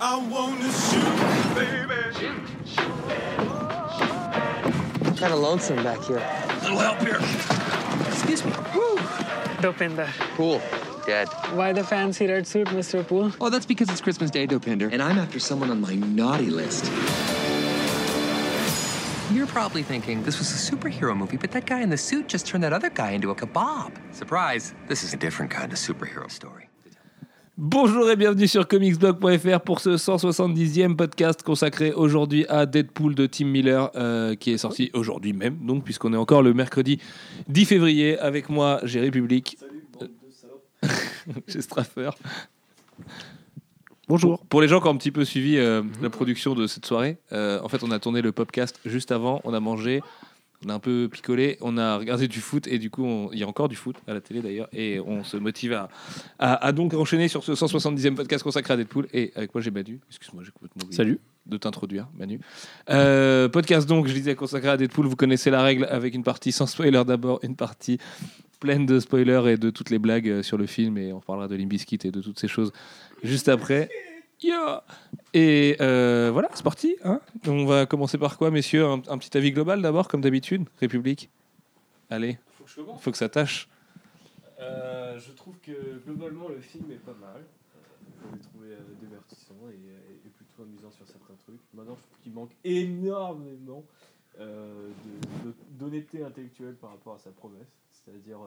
I 0.00 0.16
wanna 0.16 0.70
shoot, 0.70 1.54
baby. 1.56 2.00
Shoot, 2.14 2.40
shoot, 2.64 2.94
Kind 5.18 5.32
of 5.32 5.40
lonesome 5.40 5.82
back 5.82 6.00
here. 6.04 6.22
Little 6.62 6.78
help 6.78 7.00
here. 7.00 7.18
Excuse 8.06 8.44
me. 8.44 8.52
Dopinder. 9.60 10.06
Cool. 10.36 10.60
Dead. 11.04 11.26
Why 11.54 11.72
the 11.72 11.82
fancy 11.82 12.28
red 12.28 12.46
suit, 12.46 12.68
Mr. 12.68 13.04
Poole? 13.04 13.32
Oh, 13.40 13.50
that's 13.50 13.66
because 13.66 13.90
it's 13.90 14.00
Christmas 14.00 14.30
Day, 14.30 14.46
Dopinder, 14.46 14.92
and 14.92 15.02
I'm 15.02 15.18
after 15.18 15.40
someone 15.40 15.70
on 15.70 15.80
my 15.80 15.96
naughty 15.96 16.50
list. 16.50 16.84
You're 19.32 19.48
probably 19.48 19.82
thinking 19.82 20.22
this 20.22 20.38
was 20.38 20.52
a 20.52 20.76
superhero 20.76 21.16
movie, 21.16 21.36
but 21.36 21.50
that 21.50 21.66
guy 21.66 21.80
in 21.80 21.90
the 21.90 21.98
suit 21.98 22.28
just 22.28 22.46
turned 22.46 22.62
that 22.62 22.72
other 22.72 22.88
guy 22.90 23.10
into 23.10 23.30
a 23.30 23.34
kebab. 23.34 23.92
Surprise! 24.14 24.74
This 24.86 25.02
is 25.02 25.12
a 25.12 25.16
different 25.16 25.50
kind 25.50 25.72
of 25.72 25.78
superhero 25.78 26.30
story. 26.30 26.68
Bonjour 27.60 28.08
et 28.08 28.14
bienvenue 28.14 28.46
sur 28.46 28.68
comicsblog.fr 28.68 29.60
pour 29.62 29.80
ce 29.80 29.96
170e 29.96 30.94
podcast 30.94 31.42
consacré 31.42 31.92
aujourd'hui 31.92 32.46
à 32.48 32.66
Deadpool 32.66 33.16
de 33.16 33.26
Tim 33.26 33.46
Miller 33.46 33.90
euh, 33.96 34.36
qui 34.36 34.52
est 34.52 34.58
sorti 34.58 34.92
aujourd'hui 34.94 35.32
même, 35.32 35.58
donc 35.66 35.82
puisqu'on 35.82 36.14
est 36.14 36.16
encore 36.16 36.42
le 36.42 36.54
mercredi 36.54 37.00
10 37.48 37.64
février. 37.64 38.16
Avec 38.20 38.48
moi, 38.48 38.78
j'ai 38.84 39.00
République. 39.00 39.58
j'ai 41.48 41.60
Straffer. 41.60 42.10
Bonjour. 44.06 44.38
Pour, 44.38 44.46
pour 44.46 44.60
les 44.60 44.68
gens 44.68 44.80
qui 44.80 44.86
ont 44.86 44.92
un 44.92 44.96
petit 44.96 45.10
peu 45.10 45.24
suivi 45.24 45.58
euh, 45.58 45.82
la 46.00 46.10
production 46.10 46.54
de 46.54 46.68
cette 46.68 46.86
soirée, 46.86 47.18
euh, 47.32 47.60
en 47.64 47.68
fait, 47.68 47.82
on 47.82 47.90
a 47.90 47.98
tourné 47.98 48.22
le 48.22 48.30
podcast 48.30 48.78
juste 48.86 49.10
avant, 49.10 49.40
on 49.42 49.52
a 49.52 49.58
mangé, 49.58 50.00
on 50.66 50.70
a 50.70 50.74
un 50.74 50.78
peu 50.80 51.08
picolé, 51.10 51.56
on 51.60 51.78
a 51.78 51.98
regardé 51.98 52.26
du 52.26 52.40
foot 52.40 52.66
et 52.66 52.78
du 52.78 52.90
coup, 52.90 53.30
il 53.32 53.38
y 53.38 53.44
a 53.44 53.46
encore 53.48 53.68
du 53.68 53.76
foot 53.76 53.96
à 54.08 54.14
la 54.14 54.20
télé 54.20 54.40
d'ailleurs 54.40 54.68
et 54.72 54.98
on 54.98 55.22
se 55.22 55.36
motive 55.36 55.72
à, 55.72 55.88
à, 56.38 56.66
à 56.66 56.72
donc 56.72 56.94
enchaîner 56.94 57.28
sur 57.28 57.44
ce 57.44 57.52
170e 57.52 58.14
podcast 58.14 58.42
consacré 58.42 58.74
à 58.74 58.76
Deadpool. 58.76 59.06
Et 59.12 59.32
avec 59.36 59.54
moi, 59.54 59.62
j'ai 59.62 59.70
Manu. 59.70 60.00
Excuse-moi, 60.08 60.42
j'ai 60.44 60.50
complètement 60.50 60.82
oublié 60.84 60.96
Salut. 60.96 61.20
de 61.46 61.56
t'introduire, 61.58 62.08
Manu. 62.18 62.40
Euh, 62.90 63.48
podcast 63.48 63.88
donc, 63.88 64.08
je 64.08 64.12
disais 64.12 64.34
consacré 64.34 64.70
à 64.70 64.76
Deadpool. 64.76 65.06
Vous 65.06 65.16
connaissez 65.16 65.50
la 65.50 65.62
règle 65.62 65.84
avec 65.90 66.14
une 66.14 66.24
partie 66.24 66.50
sans 66.50 66.66
spoiler 66.66 67.04
d'abord, 67.06 67.38
une 67.44 67.54
partie 67.54 67.98
pleine 68.58 68.84
de 68.86 68.98
spoilers 68.98 69.52
et 69.52 69.56
de 69.56 69.70
toutes 69.70 69.90
les 69.90 70.00
blagues 70.00 70.28
euh, 70.28 70.42
sur 70.42 70.58
le 70.58 70.66
film 70.66 70.98
et 70.98 71.12
on 71.12 71.20
parlera 71.20 71.46
de 71.46 71.54
Limbiskit 71.54 72.00
et 72.02 72.10
de 72.10 72.20
toutes 72.20 72.40
ces 72.40 72.48
choses 72.48 72.72
juste 73.22 73.48
après. 73.48 73.88
Yeah 74.42 74.82
et 75.34 75.76
euh, 75.80 76.30
voilà, 76.32 76.48
c'est 76.54 76.62
parti. 76.62 76.96
Hein 77.04 77.20
on 77.46 77.66
va 77.66 77.86
commencer 77.86 78.18
par 78.18 78.38
quoi, 78.38 78.50
messieurs? 78.50 78.86
Un, 78.86 79.02
un 79.08 79.18
petit 79.18 79.36
avis 79.36 79.52
global 79.52 79.82
d'abord, 79.82 80.08
comme 80.08 80.20
d'habitude. 80.20 80.64
République. 80.80 81.28
Allez, 82.10 82.38
il 82.60 82.84
faut 82.98 83.10
que 83.10 83.18
ça 83.18 83.28
tâche. 83.28 83.68
Euh, 84.60 85.18
je 85.18 85.32
trouve 85.32 85.58
que 85.60 85.98
globalement 86.04 86.48
le 86.48 86.60
film 86.60 86.90
est 86.90 87.04
pas 87.04 87.14
mal. 87.20 87.42
Euh, 87.42 88.28
je 88.30 88.36
l'ai 88.36 88.42
trouvé 88.42 88.68
divertissant 89.00 89.54
et, 89.70 90.28
plutôt 90.30 90.62
amusant 90.62 90.90
sur 90.90 91.06
certains 91.06 91.34
trucs. 91.44 91.60
Maintenant, 91.74 91.96
je 91.96 92.02
trouve 92.02 92.18
qu'il 92.22 92.32
manque 92.32 92.56
énormément 92.64 93.84
euh, 94.40 94.88
d'honnêteté 95.72 96.24
intellectuelle 96.24 96.74
par 96.74 96.90
rapport 96.90 97.14
à 97.14 97.18
sa 97.18 97.30
promesse. 97.30 97.68
C'est-à-dire 97.90 98.38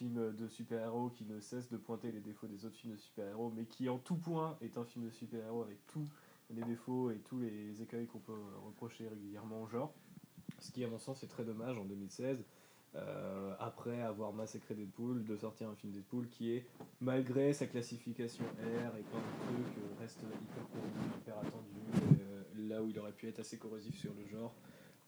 film 0.00 0.34
de 0.34 0.48
super-héros 0.48 1.10
qui 1.10 1.26
ne 1.26 1.40
cesse 1.40 1.68
de 1.68 1.76
pointer 1.76 2.10
les 2.10 2.20
défauts 2.20 2.46
des 2.46 2.64
autres 2.64 2.76
films 2.76 2.94
de 2.94 2.98
super-héros, 2.98 3.52
mais 3.54 3.66
qui 3.66 3.86
en 3.90 3.98
tout 3.98 4.16
point 4.16 4.56
est 4.62 4.78
un 4.78 4.84
film 4.84 5.04
de 5.04 5.10
super-héros 5.10 5.62
avec 5.62 5.86
tous 5.88 6.08
les 6.48 6.62
défauts 6.62 7.10
et 7.10 7.18
tous 7.18 7.38
les 7.38 7.82
écueils 7.82 8.06
qu'on 8.06 8.18
peut 8.18 8.32
reprocher 8.64 9.06
régulièrement 9.08 9.60
au 9.60 9.68
genre. 9.68 9.92
Ce 10.58 10.70
qui, 10.72 10.82
à 10.84 10.88
mon 10.88 10.98
sens, 10.98 11.22
est 11.22 11.26
très 11.26 11.44
dommage 11.44 11.76
en 11.76 11.84
2016 11.84 12.42
euh, 12.96 13.54
après 13.60 14.00
avoir 14.00 14.32
massacré 14.32 14.74
Deadpool, 14.74 15.22
de 15.24 15.36
sortir 15.36 15.68
un 15.68 15.74
film 15.74 15.92
Deadpool 15.92 16.28
qui 16.28 16.52
est, 16.52 16.64
malgré 17.02 17.52
sa 17.52 17.66
classification 17.66 18.44
R 18.44 18.96
et 18.96 19.02
plein 19.02 19.20
de 19.20 19.64
trucs, 19.64 19.78
euh, 19.78 20.00
reste 20.00 20.20
hyper 20.20 20.66
connu, 20.70 21.18
hyper 21.18 21.38
attendu, 21.38 22.20
euh, 22.22 22.42
là 22.56 22.82
où 22.82 22.88
il 22.88 22.98
aurait 22.98 23.12
pu 23.12 23.28
être 23.28 23.40
assez 23.40 23.58
corrosif 23.58 23.98
sur 23.98 24.14
le 24.14 24.26
genre. 24.26 24.54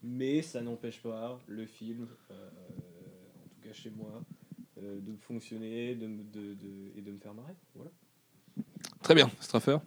Mais 0.03 0.43
ça 0.43 0.61
n'empêche 0.61 1.03
pas 1.03 1.41
le 1.47 1.65
film, 1.65 2.09
en 2.31 3.49
tout 3.49 3.61
cas 3.63 3.73
chez 3.73 3.91
moi, 3.91 4.23
euh, 4.83 4.99
de 5.01 5.13
fonctionner 5.21 5.95
de, 5.95 6.07
me- 6.07 6.23
de- 6.33 6.55
de- 6.55 6.99
et 6.99 7.01
de 7.03 7.11
me 7.11 7.19
faire 7.19 7.35
marrer. 7.35 7.55
Voilà. 7.75 7.91
Très 9.03 9.15
bien, 9.15 9.31
Straffer. 9.41 9.79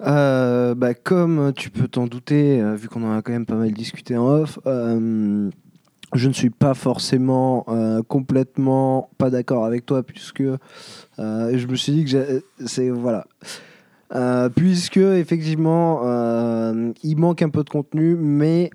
Euh, 0.00 0.74
bah, 0.74 0.94
comme 0.94 1.52
tu 1.54 1.70
peux 1.70 1.88
t'en 1.88 2.06
douter, 2.06 2.60
euh, 2.60 2.74
vu 2.74 2.88
qu'on 2.88 3.04
en 3.04 3.16
a 3.16 3.22
quand 3.22 3.32
même 3.32 3.46
pas 3.46 3.54
mal 3.54 3.72
discuté 3.72 4.16
en 4.16 4.26
off, 4.26 4.58
euh, 4.66 5.50
je 6.14 6.28
ne 6.28 6.32
suis 6.32 6.50
pas 6.50 6.74
forcément 6.74 7.64
euh, 7.68 8.02
complètement 8.02 9.10
pas 9.18 9.30
d'accord 9.30 9.64
avec 9.64 9.86
toi, 9.86 10.02
puisque 10.02 10.40
euh, 10.42 10.58
je 11.18 11.66
me 11.66 11.76
suis 11.76 11.92
dit 11.92 12.04
que 12.04 12.10
j'ai- 12.10 12.42
c'est. 12.66 12.90
Voilà. 12.90 13.26
Euh, 14.14 14.48
puisque, 14.48 14.98
effectivement, 14.98 16.02
euh, 16.04 16.92
il 17.02 17.16
manque 17.16 17.42
un 17.42 17.50
peu 17.50 17.64
de 17.64 17.70
contenu, 17.70 18.16
mais. 18.16 18.70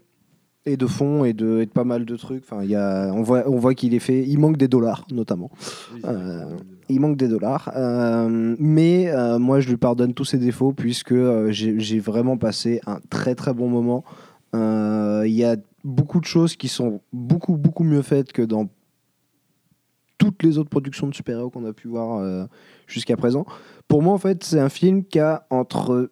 Et 0.70 0.78
de 0.78 0.86
fond, 0.86 1.26
et 1.26 1.34
de, 1.34 1.62
et 1.62 1.66
de 1.66 1.72
pas 1.72 1.84
mal 1.84 2.06
de 2.06 2.16
trucs. 2.16 2.44
Enfin, 2.44 2.64
il 2.64 2.70
y 2.70 2.76
a, 2.76 3.12
on 3.12 3.24
voit, 3.24 3.44
on 3.50 3.58
voit 3.58 3.74
qu'il 3.74 3.96
est 3.96 4.00
fait. 4.00 4.24
Il 4.24 4.38
manque 4.38 4.58
des 4.58 4.68
dollars, 4.68 5.06
notamment. 5.12 5.50
Oui, 5.94 6.02
Euh, 6.06 6.46
Il 6.90 7.00
manque 7.00 7.18
des 7.18 7.28
dollars. 7.28 7.72
Euh, 7.76 8.56
mais 8.60 9.10
euh, 9.10 9.40
moi, 9.40 9.62
je 9.62 9.70
lui 9.70 9.78
pardonne 9.78 10.14
tous 10.14 10.26
ses 10.26 10.38
défauts 10.38 10.72
puisque 10.72 11.16
j'ai 11.50 12.00
vraiment 12.00 12.38
passé 12.38 12.82
un 12.86 13.00
très 13.10 13.34
très 13.34 13.54
bon 13.54 13.68
moment. 13.68 14.04
Il 14.54 15.34
y 15.34 15.44
a 15.44 15.56
beaucoup 15.84 16.20
de 16.20 16.26
choses 16.26 16.56
qui 16.56 16.68
sont 16.68 17.02
beaucoup 17.14 17.56
beaucoup 17.56 17.84
mieux 17.84 18.02
faites 18.04 18.32
que 18.32 18.42
dans 18.42 18.68
toutes 20.18 20.44
les 20.44 20.58
autres 20.58 20.70
productions 20.70 21.08
de 21.08 21.16
super-héros 21.16 21.50
qu'on 21.50 21.66
a 21.66 21.74
pu 21.74 21.88
voir 21.88 22.48
jusqu'à 22.86 23.18
présent. 23.18 23.46
Pour 23.88 24.02
moi, 24.04 24.14
en 24.14 24.18
fait, 24.18 24.44
c'est 24.44 24.60
un 24.60 24.70
film 24.70 25.04
qui 25.04 25.20
a 25.20 25.46
entre 25.50 26.12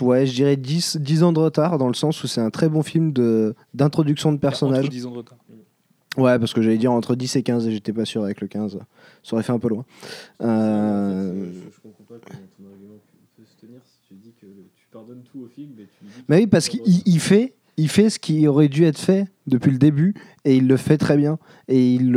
ouais, 0.00 0.26
je 0.26 0.34
dirais 0.34 0.56
10, 0.56 0.96
10 0.98 1.22
ans 1.22 1.32
de 1.32 1.38
retard 1.40 1.78
dans 1.78 1.88
le 1.88 1.94
sens 1.94 2.22
où 2.22 2.26
c'est 2.26 2.40
un 2.40 2.50
très 2.50 2.68
bon 2.68 2.82
film 2.82 3.12
de- 3.12 3.54
d'introduction 3.72 4.32
de 4.32 4.38
personnages. 4.38 4.84
Entre 4.84 4.90
10 4.90 5.06
ans 5.06 5.10
de 5.12 5.16
retard. 5.18 5.38
Ouais, 6.16 6.38
parce 6.38 6.52
que 6.52 6.62
j'allais 6.62 6.78
dire 6.78 6.92
entre 6.92 7.16
10 7.16 7.34
et 7.36 7.42
15 7.42 7.66
et 7.66 7.72
j'étais 7.72 7.92
pas 7.92 8.04
sûr 8.04 8.22
avec 8.22 8.40
le 8.40 8.46
15. 8.46 8.78
Ça 9.22 9.34
aurait 9.34 9.42
fait 9.42 9.52
un 9.52 9.58
peu 9.58 9.68
loin. 9.68 9.84
Euh, 10.42 11.50
Je, 11.72 11.80
comprends 11.80 12.04
pas 12.04 12.14
comment 12.24 12.40
ton 12.56 12.70
argument 12.70 12.94
peut 13.36 13.42
se 13.44 13.56
tenir 13.66 13.80
si 13.84 13.98
tu 14.06 14.14
dis 14.14 14.32
que 14.40 14.46
tu 14.46 14.86
pardonnes 14.92 15.22
tout 15.32 15.40
au 15.40 15.48
film, 15.48 15.70
mais 15.76 15.84
tu 15.84 16.04
dis. 16.04 16.24
Mais 16.28 16.36
oui, 16.40 16.46
parce 16.46 16.68
qu'il 16.68 16.82
il 16.84 17.18
fait, 17.18 17.54
il 17.76 17.88
fait 17.88 18.10
ce 18.10 18.20
qui 18.20 18.46
aurait 18.46 18.68
dû 18.68 18.84
être 18.84 18.98
fait 18.98 19.26
depuis 19.48 19.72
le 19.72 19.78
début 19.78 20.14
et 20.44 20.56
il 20.56 20.68
le 20.68 20.76
fait 20.76 20.98
très 20.98 21.16
bien 21.16 21.38
et 21.66 21.94
il 21.94 22.16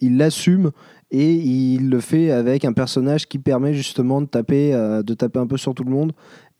il 0.00 0.16
l'assume 0.16 0.70
et 1.10 1.32
il 1.32 1.90
le 1.90 2.00
fait 2.00 2.30
avec 2.30 2.64
un 2.64 2.72
personnage 2.72 3.28
qui 3.28 3.38
permet 3.38 3.72
justement 3.74 4.20
de 4.20 4.26
taper, 4.26 4.74
euh, 4.74 5.02
de 5.02 5.14
taper 5.14 5.38
un 5.38 5.46
peu 5.46 5.56
sur 5.56 5.74
tout 5.74 5.84
le 5.84 5.90
monde 5.90 6.12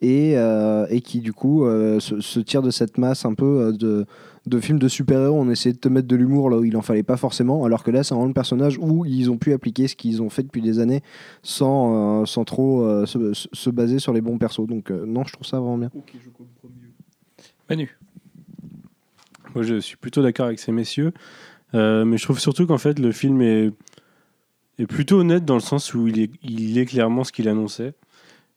et, 0.05 0.37
euh, 0.37 0.87
et 0.91 1.01
qui 1.01 1.21
du 1.21 1.33
coup 1.33 1.65
euh, 1.65 1.99
se, 2.01 2.21
se 2.21 2.41
tire 2.41 2.63
de 2.63 2.71
cette 2.71 2.99
masse 2.99 3.25
un 3.25 3.35
peu 3.35 3.45
euh, 3.61 3.73
de, 3.73 4.07
de 4.47 4.61
films 4.61 4.79
de 4.79 4.89
super-héros. 4.89 5.41
On 5.41 5.51
essayait 5.51 5.73
de 5.73 5.79
te 5.79 5.89
mettre 5.89 6.07
de 6.07 6.17
l'humour 6.17 6.51
là 6.51 6.59
où 6.59 6.65
il 6.65 6.77
en 6.77 6.83
fallait 6.83 7.03
pas 7.03 7.17
forcément, 7.17 7.65
alors 7.65 7.83
que 7.83 7.91
là 7.91 8.05
c'est 8.05 8.15
vraiment 8.15 8.29
le 8.29 8.35
personnage 8.35 8.79
où 8.79 9.05
ils 9.05 9.31
ont 9.31 9.39
pu 9.39 9.53
appliquer 9.53 9.89
ce 9.89 9.97
qu'ils 9.97 10.21
ont 10.21 10.31
fait 10.31 10.43
depuis 10.43 10.63
des 10.63 10.79
années 10.79 11.03
sans, 11.43 12.23
euh, 12.23 12.27
sans 12.27 12.45
trop 12.45 12.83
euh, 12.83 13.07
se, 13.07 13.33
se 13.33 13.71
baser 13.71 13.99
sur 13.99 14.13
les 14.13 14.21
bons 14.21 14.39
persos. 14.39 14.67
Donc 14.67 14.91
euh, 14.91 15.05
non, 15.07 15.25
je 15.25 15.33
trouve 15.33 15.47
ça 15.47 15.59
vraiment 15.59 15.79
bien. 15.79 15.91
Ok, 15.95 16.13
je 16.23 16.31
comprends 16.31 16.69
mieux. 16.69 16.91
Manu. 17.69 17.99
Moi, 19.55 19.63
je 19.63 19.79
suis 19.79 19.97
plutôt 19.97 20.21
d'accord 20.21 20.47
avec 20.47 20.59
ces 20.59 20.73
messieurs. 20.73 21.13
Euh, 21.75 22.05
mais 22.05 22.19
je 22.19 22.25
trouve 22.25 22.41
surtout 22.41 22.67
qu'en 22.67 22.79
fait, 22.79 22.99
le 22.99 23.13
film 23.13 23.41
est, 23.41 23.71
est 24.79 24.87
plutôt 24.87 25.21
honnête 25.21 25.45
dans 25.45 25.55
le 25.55 25.61
sens 25.61 25.95
où 25.95 26.09
il 26.09 26.21
est, 26.21 26.31
il 26.43 26.77
est 26.77 26.87
clairement 26.87 27.23
ce 27.25 27.31
qu'il 27.31 27.49
annonçait. 27.49 27.95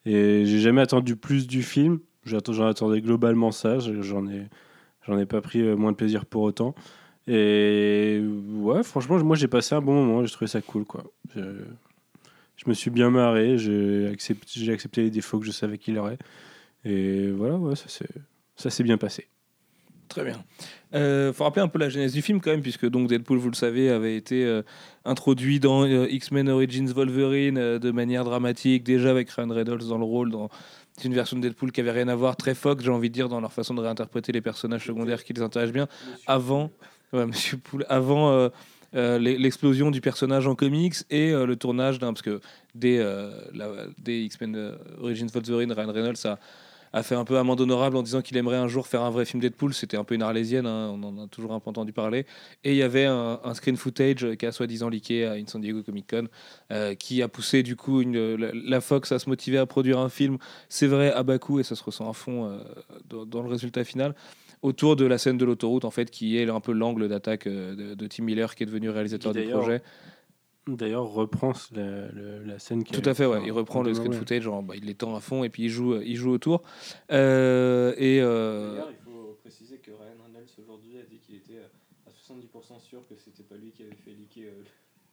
Et 0.08 0.46
j'ai 0.46 0.60
jamais 0.60 0.82
attendu 0.82 1.18
plus 1.18 1.48
du 1.48 1.64
film. 1.64 2.00
J'en 2.24 2.40
attendais 2.68 3.02
globalement 3.02 3.52
ça. 3.52 3.80
Je- 3.80 4.02
J'en 4.02 4.26
ai, 4.28 4.48
j'en 5.06 5.18
ai 5.20 5.26
pas 5.26 5.42
pris 5.42 5.62
euh, 5.62 5.76
moins 5.76 5.92
de 5.92 5.98
plaisir 5.98 6.26
pour 6.26 6.44
autant. 6.44 6.76
Et 7.28 8.22
ouais, 8.54 8.84
franchement, 8.84 9.22
moi, 9.24 9.36
j'ai 9.36 9.50
passé 9.50 9.76
un 9.76 9.82
bon 9.82 9.94
moment. 9.94 10.24
J'ai 10.24 10.32
trouvé 10.32 10.48
ça 10.48 10.62
cool, 10.62 10.86
quoi. 10.86 11.04
Je, 11.36 11.42
me 12.68 12.74
suis 12.74 12.90
bien 12.90 13.10
marré. 13.10 13.58
J'ai 13.58 14.08
accepté, 14.08 15.04
les 15.04 15.12
défauts 15.12 15.40
que 15.40 15.46
je 15.46 15.52
savais 15.52 15.78
qu'il 15.78 15.98
aurait. 16.00 16.18
Et 16.86 17.30
voilà, 17.32 17.58
ouais, 17.58 17.76
ça 17.76 18.70
s'est 18.70 18.84
bien 18.84 18.98
passé. 18.98 19.28
Très 20.08 20.24
bien. 20.24 20.42
Euh, 20.96 21.34
faut 21.34 21.44
rappeler 21.44 21.62
un 21.62 21.68
peu 21.68 21.80
la 21.80 21.90
genèse 21.90 22.14
du 22.14 22.22
film 22.22 22.40
quand 22.40 22.52
même, 22.52 22.62
puisque 22.62 22.86
donc 22.88 23.10
Deadpool, 23.10 23.38
vous 23.38 23.50
le 23.50 23.56
savez, 23.56 23.90
avait 23.90 24.16
été 24.16 24.46
euh, 24.46 24.62
introduit 25.04 25.60
dans 25.60 25.84
euh, 25.86 26.08
X-Men 26.10 26.48
Origins 26.48 26.88
Wolverine 26.88 27.78
de 27.78 27.92
manière 27.92 28.24
dramatique, 28.24 28.84
déjà 28.84 29.10
avec 29.10 29.30
Ryan 29.30 29.50
Reynolds 29.50 29.86
dans 29.90 29.98
le 29.98 30.06
rôle. 30.06 30.32
Dans... 30.32 30.50
C'est 30.98 31.10
une 31.10 31.14
version 31.14 31.36
de 31.38 31.42
Deadpool 31.42 31.74
qui 31.74 31.82
avait 31.82 31.92
rien 31.92 32.08
à 32.08 32.16
voir, 32.16 32.38
très 32.38 32.56
Fox, 32.56 32.84
j'ai 32.84 32.90
envie 32.90 33.10
de 33.10 33.14
dire, 33.14 33.28
dans 33.28 33.42
leur 33.42 33.52
façon 33.52 33.74
de 33.74 33.82
réinterpréter 33.82 34.32
les 34.32 34.42
personnages 34.42 34.86
secondaires 34.86 35.24
qui 35.26 35.34
les 35.34 35.42
intéressent 35.42 35.74
bien. 35.74 35.88
Avant, 36.26 36.72
ouais, 37.12 37.26
Monsieur 37.26 37.58
Poul, 37.58 37.86
avant 37.90 38.50
l'e- 38.94 39.20
l'explosion 39.20 39.92
du 39.92 40.00
personnage 40.00 40.48
en 40.48 40.56
comics 40.56 40.96
et 41.10 41.34
le 41.34 41.56
tournage 41.58 42.00
d'un, 42.00 42.14
parce 42.14 42.22
que 42.22 42.40
dès, 42.74 43.06
dès 44.00 44.22
X-Men 44.24 44.72
Origins 45.02 45.28
Wolverine, 45.34 45.74
Ryan 45.74 45.92
Reynolds 45.92 46.26
a 46.26 46.40
a 46.98 47.04
fait 47.04 47.16
un 47.16 47.26
peu 47.26 47.38
amende 47.38 47.62
honorable 47.62 47.96
en 47.98 48.04
disant 48.04 48.22
qu'il 48.22 48.36
aimerait 48.38 48.58
un 48.58 48.68
jour 48.68 48.88
faire 48.88 49.02
un 49.02 49.10
vrai 49.10 49.26
film 49.26 49.42
Deadpool. 49.42 49.74
C'était 49.74 49.98
un 49.98 50.04
peu 50.04 50.16
une 50.16 50.22
arlésienne, 50.22 50.66
hein, 50.66 50.92
on 50.94 51.04
en 51.04 51.24
a 51.24 51.28
toujours 51.28 51.54
un 51.54 51.60
peu 51.60 51.70
entendu 51.70 51.94
parler. 51.94 52.26
Et 52.64 52.72
il 52.72 52.78
y 52.78 52.84
avait 52.84 53.06
un, 53.06 53.40
un 53.44 53.54
screen 53.54 53.78
footage 53.78 54.36
qui 54.36 54.46
a 54.46 54.52
soi-disant 54.52 54.90
leaké 54.90 55.26
à 55.26 55.38
une 55.38 55.48
San 55.48 55.62
Diego 55.62 55.84
Comic 55.84 56.10
Con, 56.10 56.28
euh, 56.72 56.96
qui 56.96 57.22
a 57.22 57.28
poussé 57.28 57.64
du 57.64 57.76
coup 57.76 58.02
une, 58.02 58.36
la, 58.36 58.50
la 58.54 58.82
Fox 58.82 59.12
à 59.12 59.20
se 59.20 59.30
motiver 59.30 59.58
à 59.58 59.66
produire 59.66 60.00
un 60.00 60.10
film, 60.10 60.38
c'est 60.70 60.88
vrai, 60.88 61.12
à 61.12 61.24
bas 61.24 61.40
coût, 61.40 61.60
et 61.60 61.64
ça 61.64 61.76
se 61.76 61.84
ressent 61.84 62.10
à 62.10 62.14
fond 62.14 62.46
euh, 62.46 62.58
dans, 63.10 63.26
dans 63.26 63.42
le 63.42 63.50
résultat 63.50 63.84
final, 63.84 64.16
autour 64.62 64.96
de 64.96 65.06
la 65.06 65.18
scène 65.18 65.38
de 65.38 65.46
l'autoroute, 65.46 65.86
en 65.86 65.92
fait, 65.92 66.10
qui 66.10 66.38
est 66.38 66.50
un 66.50 66.60
peu 66.60 66.72
l'angle 66.72 67.08
d'attaque 67.08 67.48
euh, 67.48 67.76
de, 67.76 67.94
de 67.94 68.08
Tim 68.08 68.24
Miller, 68.24 68.56
qui 68.56 68.64
est 68.64 68.66
devenu 68.66 68.90
réalisateur 68.90 69.34
du 69.34 69.44
projet. 69.44 69.82
D'ailleurs, 70.76 71.06
reprend 71.06 71.54
la, 71.74 71.84
la- 72.12 72.40
la 72.46 72.60
scène 72.60 72.84
qui 72.84 72.92
Tout 72.94 73.08
à 73.10 73.14
fait, 73.14 73.26
ouais. 73.26 73.42
Il 73.46 73.52
reprend 73.52 73.84
le 73.84 73.94
screen 73.94 74.12
ouais. 74.12 74.18
footage, 74.18 74.44
genre, 74.44 74.62
bah, 74.64 74.76
il 74.76 74.86
l'étend 74.86 75.16
à 75.16 75.20
fond 75.20 75.44
et 75.44 75.50
puis 75.50 75.64
il 75.64 75.70
joue, 75.70 75.96
il 76.02 76.16
joue 76.16 76.32
autour. 76.32 76.64
Euh, 77.12 77.94
et 77.98 78.20
euh, 78.22 78.72
D'ailleurs, 78.72 78.92
il 78.92 79.04
faut 79.12 79.38
préciser 79.42 79.78
que 79.78 79.92
Ryan 79.92 80.18
Reynolds 80.26 80.50
aujourd'hui 80.62 80.98
a 80.98 81.04
dit 81.04 81.20
qu'il 81.20 81.36
était 81.36 81.60
euh, 81.60 82.08
à 82.08 82.10
70% 82.12 82.80
sûr 82.82 83.00
que 83.08 83.16
c'était 83.16 83.44
pas 83.44 83.56
lui 83.56 83.72
qui 83.72 83.84
avait 83.84 83.92
fait 84.04 84.12
leaker 84.12 84.44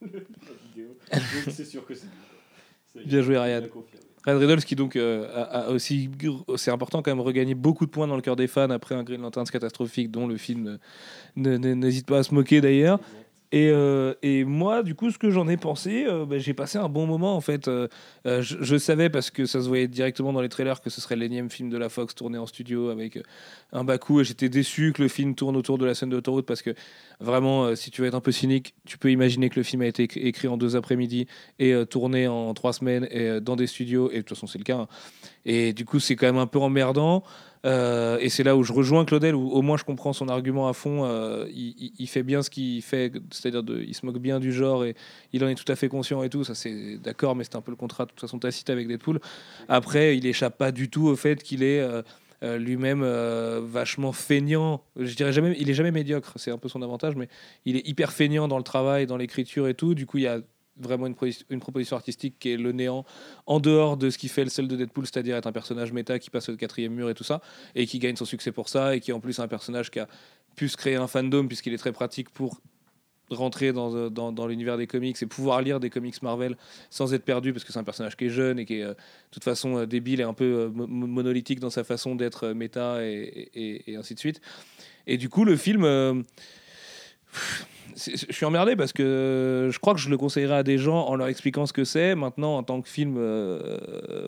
euh, 0.03 0.07
le- 0.13 0.13
la 0.47 0.69
vidéo. 0.69 0.97
Donc 1.13 1.55
c'est 1.55 1.65
sûr 1.65 1.87
que 1.87 1.95
c'est 1.95 2.07
lui. 2.07 3.07
Bien 3.07 3.23
joué, 3.23 3.37
Ryan. 3.39 3.63
Ryan 4.25 4.39
Reynolds 4.39 4.65
qui 4.65 4.77
donc 4.77 4.95
euh, 4.97 5.29
a, 5.35 5.67
a 5.67 5.71
aussi, 5.71 6.09
c'est 6.57 6.71
important 6.71 7.03
quand 7.03 7.11
même, 7.11 7.21
regagné 7.21 7.55
beaucoup 7.55 7.85
de 7.87 7.91
points 7.91 8.07
dans 8.07 8.15
le 8.17 8.23
cœur 8.23 8.37
des 8.37 8.47
fans 8.47 8.71
après 8.71 8.95
un 8.95 9.03
Green 9.03 9.21
Lanterns 9.21 9.47
catastrophique 9.51 10.11
dont 10.13 10.27
le 10.29 10.37
film 10.37 10.79
n'hésite 11.37 12.07
pas 12.07 12.19
à 12.19 12.23
se 12.23 12.33
moquer 12.33 12.61
d'ailleurs. 12.61 13.01
Et, 13.55 13.71
euh, 13.71 14.15
et 14.25 14.43
moi, 14.43 14.83
du 14.83 14.97
coup, 14.97 15.13
ce 15.13 15.17
que 15.17 15.31
j'en 15.31 15.47
ai 15.47 15.57
pensé, 15.57 16.07
euh, 16.09 16.27
bah, 16.27 16.39
j'ai 16.39 16.55
passé 16.55 16.77
un 16.77 16.89
bon 16.89 17.07
moment 17.07 17.37
en 17.37 17.41
fait. 17.41 17.69
Euh, 17.69 17.87
je, 18.25 18.77
savais 18.77 19.09
parce 19.11 19.31
que 19.31 19.47
ça 19.47 19.63
se 19.63 19.69
voyait 19.69 19.87
directement 19.87 20.33
dans 20.33 20.41
les 20.41 20.49
trailers 20.49 20.81
que 20.81 20.91
ce 20.91 21.01
serait 21.01 21.15
l'énième 21.15 21.49
film 21.49 21.71
de 21.71 21.79
la 21.79 21.89
Fox 21.89 22.17
tourné 22.17 22.37
en 22.37 22.47
studio 22.47 22.89
avec 22.89 23.17
un 23.73 23.85
bas. 23.85 23.95
Et 23.95 24.25
j'étais 24.25 24.49
déçu 24.49 24.93
que 24.93 25.03
le 25.03 25.09
film 25.09 25.37
tourne 25.37 25.57
autour 25.57 25.79
de 25.79 25.87
la 25.87 25.95
scène 25.95 26.11
d'autoroute 26.11 26.47
parce 26.47 26.63
que 26.63 26.75
vraiment, 27.21 27.77
si 27.77 27.93
tu 27.93 28.01
veux 28.01 28.09
être 28.09 28.17
un 28.17 28.21
peu 28.21 28.33
cynique, 28.33 28.75
tu 28.87 28.99
peux 28.99 29.13
imaginer 29.13 29.51
que 29.51 29.61
le 29.61 29.63
film 29.63 29.83
a 29.83 29.87
été 29.87 30.07
éc- 30.07 30.19
écrit 30.19 30.49
en 30.49 30.57
deux 30.57 30.75
après-midi 30.75 31.29
et 31.61 31.75
tourné 31.89 32.27
en 32.27 32.55
trois 32.55 32.73
semaines 32.73 33.09
dans 33.41 33.55
des 33.55 33.69
studios. 33.69 34.11
Et 34.11 34.17
de 34.17 34.21
toute 34.23 34.31
façon, 34.31 34.49
c'est 34.49 34.59
le 34.59 34.65
cas. 34.65 34.79
hein. 34.79 34.89
Et 35.47 35.73
du 35.73 35.85
coup, 35.85 36.01
c'est 36.01 36.17
quand 36.17 36.27
même 36.27 36.39
un 36.39 36.49
peu 36.49 36.59
emmerdant. 36.59 37.23
Euh, 37.65 38.19
et 38.21 38.29
c'est 38.29 38.43
là 38.43 38.57
où 38.57 38.63
je 38.63 38.73
rejoins 38.73 39.05
Claudel, 39.05 39.35
où 39.35 39.51
au 39.51 39.63
moins 39.63 39.77
je 39.77 39.85
comprends 39.85 40.13
son 40.13 40.29
argument 40.29 40.69
à 40.69 40.73
fond. 40.73 41.05
Euh, 41.05 41.47
il, 41.51 42.07
fait 42.07 42.23
bien 42.23 42.43
ce 42.43 42.51
qu'il 42.51 42.83
fait, 42.83 43.13
c'est-à-dire 43.31 43.63
il 43.81 43.95
se 43.95 44.05
moque 44.05 44.19
bien 44.19 44.39
du 44.39 44.53
genre 44.53 44.85
et 44.85 44.95
il 45.33 45.43
en 45.45 45.49
est 45.49 45.55
tout 45.55 45.71
à 45.71 45.77
fait 45.77 45.89
conscient 45.89 46.23
et 46.23 46.29
tout. 46.29 46.45
Ça, 46.45 46.55
c'est 46.55 46.99
d'accord, 46.99 47.35
mais 47.35 47.45
c'est 47.45 47.57
un 47.57 47.63
peu 47.63 47.71
le 47.71 47.77
contrat 47.77 48.05
de 48.05 48.11
toute 48.11 48.21
façon 48.21 48.39
tacite 48.39 48.69
avec 48.71 48.87
Deadpool. 48.87 49.21
Après, 49.69 50.17
il 50.17 50.27
échappe 50.27 50.59
pas 50.59 50.73
du 50.73 50.91
tout 50.91 51.07
au 51.07 51.17
fait 51.17 51.43
qu'il 51.43 51.63
est 51.63 51.81
euh, 51.81 52.59
lui-même 52.59 53.03
vachement 53.65 54.13
feignant. 54.13 54.85
Je 54.97 55.15
dirais 55.15 55.33
jamais, 55.33 55.57
il 55.59 55.71
est 55.71 55.75
jamais 55.75 55.93
médiocre, 55.93 56.35
c'est 56.37 56.51
un 56.51 56.59
peu 56.59 56.69
son 56.69 56.83
avantage, 56.83 57.17
mais 57.17 57.29
il 57.65 57.77
est 57.77 57.89
hyper 57.89 58.13
feignant 58.13 58.47
dans 58.47 58.59
le 58.59 58.65
travail, 58.65 59.07
dans 59.07 59.17
l'écriture 59.17 59.69
et 59.69 59.75
tout. 59.75 59.95
Du 59.95 60.05
coup, 60.05 60.19
il 60.19 60.25
y 60.25 60.29
a 60.29 60.41
vraiment 60.77 61.07
une, 61.07 61.15
une 61.51 61.61
proposition 61.61 61.97
artistique 61.97 62.37
qui 62.39 62.51
est 62.53 62.57
le 62.57 62.73
néant 62.73 63.05
en 63.47 63.61
dehors 63.61 63.97
de 63.97 64.11
ce 64.11 64.19
qui 64.19 64.29
fait 64.29 64.45
le 64.45 64.51
sel 64.51 64.67
de 64.69 64.77
Deadpool, 64.77 65.07
c'est-à-dire 65.07 65.37
être 65.37 65.47
un 65.47 65.53
personnage 65.53 65.93
méta 65.93 66.19
qui 66.19 66.31
passe 66.31 66.49
le 66.49 66.57
quatrième 66.57 66.95
mur 66.95 67.09
et 67.09 67.15
tout 67.15 67.25
ça, 67.25 67.41
et 67.75 67.87
qui 67.87 67.99
gagne 67.99 68.17
son 68.17 68.25
succès 68.25 68.53
pour 68.53 68.69
ça, 68.69 68.97
et 68.97 69.01
qui 69.01 69.13
en 69.13 69.21
plus 69.21 69.39
un 69.39 69.49
personnage 69.49 69.91
qui 69.91 70.01
a 70.01 70.09
pu 70.57 70.69
se 70.69 70.77
créer 70.77 70.97
un 70.97 71.07
fandom 71.07 71.47
puisqu'il 71.47 71.73
est 71.73 71.79
très 71.79 71.93
pratique 71.93 72.31
pour 72.31 72.61
rentrer 73.31 73.73
dans, 73.73 73.95
euh, 73.95 74.11
dans, 74.11 74.33
dans 74.33 74.47
l'univers 74.47 74.77
des 74.77 74.87
comics 74.87 75.17
et 75.23 75.27
pouvoir 75.27 75.63
lire 75.63 75.81
des 75.81 75.89
comics 75.89 76.23
Marvel 76.23 76.57
sans 76.91 77.15
être 77.15 77.25
perdu 77.25 77.53
parce 77.55 77.65
que 77.65 77.73
c'est 77.73 77.79
un 77.79 77.85
personnage 77.85 78.17
qui 78.17 78.27
est 78.27 78.31
jeune 78.31 78.59
et 78.59 78.67
qui 78.67 78.75
est 78.81 78.83
euh, 78.83 78.91
de 78.91 78.97
toute 79.31 79.45
façon 79.45 79.79
euh, 79.79 79.87
débile 79.87 80.21
et 80.21 80.25
un 80.25 80.35
peu 80.35 80.71
mo- 80.73 80.87
mo- 80.87 81.07
monolithique 81.07 81.59
dans 81.59 81.71
sa 81.71 81.85
façon 81.85 82.17
d'être 82.17 82.49
méta 82.49 83.03
et, 83.03 83.83
ainsi 83.97 84.15
de 84.15 84.19
suite. 84.19 84.43
Et 85.07 85.17
du 85.17 85.31
coup, 85.31 85.45
le 85.45 85.57
film, 85.57 85.85
je 87.97 88.33
suis 88.33 88.45
emmerdé 88.45 88.77
parce 88.77 88.93
que 88.93 89.69
je 89.73 89.79
crois 89.79 89.95
que 89.95 90.01
je 90.01 90.11
le 90.11 90.17
conseillerais 90.17 90.57
à 90.57 90.63
des 90.63 90.79
gens 90.79 91.07
en 91.07 91.15
leur 91.17 91.29
expliquant 91.29 91.67
ce 91.67 91.73
que 91.73 91.85
c'est. 91.85 92.15
Maintenant, 92.15 92.57
en 92.57 92.63
tant 92.63 92.81
que 92.81 92.89
film, 92.89 93.17
euh, 93.17 93.79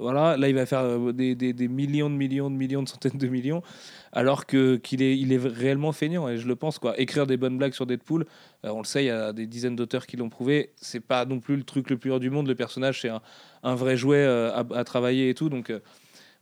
voilà, 0.01 0.37
là, 0.37 0.49
il 0.49 0.55
va 0.55 0.67
faire 0.67 0.81
euh, 0.81 1.13
des, 1.13 1.69
millions 1.69 2.09
de 2.09 2.15
millions 2.15 2.51
de 2.51 2.57
millions 2.57 2.83
de 2.83 2.89
centaines 2.89 3.19
de 3.19 3.27
millions, 3.27 3.63
alors 4.13 4.47
que 4.47 4.77
qu'il 4.77 5.03
est, 5.03 5.19
il 5.19 5.33
est 5.33 5.39
réellement 5.39 5.93
feignant. 5.93 6.29
Et 6.29 6.39
je 6.39 6.47
le 6.47 6.57
pense 6.57 6.79
quoi. 6.79 6.99
Écrire 7.01 7.27
des 7.27 7.37
bonnes 7.37 7.59
blagues 7.59 7.73
sur 7.73 7.87
Deadpool, 7.87 8.27
euh, 8.65 8.71
on 8.71 8.79
le 8.79 8.85
sait, 8.85 9.05
il 9.05 9.09
y 9.09 9.11
a 9.11 9.33
des 9.33 9.47
dizaines 9.47 9.77
d'auteurs 9.77 10.07
qui 10.07 10.17
l'ont 10.17 10.31
prouvé. 10.31 10.73
C'est 10.77 11.01
pas 11.01 11.25
non 11.25 11.41
plus 11.41 11.57
le 11.57 11.65
truc 11.65 11.91
le 11.91 11.97
plus 11.97 12.11
dur 12.11 12.21
du 12.21 12.31
monde. 12.31 12.47
Le 12.47 12.55
personnage, 12.55 13.01
c'est 13.01 13.11
un, 13.63 13.75
vrai 13.75 13.97
jouet 13.97 14.25
à, 14.25 14.85
travailler 14.85 15.31
et 15.31 15.35
tout. 15.35 15.49
Donc, 15.49 15.73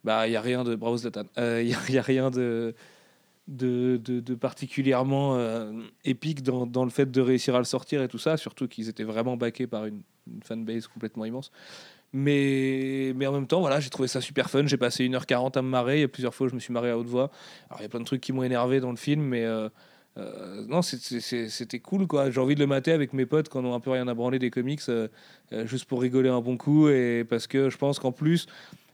bah, 0.04 0.28
il 0.28 0.32
y 0.32 0.36
a 0.36 0.40
rien 0.40 0.62
de 0.64 0.74
bravo 0.74 0.98
Zlatan. 0.98 1.24
Il 1.36 1.62
y, 1.62 1.92
y 1.92 1.98
a 1.98 2.02
rien 2.02 2.30
de 2.30 2.74
de, 3.48 4.34
particulièrement 4.34 5.36
euh, 5.36 5.72
épique 6.04 6.42
dans, 6.42 6.84
le 6.84 6.90
fait 6.90 7.10
de 7.10 7.20
réussir 7.20 7.54
à 7.54 7.58
le 7.58 7.64
sortir 7.64 8.02
et 8.02 8.08
tout 8.08 8.18
ça, 8.18 8.36
surtout 8.36 8.68
qu'ils 8.68 8.88
étaient 8.88 9.04
vraiment 9.04 9.36
backés 9.36 9.66
par 9.66 9.86
une, 9.86 10.02
fanbase 10.42 10.86
complètement 10.86 11.26
immense. 11.26 11.50
Mais, 12.14 13.12
mais 13.16 13.26
en 13.26 13.32
même 13.32 13.46
temps, 13.46 13.60
voilà, 13.60 13.80
j'ai 13.80 13.90
trouvé 13.90 14.08
ça 14.08 14.20
super 14.20 14.48
fun. 14.48 14.66
J'ai 14.66 14.76
passé 14.76 15.06
1h40 15.06 15.58
à 15.58 15.62
me 15.62 15.68
marrer. 15.68 15.98
Il 15.98 16.00
y 16.00 16.04
a 16.04 16.08
plusieurs 16.08 16.34
fois, 16.34 16.48
je 16.48 16.54
me 16.54 16.60
suis 16.60 16.72
marré 16.72 16.88
à 16.90 16.96
haute 16.96 17.08
voix. 17.08 17.30
Alors, 17.68 17.80
il 17.80 17.82
y 17.82 17.86
a 17.86 17.88
plein 17.88 18.00
de 18.00 18.04
trucs 18.04 18.20
qui 18.20 18.32
m'ont 18.32 18.44
énervé 18.44 18.78
dans 18.78 18.90
le 18.90 18.96
film, 18.96 19.20
mais 19.22 19.44
euh, 19.44 19.68
euh, 20.16 20.64
non, 20.68 20.80
c'était 20.80 21.80
cool. 21.80 22.06
quoi. 22.06 22.30
J'ai 22.30 22.40
envie 22.40 22.54
de 22.54 22.60
le 22.60 22.68
mater 22.68 22.92
avec 22.92 23.12
mes 23.12 23.26
potes 23.26 23.48
quand 23.48 23.64
on 23.64 23.72
a 23.72 23.76
un 23.76 23.80
peu 23.80 23.90
rien 23.90 24.06
à 24.06 24.14
branler 24.14 24.38
des 24.38 24.50
comics, 24.50 24.80
juste 25.64 25.86
pour 25.86 26.00
rigoler 26.00 26.28
un 26.28 26.40
bon 26.40 26.56
coup. 26.56 26.88
Et 26.88 27.24
parce 27.28 27.48
que 27.48 27.68
je 27.68 27.76
pense 27.76 27.98
qu'en 27.98 28.12
plus, 28.12 28.46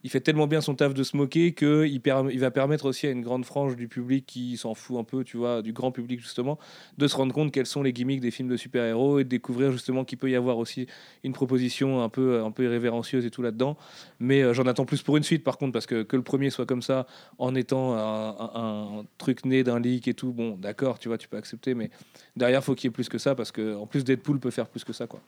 il 0.02 0.10
fait 0.10 0.20
tellement 0.20 0.46
bien 0.46 0.60
son 0.60 0.74
taf 0.74 0.94
de 0.94 1.02
se 1.02 1.16
moquer 1.16 1.52
qu'il 1.52 2.00
perm- 2.00 2.30
il 2.32 2.40
va 2.40 2.50
permettre 2.50 2.86
aussi 2.86 3.06
à 3.06 3.10
une 3.10 3.20
grande 3.20 3.44
frange 3.44 3.76
du 3.76 3.86
public 3.88 4.24
qui 4.26 4.56
s'en 4.56 4.74
fout 4.74 4.96
un 4.98 5.04
peu, 5.04 5.24
tu 5.24 5.36
vois, 5.36 5.60
du 5.62 5.72
grand 5.72 5.92
public 5.92 6.20
justement, 6.20 6.58
de 6.98 7.06
se 7.06 7.16
rendre 7.16 7.34
compte 7.34 7.52
quels 7.52 7.66
sont 7.66 7.82
les 7.82 7.92
gimmicks 7.92 8.20
des 8.20 8.30
films 8.30 8.48
de 8.48 8.56
super-héros 8.56 9.18
et 9.18 9.24
de 9.24 9.28
découvrir 9.28 9.72
justement 9.72 10.04
qu'il 10.04 10.16
peut 10.18 10.30
y 10.30 10.34
avoir 10.36 10.58
aussi 10.58 10.86
une 11.22 11.32
proposition 11.32 12.02
un 12.02 12.08
peu, 12.08 12.42
un 12.42 12.50
peu 12.50 12.64
irrévérencieuse 12.64 13.26
et 13.26 13.30
tout 13.30 13.42
là-dedans. 13.42 13.76
Mais 14.20 14.42
euh, 14.42 14.54
j'en 14.54 14.64
attends 14.66 14.86
plus 14.86 15.02
pour 15.02 15.16
une 15.16 15.22
suite 15.22 15.44
par 15.44 15.58
contre, 15.58 15.72
parce 15.72 15.86
que 15.86 16.02
que 16.02 16.16
le 16.16 16.22
premier 16.22 16.50
soit 16.50 16.66
comme 16.66 16.82
ça, 16.82 17.06
en 17.38 17.54
étant 17.54 17.94
un, 17.94 18.30
un- 18.38 18.98
un 19.00 19.04
truc 19.18 19.44
né 19.44 19.62
d'un 19.64 19.78
leak 19.80 20.08
et 20.08 20.14
tout, 20.14 20.32
bon, 20.32 20.56
d'accord, 20.56 20.98
tu 20.98 21.08
vois, 21.08 21.18
tu 21.18 21.28
peux 21.28 21.36
accepter, 21.36 21.74
mais 21.74 21.90
derrière, 22.36 22.64
faut 22.64 22.74
qu'il 22.74 22.88
y 22.88 22.90
ait 22.90 22.92
plus 22.92 23.08
que 23.08 23.18
ça, 23.18 23.34
parce 23.34 23.52
que 23.52 23.74
en 23.76 23.86
plus, 23.86 24.02
Deadpool 24.04 24.40
peut 24.40 24.50
faire 24.50 24.66
plus 24.68 24.84
que 24.84 24.92
ça, 24.92 25.06
quoi. 25.06 25.20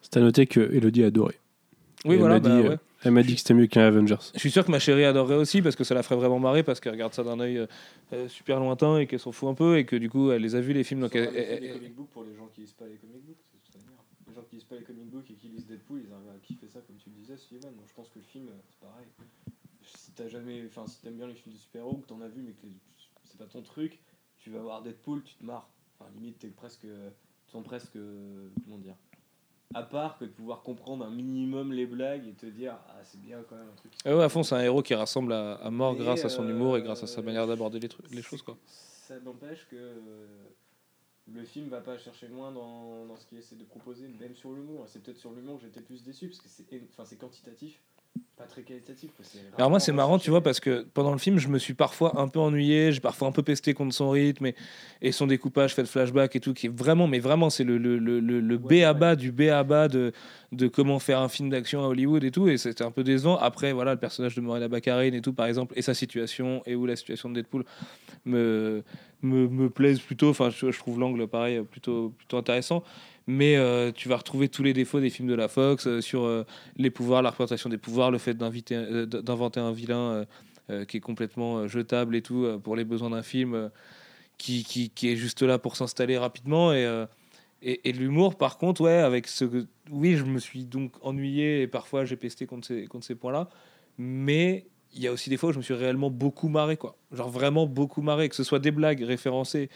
C'est 0.00 0.16
à 0.16 0.20
noter 0.20 0.46
que 0.46 0.60
Elodie 0.72 1.04
a 1.04 1.08
adoré. 1.08 1.38
Oui, 2.04 2.16
voilà, 2.16 2.36
m'a 2.36 2.40
dit, 2.40 2.48
ouais. 2.68 2.78
Elle 3.04 3.12
m'a 3.12 3.22
dit 3.22 3.34
que 3.34 3.40
c'était 3.40 3.54
mieux 3.54 3.66
qu'un 3.66 3.82
Avengers. 3.86 4.16
Je 4.34 4.38
suis 4.40 4.50
sûr 4.50 4.64
que 4.64 4.70
ma 4.70 4.78
chérie 4.78 5.04
adorerait 5.04 5.36
aussi 5.36 5.62
parce 5.62 5.76
que 5.76 5.84
ça 5.84 5.94
la 5.94 6.02
ferait 6.02 6.16
vraiment 6.16 6.38
marrer 6.38 6.62
parce 6.62 6.80
qu'elle 6.80 6.92
regarde 6.92 7.14
ça 7.14 7.22
d'un 7.24 7.38
œil 7.40 7.58
euh, 7.58 7.66
euh, 8.12 8.28
super 8.28 8.58
lointain 8.60 8.98
et 8.98 9.06
qu'elle 9.06 9.20
s'en 9.20 9.32
fout 9.32 9.48
un 9.48 9.54
peu 9.54 9.78
et 9.78 9.84
que 9.86 9.96
du 9.96 10.10
coup 10.10 10.30
elle 10.30 10.42
les 10.42 10.54
a 10.54 10.60
vus 10.60 10.72
les 10.72 10.84
films 10.84 11.00
donc 11.00 11.14
elle- 11.14 11.34
elle- 11.36 11.60
des 11.60 11.66
elle- 11.68 11.72
comic 11.74 11.94
books 11.94 12.10
pour 12.10 12.24
les 12.24 12.34
gens 12.34 12.46
qui 12.48 12.62
lisent 12.62 12.72
pas 12.72 12.86
les 12.86 12.96
comic 12.96 13.22
books. 13.24 13.36
Les 14.28 14.34
gens 14.34 14.42
qui 14.42 14.56
lisent 14.56 14.64
pas 14.64 14.76
les 14.76 14.82
comic 14.82 15.04
books 15.10 15.30
et 15.30 15.34
qui 15.34 15.48
lisent 15.48 15.66
Deadpool, 15.66 16.02
ils 16.06 16.12
arrivent 16.12 16.28
à 16.28 16.38
kiffer 16.46 16.68
ça 16.68 16.80
comme 16.86 16.96
tu 16.96 17.08
le 17.08 17.14
disais, 17.16 17.36
Steven. 17.36 17.70
Donc 17.74 17.86
je 17.88 17.94
pense 17.94 18.08
que 18.10 18.18
le 18.18 18.24
film, 18.24 18.48
euh, 18.48 18.52
c'est 18.68 18.78
pareil. 18.80 19.06
Si 19.82 20.12
t'as 20.12 20.28
jamais, 20.28 20.62
enfin 20.66 20.86
si 20.86 21.00
t'aimes 21.00 21.16
bien 21.16 21.26
les 21.26 21.34
films 21.34 21.54
de 21.54 21.58
super-héros, 21.58 21.96
que 21.98 22.06
t'en 22.08 22.20
as 22.20 22.28
vu 22.28 22.42
mais 22.42 22.52
que 22.52 22.66
les- 22.66 22.72
c'est 23.24 23.38
pas 23.38 23.46
ton 23.46 23.62
truc, 23.62 23.98
tu 24.38 24.50
vas 24.50 24.60
voir 24.60 24.82
Deadpool, 24.82 25.22
tu 25.22 25.34
te 25.36 25.44
marres. 25.44 25.68
Enfin 25.98 26.10
limite 26.14 26.38
t'es 26.40 26.48
presque, 26.48 26.82
tu 26.82 27.50
sens 27.50 27.64
presque, 27.64 27.96
comment 28.64 28.78
dire, 28.78 28.96
à 29.74 29.82
part 29.82 30.18
que 30.18 30.24
de 30.24 30.30
pouvoir 30.30 30.62
comprendre 30.62 31.04
un 31.04 31.10
minimum 31.10 31.72
les 31.72 31.86
blagues 31.86 32.26
et 32.26 32.32
te 32.32 32.46
dire 32.46 32.78
ah 32.88 33.00
c'est 33.02 33.20
bien 33.20 33.42
quand 33.48 33.56
même 33.56 33.68
un 33.68 33.76
truc. 33.76 33.92
Ah 34.04 34.16
ouais, 34.16 34.24
à 34.24 34.28
fond 34.28 34.42
c'est 34.42 34.54
un 34.54 34.62
héros 34.62 34.82
qui 34.82 34.94
rassemble 34.94 35.32
à, 35.32 35.54
à 35.54 35.70
mort 35.70 35.94
grâce 35.94 36.24
à 36.24 36.28
son 36.28 36.48
humour 36.48 36.76
et 36.76 36.80
euh, 36.80 36.84
grâce 36.84 37.02
à 37.02 37.06
sa 37.06 37.22
manière 37.22 37.46
d'aborder 37.46 37.78
les, 37.78 37.88
trucs, 37.88 38.10
les 38.10 38.22
choses 38.22 38.42
quoi. 38.42 38.56
Ça 38.66 39.18
n'empêche 39.20 39.66
que 39.70 39.76
euh, 39.76 40.26
le 41.32 41.44
film 41.44 41.68
va 41.68 41.80
pas 41.80 41.98
chercher 41.98 42.28
loin 42.28 42.50
dans, 42.52 43.06
dans 43.06 43.16
ce 43.16 43.26
qu'il 43.26 43.38
essaie 43.38 43.56
de 43.56 43.64
proposer, 43.64 44.08
même 44.08 44.34
sur 44.34 44.52
l'humour. 44.52 44.84
C'est 44.86 45.02
peut-être 45.02 45.18
sur 45.18 45.32
l'humour 45.32 45.58
que 45.58 45.62
j'étais 45.64 45.82
plus 45.82 46.02
déçu 46.02 46.28
parce 46.28 46.40
que 46.40 46.48
c'est 46.48 46.64
enfin, 46.90 47.04
c'est 47.04 47.16
quantitatif, 47.16 47.80
pas 48.36 48.44
très 48.44 48.62
qualitatif. 48.62 49.10
Alors 49.56 49.70
moi 49.70 49.80
c'est 49.80 49.92
marrant 49.92 50.18
tu 50.18 50.30
vois 50.30 50.42
parce 50.42 50.60
que 50.60 50.86
pendant 50.94 51.12
le 51.12 51.18
film 51.18 51.38
je 51.38 51.48
me 51.48 51.58
suis 51.58 51.74
parfois 51.74 52.20
un 52.20 52.28
peu 52.28 52.38
ennuyé, 52.38 52.92
j'ai 52.92 53.00
parfois 53.00 53.28
un 53.28 53.32
peu 53.32 53.42
pesté 53.42 53.74
contre 53.74 53.94
son 53.94 54.10
rythme 54.10 54.46
et, 54.46 54.54
et 55.02 55.10
son 55.12 55.26
découpage 55.26 55.74
fait 55.74 55.82
de 55.82 55.88
flashback 55.88 56.36
et 56.36 56.40
tout 56.40 56.54
qui 56.54 56.66
est 56.66 56.72
vraiment 56.74 57.06
mais 57.08 57.18
vraiment 57.18 57.50
c'est 57.50 57.64
le, 57.64 57.78
le, 57.78 57.98
le, 57.98 58.20
le, 58.20 58.40
le 58.40 58.58
B 58.58 58.74
à 58.84 58.94
bas 58.94 59.16
du 59.16 59.32
B 59.32 59.42
à 59.42 59.64
bas 59.64 59.88
de, 59.88 60.12
de 60.52 60.68
comment 60.68 60.98
faire 60.98 61.20
un 61.20 61.28
film 61.28 61.50
d'action 61.50 61.82
à 61.82 61.88
Hollywood 61.88 62.22
et 62.22 62.30
tout 62.30 62.48
et 62.48 62.56
c'était 62.58 62.84
un 62.84 62.90
peu 62.90 63.02
décevant. 63.02 63.36
Après 63.38 63.72
voilà 63.72 63.94
le 63.94 64.00
personnage 64.00 64.34
de 64.36 64.40
Morena 64.40 64.68
Baccarin 64.68 65.12
et 65.12 65.20
tout 65.20 65.32
par 65.32 65.46
exemple 65.46 65.74
et 65.76 65.82
sa 65.82 65.94
situation 65.94 66.62
et 66.64 66.74
où 66.76 66.86
la 66.86 66.96
situation 66.96 67.28
de 67.30 67.34
Deadpool 67.34 67.64
me, 68.24 68.82
me, 69.22 69.48
me 69.48 69.68
plaisent 69.68 70.00
plutôt. 70.00 70.30
Enfin 70.30 70.50
je, 70.50 70.70
je 70.70 70.78
trouve 70.78 71.00
l'angle 71.00 71.26
pareil 71.26 71.62
plutôt, 71.62 72.10
plutôt 72.16 72.36
intéressant. 72.36 72.82
Mais 73.30 73.56
euh, 73.56 73.92
tu 73.92 74.08
vas 74.08 74.16
retrouver 74.16 74.48
tous 74.48 74.62
les 74.62 74.72
défauts 74.72 75.00
des 75.00 75.10
films 75.10 75.28
de 75.28 75.34
la 75.34 75.48
Fox 75.48 75.86
euh, 75.86 76.00
sur 76.00 76.24
euh, 76.24 76.46
les 76.78 76.88
pouvoirs, 76.88 77.20
la 77.20 77.28
représentation 77.28 77.68
des 77.68 77.76
pouvoirs, 77.76 78.10
le 78.10 78.16
fait 78.16 78.32
d'inventer 78.32 79.60
un 79.60 79.70
vilain 79.70 80.24
qui 80.86 80.98
est 80.98 81.00
complètement 81.00 81.66
jetable 81.66 82.14
et 82.14 82.20
tout 82.20 82.46
pour 82.62 82.76
les 82.76 82.84
besoins 82.84 83.08
d'un 83.08 83.22
film 83.22 83.70
qui, 84.36 84.64
qui, 84.64 84.90
qui 84.90 85.10
est 85.10 85.16
juste 85.16 85.42
là 85.42 85.58
pour 85.58 85.76
s'installer 85.76 86.18
rapidement. 86.18 86.74
Et, 86.74 87.06
et, 87.62 87.92
l'humour 87.92 88.36
par 88.36 88.58
contre 88.58 88.82
ouais 88.82 88.98
avec 88.98 89.28
ce 89.28 89.44
oui 89.90 90.16
je 90.16 90.24
me 90.24 90.38
suis 90.38 90.64
donc 90.64 90.92
ennuyé 91.00 91.62
et 91.62 91.66
parfois 91.66 92.04
j'ai 92.04 92.16
pesté 92.16 92.46
contre 92.46 92.66
ces, 92.66 92.86
contre 92.86 93.06
ces 93.06 93.14
points 93.14 93.32
là 93.32 93.48
mais 93.96 94.66
il 94.94 95.02
y 95.02 95.06
a 95.06 95.12
aussi 95.12 95.30
des 95.30 95.36
fois 95.36 95.50
où 95.50 95.52
je 95.52 95.58
me 95.58 95.62
suis 95.62 95.74
réellement 95.74 96.10
beaucoup 96.10 96.48
marré, 96.48 96.76
quoi. 96.76 96.96
Genre 97.12 97.28
vraiment 97.30 97.66
beaucoup 97.66 98.02
marré, 98.02 98.28
que 98.28 98.34
ce 98.36 98.44
soit 98.44 98.58
des 98.58 98.70
blagues 98.70 99.02
référencées 99.02 99.68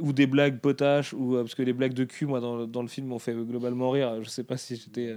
ou 0.00 0.12
des 0.12 0.26
blagues 0.26 0.58
potaches, 0.60 1.12
ou 1.14 1.36
euh, 1.36 1.42
parce 1.42 1.54
que 1.54 1.62
les 1.62 1.72
blagues 1.72 1.94
de 1.94 2.04
cul, 2.04 2.26
moi, 2.26 2.40
dans, 2.40 2.56
le- 2.56 2.66
dans 2.66 2.82
le 2.82 2.88
film, 2.88 3.06
m'ont 3.08 3.18
fait 3.18 3.32
globalement 3.34 3.90
rire. 3.90 4.22
Je 4.22 4.28
sais 4.28 4.44
pas 4.44 4.56
si 4.56 4.76
j'étais. 4.76 5.16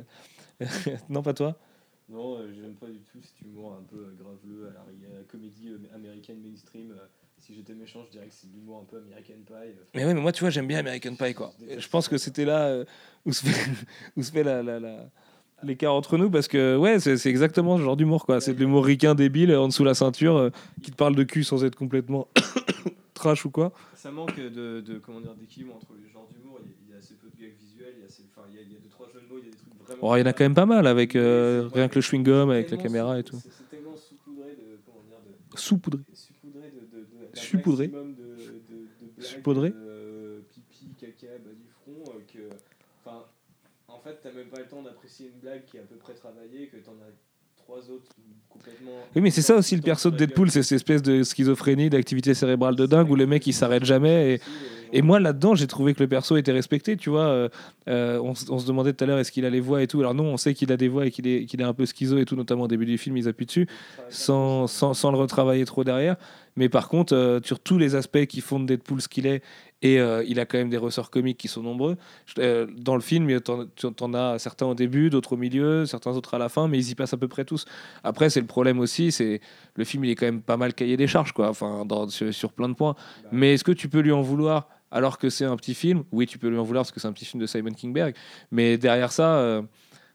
euh, 0.61 0.65
non, 1.09 1.21
pas 1.21 1.33
toi 1.33 1.57
Non, 2.07 2.37
euh, 2.37 2.51
j'aime 2.53 2.75
pas 2.75 2.87
du 2.87 2.99
tout 2.99 3.19
cet 3.21 3.41
humour 3.41 3.73
un 3.79 3.83
peu 3.83 3.97
euh, 3.97 4.15
graveleux 4.21 4.67
à 4.69 4.73
la, 5.17 5.23
comédie 5.23 5.71
américaine 5.93 6.41
mainstream. 6.41 6.93
si 7.37 7.55
j'étais 7.55 7.73
méchant, 7.73 8.03
je 8.05 8.11
dirais 8.11 8.27
que 8.27 8.33
c'est 8.33 8.49
de 8.49 8.55
l'humour 8.55 8.81
un 8.81 8.85
peu 8.85 8.97
American 8.97 9.41
Pie. 9.45 9.73
Mais 9.95 10.05
ouais, 10.05 10.13
mais 10.13 10.21
moi, 10.21 10.31
tu 10.31 10.41
vois, 10.41 10.49
j'aime 10.49 10.67
bien 10.67 10.79
American 10.79 11.15
Pie, 11.15 11.33
quoi. 11.33 11.53
Je 11.77 11.87
pense 11.89 12.07
que 12.07 12.17
c'était 12.17 12.45
là 12.45 12.83
où 13.25 13.33
se 13.33 13.45
fait, 13.45 13.71
où 14.15 14.23
se 14.23 14.31
fait 14.31 14.43
la, 14.43 14.63
la- 14.63 14.79
la- 14.79 15.09
l'écart 15.63 15.93
entre 15.93 16.17
nous, 16.17 16.29
parce 16.29 16.47
que, 16.47 16.75
ouais, 16.77 16.99
c'est 16.99 17.25
exactement 17.29 17.77
ce 17.77 17.83
genre 17.83 17.97
d'humour, 17.97 18.25
quoi. 18.25 18.39
C'est 18.41 18.53
de 18.53 18.59
l'humour 18.59 18.85
ricain 18.85 19.15
débile, 19.15 19.53
en 19.55 19.67
dessous 19.67 19.83
la 19.83 19.93
ceinture, 19.93 20.37
euh, 20.37 20.49
qui 20.81 20.91
te 20.91 20.95
parle 20.95 21.15
de 21.15 21.23
cul 21.23 21.43
sans 21.43 21.63
être 21.63 21.75
complètement 21.75 22.27
trash 23.13 23.45
ou 23.45 23.49
quoi. 23.51 23.71
Ça 23.95 24.11
manque 24.11 24.37
de, 24.39 24.81
de 24.81 24.97
comment 24.99 25.19
dire 25.21 25.35
d'équilibre 25.35 25.75
entre 25.75 25.93
les 26.01 26.09
genres 26.11 26.27
d'humour. 26.31 26.59
Il 26.63 26.69
y, 26.69 26.71
a- 26.71 26.75
il 26.87 26.89
y 26.91 26.93
a 26.93 26.97
assez 26.97 27.15
peu 27.15 27.27
de 27.27 27.35
gags 27.41 27.55
visuels, 27.59 27.93
il 27.97 27.99
y 27.99 28.03
a, 28.03 28.05
assez- 28.05 28.23
enfin, 28.35 28.47
il 28.49 28.55
y 28.55 28.59
a, 28.59 28.61
il 28.61 28.71
y 28.71 28.75
a 28.75 28.79
deux 28.79 28.89
trois 28.89 29.07
jeux 29.13 29.19
de 29.21 29.27
mots, 29.27 29.37
il 29.39 29.45
y 29.45 29.47
a 29.47 29.51
des 29.51 29.57
trucs 29.57 29.73
vraiment. 29.85 29.99
Oh, 30.01 30.15
il 30.15 30.19
y 30.19 30.23
en 30.23 30.25
a 30.25 30.33
quand 30.33 30.45
même 30.45 30.53
pas 30.55 30.65
mal, 30.65 30.87
avec 30.87 31.15
euh, 31.15 31.69
rien 31.73 31.89
que 31.89 31.95
le 31.95 32.01
chewing-gum, 32.01 32.49
avec 32.49 32.71
la 32.71 32.77
caméra 32.77 33.19
et 33.19 33.23
tout. 33.23 33.39
C'est 33.49 33.69
tellement 33.69 33.95
saupoudré 33.97 34.55
de 34.55 34.79
comment 34.85 35.03
dire 35.03 35.19
de 35.25 35.57
Saupoudré. 35.57 36.01
saupoudré 36.13 36.67
de, 36.67 36.79
de, 36.79 36.95
de, 37.33 37.91
de 39.73 40.43
pipi, 40.53 40.87
caca, 40.97 41.37
bas 41.43 41.51
du 41.51 41.67
front, 41.67 42.13
euh, 42.13 42.19
que, 42.31 42.47
enfin, 43.05 43.25
en 43.99 44.01
fait, 44.01 44.17
t'as 44.23 44.31
même 44.31 44.47
pas 44.47 44.59
le 44.59 44.65
temps 44.67 44.81
d'apprécier 44.81 45.29
une 45.33 45.39
blague 45.41 45.65
qui 45.65 45.77
est 45.77 45.81
à 45.81 45.83
peu 45.83 45.95
près 45.95 46.13
travaillée, 46.13 46.67
que 46.67 46.77
t'en 46.77 46.93
as 46.93 47.11
trois 47.57 47.79
autres 47.89 48.11
complètement. 48.47 48.91
Oui, 49.13 49.21
mais 49.21 49.29
c'est 49.29 49.41
ça 49.41 49.55
aussi 49.55 49.75
le 49.75 49.81
perso 49.81 50.09
de 50.09 50.15
Deadpool, 50.15 50.49
c'est 50.49 50.63
cette 50.63 50.77
espèce 50.77 51.01
de 51.01 51.23
schizophrénie, 51.23 51.89
d'activité 51.89 52.33
cérébrale 52.33 52.75
de 52.75 52.85
dingue 52.85 53.09
où 53.11 53.15
le 53.15 53.27
mec 53.27 53.45
il 53.45 53.53
s'arrête 53.53 53.83
jamais. 53.83 54.35
Et, 54.35 54.39
et 54.93 55.01
moi 55.01 55.19
là-dedans, 55.19 55.53
j'ai 55.53 55.67
trouvé 55.67 55.93
que 55.93 56.01
le 56.01 56.07
perso 56.07 56.37
était 56.37 56.53
respecté, 56.53 56.95
tu 56.95 57.09
vois. 57.09 57.27
euh, 57.27 57.49
euh, 57.89 58.19
on, 58.21 58.33
se 58.33 58.65
demandait 58.65 58.93
tout 58.93 59.03
à 59.03 59.07
l'heure 59.07 59.19
est-ce 59.19 59.31
qu'il 59.31 59.45
a 59.45 59.49
les 59.49 59.59
voix 59.59 59.83
et 59.83 59.87
tout. 59.87 59.99
Alors 59.99 60.13
non, 60.13 60.25
on 60.25 60.37
sait 60.37 60.53
qu'il 60.53 60.71
a 60.71 60.77
des 60.77 60.87
voix 60.87 61.05
et 61.05 61.11
qu'il 61.11 61.27
est, 61.27 61.45
qu'il 61.45 61.59
est 61.59 61.65
un 61.65 61.73
peu 61.73 61.85
schizo 61.85 62.17
et 62.17 62.25
tout, 62.25 62.37
notamment 62.37 62.63
au 62.63 62.67
début 62.67 62.85
du 62.85 62.97
film, 62.97 63.17
ils 63.17 63.27
appuient 63.27 63.45
dessus, 63.45 63.67
sans, 64.09 64.67
sans, 64.67 64.93
sans 64.93 65.11
le 65.11 65.17
retravailler 65.17 65.65
trop 65.65 65.83
derrière. 65.83 66.15
Mais 66.55 66.69
par 66.69 66.89
contre, 66.89 67.15
euh, 67.15 67.39
sur 67.43 67.59
tous 67.59 67.77
les 67.77 67.95
aspects 67.95 68.25
qui 68.25 68.41
font 68.41 68.59
de 68.59 68.65
Deadpool 68.65 69.01
ce 69.01 69.07
qu'il 69.07 69.27
est, 69.27 69.43
et 69.81 69.99
euh, 69.99 70.23
il 70.27 70.39
a 70.39 70.45
quand 70.45 70.57
même 70.57 70.69
des 70.69 70.77
ressorts 70.77 71.09
comiques 71.09 71.37
qui 71.37 71.47
sont 71.47 71.63
nombreux. 71.63 71.97
Euh, 72.37 72.67
dans 72.77 72.95
le 72.95 73.01
film, 73.01 73.39
t'en 73.41 73.65
en 74.01 74.13
as 74.13 74.39
certains 74.39 74.65
au 74.65 74.75
début, 74.75 75.09
d'autres 75.09 75.33
au 75.33 75.37
milieu, 75.37 75.85
certains 75.85 76.11
autres 76.11 76.33
à 76.33 76.37
la 76.37 76.49
fin, 76.49 76.67
mais 76.67 76.77
ils 76.77 76.91
y 76.91 76.95
passent 76.95 77.13
à 77.13 77.17
peu 77.17 77.27
près 77.27 77.45
tous. 77.45 77.65
Après, 78.03 78.29
c'est 78.29 78.41
le 78.41 78.47
problème 78.47 78.79
aussi, 78.79 79.11
c'est 79.11 79.39
le 79.75 79.83
film, 79.85 80.03
il 80.05 80.11
est 80.11 80.15
quand 80.15 80.25
même 80.25 80.41
pas 80.41 80.57
mal 80.57 80.73
cahier 80.73 80.97
des 80.97 81.07
charges, 81.07 81.31
quoi, 81.31 81.49
enfin, 81.49 81.85
dans- 81.85 82.09
sur, 82.09 82.33
sur 82.33 82.51
plein 82.51 82.69
de 82.69 82.73
points. 82.73 82.95
Mais 83.31 83.53
est-ce 83.53 83.63
que 83.63 83.71
tu 83.71 83.87
peux 83.89 83.99
lui 83.99 84.11
en 84.11 84.21
vouloir 84.21 84.67
alors 84.91 85.17
que 85.17 85.29
c'est 85.29 85.45
un 85.45 85.55
petit 85.55 85.75
film? 85.75 86.03
Oui, 86.11 86.25
tu 86.25 86.37
peux 86.37 86.49
lui 86.49 86.57
en 86.57 86.63
vouloir 86.63 86.83
parce 86.83 86.91
que 86.91 86.99
c'est 86.99 87.07
un 87.07 87.13
petit 87.13 87.25
film 87.25 87.39
de 87.41 87.47
Simon 87.47 87.71
Kingberg. 87.71 88.15
Mais 88.51 88.77
derrière 88.77 89.11
ça, 89.11 89.35
euh, 89.37 89.61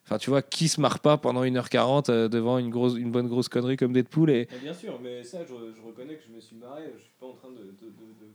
enfin, 0.04 0.18
tu 0.18 0.30
vois, 0.30 0.42
qui 0.42 0.68
se 0.68 0.80
marre 0.80 1.00
pas 1.00 1.16
pendant 1.18 1.44
1h40 1.44 2.10
euh, 2.10 2.28
devant 2.28 2.58
une, 2.58 2.70
grosse, 2.70 2.94
une 2.96 3.10
bonne 3.10 3.28
grosse 3.28 3.48
connerie 3.48 3.76
comme 3.76 3.92
Deadpool 3.92 4.30
et... 4.30 4.48
Bien 4.60 4.74
sûr, 4.74 5.00
mais 5.00 5.24
ça, 5.24 5.44
je, 5.44 5.52
reconnais 5.82 6.16
que 6.16 6.22
je 6.22 6.30
me 6.32 6.40
suis 6.40 6.56
marré. 6.56 6.92
Je 6.96 7.02
suis 7.02 7.12
pas 7.18 7.26
en 7.26 7.32
train 7.34 7.50
de, 7.50 7.58
de, 7.58 7.64
de, 7.88 7.90
de, 8.20 8.26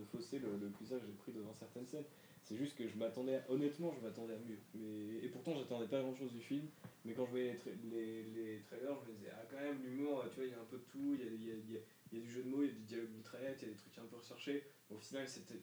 de 0.00 0.04
fausser 0.10 0.38
le, 0.38 0.48
le 0.60 0.68
que 0.68 0.84
j'ai 1.06 1.12
pris 1.18 1.32
devant 1.32 1.54
certaines 1.54 1.86
scènes. 1.86 2.04
C'est 2.44 2.56
juste 2.56 2.76
que 2.78 2.88
je 2.88 2.96
m'attendais, 2.96 3.36
à- 3.36 3.44
honnêtement, 3.50 3.92
je 3.98 4.04
m'attendais 4.06 4.32
à 4.32 4.38
mieux. 4.38 4.58
Mais, 4.74 5.24
et 5.24 5.28
pourtant, 5.28 5.54
j'attendais 5.54 5.86
pas 5.86 6.00
grand 6.00 6.14
chose 6.14 6.32
du 6.32 6.40
film. 6.40 6.64
Mais 7.04 7.12
quand 7.12 7.26
je 7.26 7.30
voyais 7.30 7.52
les, 7.52 7.58
tra- 7.58 7.76
les, 7.90 8.62
trailers, 8.66 8.96
je 9.04 9.12
me 9.12 9.16
disais, 9.18 9.30
ah, 9.34 9.44
quand 9.50 9.60
même, 9.60 9.76
l'humour, 9.84 10.24
tu 10.30 10.36
vois, 10.36 10.44
il 10.46 10.50
y 10.52 10.54
a 10.54 10.60
un 10.60 10.64
peu 10.70 10.78
de 10.78 10.84
tout. 10.90 11.14
Il 11.14 11.44
y 11.46 11.50
a, 11.50 11.54
y, 11.54 11.76
a, 11.76 11.80
y 12.12 12.18
a 12.18 12.20
du 12.22 12.30
jeu 12.30 12.42
de 12.42 12.48
mots, 12.48 12.62
il 12.62 12.68
y 12.68 12.70
a 12.70 12.72
du 12.72 12.84
dialogue 12.84 13.10
mitraillette, 13.14 13.58
il 13.60 13.68
y 13.68 13.70
a 13.70 13.74
des 13.74 13.78
trucs 13.78 13.98
un 13.98 14.06
peu 14.08 14.16
recherchés. 14.16 14.64
Au 14.88 14.96
final, 14.96 15.28
c'était 15.28 15.60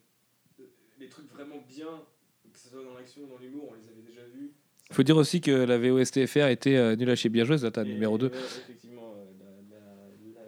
euh, 0.59 0.65
les 0.99 1.09
trucs 1.09 1.27
vraiment 1.31 1.57
bien, 1.67 2.03
que 2.53 2.59
ce 2.59 2.69
soit 2.69 2.83
dans 2.83 2.93
l'action 2.93 3.23
ou 3.23 3.27
dans 3.27 3.39
l'humour, 3.39 3.69
on 3.71 3.73
les 3.73 3.87
avait 3.89 4.05
déjà 4.05 4.23
vus. 4.27 4.53
Il 4.89 4.95
faut 4.95 5.03
dire 5.03 5.17
aussi 5.17 5.41
que 5.41 5.51
la 5.51 5.77
VOSTFR 5.77 6.47
était 6.47 6.75
euh, 6.75 6.95
nulle 6.95 7.09
à 7.09 7.15
chier 7.15 7.29
bien 7.29 7.43
t'as 7.71 7.83
Et- 7.83 7.87
numéro 7.87 8.17
2. 8.17 8.27
ouais, 8.27 8.33
effectivement, 8.33 9.13
euh, 9.17 9.25
la, 9.71 9.77
la, 9.77 9.85
la, 10.35 10.45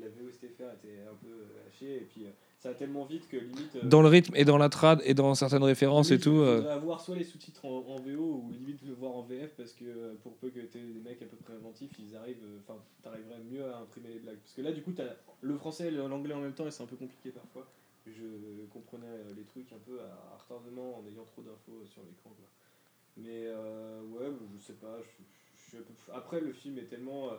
la, 0.00 0.06
la 0.06 0.08
VOSTFR 0.08 0.74
était 0.82 1.00
un 1.02 1.14
peu 1.14 1.28
euh, 1.28 1.70
chier. 1.78 1.96
Et 1.96 2.00
puis, 2.10 2.24
euh, 2.24 2.30
ça 2.58 2.70
a 2.70 2.74
tellement 2.74 3.04
vite 3.04 3.28
que 3.28 3.36
limite. 3.36 3.76
euh, 3.76 3.80
Dans 3.86 4.00
le 4.00 4.08
rythme 4.08 4.34
et 4.34 4.46
dans 4.46 4.56
la 4.56 4.70
trad 4.70 5.02
et 5.04 5.12
dans 5.12 5.34
certaines 5.34 5.62
références 5.62 6.10
et 6.10 6.14
limite, 6.14 6.24
tout. 6.24 6.30
Il 6.36 6.40
euh, 6.48 6.56
faudrait 6.56 6.72
avoir 6.72 7.00
soit 7.02 7.16
les 7.16 7.24
sous-titres 7.24 7.66
en, 7.66 7.84
en 7.86 7.96
VO 7.96 8.42
ou 8.46 8.50
limite 8.50 8.80
le 8.82 8.94
voir 8.94 9.12
en 9.14 9.22
VF 9.22 9.54
parce 9.56 9.72
que 9.74 9.84
euh, 9.84 10.14
pour 10.22 10.34
peu 10.36 10.48
que 10.48 10.60
tu 10.60 10.78
des 10.78 11.00
mecs 11.00 11.20
à 11.20 11.26
peu 11.26 11.36
près 11.36 11.52
inventifs, 11.52 11.92
ils 11.98 12.16
arrivent. 12.16 12.42
euh, 12.44 12.58
Enfin, 12.66 12.80
t'arriverais 13.02 13.40
mieux 13.50 13.62
à 13.66 13.76
imprimer 13.80 14.08
les 14.08 14.18
blagues. 14.20 14.38
Parce 14.38 14.54
que 14.54 14.62
là, 14.62 14.72
du 14.72 14.80
coup, 14.82 14.92
t'as 14.92 15.04
le 15.42 15.54
français 15.58 15.88
et 15.88 15.90
l'anglais 15.90 16.32
en 16.34 16.40
même 16.40 16.54
temps 16.54 16.66
et 16.66 16.70
c'est 16.70 16.82
un 16.82 16.86
peu 16.86 16.96
compliqué 16.96 17.28
parfois. 17.30 17.66
Je 18.06 18.64
comprenais 18.72 19.04
euh, 19.06 19.34
les 19.36 19.42
trucs 19.42 19.70
un 19.72 19.78
peu 19.84 20.00
à, 20.00 20.34
à 20.34 20.38
retardement 20.38 20.98
en 20.98 21.06
ayant 21.10 21.24
trop 21.24 21.42
d'infos 21.42 21.82
euh, 21.82 21.86
sur 21.86 22.00
l'écran. 22.08 22.30
quoi. 22.30 22.48
Mais 23.16 23.46
euh, 23.46 24.02
ouais, 24.02 24.26
je 24.54 24.62
sais 24.62 24.74
pas. 24.74 24.98
je- 25.72 25.78
Après, 26.12 26.40
le 26.40 26.52
film 26.52 26.78
est 26.78 26.84
tellement. 26.86 27.32
euh, 27.32 27.36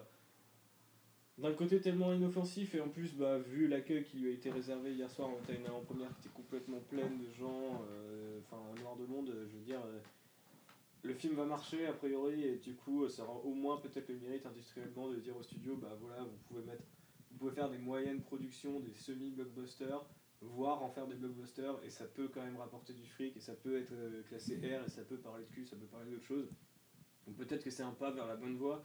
d'un 1.37 1.53
côté 1.53 1.79
tellement 1.79 2.11
inoffensif 2.13 2.73
et 2.73 2.81
en 2.81 2.89
plus 2.89 3.13
bah, 3.13 3.37
vu 3.37 3.67
l'accueil 3.67 4.03
qui 4.03 4.17
lui 4.17 4.31
a 4.31 4.33
été 4.33 4.49
réservé 4.49 4.93
hier 4.93 5.07
soir 5.11 5.29
on 5.29 5.39
était 5.43 5.55
une 5.55 5.67
avant-première 5.67 6.09
qui 6.15 6.21
était 6.21 6.35
complètement 6.35 6.79
pleine 6.89 7.19
de 7.19 7.29
gens 7.31 7.79
euh, 7.91 8.39
enfin 8.39 8.57
un 8.75 8.81
noir 8.81 8.95
de 8.95 9.05
monde 9.05 9.29
euh, 9.29 9.45
je 9.47 9.55
veux 9.55 9.63
dire 9.63 9.79
euh, 9.85 9.99
le 11.03 11.13
film 11.13 11.35
va 11.35 11.45
marcher 11.45 11.85
a 11.85 11.93
priori 11.93 12.43
et 12.43 12.55
du 12.57 12.73
coup 12.73 13.03
euh, 13.03 13.09
ça 13.09 13.21
aura 13.23 13.35
au 13.45 13.53
moins 13.53 13.77
peut-être 13.77 14.09
le 14.09 14.15
mérite 14.17 14.47
industriellement 14.47 15.09
de 15.11 15.17
dire 15.17 15.37
au 15.37 15.43
studio 15.43 15.75
bah 15.75 15.95
voilà 16.01 16.23
vous 16.23 16.37
pouvez 16.47 16.63
mettre 16.63 16.81
vous 17.29 17.37
pouvez 17.37 17.51
faire 17.51 17.69
des 17.69 17.77
moyennes 17.77 18.21
productions 18.21 18.79
des 18.79 18.95
semi-blockbusters 18.95 20.03
voire 20.41 20.83
en 20.83 20.89
faire 20.89 21.07
des 21.07 21.15
blockbusters 21.15 21.79
et 21.83 21.89
ça 21.89 22.05
peut 22.05 22.27
quand 22.27 22.43
même 22.43 22.57
rapporter 22.57 22.93
du 22.93 23.05
fric 23.05 23.35
et 23.35 23.39
ça 23.39 23.53
peut 23.53 23.77
être 23.79 23.93
euh, 23.93 24.23
classé 24.23 24.55
R 24.57 24.85
et 24.85 24.89
ça 24.89 25.03
peut 25.03 25.17
parler 25.17 25.43
de 25.45 25.49
cul 25.49 25.65
ça 25.65 25.75
peut 25.75 25.85
parler 25.85 26.11
d'autre 26.11 26.25
chose 26.25 26.49
donc 27.25 27.35
peut-être 27.37 27.63
que 27.63 27.71
c'est 27.71 27.83
un 27.83 27.91
pas 27.91 28.11
vers 28.11 28.27
la 28.27 28.35
bonne 28.35 28.55
voie 28.55 28.83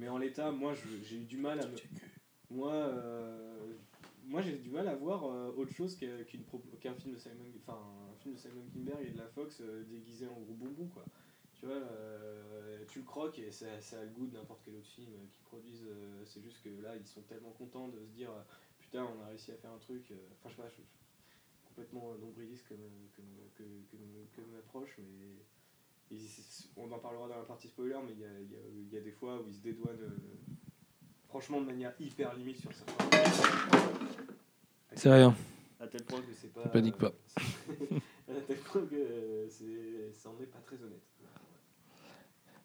mais 0.00 0.08
en 0.08 0.16
l'état, 0.16 0.50
moi, 0.50 0.72
j'ai 1.02 1.16
eu 1.16 1.24
du 1.24 1.36
mal 1.36 1.60
à 1.60 1.66
me... 1.66 1.76
Moi, 2.48 2.72
euh, 2.72 3.74
moi 4.24 4.40
j'ai 4.40 4.56
du 4.56 4.70
mal 4.70 4.88
à 4.88 4.94
voir 4.94 5.24
euh, 5.24 5.52
autre 5.56 5.72
chose 5.72 5.94
qu'un 5.94 6.24
film 6.24 7.14
de 7.14 7.18
Simon, 7.18 7.44
enfin 7.58 7.78
un 8.10 8.16
film 8.16 8.34
de 8.34 8.40
Simon 8.40 8.64
Kinberg 8.72 9.06
et 9.06 9.10
de 9.10 9.18
la 9.18 9.28
Fox 9.28 9.60
euh, 9.60 9.84
déguisé 9.84 10.26
en 10.26 10.40
gros 10.40 10.54
bonbon 10.54 10.88
quoi. 10.88 11.04
Tu 11.54 11.66
vois, 11.66 11.82
tu 12.88 13.00
le 13.00 13.04
croques 13.04 13.38
et 13.38 13.52
ça, 13.52 13.66
ça 13.82 14.00
a 14.00 14.04
le 14.04 14.08
goût 14.08 14.26
de 14.26 14.34
n'importe 14.34 14.62
quel 14.64 14.74
autre 14.74 14.88
film 14.88 15.12
qu'ils 15.30 15.42
produisent. 15.42 15.86
c'est 16.24 16.42
juste 16.42 16.62
que 16.62 16.70
là, 16.82 16.96
ils 16.96 17.06
sont 17.06 17.20
tellement 17.20 17.50
contents 17.50 17.88
de 17.88 18.00
se 18.00 18.10
dire 18.12 18.30
putain, 18.90 19.06
on 19.06 19.24
a 19.24 19.28
réussi 19.28 19.52
à 19.52 19.56
faire 19.56 19.70
un 19.70 19.78
truc. 19.78 20.02
euh, 20.10 20.14
Enfin, 20.32 20.50
je 20.50 20.56
sais 20.56 20.62
pas, 20.62 20.68
je- 20.68 20.82
je- 20.82 21.68
complètement 21.68 22.14
nombriliste 22.20 22.66
comme, 22.68 22.78
euh, 22.80 23.06
comme, 23.14 23.24
comme, 23.56 23.84
comme, 23.90 24.44
comme 24.44 24.58
approche, 24.58 24.96
mais 24.98 26.16
on 26.76 26.90
en 26.90 26.98
parlera 26.98 27.28
dans 27.28 27.36
la 27.36 27.44
partie 27.44 27.68
spoiler, 27.68 27.96
mais 28.04 28.12
il 28.12 28.18
y 28.20 28.24
a, 28.24 28.28
il 28.40 28.50
y 28.50 28.56
a- 28.56 28.68
il 28.88 28.92
y 28.92 28.96
a 28.98 29.00
des 29.00 29.12
fois 29.12 29.40
où 29.40 29.46
ils 29.46 29.54
se 29.54 29.60
dédouanent 29.60 30.00
euh, 30.00 30.18
franchement 31.28 31.60
de 31.60 31.66
manière 31.66 31.92
hyper 32.00 32.34
limite 32.34 32.56
sur 32.58 32.72
certains. 32.72 33.20
C'est 34.96 35.10
rien. 35.12 35.34
À 35.78 35.86
tel 35.86 36.02
point 36.02 36.20
que 36.20 36.32
c'est 36.34 36.52
pas. 36.52 36.64
Ne 36.64 36.70
panique 36.70 36.96
pas. 36.98 37.12
à 38.28 38.40
tel 38.46 38.56
point 38.58 38.84
que 38.86 38.94
euh, 38.96 39.48
c'est, 39.48 40.12
ça 40.14 40.30
en 40.30 40.40
est 40.42 40.46
pas 40.46 40.58
très 40.58 40.76
honnête. 40.82 41.00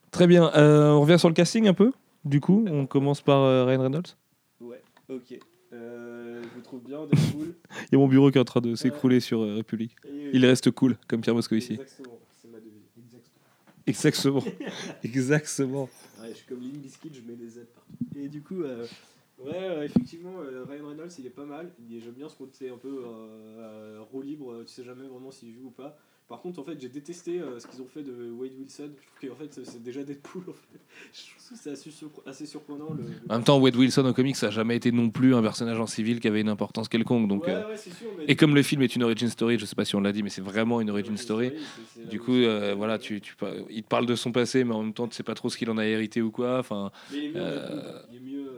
Très 0.10 0.25
bien. 0.27 0.51
Euh, 0.55 0.89
on 0.91 1.01
revient 1.01 1.20
sur 1.20 1.29
le 1.29 1.36
casting 1.36 1.67
un 1.67 1.74
peu. 1.75 1.91
Du 2.24 2.41
coup, 2.41 2.65
on 2.67 2.88
commence 2.88 3.22
par 3.22 3.41
euh, 3.41 3.65
Ryan 3.65 3.82
Reynolds. 3.84 4.15
Ouais, 4.60 4.82
ok. 5.10 5.39
Trouve 6.66 6.82
bien, 6.84 7.06
Deadpool. 7.06 7.54
Il 7.84 7.94
y 7.94 7.96
a 7.96 7.98
mon 8.00 8.08
bureau 8.08 8.32
qui 8.32 8.38
est 8.40 8.42
en 8.42 8.46
train 8.46 8.60
de 8.62 8.74
s'écrouler 8.76 9.20
sur 9.20 9.42
euh, 9.42 9.56
République. 9.58 9.96
Il 10.34 10.44
reste 10.46 10.72
cool, 10.72 10.98
comme 11.08 11.22
Pierre 11.22 11.36
Moscovici. 11.36 11.74
Exactement, 11.74 12.20
c'est 12.42 12.48
ma 12.50 12.58
devise. 12.60 12.82
Exactement. 13.86 14.44
Exactement. 14.44 14.44
Exactement. 15.04 15.90
Ouais, 16.20 16.30
je 16.30 16.34
suis 16.38 16.46
comme 16.48 16.62
Limp 16.62 16.78
Bizkit, 16.82 17.12
je 17.14 17.22
mets 17.22 17.36
des 17.36 17.48
Z 17.50 17.60
partout. 17.74 17.94
Et 18.16 18.28
du 18.30 18.42
coup, 18.42 18.64
euh, 18.64 18.88
ouais, 19.38 19.52
euh, 19.54 19.84
effectivement, 19.84 20.40
euh, 20.42 20.66
Ryan 20.68 20.88
Reynolds, 20.88 21.12
il 21.20 21.28
est 21.28 21.30
pas 21.30 21.46
mal. 21.46 21.72
Il 21.88 21.96
est- 21.96 22.02
J'aime 22.02 22.14
bien 22.14 22.28
ce 22.30 22.36
côté 22.36 22.70
un 22.70 22.78
peu 22.78 23.04
roue 24.12 24.22
libre, 24.24 24.64
tu 24.66 24.74
sais 24.74 24.84
jamais 24.84 25.08
vraiment 25.08 25.30
s'il 25.30 25.54
joue 25.54 25.68
ou 25.68 25.72
pas. 25.72 25.98
Par 26.27 26.41
contre, 26.41 26.58
en 26.60 26.63
fait, 26.63 26.79
j'ai 26.82 26.89
détesté 26.89 27.39
euh, 27.39 27.60
ce 27.60 27.67
qu'ils 27.67 27.84
ont 27.84 27.88
fait 27.88 28.01
de 28.01 28.32
Wade 28.32 28.53
Wilson. 28.58 28.89
Je 29.00 29.27
trouve 29.27 29.29
qu'en 29.29 29.36
fait, 29.36 29.63
c'est- 29.63 29.84
déjà 29.84 30.03
Deadpool. 30.03 30.41
En 30.50 30.53
fait. 30.53 30.79
Je 31.13 31.22
trouve 31.46 31.58
que 31.58 31.63
c'est 31.63 31.70
assez, 31.70 31.91
surpre- 31.91 32.24
assez 32.27 32.46
surprenant. 32.48 32.94
Le, 32.96 33.03
le- 33.03 33.10
En 33.29 33.36
même 33.36 33.44
temps, 33.44 33.60
Wade 33.60 33.75
Wilson 33.75 34.03
au 34.05 34.13
comics, 34.13 34.36
ça 34.36 34.48
n'a 34.48 34.51
jamais 34.51 34.75
été 34.75 34.91
non 34.91 35.12
plus 35.12 35.36
un 35.36 35.44
personnage 35.44 35.79
en 35.79 35.86
civil 35.86 36.20
qui 36.20 36.27
avait 36.27 36.41
une 36.41 36.50
importance 36.50 36.89
quelconque. 36.89 37.27
Donc, 37.27 37.46
ouais, 37.46 37.53
euh, 37.53 37.67
ouais, 37.70 37.77
c'est 37.77 37.94
sûr. 37.94 38.08
Mais 38.17 38.24
Et 38.27 38.36
comme 38.36 38.55
le 38.55 38.63
film 38.63 38.82
est 38.82 38.96
une 38.96 39.03
origin 39.03 39.29
story, 39.29 39.60
je 39.60 39.65
sais 39.65 39.75
pas 39.75 39.86
si 39.86 39.96
on 39.96 40.01
l'a 40.01 40.12
dit, 40.12 40.24
mais 40.24 40.29
c'est 40.32 40.41
vraiment 40.41 40.82
une 40.82 40.89
origin 40.89 41.15
story. 41.15 41.51
Du 42.10 42.20
coup, 42.20 42.34
euh, 42.34 42.74
voilà, 42.75 42.98
tu, 42.98 43.22
tu, 43.22 43.36
par- 43.36 43.53
il 43.70 43.84
te 43.84 43.88
parle 43.88 44.08
de 44.08 44.15
son 44.15 44.32
passé, 44.32 44.63
mais 44.63 44.74
en 44.74 44.82
même 44.82 44.94
temps, 44.94 45.08
tu 45.08 45.15
sais 45.15 45.24
pas 45.24 45.36
trop 45.36 45.50
ce 45.50 45.58
qu'il 45.58 45.70
en 45.70 45.77
a 45.77 45.86
hérité 45.86 46.24
ou 46.24 46.32
quoi. 46.32 46.58
Enfin, 46.58 46.91
Mais 47.12 47.17
il 47.20 47.25
est 47.25 47.29
mieux, 47.29 47.39
Deadpool. 47.44 47.84
Il 48.10 48.15
est 48.15 48.20
mieux. 48.20 48.51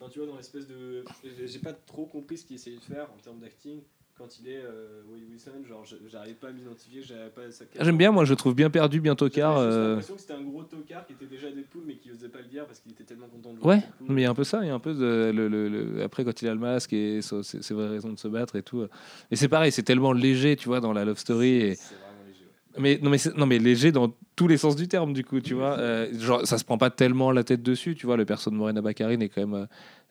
Enfin, 0.00 0.10
tu 0.12 0.18
vois, 0.20 0.28
dans 0.28 0.36
l'espèce 0.36 0.68
de. 0.68 1.02
j'ai- 1.24 1.48
J'ai 1.48 1.58
pas 1.58 1.72
trop 1.72 2.06
compris 2.06 2.38
ce 2.38 2.44
qu'il 2.44 2.54
essayait 2.54 2.76
de 2.78 2.84
faire 2.84 3.08
en 3.12 3.20
termes 3.20 3.40
d'acting. 3.40 3.80
Quand 4.18 4.38
il 4.40 4.48
est 4.50 4.60
euh, 4.62 5.02
Wilson, 5.12 5.64
genre 5.68 5.84
j'arrive 6.10 6.34
pas 6.34 6.48
à 6.48 6.52
m'identifier, 6.52 7.02
j'arrive 7.02 7.30
pas 7.30 7.42
à 7.42 7.50
sa 7.50 7.64
J'aime 7.80 7.96
bien, 7.96 8.10
moi 8.10 8.24
je 8.24 8.30
le 8.30 8.36
trouve 8.36 8.54
bien 8.54 8.68
perdu, 8.70 9.00
bien 9.00 9.14
tocard. 9.14 9.56
juste 9.62 9.72
euh, 9.76 9.88
l'impression 9.90 10.14
que 10.16 10.20
c'était 10.20 10.32
un 10.34 10.42
gros 10.42 10.64
tocard 10.64 11.06
qui 11.06 11.12
était 11.14 11.26
déjà 11.26 11.50
Deadpool 11.50 11.82
mais 11.86 11.94
qui 11.96 12.10
osait 12.10 12.28
pas 12.28 12.40
le 12.40 12.46
dire 12.48 12.66
parce 12.66 12.80
qu'il 12.80 12.92
était 12.92 13.04
tellement 13.04 13.28
content 13.28 13.52
de 13.54 13.58
jouer 13.60 13.66
Ouais, 13.68 13.82
mais 14.08 14.22
il 14.22 14.24
y 14.24 14.26
a 14.26 14.30
un 14.30 14.34
peu 14.34 14.44
ça, 14.44 14.60
il 14.62 14.66
y 14.66 14.70
a 14.70 14.74
un 14.74 14.78
peu 14.80 14.94
de, 14.94 15.32
le, 15.34 15.48
le- 15.48 15.68
le- 15.68 16.02
après 16.02 16.24
quand 16.24 16.42
il 16.42 16.48
a 16.48 16.54
le 16.54 16.60
masque 16.60 16.92
et 16.92 17.22
ses 17.22 17.42
ses 17.42 17.74
vraies 17.74 17.88
raisons 17.88 18.12
de 18.12 18.18
se 18.18 18.28
battre 18.28 18.56
et 18.56 18.62
tout. 18.62 18.86
Et 19.30 19.36
c'est 19.36 19.48
pareil, 19.48 19.72
c'est 19.72 19.82
tellement 19.84 20.12
léger, 20.12 20.56
tu 20.56 20.68
vois, 20.68 20.80
dans 20.80 20.92
la 20.92 21.04
love 21.04 21.18
story. 21.18 21.48
Et... 21.50 21.74
C'est 21.76 21.94
vraiment 21.94 22.22
léger. 22.26 22.44
ouais. 22.44 22.80
Mais 22.80 22.98
non, 23.02 23.10
mais 23.10 23.18
non, 23.36 23.46
mais 23.46 23.58
léger 23.58 23.92
dans 23.92 24.14
tous 24.36 24.46
les 24.48 24.56
sens 24.56 24.76
du 24.76 24.86
terme, 24.88 25.12
du 25.12 25.24
coup, 25.24 25.40
tu 25.40 25.54
vois. 25.54 25.78
Euh, 25.78 26.06
genre, 26.18 26.46
ça 26.46 26.58
se 26.58 26.64
prend 26.64 26.78
pas 26.78 26.90
tellement 26.90 27.32
la 27.32 27.42
tête 27.44 27.62
dessus, 27.62 27.94
tu 27.96 28.06
vois. 28.06 28.16
Le 28.16 28.24
perso 28.24 28.50
de 28.50 28.54
Morena 28.56 28.80
Baccarin 28.82 29.18
est 29.20 29.28
quand 29.28 29.46
même 29.46 29.66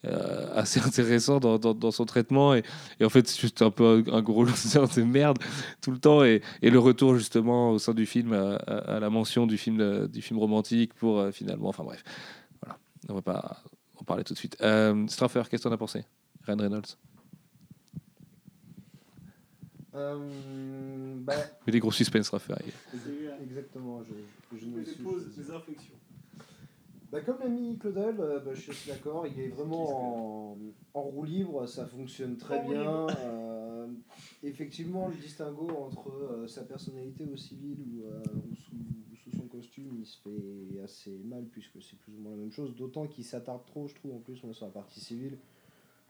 euh, 0.06 0.54
assez 0.56 0.80
intéressant 0.86 1.40
dans, 1.40 1.58
dans, 1.58 1.74
dans 1.74 1.92
son 1.92 2.06
traitement. 2.06 2.54
Et, 2.56 2.64
et 3.00 3.06
en 3.06 3.10
fait, 3.10 3.28
c'est 3.28 3.40
juste 3.40 3.62
un 3.62 3.72
peu 3.72 4.04
un, 4.08 4.14
un 4.14 4.22
gros 4.22 4.44
loser 4.46 4.80
de 4.96 5.04
merde 5.04 5.38
tout 5.82 5.92
le 5.92 6.00
temps. 6.00 6.24
Et, 6.24 6.42
et 6.62 6.70
le 6.70 6.80
retour, 6.80 7.16
justement, 7.16 7.72
au 7.72 7.80
sein 7.80 7.94
du 7.94 8.06
film, 8.06 8.34
à, 8.34 8.56
à- 8.56 8.96
à 8.96 9.00
la 9.00 9.10
mention 9.10 9.48
du 9.48 9.58
film, 9.58 9.80
euh, 9.82 10.08
du 10.08 10.22
film 10.22 10.40
romantique 10.40 10.94
pour 10.94 11.20
euh, 11.20 11.32
finalement. 11.32 11.70
Enfin, 11.70 11.84
bref. 11.84 12.04
Voilà. 12.62 12.78
On 13.10 13.14
va 13.16 13.22
pas 13.22 13.64
en 14.00 14.04
parler 14.04 14.24
tout 14.24 14.34
de 14.34 14.40
suite. 14.40 14.56
Euh, 14.62 15.06
Straffer, 15.08 15.44
qu'est-ce 15.50 15.64
que 15.64 15.70
t'en 15.70 15.74
as 15.74 15.78
pensé? 15.78 16.06
Ryan 16.46 16.58
Reynolds 16.58 16.98
Euh, 19.96 21.16
bah, 21.22 21.34
Mais 21.66 21.72
des 21.74 21.80
gros 21.80 21.92
suspens, 21.92 22.22
Straffer. 22.24 22.54
exactement, 23.42 24.04
je, 24.04 24.58
je 24.58 24.62
Je 24.62 24.68
me 24.68 25.04
pose 25.04 25.36
des 25.36 25.50
inflexions. 25.52 25.96
Bah, 27.12 27.22
comme 27.22 27.40
l'a 27.40 27.48
mis 27.48 27.78
Claudel, 27.78 28.20
euh, 28.20 28.40
bah, 28.42 28.54
je 28.54 28.72
suis 28.72 28.92
d'accord, 28.92 29.26
il 29.26 29.40
est 29.40 29.48
vraiment 29.48 30.52
en, 30.52 30.58
en 30.94 31.02
roue 31.04 31.24
libre, 31.24 31.66
ça 31.66 31.86
fonctionne 31.86 32.36
très 32.36 32.60
En 32.60 32.70
bien. 32.70 33.08
Euh, 33.26 33.88
effectivement, 34.44 35.08
le 35.08 35.16
distinguo 35.16 35.70
entre 35.70 36.10
euh, 36.10 36.48
sa 36.48 36.64
personnalité 36.64 37.26
au 37.26 37.38
civil 37.38 37.78
ou, 37.80 38.04
ou 38.52 38.56
sous, 38.56 38.76
ou 38.76 39.16
sous 39.16 39.32
son 39.38 39.48
costume, 39.48 39.96
il 40.00 40.06
se 40.06 40.18
fait 40.20 40.82
assez 40.84 41.12
mal 41.24 41.46
puisque 41.46 41.82
c'est 41.82 41.98
plus 41.98 42.14
ou 42.14 42.20
moins 42.20 42.32
la 42.32 42.38
même 42.38 42.52
chose. 42.52 42.76
D'autant 42.76 43.08
qu'il 43.08 43.24
s'attarde 43.24 43.66
trop, 43.66 43.88
je 43.88 43.96
trouve, 43.96 44.14
en 44.16 44.20
plus, 44.20 44.36
sur 44.36 44.66
la 44.66 44.72
partie 44.72 45.00
civile, 45.00 45.38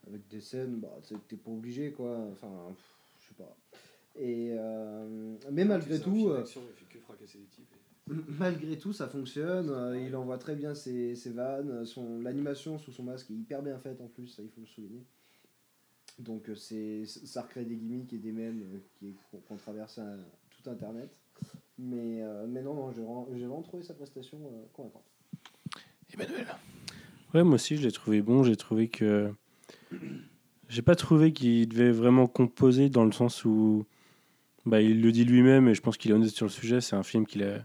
avec 0.07 0.27
des 0.29 0.41
scènes, 0.41 0.79
bah, 0.79 0.97
t'es- 1.27 1.35
pas 1.35 1.51
obligé, 1.51 1.91
quoi. 1.91 2.17
Enfin, 2.31 2.51
je 3.19 3.27
sais 3.27 3.35
pas. 3.35 3.55
Et, 4.19 4.51
mais 5.51 5.63
malgré 5.63 5.99
tout. 5.99 6.11
film 6.15 6.33
d'action, 6.33 6.61
il 6.67 6.73
fait 6.73 6.91
que 6.91 6.99
fracasser 7.03 7.37
des 7.37 7.45
types. 7.45 7.75
Malgré 8.07 8.77
tout, 8.77 8.93
ça 8.93 9.07
fonctionne. 9.07 9.69
euh, 9.69 9.99
il 9.99 10.15
envoie 10.15 10.37
très 10.37 10.55
bien 10.55 10.73
ses, 10.75 11.15
ses 11.15 11.31
vannes. 11.31 11.85
Son, 11.85 12.19
l'animation 12.19 12.77
sous 12.79 12.91
son 12.91 13.03
masque 13.03 13.29
est 13.31 13.35
hyper 13.35 13.61
bien 13.61 13.77
faite 13.79 13.99
en 14.01 14.07
plus, 14.07 14.27
ça 14.27 14.41
il 14.43 14.49
faut 14.49 14.61
le 14.61 14.67
souligner. 14.67 15.03
Donc 16.19 16.49
euh, 16.49 16.55
c'est, 16.55 17.05
ça 17.05 17.43
recrée 17.43 17.63
des 17.65 17.75
gimmicks 17.75 18.13
et 18.13 18.17
des 18.17 18.31
mèmes 18.31 18.61
euh, 18.63 18.79
qui, 18.97 19.13
qu'on, 19.47 19.55
traverse 19.55 19.99
à 19.99 20.15
tout 20.49 20.69
Internet. 20.69 21.09
Mais, 21.77 22.23
euh, 22.23 22.45
mais 22.47 22.61
non, 22.61 22.73
non, 22.73 22.91
j'ai 22.91 23.01
vraiment, 23.01 23.27
j'ai 23.33 23.45
vraiment 23.45 23.61
trouvé 23.61 23.83
sa 23.83 23.93
prestation 23.93 24.37
euh, 24.37 24.65
convaincante. 24.73 25.05
Emmanuel. 26.11 26.47
Ouais, 27.33 27.43
moi 27.43 27.55
aussi, 27.55 27.77
je 27.77 27.83
l'ai 27.83 27.91
trouvé 27.91 28.21
bon. 28.21 28.43
J'ai 28.43 28.55
trouvé 28.55 28.87
que. 28.87 29.31
J'ai 30.69 30.81
pas 30.81 30.95
trouvé 30.95 31.31
qu'il 31.33 31.67
devait 31.69 31.91
vraiment 31.91 32.27
composer 32.27 32.89
dans 32.89 33.05
le 33.05 33.11
sens 33.11 33.45
où. 33.45 33.85
Bah, 34.65 34.81
il 34.81 35.01
le 35.01 35.11
dit 35.11 35.23
lui-même 35.23 35.69
et 35.69 35.75
je 35.75 35.81
pense 35.81 35.97
qu'il 35.97 36.11
est 36.11 36.13
honnête 36.13 36.29
sur 36.29 36.45
le 36.45 36.51
sujet. 36.51 36.81
C'est 36.81 36.95
un 36.95 37.03
film 37.03 37.25
qu'il 37.25 37.43
a. 37.43 37.63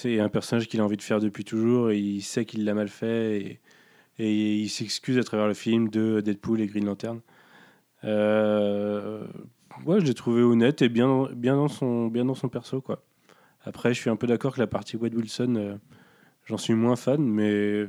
C'est 0.00 0.20
un 0.20 0.28
personnage 0.28 0.68
qu'il 0.68 0.80
a 0.80 0.84
envie 0.84 0.96
de 0.96 1.02
faire 1.02 1.18
depuis 1.18 1.42
toujours 1.42 1.90
et 1.90 1.98
il 1.98 2.22
sait 2.22 2.44
qu'il 2.44 2.64
l'a 2.64 2.72
mal 2.72 2.86
fait 2.88 3.40
et, 3.40 3.60
et 4.20 4.54
il 4.54 4.68
s'excuse 4.68 5.18
à 5.18 5.24
travers 5.24 5.48
le 5.48 5.54
film 5.54 5.88
de 5.88 6.20
Deadpool 6.20 6.60
et 6.60 6.68
Green 6.68 6.84
Lantern. 6.84 7.20
Euh, 8.04 9.26
ouais, 9.86 9.98
je 9.98 10.04
l'ai 10.04 10.14
trouvé 10.14 10.42
honnête 10.42 10.82
et 10.82 10.88
bien, 10.88 11.28
bien, 11.34 11.56
dans 11.56 11.66
son, 11.66 12.06
bien 12.06 12.24
dans 12.24 12.36
son 12.36 12.48
perso. 12.48 12.80
Quoi. 12.80 13.02
Après, 13.64 13.92
je 13.92 14.00
suis 14.00 14.08
un 14.08 14.14
peu 14.14 14.28
d'accord 14.28 14.54
que 14.54 14.60
la 14.60 14.68
partie 14.68 14.96
Wade 14.96 15.16
Wilson, 15.16 15.56
euh, 15.56 15.74
j'en 16.44 16.58
suis 16.58 16.74
moins 16.74 16.94
fan, 16.94 17.20
mais 17.20 17.88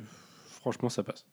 franchement, 0.49 0.89
ça 0.89 1.03
passe. 1.03 1.27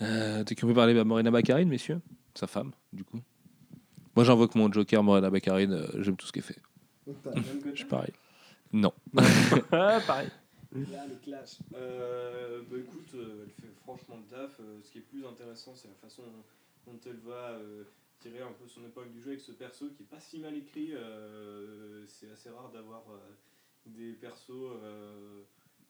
Euh, 0.00 0.42
Dès 0.42 0.56
qu'on 0.56 0.66
peut 0.66 0.74
parler 0.74 0.92
de 0.92 1.02
Morena 1.04 1.30
Baccarin, 1.30 1.66
messieurs? 1.66 2.00
Sa 2.34 2.48
femme, 2.48 2.72
du 2.92 3.04
coup? 3.04 3.20
Moi, 4.16 4.24
j'invoque 4.24 4.56
mon 4.56 4.72
Joker, 4.72 5.04
Morena 5.04 5.30
Baccarin. 5.30 5.70
euh, 5.70 5.86
J'aime 6.02 6.16
tout 6.16 6.26
ce 6.26 6.32
qu'elle 6.32 6.42
fait. 6.42 6.58
Je 7.72 7.76
suis 7.76 7.84
pareil. 7.84 8.10
Non. 8.72 8.92
ah, 9.72 10.00
pareil. 10.06 10.28
Là, 10.72 11.06
le 11.06 11.16
clash. 11.16 11.58
Euh, 11.74 12.62
bah 12.70 12.78
écoute, 12.78 13.14
euh, 13.14 13.44
elle 13.44 13.50
fait 13.50 13.72
franchement 13.82 14.16
le 14.16 14.24
taf. 14.24 14.58
Euh, 14.60 14.80
ce 14.82 14.90
qui 14.90 14.98
est 14.98 15.02
plus 15.02 15.26
intéressant, 15.26 15.74
c'est 15.74 15.88
la 15.88 15.94
façon 15.94 16.22
dont 16.86 16.98
elle 17.04 17.18
va 17.18 17.50
euh, 17.50 17.84
tirer 18.20 18.40
un 18.40 18.52
peu 18.52 18.66
son 18.66 18.84
épingle 18.86 19.10
du 19.10 19.20
jeu 19.20 19.30
avec 19.30 19.40
ce 19.40 19.52
perso 19.52 19.90
qui 19.90 20.04
est 20.04 20.06
pas 20.06 20.20
si 20.20 20.38
mal 20.38 20.56
écrit. 20.56 20.94
Euh, 20.94 22.06
c'est 22.06 22.30
assez 22.30 22.48
rare 22.48 22.70
d'avoir 22.70 23.02
euh, 23.10 23.18
des 23.86 24.12
persos 24.12 24.50
euh, 24.50 25.42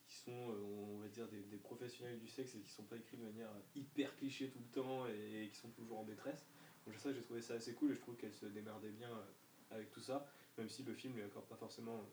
qui 0.07 0.15
sont, 0.15 0.31
euh, 0.31 0.95
on 0.95 0.99
va 0.99 1.07
dire, 1.07 1.27
des, 1.27 1.41
des 1.43 1.57
professionnels 1.57 2.19
du 2.19 2.27
sexe 2.27 2.55
et 2.55 2.59
qui 2.59 2.69
sont 2.69 2.83
pas 2.83 2.97
écrits 2.97 3.17
de 3.17 3.23
manière 3.23 3.49
hyper 3.75 4.15
cliché 4.17 4.49
tout 4.49 4.59
le 4.59 4.81
temps 4.81 5.07
et, 5.07 5.49
qui 5.49 5.57
sont 5.57 5.69
toujours 5.69 5.99
en 5.99 6.03
détresse. 6.03 6.45
Donc 6.85 6.97
ça, 6.97 7.13
j'ai 7.13 7.21
trouvé 7.21 7.41
ça 7.41 7.53
assez 7.53 7.73
cool 7.73 7.91
et 7.91 7.95
je 7.95 8.01
trouve 8.01 8.15
qu'elle 8.17 8.33
se 8.33 8.45
démerdait 8.47 8.89
bien 8.89 9.09
euh, 9.09 9.75
avec 9.75 9.91
tout 9.91 10.01
ça, 10.01 10.27
même 10.57 10.69
si 10.69 10.83
le 10.83 10.93
film 10.93 11.15
lui 11.15 11.23
accorde 11.23 11.45
pas 11.45 11.55
forcément 11.55 12.03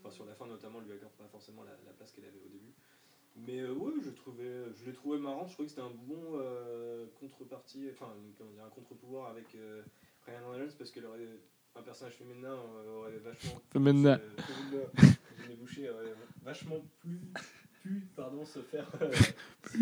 enfin 0.00 0.10
sur 0.10 0.24
la 0.26 0.34
fin 0.34 0.46
notamment 0.46 0.80
lui 0.80 0.92
accorde 0.92 1.12
pas 1.14 1.28
forcément 1.28 1.62
la, 1.62 1.72
la 1.86 1.92
place 1.92 2.12
qu'elle 2.12 2.24
avait 2.24 2.40
au 2.44 2.48
début. 2.48 2.72
Mais 3.36 3.60
euh, 3.60 3.72
ouais 3.72 3.92
je 4.02 4.10
trouvais 4.10 4.64
je 4.74 4.84
l'ai 4.86 4.92
trouvé 4.92 5.18
marrant. 5.18 5.46
Je 5.46 5.52
trouvais 5.52 5.66
que 5.66 5.70
c'était 5.70 5.82
un 5.86 5.90
bon 5.90 6.38
euh, 6.40 7.06
contrepartie 7.20 7.88
enfin 7.92 8.12
comment 8.38 8.50
dire 8.50 8.64
un 8.64 8.70
contre-pouvoir 8.70 9.30
avec 9.30 9.54
euh, 9.54 9.82
Ryan 10.26 10.50
Reynolds 10.50 10.74
parce 10.76 10.90
qu'elle 10.90 11.06
aurait 11.06 11.28
un 11.76 11.82
personnage 11.82 12.14
féminin 12.14 12.52
euh, 12.54 12.96
aurait 12.98 13.18
vachement 13.18 13.60
Féminin. 13.72 14.18
euh, 14.18 14.36
féminin, 14.42 15.16
je 15.42 15.48
l'ai 15.48 15.54
bouché, 15.54 15.88
aurait 15.90 16.12
vachement 16.42 16.76
plus 17.00 17.20
pu 17.82 18.00
pardon 18.16 18.44
se 18.44 18.58
faire 18.60 18.90
euh, 19.00 19.12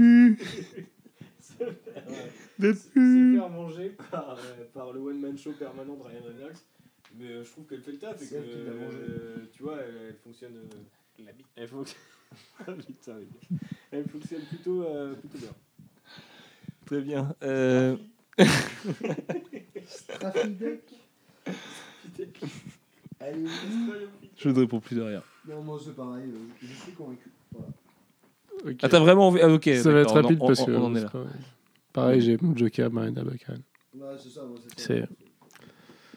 se 1.41 1.53
faire, 1.55 2.05
euh, 2.09 2.29
se- 2.75 2.89
se 2.91 3.35
faire 3.39 3.49
manger 3.49 3.91
par, 4.11 4.39
euh, 4.39 4.65
par 4.75 4.93
le 4.93 5.01
one 5.01 5.19
man 5.21 5.37
show 5.39 5.53
permanent 5.53 5.95
de 5.97 6.03
Ryan 6.03 6.23
Reynolds 6.25 6.59
mais 7.17 7.27
euh, 7.27 7.45
je 7.45 7.51
trouve 7.51 7.67
qu'elle 7.67 7.83
fait 7.83 7.93
le 7.93 7.99
taf 7.99 8.21
et 8.23 8.27
que 8.29 8.35
elle 8.35 8.45
qui 8.45 8.57
l'a 8.65 8.73
mangé. 8.75 8.97
euh, 8.99 9.37
tu 9.53 9.63
vois 9.63 9.79
elle, 9.81 9.95
elle 10.09 10.17
fonctionne 10.17 10.57
euh, 10.57 11.25
elle 11.57 11.69
fonctionne 11.69 12.01
Ah, 12.61 12.73
putain, 12.73 13.17
les 13.19 13.25
gars. 13.27 13.59
elle 13.91 14.09
fonctionne 14.09 14.43
plutôt 14.43 14.83
euh, 14.83 15.15
plutôt 15.15 15.39
bien 15.39 15.55
Très 16.87 17.01
bien. 17.03 17.35
Euh, 17.43 17.97
Traffic 20.21 20.55
Allez, 23.21 23.47
je 24.37 24.49
ne 24.49 24.55
réponds 24.61 24.81
plus 24.81 24.97
de 24.97 25.03
rien. 25.03 25.23
non, 25.49 25.63
moi 25.63 25.79
c'est 25.85 25.95
pareil, 25.95 26.31
euh, 26.31 26.39
je, 26.63 26.67
suis 26.69 26.93
convaincu. 26.93 27.31
Voilà. 27.53 27.69
Ah, 28.83 28.89
t'as 28.89 29.01
vraiment 29.01 29.29
envie 29.29 29.41
ah, 29.43 29.49
Ok. 29.53 29.65
ça 29.65 29.91
va 29.93 30.01
être 30.01 30.15
d'accord, 30.15 30.23
rapide 30.23 30.39
on- 30.41 30.47
parce 30.47 30.65
que 30.65 30.71
on 30.71 30.85
en 30.85 30.95
est 30.95 31.01
là. 31.01 31.09
c'est 31.13 31.19
pas- 31.19 31.27
pareil, 31.93 32.21
j'ai 32.21 32.37
mon 32.41 32.57
Joker, 32.57 32.91
Marina 32.93 33.25
Baccarin. 33.25 33.59
Ouais, 33.95 34.07
c'est 34.23 34.29
ça, 34.31 34.45
moi 34.45 34.57
c'est 34.63 34.81
ça. 34.81 34.87
C'est- 34.87 35.09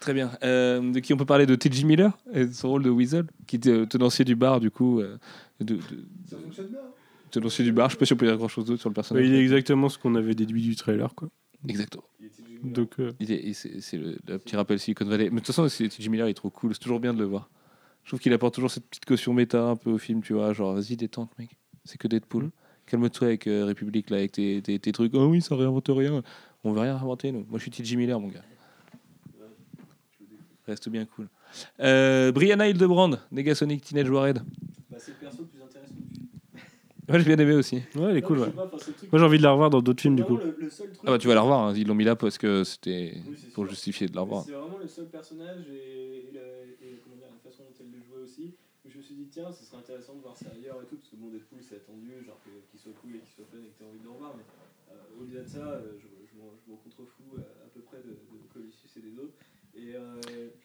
Très 0.01 0.13
bien. 0.13 0.31
Euh, 0.43 0.91
de 0.91 0.99
qui 0.99 1.13
on 1.13 1.17
peut 1.17 1.25
parler 1.25 1.45
de 1.45 1.55
T.J. 1.55 1.85
Miller 1.85 2.17
et 2.33 2.47
de 2.47 2.51
son 2.51 2.67
rôle 2.69 2.83
de 2.83 2.89
Weasel, 2.89 3.25
qui 3.47 3.55
était 3.55 3.69
euh, 3.69 3.85
tenancier 3.85 4.25
du 4.25 4.35
bar, 4.35 4.59
du 4.59 4.69
coup. 4.71 4.99
euh, 4.99 5.17
de, 5.61 5.75
de- 5.75 5.79
Ça 6.29 6.35
fonctionne 6.37 6.67
bien. 6.67 6.79
hein. 6.79 6.91
tenancier 7.31 7.63
du 7.63 7.71
bar, 7.71 7.87
je 7.89 7.93
sais 7.93 7.99
pas 7.99 8.05
si 8.05 8.11
on 8.13 8.17
peut 8.17 8.25
dire 8.25 8.35
grand 8.35 8.47
chose 8.49 8.65
d'autre 8.65 8.81
sur 8.81 8.89
le 8.89 8.93
personnage. 8.95 9.25
il 9.25 9.33
est 9.33 9.39
exactement 9.41 9.87
ce 9.87 9.97
qu'on 9.97 10.15
avait 10.15 10.35
déduit 10.35 10.61
du 10.63 10.75
trailer. 10.75 11.15
Quoi. 11.15 11.29
Exactement. 11.67 12.03
Donc, 12.63 12.99
euh, 12.99 13.11
c'est 13.53 13.97
le, 13.97 14.17
le 14.27 14.37
petit 14.37 14.55
rappel 14.55 14.79
Silicon 14.79 15.05
Valley. 15.05 15.25
Mais 15.29 15.39
de 15.39 15.45
toute 15.45 15.55
façon, 15.55 15.67
T.J. 15.67 16.09
Miller 16.09 16.27
il 16.27 16.31
est 16.31 16.35
trop 16.35 16.49
cool. 16.49 16.73
C'est 16.73 16.79
toujours 16.81 16.99
bien 16.99 17.13
de 17.13 17.19
le 17.19 17.25
voir. 17.25 17.49
Je 18.03 18.09
trouve 18.09 18.19
qu'il 18.19 18.33
apporte 18.33 18.55
toujours 18.55 18.69
cette 18.71 18.85
petite 18.87 19.05
caution 19.05 19.33
méta 19.33 19.63
un 19.63 19.75
peu 19.75 19.91
au 19.91 19.97
film, 19.99 20.21
tu 20.21 20.33
vois. 20.33 20.53
Genre, 20.53 20.73
vas-y, 20.73 20.95
détente, 20.97 21.29
mec. 21.37 21.51
C'est 21.85 21.97
que 21.99 22.07
Deadpool. 22.07 22.49
Calme-toi 22.87 23.27
avec 23.27 23.45
euh, 23.47 23.65
République, 23.65 24.09
là, 24.09 24.17
avec 24.17 24.31
tes, 24.33 24.61
tes, 24.63 24.77
tes 24.79 24.91
trucs. 24.91 25.13
Oh 25.13 25.25
oui, 25.27 25.41
ça 25.41 25.55
réinvente 25.55 25.87
rien. 25.89 26.23
On 26.63 26.71
veut 26.73 26.79
rien 26.81 26.95
inventer, 26.95 27.31
nous. 27.31 27.45
Moi, 27.47 27.57
je 27.57 27.61
suis 27.61 27.71
T.J. 27.71 27.97
Miller, 27.97 28.19
mon 28.19 28.27
gars. 28.27 28.41
Reste 30.71 30.87
bien 30.87 31.05
cool. 31.05 31.27
Euh, 31.81 32.31
Brianna 32.31 32.65
Hildebrand, 32.69 33.17
Negasonic 33.31 33.83
Teenage 33.83 34.09
Warhead. 34.09 34.37
Bah, 34.89 34.95
c'est 34.99 35.11
le 35.11 35.17
perso 35.17 35.41
le 35.41 35.47
plus 35.49 35.61
intéressant 35.61 35.95
du 35.95 36.07
film 36.15 36.27
Ouais, 37.09 37.19
j'ai 37.19 37.25
bien 37.25 37.37
aimé 37.43 37.53
aussi. 37.55 37.75
ouais, 37.95 38.07
elle 38.11 38.15
est 38.17 38.21
Non, 38.21 38.27
cool. 38.27 38.37
je 38.37 38.41
Ouais. 38.43 38.47
sais 38.47 38.55
pas, 38.55 38.65
enfin, 38.67 38.77
c'est 38.79 38.91
le 38.91 38.95
truc- 38.95 39.11
Moi, 39.11 39.19
j'ai 39.19 39.25
envie 39.25 39.37
de 39.37 39.43
la 39.43 39.51
revoir 39.51 39.69
dans 39.69 39.81
d'autres 39.81 39.99
films, 40.01 40.15
du 40.15 40.23
coup. 40.23 40.37
Vraiment, 40.37 40.53
le, 40.57 40.63
le 40.63 40.69
seul 40.69 40.87
truc 40.87 41.03
Ah 41.05 41.11
bah, 41.11 41.17
tu 41.17 41.27
vas 41.27 41.35
la 41.35 41.41
revoir. 41.41 41.59
hein. 41.67 41.73
Ils 41.75 41.85
l'ont 41.85 41.95
mis 41.95 42.05
là 42.05 42.15
parce 42.15 42.37
que 42.37 42.63
c'était 42.63 43.15
Oui, 43.27 43.35
c'est 43.35 43.51
pour 43.51 43.65
sûr. 43.65 43.71
justifier 43.71 44.07
de 44.07 44.15
la 44.15 44.21
revoir. 44.21 44.45
C'est 44.47 44.53
vraiment 44.55 44.77
le 44.77 44.87
seul 44.87 45.09
personnage 45.09 45.67
et, 45.67 46.29
et 46.29 46.31
la, 46.31 46.39
et 46.87 47.01
comment 47.03 47.17
dire, 47.17 47.27
la 47.27 47.39
façon 47.51 47.63
dont 47.67 47.75
elle 47.81 47.91
le 47.91 47.99
jouait 48.07 48.23
aussi. 48.23 48.55
où 48.85 48.89
Je 48.89 48.95
me 48.97 49.03
suis 49.03 49.15
dit, 49.15 49.27
tiens, 49.29 49.51
ce 49.51 49.65
serait 49.65 49.77
intéressant 49.83 50.15
de 50.15 50.21
voir 50.21 50.37
ça 50.37 50.45
ailleurs 50.55 50.79
et 50.81 50.85
tout, 50.87 50.95
parce 50.95 51.09
que 51.09 51.17
bon, 51.17 51.27
Deadpool 51.27 51.59
c'est 51.67 51.75
attendu, 51.83 52.23
genre 52.25 52.39
que- 52.47 52.63
qu'il 52.71 52.79
soit 52.79 52.95
cool 53.01 53.17
et 53.17 53.19
qu'il 53.19 53.33
soit 53.35 53.45
fun 53.51 53.59
et 53.59 53.67
que 53.67 53.77
tu 53.77 53.83
envie 53.83 53.99
de 53.99 54.05
le 54.07 54.11
revoir, 54.15 54.31
mais 54.37 54.45
euh, 54.95 55.19
au-delà 55.19 55.43
de 55.43 55.49
ça, 55.51 55.67
euh, 55.83 55.99
je, 55.99 56.07
je 56.07 56.33
m'en 56.39 56.47
je 56.55 56.63
m'en 56.71 56.77
contrefous 56.79 57.35
à, 57.35 57.67
à 57.67 57.69
peu 57.75 57.81
près 57.81 57.99
de, 57.99 58.15
de 58.15 58.37
Colossus 58.55 58.87
et 58.95 59.03
des 59.03 59.19
autres. 59.19 59.35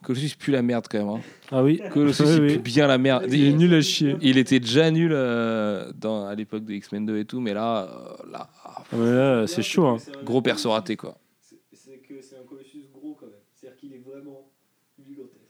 Colossus 0.02 0.34
euh, 0.34 0.38
pue 0.38 0.50
la 0.50 0.62
merde 0.62 0.86
quand 0.90 0.98
même. 0.98 1.08
Hein. 1.08 1.20
Ah 1.50 1.62
oui. 1.62 1.80
Colossus 1.92 2.24
oui, 2.40 2.56
pue 2.56 2.58
bien 2.58 2.86
la 2.86 2.98
merde. 2.98 3.26
Il, 3.28 3.44
est 3.44 3.52
nul 3.52 3.74
à 3.74 3.80
chier. 3.80 4.16
Il 4.20 4.38
était 4.38 4.60
déjà 4.60 4.90
nul 4.90 5.10
euh, 5.12 5.90
à 6.02 6.34
l'époque 6.34 6.64
de 6.64 6.74
X-Men 6.74 7.06
2 7.06 7.18
et 7.18 7.24
tout, 7.24 7.40
mais 7.40 7.54
là, 7.54 7.84
euh, 7.84 8.30
là, 8.30 8.50
ah, 8.64 8.84
ah, 8.92 9.46
c'est 9.46 9.62
chaud. 9.62 9.86
Hein. 9.86 9.98
Gros 10.24 10.42
perso 10.42 10.70
raté 10.70 10.96
quoi. 10.96 11.18
C'est 11.40 12.36
un 12.36 12.44
Colossus 12.48 12.88
gros 12.92 13.16
quand 13.18 13.26
même. 13.26 13.34
C'est-à-dire 13.54 13.78
qu'il 13.78 13.92
est 13.92 14.02
vraiment 14.04 14.50
gigantesque. 14.98 15.40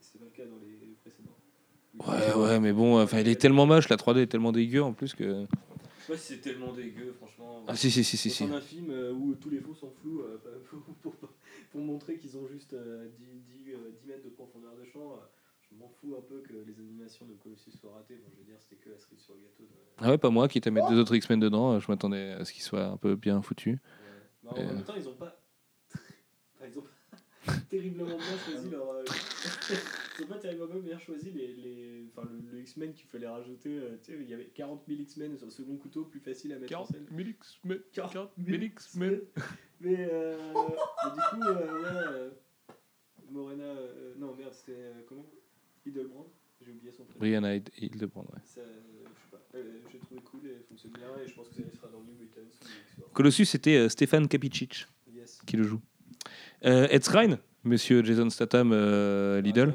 C'est 0.00 0.18
pas 0.18 0.24
le 0.24 0.30
cas 0.30 0.48
dans 0.48 0.58
les 0.64 0.96
précédents. 1.02 2.38
Ouais, 2.38 2.42
ouais, 2.42 2.60
mais 2.60 2.72
bon, 2.72 3.00
enfin, 3.00 3.20
il 3.20 3.28
est 3.28 3.40
tellement 3.40 3.66
moche, 3.66 3.88
la 3.88 3.96
3D 3.96 4.22
est 4.22 4.26
tellement 4.26 4.52
dégueu 4.52 4.82
en 4.82 4.92
plus 4.92 5.14
que. 5.14 5.24
Je 6.02 6.06
sais 6.06 6.12
pas 6.12 6.18
si 6.18 6.32
c'est 6.34 6.40
tellement 6.40 6.72
dégueu, 6.72 7.14
franchement. 7.16 7.64
Ah 7.68 7.76
si 7.76 7.90
si 7.90 8.02
si 8.02 8.16
si. 8.16 8.30
si. 8.30 8.44
un 8.44 8.60
film 8.60 8.90
euh, 8.90 9.12
où 9.12 9.34
tous 9.34 9.50
les 9.50 9.60
faux 9.60 9.74
sont 9.74 9.92
flous 10.00 10.22
pour 11.72 11.80
montrer 11.80 12.18
qu'ils 12.18 12.36
ont 12.36 12.46
juste 12.46 12.72
euh, 12.74 13.08
10, 13.18 13.24
10, 13.42 13.72
euh, 13.72 13.90
10 14.00 14.06
mètres 14.06 14.22
de 14.24 14.28
profondeur 14.30 14.76
de 14.76 14.84
champ, 14.84 15.14
euh, 15.14 15.16
je 15.70 15.74
m'en 15.76 15.88
fous 15.88 16.14
un 16.18 16.22
peu 16.22 16.40
que 16.42 16.52
les 16.52 16.78
animations 16.78 17.26
de 17.26 17.34
Colossus 17.34 17.72
soient 17.72 17.94
ratées. 17.94 18.16
Bon, 18.16 18.28
je 18.34 18.38
veux 18.38 18.44
dire, 18.44 18.56
c'était 18.60 18.76
que 18.76 18.90
la 18.90 18.98
cerise 18.98 19.20
sur 19.20 19.34
le 19.34 19.40
gâteau. 19.40 19.62
De... 19.64 19.68
Ah 19.98 20.10
ouais, 20.10 20.18
pas 20.18 20.30
moi, 20.30 20.46
quitte 20.48 20.66
à 20.66 20.70
mettre 20.70 20.90
deux 20.90 20.98
autres 21.00 21.14
X-Men 21.14 21.40
dedans, 21.40 21.72
euh, 21.72 21.80
je 21.80 21.90
m'attendais 21.90 22.32
à 22.32 22.44
ce 22.44 22.52
qu'il 22.52 22.62
soit 22.62 22.84
un 22.86 22.96
peu 22.98 23.16
bien 23.16 23.40
foutu. 23.42 23.78
Bah, 24.42 24.50
en 24.54 24.60
Euh. 24.60 24.66
même 24.74 24.84
temps, 24.84 24.94
ils 24.96 25.08
ont 25.08 25.14
pas. 25.16 25.40
Enfin, 26.60 26.70
terriblement 27.70 28.16
bien 28.18 28.38
choisi 28.46 28.70
leur. 28.70 28.88
euh, 28.90 29.04
ils 30.20 30.26
pas 30.26 30.38
terriblement 30.38 30.78
bien 30.80 30.98
choisi 30.98 31.30
les. 31.32 31.54
les... 31.54 32.06
Enfin, 32.14 32.28
le, 32.30 32.38
le 32.52 32.60
X-Men 32.60 32.92
qu'il 32.92 33.06
fallait 33.06 33.26
rajouter. 33.26 33.70
euh, 33.78 33.96
tu 34.02 34.12
sais, 34.12 34.18
il 34.20 34.28
y 34.28 34.34
avait 34.34 34.44
40 34.50 34.84
000 34.86 35.00
X-Men 35.00 35.36
sur 35.36 35.46
le 35.46 35.50
second 35.52 35.76
couteau, 35.76 36.04
plus 36.04 36.20
facile 36.20 36.52
à 36.52 36.58
mettre 36.60 36.78
en 36.78 36.84
scène. 36.84 37.04
000 37.10 37.28
X-Men. 37.30 37.80
40 37.92 38.30
000 38.46 38.62
X-Men. 38.62 39.20
Mais, 39.82 40.08
euh, 40.12 40.36
mais 40.54 41.10
du 41.10 41.20
coup, 41.30 41.48
euh, 41.48 41.82
ouais. 41.82 41.88
euh, 42.12 42.30
Morena. 43.30 43.64
euh, 43.64 44.14
non, 44.16 44.34
merde, 44.36 44.52
c'était. 44.52 44.72
euh, 44.76 44.92
comment? 45.08 45.26
Hildebrand 45.84 46.26
J'ai 46.64 46.70
oublié 46.70 46.92
son 46.92 47.04
prénom. 47.04 47.18
Brian 47.18 47.44
Hyde 47.44 47.68
et 47.78 47.86
Hildebrand, 47.86 48.22
ouais. 48.32 48.38
Ça, 48.44 48.60
euh, 48.60 48.64
je 49.04 49.20
sais 49.20 49.30
pas. 49.32 49.58
J'ai 49.90 49.98
trouvé 49.98 50.20
cool 50.22 50.46
et 50.46 50.60
fonctionne 50.68 50.92
bien 50.92 51.08
et 51.24 51.28
je 51.28 51.34
pense 51.34 51.48
que 51.48 51.54
ça 51.56 51.70
sera 51.76 51.88
dans 51.88 52.00
New 52.00 52.14
Mutants. 52.18 52.40
Colossus, 53.12 53.46
c'était 53.46 53.88
Stéphane 53.88 54.28
Kapicic 54.28 54.86
Yes. 55.12 55.40
qui 55.46 55.56
le 55.56 55.64
joue. 55.64 55.80
Ed 56.62 57.02
Skrein, 57.02 57.38
monsieur 57.64 58.02
Jason 58.04 58.30
Statham, 58.30 58.70
Lidl. 59.42 59.74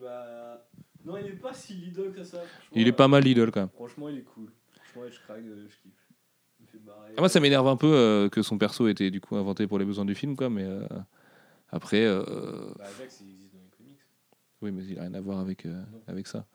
Bah, 0.00 0.68
non, 1.04 1.16
il 1.16 1.26
est 1.26 1.32
pas 1.32 1.54
si 1.54 1.74
Lidl 1.74 2.12
que 2.12 2.22
ça. 2.22 2.42
Il 2.74 2.86
est 2.86 2.92
pas 2.92 3.08
mal 3.08 3.24
Lidl 3.24 3.50
quand 3.50 3.60
même. 3.60 3.70
Franchement, 3.70 4.08
il 4.10 4.18
est 4.18 4.22
cool. 4.24 4.52
Franchement, 4.92 5.10
Craig, 5.26 5.46
euh, 5.46 5.66
je 5.68 5.76
kiffe. 5.78 6.12
Il 6.58 6.66
me 6.66 6.70
fait 6.70 6.78
marrer. 6.84 6.99
Ah, 7.16 7.20
moi, 7.20 7.28
ça 7.28 7.40
m'énerve 7.40 7.66
un 7.68 7.76
peu 7.76 7.92
euh, 7.92 8.28
que 8.28 8.42
son 8.42 8.58
perso 8.58 8.88
était 8.88 9.10
du 9.10 9.20
coup 9.20 9.36
inventé 9.36 9.66
pour 9.66 9.78
les 9.78 9.84
besoins 9.84 10.04
du 10.04 10.14
film, 10.14 10.36
quoi, 10.36 10.48
mais 10.50 10.64
euh, 10.64 10.80
après, 11.70 12.04
euh, 12.04 12.22
Bah, 12.78 12.84
Jax, 12.98 13.20
il 13.20 13.30
existe 13.30 13.52
dans 13.54 13.60
les 13.62 13.70
comics. 13.76 13.98
oui, 14.62 14.70
mais 14.72 14.84
il 14.84 14.98
a 14.98 15.02
rien 15.02 15.14
à 15.14 15.20
voir 15.20 15.38
avec, 15.40 15.66
euh, 15.66 15.82
avec 16.06 16.26
ça. 16.26 16.46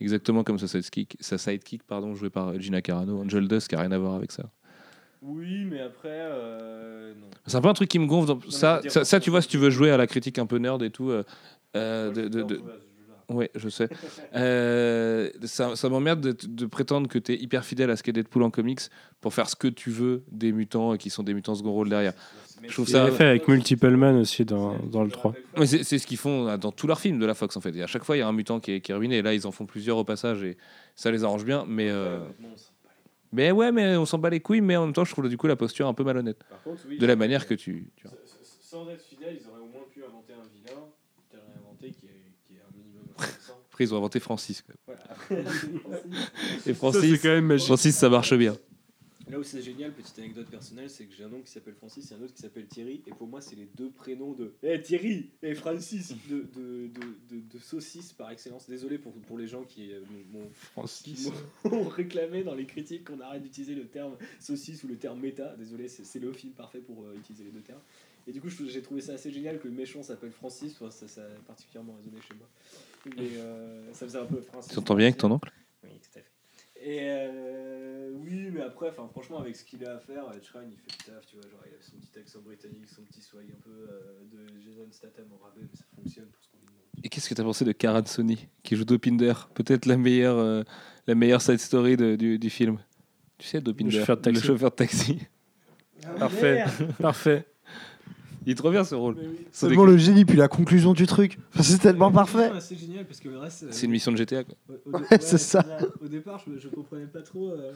Exactement 0.00 0.42
comme 0.44 0.58
sa 0.58 0.66
sidekick, 0.68 1.16
sa 1.20 1.38
sidekick 1.38 1.82
pardon, 1.84 2.14
jouée 2.14 2.30
par 2.30 2.58
Gina 2.60 2.82
Carano, 2.82 3.22
Angel 3.22 3.46
Dust, 3.48 3.68
qui 3.68 3.74
a 3.76 3.80
rien 3.80 3.92
à 3.92 3.98
voir 3.98 4.14
avec 4.14 4.32
ça. 4.32 4.50
Oui, 5.22 5.64
mais 5.64 5.80
après. 5.80 6.20
C'est 7.46 7.56
un 7.56 7.60
peu 7.60 7.68
un 7.68 7.74
truc 7.74 7.88
qui 7.88 7.98
me 7.98 8.06
gonfle. 8.06 8.26
dans- 8.28 8.40
ça, 8.50 8.80
ça, 8.88 9.20
tu 9.20 9.30
vois, 9.30 9.40
si 9.40 9.48
tu 9.48 9.56
veux 9.58 9.70
jouer 9.70 9.90
à 9.90 9.96
la 9.96 10.06
critique 10.06 10.38
un 10.38 10.46
peu 10.46 10.58
nerd 10.58 10.82
et 10.82 10.90
tout, 10.90 11.10
de, 11.10 11.24
de, 11.74 12.28
de- 12.28 12.62
Ouais, 13.28 13.50
je 13.54 13.68
sais. 13.68 13.88
Euh, 14.34 15.30
ça 15.44 15.76
ça 15.76 15.88
m'emmerde 15.88 16.20
de, 16.20 16.36
de 16.46 16.66
prétendre 16.66 17.08
que 17.08 17.18
tu 17.18 17.32
es 17.32 17.36
hyper 17.36 17.64
fidèle 17.64 17.88
à 17.90 17.96
ce 17.96 18.02
qu'est 18.02 18.12
Deadpool 18.12 18.42
en 18.42 18.50
comics 18.50 18.80
pour 19.20 19.32
faire 19.32 19.48
ce 19.48 19.54
que 19.56 19.68
tu 19.68 19.90
veux 19.90 20.24
des 20.30 20.50
mutants 20.52 20.92
et 20.94 20.98
qui 20.98 21.08
sont 21.08 21.22
des 21.22 21.34
mutants 21.34 21.54
second 21.54 21.70
rôle 21.72 21.88
derrière. 21.88 22.12
Je 22.66 22.72
trouve 22.72 22.88
ça- 22.88 23.10
fait 23.12 23.24
avec 23.24 23.46
Multiple 23.46 23.90
Man 23.96 24.16
aussi 24.16 24.44
dans, 24.44 24.76
dans 24.78 25.02
le 25.02 25.08
je 25.10 25.12
3. 25.14 25.30
rappelle 25.30 25.42
pas. 25.44 25.60
Mais 25.60 25.66
c'est 25.66 25.84
c'est 25.84 25.98
ce 25.98 26.06
qu'ils 26.06 26.16
font 26.18 26.48
euh, 26.48 26.56
dans 26.56 26.72
tous 26.72 26.86
leurs 26.86 26.98
films 27.00 27.18
de 27.20 27.26
la 27.26 27.34
Fox 27.34 27.56
en 27.56 27.60
fait. 27.60 27.74
Et 27.76 27.82
à 27.82 27.86
chaque 27.86 28.02
fois, 28.04 28.16
il 28.16 28.20
y 28.20 28.22
a 28.22 28.28
un 28.28 28.32
mutant 28.32 28.58
qui 28.58 28.72
est, 28.72 28.80
qui 28.80 28.90
est 28.92 28.94
ruiné. 28.94 29.18
Et 29.18 29.22
là, 29.22 29.34
ils 29.34 29.46
en 29.46 29.52
font 29.52 29.66
plusieurs 29.66 29.98
au 29.98 30.04
passage 30.04 30.42
et 30.42 30.56
ça 30.96 31.10
les 31.12 31.22
arrange 31.24 31.44
bien. 31.44 31.64
Mais, 31.68 31.90
euh, 31.90 32.18
mais 33.32 33.50
ouais, 33.52 33.70
mais 33.72 33.96
on 33.96 34.06
s'en 34.06 34.18
bat 34.18 34.30
les 34.30 34.40
couilles. 34.40 34.60
Mais 34.62 34.76
en 34.76 34.84
même 34.86 34.94
temps, 34.94 35.04
je 35.04 35.12
trouve 35.12 35.28
du 35.28 35.36
coup 35.36 35.46
la 35.46 35.56
posture 35.56 35.86
un 35.86 35.94
peu 35.94 36.04
malhonnête. 36.04 36.42
Par 36.48 36.62
contre, 36.62 36.82
oui, 36.88 36.98
De 36.98 37.06
la 37.06 37.16
manière 37.16 37.46
que 37.46 37.54
tu. 37.54 37.90
tu- 37.96 38.06
Sans 38.60 38.88
être 38.90 39.02
fidèle, 39.02 39.38
ils 39.40 39.46
auraient 39.48 39.60
au 39.60 39.66
moins 39.72 39.84
pu 39.92 40.02
inventer 40.04 40.32
un 40.32 40.46
vilain, 40.56 40.80
réinventé, 41.32 41.90
qui 41.90 42.06
est, 42.06 42.32
qui 42.46 42.54
est 42.54 42.60
un 42.60 42.76
minimum 42.76 43.04
intéressant. 43.16 43.60
Après, 43.70 43.84
ils 43.84 43.94
ont 43.94 43.96
inventé 43.98 44.20
Francis. 44.20 44.62
quoi. 44.62 44.74
Voilà. 44.86 45.42
Et 46.66 46.74
Francis, 46.74 47.20
quand 47.22 47.28
même 47.28 47.46
magique. 47.46 47.66
Francis, 47.66 47.96
ça 47.96 48.08
marche 48.08 48.34
bien. 48.34 48.56
Là 49.30 49.38
où 49.38 49.42
c'est 49.42 49.62
génial, 49.62 49.90
petite 49.94 50.18
anecdote 50.18 50.48
personnelle, 50.50 50.90
c'est 50.90 51.06
que 51.06 51.14
j'ai 51.16 51.24
un 51.24 51.32
oncle 51.32 51.44
qui 51.44 51.50
s'appelle 51.52 51.72
Francis 51.74 52.10
et 52.10 52.14
un 52.14 52.20
autre 52.20 52.34
qui 52.34 52.42
s'appelle 52.42 52.66
Thierry. 52.66 53.02
Et 53.06 53.10
pour 53.10 53.26
moi, 53.26 53.40
c'est 53.40 53.56
les 53.56 53.66
deux 53.74 53.88
prénoms 53.88 54.32
de. 54.32 54.52
Eh 54.62 54.82
Thierry 54.82 55.30
Et 55.42 55.54
Francis 55.54 56.12
de, 56.28 56.40
de, 56.54 56.88
de, 56.88 57.00
de, 57.30 57.40
de 57.40 57.58
saucisse 57.58 58.12
par 58.12 58.30
excellence. 58.30 58.68
Désolé 58.68 58.98
pour, 58.98 59.14
pour 59.22 59.38
les 59.38 59.46
gens 59.46 59.62
qui 59.64 59.92
euh, 59.92 60.00
m'ont- 60.30 60.50
réclamé 61.88 62.44
dans 62.44 62.54
les 62.54 62.66
critiques 62.66 63.04
qu'on 63.08 63.20
arrête 63.20 63.42
d'utiliser 63.42 63.74
le 63.74 63.86
terme 63.86 64.14
saucisse 64.40 64.84
ou 64.84 64.88
le 64.88 64.96
terme 64.96 65.20
méta. 65.20 65.56
Désolé, 65.56 65.88
c'est 65.88 66.04
c'est 66.04 66.18
le 66.20 66.30
film 66.30 66.52
parfait 66.52 66.80
pour 66.80 67.02
euh, 67.04 67.14
utiliser 67.16 67.44
les 67.44 67.50
deux 67.50 67.62
termes. 67.62 67.80
Et 68.26 68.32
du 68.32 68.40
coup, 68.40 68.48
j'ai 68.48 68.80
trouvé 68.82 69.00
ça 69.00 69.12
assez 69.12 69.30
génial 69.30 69.58
que 69.58 69.68
le 69.68 69.74
méchant 69.74 70.02
s'appelle 70.02 70.32
Francis. 70.32 70.74
Enfin, 70.80 70.90
ça, 70.90 71.06
ça 71.08 71.22
a 71.22 71.40
particulièrement 71.46 71.94
résonné 71.94 72.16
chez 72.26 72.34
moi. 72.34 72.48
Mais 73.16 73.36
euh, 73.38 73.92
ça 73.92 74.06
faisait 74.06 74.18
un 74.18 74.24
peu 74.26 74.40
Francis. 74.40 74.70
Tu 74.70 74.74
t'entends 74.76 74.94
bien 74.94 75.06
avec 75.06 75.18
ton 75.18 75.30
oncle? 75.30 75.52
Oui, 75.82 75.90
tout 76.00 76.18
à 76.18 76.22
fait. 76.22 76.30
Et 76.76 76.98
euh, 77.02 78.10
oui, 78.14 78.50
mais 78.52 78.60
après, 78.62 78.88
enfin, 78.90 79.06
franchement, 79.08 79.38
avec 79.38 79.56
ce 79.56 79.64
qu'il 79.64 79.84
a 79.86 79.94
à 79.96 79.98
faire, 79.98 80.24
Shrine, 80.42 80.70
il 80.70 80.76
fait 80.78 81.08
le 81.08 81.12
taf, 81.14 81.26
tu 81.26 81.36
vois. 81.36 81.48
Genre, 81.50 81.60
il 81.66 81.74
a 81.74 81.80
son 81.80 81.96
petit 81.96 82.18
accent 82.18 82.40
britannique, 82.40 82.88
son 82.88 83.02
petit 83.02 83.20
swag 83.20 83.44
un 83.44 83.60
peu 83.62 83.70
euh, 83.70 84.00
de 84.32 84.60
Jason 84.60 84.86
Statham 84.90 85.26
au 85.32 85.42
rabais, 85.42 85.60
mais 85.62 85.76
ça 85.78 85.84
fonctionne 85.96 86.26
pour 86.26 86.42
ce 86.42 86.48
qu'on 86.50 86.58
lui 86.58 86.66
demande. 86.66 86.80
Et 87.04 87.08
qu'est-ce 87.08 87.28
que 87.28 87.34
tu 87.34 87.40
as 87.40 87.44
pensé 87.44 87.64
de 87.64 87.72
Karan 87.72 88.04
Sony 88.06 88.48
qui 88.62 88.76
joue 88.76 88.84
Dopinder? 88.84 89.32
Peut-être 89.54 89.86
la 89.86 89.96
meilleure, 89.96 90.38
euh, 90.38 90.62
la 91.06 91.14
meilleure 91.14 91.42
side 91.42 91.58
story 91.58 91.96
de- 91.96 92.16
du, 92.16 92.38
du 92.38 92.50
film. 92.50 92.78
Tu 93.38 93.46
sais, 93.48 93.60
Dopinder, 93.60 93.90
Le 93.90 93.98
chauffeur 93.98 94.16
de 94.16 94.22
taxi. 94.22 94.40
le 94.40 94.46
chauffeur 94.46 94.70
de 94.70 94.76
taxi. 94.76 95.18
Parfait. 96.18 96.64
Parfait. 97.00 97.46
Il 98.46 98.52
est 98.52 98.54
trop 98.54 98.70
bien 98.70 98.84
ce 98.84 98.94
rôle. 98.94 99.16
Oui. 99.18 99.24
Seulement 99.52 99.74
déconner. 99.82 99.92
le 99.92 99.98
génie, 99.98 100.24
puis 100.24 100.36
la 100.36 100.48
conclusion 100.48 100.92
du 100.92 101.06
truc. 101.06 101.38
Enfin, 101.52 101.62
c'est 101.62 101.78
tellement 101.78 102.10
parfait. 102.12 102.50
C'est 102.60 102.76
génial 102.76 103.06
parce 103.06 103.20
que 103.20 103.28
le 103.28 103.38
reste. 103.38 103.62
euh, 103.64 103.68
C'est 103.70 103.86
une 103.86 103.92
mission 103.92 104.12
de 104.12 104.16
GTA. 104.16 104.44
Quoi. 104.44 104.54
Au, 104.68 104.72
au 104.96 104.98
dé- 104.98 105.04
Ouais, 105.10 105.18
c'est 105.20 105.38
ça. 105.38 105.64
Au 106.02 106.08
départ, 106.08 106.42
je, 106.46 106.58
je 106.58 106.68
comprenais 106.68 107.06
pas 107.06 107.22
trop 107.22 107.50
euh, 107.50 107.72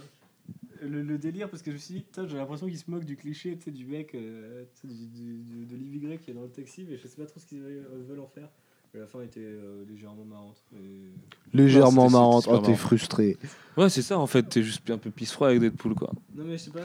le, 0.83 1.03
le 1.03 1.19
délire 1.19 1.49
parce 1.49 1.63
que 1.63 1.71
je 1.71 1.77
me 1.77 1.81
suis 1.81 1.95
dit, 1.95 2.05
j'ai 2.29 2.37
l'impression 2.37 2.67
qu'il 2.67 2.77
se 2.79 2.91
moque 2.91 3.05
du 3.05 3.17
cliché 3.17 3.57
tu 3.57 3.65
sais, 3.65 3.71
du 3.71 3.85
mec, 3.87 4.15
euh, 4.15 4.65
du, 4.85 4.95
du- 4.95 5.39
du- 5.43 5.67
de 5.67 5.77
l'IVY 5.77 6.19
qui 6.19 6.31
est 6.31 6.35
dans 6.35 6.43
le 6.43 6.49
taxi, 6.49 6.85
mais 6.89 6.97
je 6.97 7.07
sais 7.09 7.17
pas 7.17 7.27
trop 7.27 7.41
ce 7.41 7.47
qu'ils 7.47 7.61
veulent, 7.61 8.21
en 8.21 8.27
faire. 8.29 8.49
La 8.95 9.07
fin 9.07 9.21
était 9.21 9.41
euh, 9.41 9.85
légèrement 9.89 10.25
marrante. 10.25 10.57
Et... 10.75 11.11
Légèrement 11.57 12.09
marrante. 12.09 12.49
Oh, 12.51 12.59
t'es 12.59 12.75
frustré. 12.75 13.37
Ouais, 13.77 13.91
c'est 13.91 14.01
ça 14.03 14.19
en 14.19 14.27
fait. 14.27 14.43
T'es 14.45 14.63
juste 14.63 14.89
un 14.91 14.97
peu 14.97 15.11
pisse-froid 15.11 15.49
avec 15.49 15.61
Deadpool. 15.61 15.95
Quoi. 15.95 16.11
Non, 16.35 16.45
mais 16.47 16.57
je 16.57 16.65
sais 16.65 16.71
pas. 16.71 16.81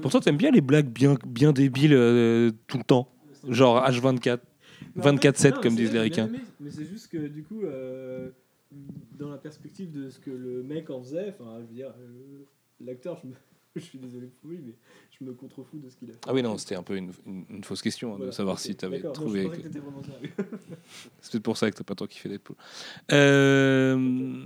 Pourtant, 0.00 0.20
t'aimes 0.20 0.38
bien 0.38 0.50
les 0.50 0.62
blagues 0.62 0.88
bien, 0.88 1.14
bien 1.26 1.52
débiles 1.52 1.92
euh, 1.92 2.50
tout 2.68 2.78
le 2.78 2.84
temps. 2.84 3.11
Genre 3.48 3.82
H24. 3.88 4.40
Mais 4.96 5.02
en 5.06 5.14
24/7, 5.14 5.36
fait, 5.36 5.50
non, 5.50 5.60
comme 5.60 5.76
disent 5.76 5.92
les 5.92 6.00
ricains. 6.00 6.28
Mais 6.60 6.70
c'est 6.70 6.84
juste 6.86 7.08
que 7.08 7.26
du 7.28 7.42
coup, 7.44 7.62
euh, 7.62 8.30
dans 9.18 9.30
la 9.30 9.38
perspective 9.38 9.90
de 9.92 10.10
ce 10.10 10.18
que 10.18 10.30
le 10.30 10.62
mec 10.62 10.90
en 10.90 11.00
faisait, 11.02 11.28
enfin, 11.28 11.56
je 11.60 11.66
veux 11.66 11.74
dire, 11.74 11.92
euh, 12.00 12.44
l'acteur, 12.84 13.18
je, 13.22 13.28
me... 13.28 13.32
je 13.76 13.80
suis 13.80 13.98
désolé 13.98 14.26
pour 14.26 14.50
lui, 14.50 14.58
mais 14.64 14.74
je 15.18 15.24
me 15.24 15.32
contrefous 15.32 15.78
de 15.78 15.88
ce 15.88 15.96
qu'il 15.96 16.10
a 16.10 16.12
fait. 16.14 16.18
Ah 16.26 16.34
oui, 16.34 16.42
non, 16.42 16.58
c'était 16.58 16.74
un 16.74 16.82
peu 16.82 16.96
une, 16.96 17.10
une- 17.26 17.44
une 17.48 17.64
fausse 17.64 17.80
question 17.80 18.16
hein, 18.16 18.18
de 18.18 18.30
savoir 18.30 18.58
si 18.58 18.74
d'accord. 18.74 19.02
Non, 19.04 19.12
trouvé. 19.12 19.42
je 19.44 19.48
pensais 19.48 19.62
que- 19.62 19.78
vraiment 19.78 20.02
sérieux. 20.02 20.30
C'est 21.20 21.32
peut-être 21.32 21.44
pour 21.44 21.56
ça 21.56 21.70
que 21.70 21.76
t'as 21.76 21.84
pas 21.84 21.94
tant 21.94 22.06
kiffé 22.06 22.28
Deadpool. 22.28 22.56
Euh, 23.12 24.44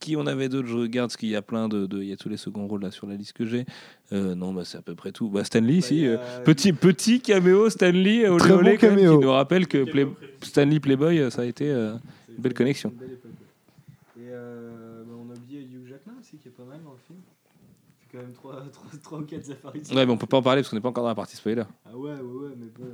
qui 0.00 0.16
on 0.16 0.26
avait 0.26 0.48
d'autres 0.48 0.66
Je 0.68 0.76
regarde, 0.76 1.08
parce 1.10 1.16
qu'il 1.16 1.28
y 1.28 1.36
a 1.36 1.42
plein 1.42 1.68
de, 1.68 1.86
de- 1.86 2.02
Il 2.02 2.08
y 2.08 2.12
a 2.12 2.16
tous 2.16 2.28
les 2.28 2.36
seconds 2.36 2.66
rôles 2.66 2.82
là 2.82 2.90
sur 2.90 3.06
la 3.06 3.14
liste 3.14 3.34
que 3.34 3.44
j'ai. 3.46 3.66
Euh, 4.12 4.34
non, 4.34 4.52
bah, 4.52 4.62
c'est 4.64 4.78
à 4.78 4.82
peu 4.82 4.94
près 4.94 5.12
tout. 5.12 5.28
Bah, 5.28 5.44
Stanley, 5.44 5.76
Bah, 5.76 5.86
si. 5.86 6.06
euh, 6.06 6.16
Petit, 6.44 6.72
petit 6.72 7.20
caméo 7.20 7.70
Stanley, 7.70 8.28
olé, 8.28 8.38
Très 8.38 8.56
bon 8.56 8.62
même, 8.62 8.78
caméo. 8.78 9.18
qui 9.18 9.24
nous 9.24 9.30
rappelle 9.32 9.68
que 9.68 9.84
Play- 9.84 10.08
Stanley 10.42 10.80
Playboy, 10.80 11.18
euh, 11.20 11.30
ça 11.30 11.42
a 11.42 11.44
été. 11.44 11.70
euh, 11.70 11.94
C'est 12.26 12.40
Belle 12.40 12.54
connexion. 12.54 12.90
une 12.90 12.96
belle 12.96 13.08
ouais. 13.10 14.24
Et 14.24 14.28
euh, 14.30 15.02
bah, 15.06 15.12
on 15.18 15.30
a 15.30 15.34
oublié 15.36 15.60
Hugh 15.62 15.86
Jackman 15.88 16.14
aussi, 16.20 16.36
qui 16.38 16.48
est 16.48 16.52
pas 16.52 16.64
mal 16.64 16.80
dans 16.82 16.92
le 16.92 16.98
film. 17.06 17.18
C'est 18.00 18.16
quand 18.16 18.24
même 18.24 18.32
3, 18.32 19.18
ou 19.20 19.22
4 19.24 19.50
apparitions. 19.52 19.94
Ouais, 19.96 20.06
mais 20.06 20.12
on 20.12 20.16
peut 20.16 20.26
pas 20.26 20.38
en 20.38 20.42
parler 20.42 20.62
parce 20.62 20.70
qu'on 20.70 20.76
n'est 20.76 20.82
pas 20.82 20.88
encore 20.88 21.04
dans 21.04 21.10
la 21.10 21.14
partie 21.14 21.36
spoiler. 21.36 21.62
Ah 21.86 21.96
ouais, 21.96 22.12
ouais, 22.12 22.18
ouais, 22.20 22.50
mais 22.58 22.66
bon. 22.76 22.84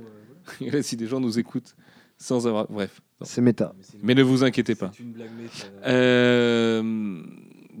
euh, 0.65 0.71
là, 0.77 0.83
si 0.83 0.95
des 0.97 1.07
gens 1.07 1.19
nous 1.19 1.39
écoutent 1.39 1.75
sans 2.17 2.47
avoir. 2.47 2.67
Bref. 2.71 3.01
C'est 3.21 3.41
méta. 3.41 3.73
c'est- 3.81 3.97
Mais 4.03 4.13
ne 4.15 4.21
vous 4.23 4.43
inquiétez 4.43 4.75
pas. 4.75 4.91
C'est 4.95 5.03
une 5.03 5.11
blague 5.13 5.31
méta. 5.35 5.67
Euh, 5.87 7.23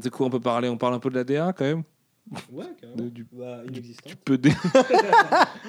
de 0.01 0.09
quoi 0.09 0.25
on 0.25 0.29
peut 0.29 0.39
parler? 0.39 0.67
On 0.69 0.77
parle 0.77 0.93
un 0.95 0.99
peu 0.99 1.09
de 1.09 1.15
la 1.15 1.23
DA 1.23 1.53
quand 1.53 1.65
même? 1.65 1.83
Ouais, 2.51 2.65
carrément. 2.81 3.03
de- 3.03 3.09
du- 3.09 3.27
Bah. 3.31 3.61
Tu 4.05 4.15
peux 4.17 4.37
dé- 4.37 4.51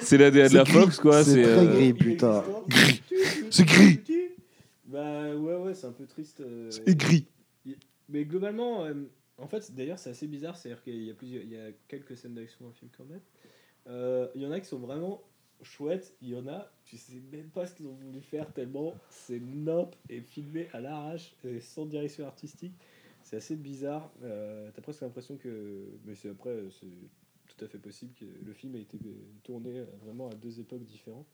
C'est 0.00 0.18
la 0.18 0.30
DA 0.30 0.48
de 0.48 0.54
la 0.54 0.64
C'est 0.64 0.72
gris. 0.72 0.80
Fox, 0.82 0.98
quoi. 0.98 1.22
C'est 1.22 1.42
très 1.42 1.66
euh, 1.66 1.72
gris, 1.74 1.92
putain. 1.94 2.42
Gris. 2.68 3.02
C'est 3.50 3.64
gris. 3.66 4.00
Bah 4.86 5.34
ouais, 5.34 5.56
ouais, 5.56 5.74
c'est 5.74 5.86
un 5.86 5.92
peu 5.92 6.06
triste. 6.06 6.40
euh, 6.40 6.70
gris. 6.88 7.26
Mais 8.08 8.24
globalement, 8.24 8.84
euh, 8.86 8.94
en 9.36 9.46
fait, 9.46 9.70
d'ailleurs, 9.74 9.98
c'est 9.98 10.10
assez 10.10 10.26
bizarre. 10.26 10.56
C'est-à-dire 10.56 10.82
qu'il 10.82 11.02
y 11.04 11.10
a 11.10 11.14
plusieurs, 11.14 11.42
il 11.42 11.52
y 11.52 11.56
a 11.58 11.68
quelques 11.88 12.16
scènes 12.16 12.34
d'action 12.34 12.58
dans 12.64 12.68
le 12.70 12.74
film 12.74 12.90
quand 12.96 13.04
même. 13.04 13.20
Euh, 13.88 14.26
Il 14.34 14.42
y 14.42 14.46
en 14.46 14.50
a 14.50 14.58
qui 14.60 14.66
sont 14.66 14.78
vraiment 14.78 15.22
chouettes. 15.62 16.14
Il 16.22 16.28
y 16.28 16.36
en 16.36 16.46
a, 16.48 16.70
tu 16.84 16.96
sais 16.96 17.20
même 17.32 17.48
pas 17.50 17.66
ce 17.66 17.74
qu'ils 17.74 17.86
ont 17.86 17.94
voulu 17.94 18.20
faire 18.20 18.52
tellement 18.52 18.94
c'est 19.10 19.40
nimp 19.40 19.94
et 20.08 20.20
filmé 20.20 20.68
à 20.72 20.80
l'arrache 20.80 21.34
et 21.44 21.60
sans 21.60 21.86
direction 21.86 22.26
artistique. 22.26 22.74
C'est 23.22 23.36
assez 23.36 23.56
bizarre. 23.56 24.10
Euh, 24.22 24.70
T'as 24.74 24.80
presque 24.82 25.02
l'impression 25.02 25.36
que, 25.36 25.84
mais 26.04 26.14
c'est 26.14 26.30
après, 26.30 26.56
c'est 26.70 26.86
tout 27.56 27.64
à 27.64 27.68
fait 27.68 27.78
possible 27.78 28.14
que 28.14 28.24
le 28.24 28.52
film 28.52 28.74
ait 28.76 28.82
été 28.82 28.98
tourné 29.42 29.82
vraiment 30.02 30.28
à 30.30 30.34
deux 30.34 30.60
époques 30.60 30.84
différentes. 30.84 31.26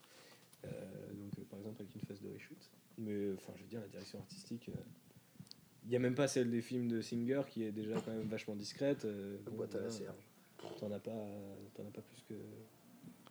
Euh, 0.65 0.69
donc, 1.13 1.31
euh, 1.37 1.43
par 1.49 1.59
exemple, 1.59 1.81
avec 1.81 1.93
une 1.95 2.01
phase 2.01 2.19
de 2.21 2.27
reshoot. 2.29 2.57
Mais 2.97 3.33
enfin, 3.35 3.53
je 3.55 3.61
veux 3.61 3.69
dire, 3.69 3.81
la 3.81 3.87
direction 3.87 4.19
artistique. 4.19 4.69
euh, 4.69 4.81
Il 5.83 5.89
n'y 5.91 5.95
a 5.95 5.99
même 5.99 6.15
pas 6.15 6.27
celle 6.27 6.49
des 6.49 6.61
films 6.61 6.87
de 6.87 7.01
Singer 7.01 7.41
qui 7.47 7.63
est 7.63 7.71
déjà 7.71 7.93
quand 8.01 8.11
même 8.11 8.27
vachement 8.27 8.55
discrète. 8.55 9.05
euh, 9.05 9.37
bon, 9.45 9.57
boîte 9.57 9.75
à 9.75 9.79
voilà, 9.79 9.91
Serge. 9.91 10.27
T'en 10.79 10.91
as 10.91 10.99
pas, 10.99 11.11
t'en 11.75 11.83
as 11.87 11.91
pas 11.91 12.01
plus 12.01 12.23
que. 12.27 12.33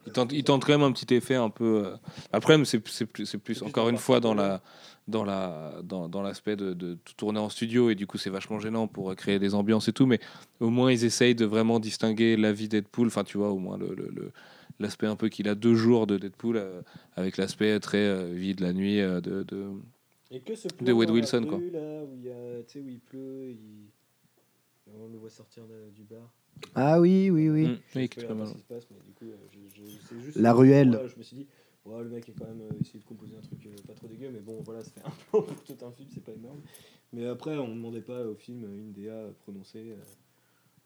Il 0.06 0.12
tente, 0.12 0.32
il 0.32 0.44
tente 0.44 0.64
quand 0.64 0.72
même 0.72 0.82
un 0.82 0.92
petit 0.92 1.14
effet 1.14 1.34
un 1.34 1.50
peu. 1.50 1.86
euh, 1.86 1.96
Après, 2.32 2.62
c'est 2.64 2.78
plus, 2.80 3.62
encore 3.62 3.88
une 3.88 3.96
fois 3.98 4.20
dans 4.20 4.34
partie 4.34 4.48
la 4.50 4.62
dans 5.06 5.24
la 5.24 5.80
dans, 5.82 6.08
dans 6.08 6.22
l'aspect 6.22 6.56
de, 6.56 6.72
de 6.72 6.94
tout 7.04 7.12
tourner 7.14 7.38
en 7.38 7.48
studio 7.50 7.90
et 7.90 7.94
du 7.94 8.06
coup 8.06 8.16
c'est 8.16 8.30
vachement 8.30 8.58
gênant 8.58 8.86
pour 8.86 9.10
euh, 9.10 9.14
créer 9.14 9.38
des 9.38 9.54
ambiances 9.54 9.88
et 9.88 9.92
tout. 9.92 10.06
Mais 10.06 10.20
au 10.60 10.70
moins 10.70 10.90
ils 10.92 11.04
essayent 11.04 11.34
de 11.34 11.44
vraiment 11.44 11.78
distinguer 11.80 12.36
la 12.36 12.52
vie 12.52 12.68
Deadpool. 12.68 13.08
Enfin, 13.08 13.24
tu 13.24 13.36
vois, 13.38 13.50
au 13.50 13.58
moins 13.58 13.76
le, 13.76 13.94
l'aspect 14.80 15.06
un 15.06 15.16
peu 15.16 15.28
qu'il 15.28 15.48
a 15.48 15.54
deux 15.54 15.74
jours 15.74 16.06
de 16.06 16.16
Deadpool 16.18 16.56
euh, 16.56 16.80
avec 17.16 17.36
l'aspect 17.36 17.78
très 17.80 17.98
euh, 17.98 18.32
vie 18.32 18.54
de 18.54 18.62
la 18.62 18.72
nuit 18.72 19.00
euh, 19.00 19.20
de, 19.20 19.42
de- 19.42 19.68
Et 20.30 20.40
que 20.40 20.54
ce 20.54 20.68
De 20.80 20.92
Wade 20.92 21.10
Wilson, 21.10 21.40
rue, 21.42 21.46
quoi. 21.46 21.58
Là, 21.72 22.02
où 22.04 22.14
il 22.16 22.24
y 22.24 22.30
a, 22.30 22.62
tu 22.66 22.72
sais, 22.72 22.80
où 22.80 22.88
il 22.88 22.98
pleut, 23.00 23.50
il... 23.50 23.90
on 24.98 25.08
le 25.08 25.18
voit 25.18 25.30
sortir 25.30 25.64
de- 25.64 25.90
du 25.94 26.02
bar. 26.02 26.30
Ah 26.74 27.00
oui, 27.00 27.30
oui, 27.30 27.48
oui. 27.50 27.66
Mm, 27.66 27.78
Je 27.92 27.98
oui, 27.98 28.08
pas 28.08 28.34
mal. 28.34 28.48
ce 28.48 28.52
qui 28.54 28.58
se 28.58 28.64
passe, 28.64 28.86
mais 28.90 28.96
du 29.06 29.12
coup, 29.12 29.24
euh, 29.26 29.36
je, 29.52 29.80
je- 29.80 29.98
c'est 30.08 30.20
juste 30.20 30.36
La 30.38 30.52
ruelle. 30.52 31.00
Je 31.06 31.16
me 31.18 31.22
suis 31.22 31.36
dit, 31.36 31.46
ouais, 31.84 32.02
le 32.02 32.08
mec 32.08 32.28
est 32.28 32.32
quand 32.32 32.46
même 32.46 32.62
euh, 32.62 32.80
essayé 32.80 32.98
de 32.98 33.04
composer 33.04 33.36
un 33.36 33.40
truc 33.40 33.64
euh, 33.66 33.70
pas 33.86 33.94
trop 33.94 34.08
dégueu, 34.08 34.30
mais 34.32 34.40
bon, 34.40 34.60
voilà, 34.62 34.82
ça 34.82 34.90
fait 34.90 35.04
un 35.06 35.10
plan 35.10 35.42
pour 35.42 35.62
tout 35.64 35.76
un 35.84 35.92
film, 35.92 36.08
c'est 36.12 36.24
pas 36.24 36.32
énorme. 36.32 36.60
Mais 37.12 37.26
après, 37.26 37.56
on 37.58 37.68
ne 37.68 37.74
demandait 37.74 38.00
pas 38.00 38.24
au 38.26 38.34
film 38.34 38.62
une 38.76 38.92
DA 38.92 39.28
prononcée. 39.42 39.92
euh, 39.92 39.96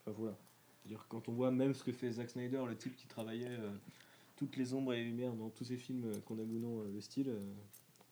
Enfin 0.05 0.15
voilà. 0.19 0.37
C'est-à-dire, 0.83 1.05
quand 1.09 1.29
on 1.29 1.33
voit 1.33 1.51
même 1.51 1.75
ce 1.75 1.83
que 1.85 1.93
fait 1.93 2.11
Zack 2.13 2.31
Snyder, 2.31 2.63
le 2.69 2.77
type 2.77 2.97
qui 2.97 3.07
travaillait 3.07 3.47
euh, 3.49 3.71
toutes 4.37 4.57
les 4.57 4.75
ombres 4.75 4.93
et 4.95 4.99
les 4.99 5.05
lumières 5.05 5.35
dans 5.35 5.51
tous 5.51 5.65
ces 5.65 5.77
films, 5.77 6.05
euh, 6.07 6.21
qu'on 6.27 6.39
a 6.39 6.43
ou 6.43 6.59
non 6.59 6.81
euh, 6.81 6.91
le 6.95 7.01
style, 7.01 7.29
euh, 7.29 7.39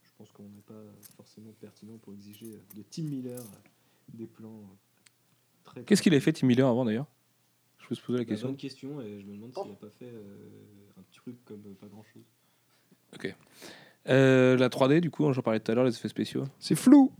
je 0.03 0.11
pense 0.19 0.31
qu'on 0.33 0.43
n'est 0.45 0.63
pas 0.67 0.83
forcément 1.17 1.53
pertinent 1.61 1.97
pour 1.99 2.13
exiger 2.15 2.47
euh, 2.47 2.59
de 2.77 2.83
Tim 2.91 3.03
Miller 3.05 3.39
euh, 3.41 3.45
des 4.15 4.27
plans 4.27 4.49
euh, 4.61 4.75
très. 5.65 5.85
Qu'est-ce 5.85 6.03
qu'il 6.03 6.15
a 6.15 6.21
fait 6.21 6.33
Tim 6.33 6.47
Miller 6.47 6.67
avant 6.69 6.85
d'ailleurs? 6.85 7.07
Je 7.87 7.91
peux 7.91 7.95
se 7.95 8.03
poser 8.03 8.19
la 8.19 8.25
question. 8.25 8.49
bonne 8.49 8.57
question 8.57 9.01
et 9.01 9.21
je 9.21 9.27
me 9.27 9.37
demande 9.37 9.55
s'il 9.55 9.69
n'a 9.71 9.77
pas 9.77 9.91
fait 9.91 10.07
euh, 10.07 10.49
un 10.99 11.03
truc 11.13 11.37
comme 11.45 11.63
euh, 11.69 11.75
pas 11.75 11.87
grand 11.87 12.03
chose. 12.03 12.25
Euh, 14.09 14.57
la 14.57 14.69
3D 14.69 15.01
du 15.01 15.09
coup, 15.13 15.33
j'en 15.33 15.41
parlais 15.43 15.61
tout 15.61 15.71
à 15.71 15.75
l'heure, 15.77 15.85
les 15.85 15.95
effets 15.95 16.09
spéciaux. 16.09 16.45
C'est 16.59 16.75
flou. 16.75 17.13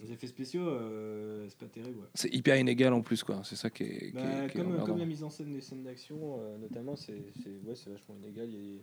Les 0.00 0.12
effets 0.12 0.26
spéciaux, 0.26 0.68
euh, 0.68 1.46
c'est 1.48 1.56
pas 1.58 1.66
terrible. 1.66 2.00
Ouais. 2.00 2.06
C'est 2.14 2.34
hyper 2.34 2.56
inégal 2.58 2.92
en 2.92 3.00
plus 3.00 3.24
quoi. 3.24 3.40
C'est 3.44 3.56
ça 3.56 3.70
qui 3.70 3.84
est, 3.84 3.98
qui 3.98 4.04
est- 4.08 4.12
Bah, 4.12 4.48
qui 4.48 4.58
comme, 4.58 4.98
la 4.98 5.06
mise 5.06 5.22
en 5.24 5.30
scène 5.30 5.52
des 5.54 5.62
scènes 5.62 5.82
d'action, 5.84 6.38
euh, 6.40 6.58
notamment, 6.58 6.94
c'est 6.96 7.22
c'est- 7.42 7.58
ouais, 7.66 7.74
c'est 7.74 7.88
vachement 7.88 8.14
inégal. 8.16 8.50
Il 8.50 8.54
y, 8.54 8.58
a, 8.58 8.80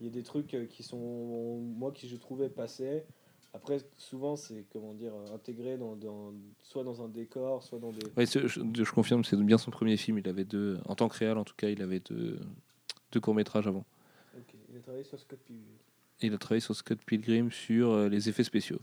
il 0.00 0.06
y 0.06 0.08
a 0.08 0.12
des 0.12 0.22
trucs 0.22 0.56
qui 0.70 0.82
sont, 0.82 1.58
moi, 1.60 1.92
qui 1.92 2.08
je 2.08 2.16
trouvais 2.16 2.48
passaient. 2.48 3.04
Après, 3.52 3.78
souvent, 3.96 4.36
c'est 4.36 4.64
comment 4.72 4.94
dire, 4.94 5.12
euh, 5.12 5.34
intégré 5.34 5.76
dans, 5.76 5.96
dans, 5.96 6.32
soit 6.62 6.84
dans 6.84 7.02
un 7.02 7.08
décor, 7.08 7.62
soit 7.62 7.80
dans 7.80 7.90
des. 7.90 8.06
Ouais, 8.16 8.26
je, 8.26 8.46
je 8.46 8.92
confirme, 8.92 9.24
c'est 9.24 9.36
bien 9.36 9.58
son 9.58 9.70
premier 9.70 9.96
film. 9.96 10.18
Il 10.18 10.28
avait 10.28 10.44
deux, 10.44 10.78
en 10.86 10.94
tant 10.94 11.08
que 11.08 11.18
réel 11.18 11.36
en 11.36 11.44
tout 11.44 11.54
cas, 11.56 11.68
il 11.68 11.82
avait 11.82 12.00
deux, 12.00 12.38
deux 13.12 13.20
courts 13.20 13.34
métrages 13.34 13.66
avant. 13.66 13.84
Il 14.70 14.76
a 14.76 14.80
travaillé 14.80 15.04
sur 15.04 15.18
Scott 15.18 15.40
Pilgrim. 15.44 15.66
Il 16.22 16.34
a 16.34 16.38
travaillé 16.38 16.60
sur 16.60 16.76
Scott 16.76 16.98
Pilgrim 17.04 17.50
sur 17.50 17.90
euh, 17.90 18.08
les 18.08 18.28
effets 18.28 18.44
spéciaux. 18.44 18.78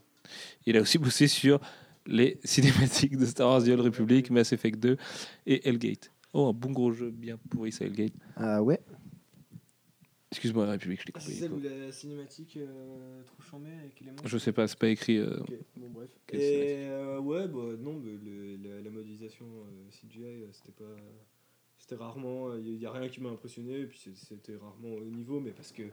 Il 0.66 0.76
a 0.76 0.82
aussi 0.82 0.98
bossé 0.98 1.28
sur 1.28 1.60
les 2.06 2.40
cinématiques 2.44 3.18
de 3.18 3.26
Star 3.26 3.48
Wars 3.50 3.64
The 3.64 3.70
Old 3.70 3.82
Republic, 3.82 4.30
Mass 4.32 4.52
Effect 4.52 4.80
2 4.80 4.98
et 5.46 5.68
Hellgate. 5.68 6.12
Oh, 6.34 6.48
un 6.48 6.54
bon 6.54 6.72
gros 6.72 6.92
jeu 6.92 7.10
bien 7.10 7.38
pourri 7.50 7.72
ça, 7.72 7.86
Hellgate. 7.86 8.14
Ah 8.36 8.62
ouais. 8.62 8.82
Excuse-moi, 10.32 10.66
la 10.66 10.74
République, 10.74 11.00
je 11.02 11.06
l'ai 11.06 11.14
c'est 11.20 11.26
coupé. 11.26 11.34
celle 11.36 11.54
où 11.54 11.60
la 11.62 11.92
cinématique 11.92 12.58
euh, 12.58 13.24
trop 13.24 13.42
chambée 13.42 13.72
avec 13.72 14.00
les 14.02 14.08
monstres 14.12 14.28
Je 14.28 14.38
sais 14.38 14.52
pas, 14.52 14.68
c'est 14.68 14.78
pas 14.78 14.90
écrit. 14.90 15.18
euh, 15.20 15.40
Ok, 15.40 15.54
bon 15.78 15.90
bref. 15.90 16.10
Quelle 16.28 16.42
Et 16.42 16.88
euh, 16.90 17.20
ouais, 17.20 17.48
bah 17.48 17.78
non, 17.80 17.94
mais 17.94 18.12
le- 18.12 18.58
la, 18.58 18.82
la 18.82 18.90
modélisation 18.90 19.46
euh, 19.46 19.90
CGI, 19.90 20.24
euh, 20.44 20.48
c'était 20.52 20.74
pas. 20.74 20.96
C'était 21.78 21.96
rarement. 21.96 22.54
Il 22.56 22.78
n'y 22.78 22.86
a, 22.86 22.92
rien 22.92 23.08
qui 23.08 23.22
m'a 23.22 23.30
impressionné, 23.30 23.80
et 23.80 23.86
puis 23.86 24.00
c'est- 24.00 24.18
c'était 24.18 24.58
rarement 24.58 24.94
au 24.96 25.06
niveau, 25.06 25.40
mais 25.40 25.52
parce 25.52 25.72
que. 25.72 25.84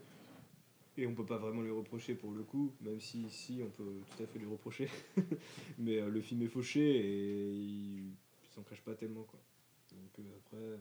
Et 0.97 1.07
on 1.09 1.15
peut 1.15 1.27
pas 1.27 1.39
vraiment 1.39 1.61
lui 1.63 1.73
reprocher 1.73 2.15
pour 2.15 2.31
le 2.33 2.43
coup, 2.45 2.73
même 2.81 3.01
si 3.01 3.23
ici 3.23 3.61
on 3.65 3.71
peut 3.71 4.01
tout 4.17 4.23
à 4.23 4.27
fait 4.27 4.39
lui 4.39 4.47
reprocher. 4.47 4.89
mais 5.79 6.01
le 6.01 6.21
film 6.21 6.43
est 6.43 6.49
fauché 6.49 6.81
et 6.81 7.51
il, 7.53 8.11
il 8.11 8.49
s'en 8.53 8.63
cache 8.63 8.81
pas 8.83 8.95
tellement 8.95 9.25
quoi. 9.25 9.41
Donc 9.93 10.27
après, 10.45 10.79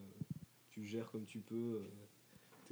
tu 0.69 0.85
gères 0.85 1.09
comme 1.11 1.25
tu 1.25 1.39
peux 1.39 1.81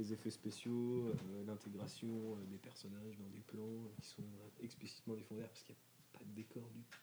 tes 0.02 0.14
effets 0.14 0.30
spéciaux, 0.32 1.06
euh, 1.08 1.14
l'intégration 1.48 2.08
euh, 2.08 2.52
des 2.52 2.58
personnages 2.58 3.18
dans 3.20 3.30
des 3.34 3.42
plans 3.48 3.62
euh, 3.62 3.94
qui 4.02 4.08
sont 4.10 4.22
euh, 4.24 4.64
explicitement 4.64 5.16
des 5.16 5.22
fonds 5.24 5.36
verts 5.36 5.50
parce 5.50 5.64
qu'il 5.64 5.76
n'y 5.76 5.80
a 5.80 6.18
pas 6.20 6.26
de 6.26 6.36
décor 6.36 6.64
du 6.76 6.82
tout. 6.84 6.98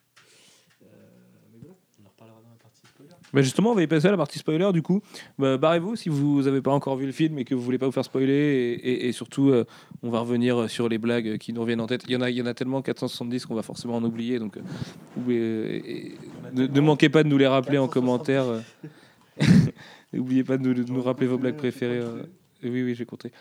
Euh, 0.81 0.85
mais 1.51 1.59
voilà, 1.59 1.75
on 2.01 2.05
en 2.05 2.09
reparlera 2.09 2.41
dans 2.41 2.49
la 2.49 2.55
partie 2.55 2.81
spoiler. 2.87 3.09
Bah 3.33 3.41
justement, 3.41 3.71
on 3.71 3.75
va 3.75 3.83
y 3.83 3.87
passer 3.87 4.07
à 4.07 4.11
la 4.11 4.17
partie 4.17 4.39
spoiler 4.39 4.71
du 4.73 4.81
coup. 4.81 5.01
Bah, 5.37 5.57
Barrez-vous 5.57 5.95
si 5.97 6.07
vous 6.09 6.41
n'avez 6.43 6.61
pas 6.61 6.71
encore 6.71 6.95
vu 6.95 7.05
le 7.05 7.11
film 7.11 7.37
et 7.37 7.43
que 7.45 7.53
vous 7.55 7.61
voulez 7.61 7.77
pas 7.77 7.85
vous 7.85 7.91
faire 7.91 8.05
spoiler. 8.05 8.33
Et, 8.33 8.73
et- 8.73 9.07
et 9.07 9.11
surtout, 9.11 9.49
euh, 9.49 9.65
on 10.03 10.09
va 10.09 10.21
revenir 10.21 10.69
sur 10.69 10.87
les 10.89 10.97
blagues 10.97 11.37
qui 11.37 11.51
nous 11.53 11.61
reviennent 11.61 11.81
en 11.81 11.87
tête. 11.87 12.03
Il 12.07 12.11
y 12.11 12.15
en 12.15 12.21
a, 12.21 12.29
il 12.29 12.37
y 12.37 12.41
en 12.41 12.45
a 12.45 12.53
tellement 12.53 12.81
470 12.81 13.45
qu'on 13.45 13.55
va 13.55 13.63
forcément 13.63 13.95
en 13.97 14.03
oublier. 14.03 14.39
Donc, 14.39 14.57
euh, 14.57 14.61
et- 15.85 16.13
ne, 16.53 16.65
ne 16.67 16.81
manquez 16.81 17.09
pas 17.09 17.23
de 17.23 17.27
nous 17.29 17.37
les 17.37 17.47
rappeler 17.47 17.77
en 17.77 17.87
470. 17.87 17.93
commentaire. 17.93 18.63
N'oubliez 20.13 20.43
pas 20.43 20.57
de 20.57 20.63
nous, 20.63 20.73
de 20.73 20.83
nous 20.91 21.01
rappeler 21.01 21.27
vos 21.27 21.37
blagues 21.37 21.57
préférées. 21.57 22.01
Oui, 22.63 22.83
oui, 22.83 22.95
j'ai 22.95 23.05
compté. 23.05 23.31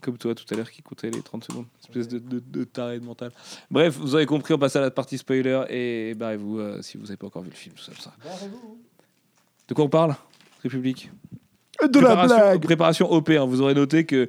Comme 0.00 0.18
toi 0.18 0.34
tout 0.34 0.44
à 0.52 0.56
l'heure 0.56 0.70
qui 0.70 0.82
comptait 0.82 1.10
les 1.10 1.22
30 1.22 1.44
secondes. 1.44 1.66
Espèce 1.80 2.08
de, 2.08 2.18
de, 2.18 2.40
de 2.44 2.64
taré 2.64 2.98
de 2.98 3.04
mental. 3.04 3.30
Bref, 3.70 3.96
vous 3.98 4.14
avez 4.16 4.26
compris, 4.26 4.52
on 4.54 4.58
passe 4.58 4.74
à 4.74 4.80
la 4.80 4.90
partie 4.90 5.16
spoiler. 5.18 5.62
Et 5.70 6.14
barrez-vous 6.14 6.58
euh, 6.58 6.82
si 6.82 6.96
vous 6.96 7.04
n'avez 7.04 7.16
pas 7.16 7.26
encore 7.28 7.42
vu 7.42 7.50
le 7.50 7.54
film. 7.56 7.74
Tout 7.76 7.82
ça, 7.84 7.92
tout 7.92 8.02
ça. 8.02 8.12
De 9.68 9.74
quoi 9.74 9.84
on 9.84 9.88
parle 9.88 10.16
République? 10.62 11.10
De 11.88 11.98
la 12.00 12.26
blague. 12.26 12.62
préparation 12.62 13.10
OP, 13.12 13.30
hein. 13.30 13.44
vous 13.44 13.60
aurez 13.60 13.74
noté 13.74 14.04
que 14.04 14.28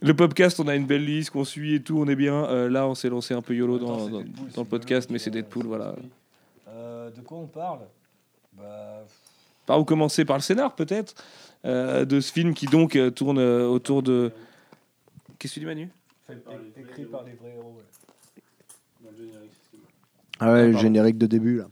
le 0.00 0.14
podcast, 0.14 0.60
on 0.60 0.68
a 0.68 0.74
une 0.76 0.86
belle 0.86 1.04
liste 1.04 1.30
qu'on 1.30 1.44
suit 1.44 1.74
et 1.76 1.82
tout, 1.82 1.98
on 1.98 2.06
est 2.08 2.16
bien. 2.16 2.44
Euh, 2.46 2.68
là, 2.68 2.86
on 2.86 2.94
s'est 2.94 3.08
lancé 3.08 3.32
un 3.34 3.42
peu 3.42 3.54
YOLO 3.54 3.78
dans, 3.78 4.08
dans- 4.08 4.20
dans 4.54 4.62
le 4.62 4.64
podcast, 4.68 5.10
mais 5.10 5.18
c'est 5.18 5.30
Deadpool, 5.30 5.66
voilà. 5.66 5.94
Euh, 6.68 7.10
de 7.10 7.20
quoi 7.22 7.38
on 7.38 7.46
parle? 7.46 7.80
Bah. 8.52 9.04
Par 9.66 9.80
où 9.80 9.84
commencer? 9.84 10.24
Par 10.24 10.36
le 10.36 10.42
scénar, 10.42 10.74
peut-être? 10.74 11.14
De 11.66 12.20
ce 12.20 12.32
film 12.32 12.54
qui 12.54 12.66
donc 12.66 12.94
euh, 12.96 13.10
tourne 13.10 13.38
euh, 13.38 13.66
autour 13.66 14.02
de. 14.02 14.30
Qu'est-ce 15.38 15.54
que 15.54 15.54
tu 15.54 15.60
dis, 15.60 15.66
Manu? 15.66 15.88
Écrit 16.76 17.04
par 17.04 17.24
les 17.24 17.32
vrais 17.32 17.54
héros. 17.56 17.80
Ah 20.38 20.52
ouais, 20.52 20.66
le 20.66 20.72
pardon. 20.72 20.82
générique 20.82 21.18
de 21.18 21.26
début 21.26 21.58
là. 21.58 21.66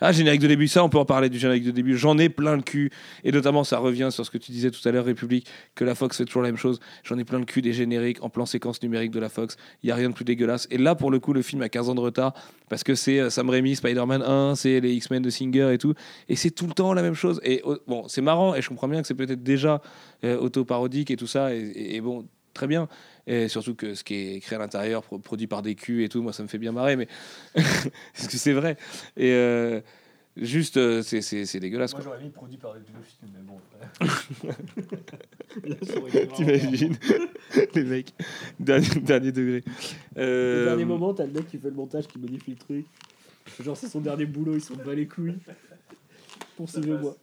Ah, 0.00 0.12
générique 0.12 0.40
de 0.40 0.46
début, 0.46 0.68
ça, 0.68 0.84
on 0.84 0.88
peut 0.88 0.98
en 0.98 1.04
parler 1.04 1.28
du 1.28 1.38
générique 1.38 1.64
de 1.64 1.72
début. 1.72 1.96
J'en 1.96 2.18
ai 2.18 2.28
plein 2.28 2.54
le 2.54 2.62
cul. 2.62 2.90
Et 3.24 3.32
notamment, 3.32 3.64
ça 3.64 3.78
revient 3.78 4.08
sur 4.12 4.24
ce 4.24 4.30
que 4.30 4.38
tu 4.38 4.52
disais 4.52 4.70
tout 4.70 4.86
à 4.88 4.92
l'heure, 4.92 5.04
République, 5.04 5.46
que 5.74 5.84
la 5.84 5.94
Fox 5.94 6.16
fait 6.16 6.24
toujours 6.24 6.42
la 6.42 6.48
même 6.48 6.56
chose. 6.56 6.78
J'en 7.02 7.18
ai 7.18 7.24
plein 7.24 7.38
le 7.38 7.44
cul 7.44 7.62
des 7.62 7.72
génériques 7.72 8.22
en 8.22 8.28
plan 8.28 8.46
séquence 8.46 8.80
numérique 8.82 9.10
de 9.10 9.18
la 9.18 9.28
Fox. 9.28 9.56
Il 9.82 9.86
n'y 9.86 9.92
a 9.92 9.96
rien 9.96 10.10
de 10.10 10.14
plus 10.14 10.24
dégueulasse. 10.24 10.68
Et 10.70 10.78
là, 10.78 10.94
pour 10.94 11.10
le 11.10 11.18
coup, 11.18 11.32
le 11.32 11.42
film 11.42 11.62
a 11.62 11.68
15 11.68 11.88
ans 11.88 11.94
de 11.94 12.00
retard 12.00 12.34
parce 12.68 12.84
que 12.84 12.94
c'est 12.94 13.18
euh, 13.18 13.30
Sam 13.30 13.50
Raimi, 13.50 13.74
Spider-Man 13.74 14.22
1, 14.22 14.54
c'est 14.54 14.80
les 14.80 14.92
X-Men 14.94 15.22
de 15.22 15.30
Singer 15.30 15.72
et 15.72 15.78
tout. 15.78 15.94
Et 16.28 16.36
c'est 16.36 16.50
tout 16.50 16.66
le 16.66 16.72
temps 16.72 16.92
la 16.92 17.02
même 17.02 17.14
chose. 17.14 17.40
Et 17.42 17.60
oh, 17.64 17.76
bon, 17.86 18.06
c'est 18.08 18.22
marrant 18.22 18.54
et 18.54 18.62
je 18.62 18.68
comprends 18.68 18.88
bien 18.88 19.00
que 19.00 19.06
c'est 19.08 19.14
peut-être 19.14 19.42
déjà 19.42 19.80
euh, 20.24 20.38
auto-parodique 20.38 21.10
et 21.10 21.16
tout 21.16 21.26
ça. 21.26 21.54
Et, 21.54 22.00
bon, 22.00 22.26
très 22.58 22.66
bien. 22.66 22.88
Et 23.28 23.46
surtout 23.48 23.74
que 23.76 23.94
ce 23.94 24.02
qui 24.04 24.14
est 24.14 24.40
créé 24.40 24.56
à 24.56 24.58
l'intérieur, 24.58 25.02
pro- 25.04 25.18
produit 25.18 25.46
par 25.46 25.62
des 25.62 25.74
culs 25.76 26.02
et 26.02 26.08
tout, 26.08 26.20
moi, 26.22 26.32
ça 26.32 26.42
me 26.42 26.48
fait 26.48 26.58
bien 26.58 26.72
marrer. 26.72 26.96
Mais 26.96 27.06
parce 27.54 28.26
que 28.28 28.36
c'est 28.36 28.52
vrai. 28.52 28.76
Et. 29.16 29.32
euh, 29.32 29.80
Juste, 30.40 30.76
euh, 30.76 31.02
c'est- 31.02 31.20
c'est 31.20 31.46
c'est 31.46 31.58
dégueulasse. 31.58 31.92
Moi 31.94 32.00
Quoi. 32.00 32.12
j'aurais 32.12 32.22
mis 32.24 32.30
produit 32.30 32.58
par 32.58 32.72
les 32.72 32.78
pédophiles, 32.80 33.28
mais 33.34 33.40
bon. 33.42 33.58
T'imagines 36.36 36.96
Les 37.74 37.82
mecs, 37.82 38.14
dernier, 38.60 38.88
dernier 39.02 39.32
degré. 39.32 39.64
Au 39.66 39.70
Euh, 40.20 40.64
dernier 40.66 40.84
moment, 40.84 41.12
t'as 41.12 41.26
le 41.26 41.32
mec 41.32 41.48
qui 41.48 41.58
fait 41.58 41.70
le 41.70 41.74
montage, 41.74 42.06
qui 42.06 42.20
modifie 42.20 42.52
le 42.52 42.56
truc. 42.56 42.86
Genre, 43.60 43.76
c'est 43.76 43.88
son 43.88 44.00
dernier 44.00 44.26
boulot, 44.26 44.54
il 44.54 44.60
s'en 44.60 44.76
bat 44.76 44.94
les 44.94 45.08
couilles. 45.08 45.34
Pour 46.56 46.70
sauver 46.70 46.92
moi. 46.92 47.16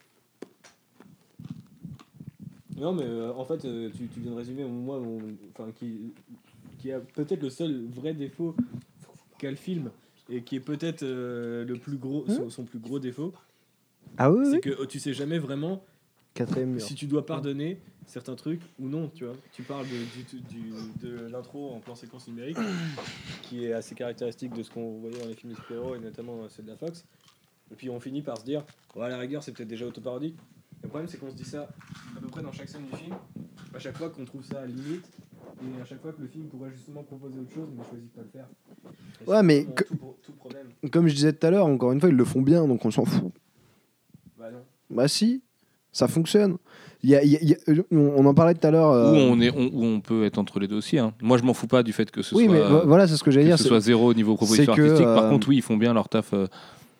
Non, 2.77 2.93
mais 2.93 3.03
euh, 3.03 3.31
en 3.33 3.45
fait, 3.45 3.63
euh, 3.65 3.89
tu, 3.95 4.07
tu 4.07 4.19
viens 4.19 4.31
de 4.31 4.35
résumer, 4.35 4.63
moi, 4.65 4.99
mon- 4.99 5.21
enfin, 5.57 5.71
qui, 5.71 6.13
qui 6.79 6.91
a 6.91 6.99
peut-être 6.99 7.41
le 7.41 7.49
seul 7.49 7.85
vrai 7.87 8.13
défaut 8.13 8.55
qu'a 9.39 9.49
le 9.49 9.55
film, 9.55 9.91
et 10.29 10.41
qui 10.41 10.55
est 10.57 10.59
peut-être 10.61 11.03
euh, 11.03 11.63
le 11.65 11.75
plus 11.75 11.97
gros, 11.97 12.27
son, 12.27 12.49
son 12.49 12.63
plus 12.63 12.79
gros 12.79 12.99
défaut, 12.99 13.33
Ah 14.17 14.31
oui, 14.31 14.45
c'est 14.45 14.51
oui. 14.55 14.61
que 14.61 14.69
euh, 14.81 14.85
tu 14.85 14.99
sais 14.99 15.13
jamais 15.13 15.39
vraiment 15.39 15.83
Quatrième 16.33 16.77
si 16.79 16.95
tu 16.95 17.05
dois 17.05 17.25
pardonner 17.25 17.77
certains 18.07 18.35
trucs 18.35 18.61
ou 18.79 18.89
non, 18.89 19.09
tu 19.15 19.23
vois. 19.23 19.35
Tu 19.53 19.63
parles 19.63 19.85
de, 19.85 20.33
du- 20.33 20.41
du- 20.41 21.07
de 21.07 21.27
l'intro 21.29 21.71
en 21.71 21.79
plan 21.79 21.95
séquence 21.95 22.27
numérique, 22.27 22.57
qui 23.43 23.63
est 23.63 23.71
assez 23.73 23.95
caractéristique 23.95 24.53
de 24.53 24.61
ce 24.63 24.69
qu'on 24.69 24.99
voyait 24.99 25.17
dans 25.17 25.27
les 25.27 25.33
films 25.33 25.53
de 25.53 25.57
super-héros 25.57 25.95
et 25.95 25.99
notamment 25.99 26.47
ceux 26.49 26.61
de 26.63 26.67
la 26.67 26.75
Fox. 26.75 27.05
Et 27.71 27.75
puis 27.75 27.89
on 27.89 27.99
finit 28.01 28.21
par 28.21 28.37
se 28.37 28.43
dire, 28.43 28.63
ouais, 28.95 29.05
à 29.05 29.09
la 29.09 29.17
rigueur, 29.17 29.41
c'est 29.43 29.53
peut-être 29.53 29.69
déjà 29.69 29.85
autoparodique. 29.87 30.35
Le 30.83 30.89
problème, 30.89 31.07
c'est 31.09 31.17
qu'on 31.19 31.29
se 31.29 31.35
dit 31.35 31.45
ça 31.45 31.67
à 32.15 32.19
peu 32.21 32.27
près 32.27 32.41
dans 32.41 32.51
chaque 32.51 32.69
scène 32.69 32.83
du 32.91 32.97
film, 32.97 33.15
à 33.73 33.79
chaque 33.79 33.97
fois 33.97 34.09
qu'on 34.09 34.25
trouve 34.25 34.43
ça 34.43 34.65
limite, 34.65 35.05
et 35.61 35.81
à 35.81 35.85
chaque 35.85 36.01
fois 36.01 36.11
que 36.11 36.21
le 36.21 36.27
film 36.27 36.45
pourrait 36.45 36.71
justement 36.71 37.03
proposer 37.03 37.39
autre 37.39 37.53
chose, 37.53 37.69
mais 37.75 37.83
choisit 37.89 38.05
de 38.05 38.15
pas 38.15 38.21
le 38.21 38.29
faire. 38.29 38.47
Et 39.25 39.29
Ouais, 39.29 39.43
mais 39.43 39.59
vraiment 39.61 39.73
que- 39.75 39.83
tout, 39.85 39.95
pro- 39.95 40.17
tout 40.23 40.31
problème. 40.33 40.67
Comme 40.91 41.07
je 41.07 41.15
disais 41.15 41.33
tout 41.33 41.45
à 41.47 41.49
l'heure, 41.51 41.65
encore 41.65 41.91
une 41.91 41.99
fois, 41.99 42.09
ils 42.09 42.15
le 42.15 42.25
font 42.25 42.41
bien, 42.41 42.67
donc 42.67 42.85
on 42.85 42.91
s'en 42.91 43.05
fout. 43.05 43.31
Bah 44.37 44.51
non. 44.51 44.59
Bah 44.89 45.07
si, 45.07 45.41
ça 45.91 46.07
fonctionne. 46.07 46.57
Il 47.03 47.09
y 47.09 47.15
a- 47.15 47.23
il 47.23 47.31
y 47.31 47.35
a- 47.37 47.39
il 47.41 47.49
y 47.49 47.53
a- 47.53 47.83
on 47.91 48.25
en 48.25 48.33
parlait 48.33 48.53
tout 48.55 48.65
à 48.67 48.71
l'heure. 48.71 48.91
euh, 48.91 49.11
Où, 49.11 49.15
on 49.15 49.39
est, 49.41 49.51
on, 49.51 49.67
où 49.73 49.83
on 49.85 50.01
peut 50.01 50.25
être 50.25 50.37
entre 50.37 50.59
les 50.59 50.67
deux 50.67 50.75
aussi. 50.77 50.97
hein. 50.99 51.13
Moi, 51.21 51.37
je 51.37 51.43
m'en 51.43 51.53
fous 51.53 51.67
pas 51.67 51.83
du 51.83 51.93
fait 51.93 52.09
que 52.11 52.21
ce 52.21 52.33
oui, 52.35 52.45
soit, 52.45 52.53
mais 52.53 52.61
vo- 52.67 52.85
voilà, 52.85 53.07
c'est 53.07 53.15
ce 53.17 53.23
que 53.23 53.31
j'allais 53.31 53.45
que 53.45 53.49
dire. 53.49 53.57
ce 53.57 53.63
c'est- 53.63 53.69
soit 53.69 53.79
zéro 53.79 54.07
au 54.09 54.13
niveau 54.13 54.35
proposition 54.35 54.73
que, 54.75 54.81
artistique. 54.81 55.05
Par 55.05 55.25
euh, 55.25 55.29
contre, 55.29 55.47
oui, 55.49 55.57
ils 55.57 55.61
font 55.61 55.77
bien 55.77 55.93
leur 55.93 56.09
taf 56.09 56.33
euh, 56.33 56.47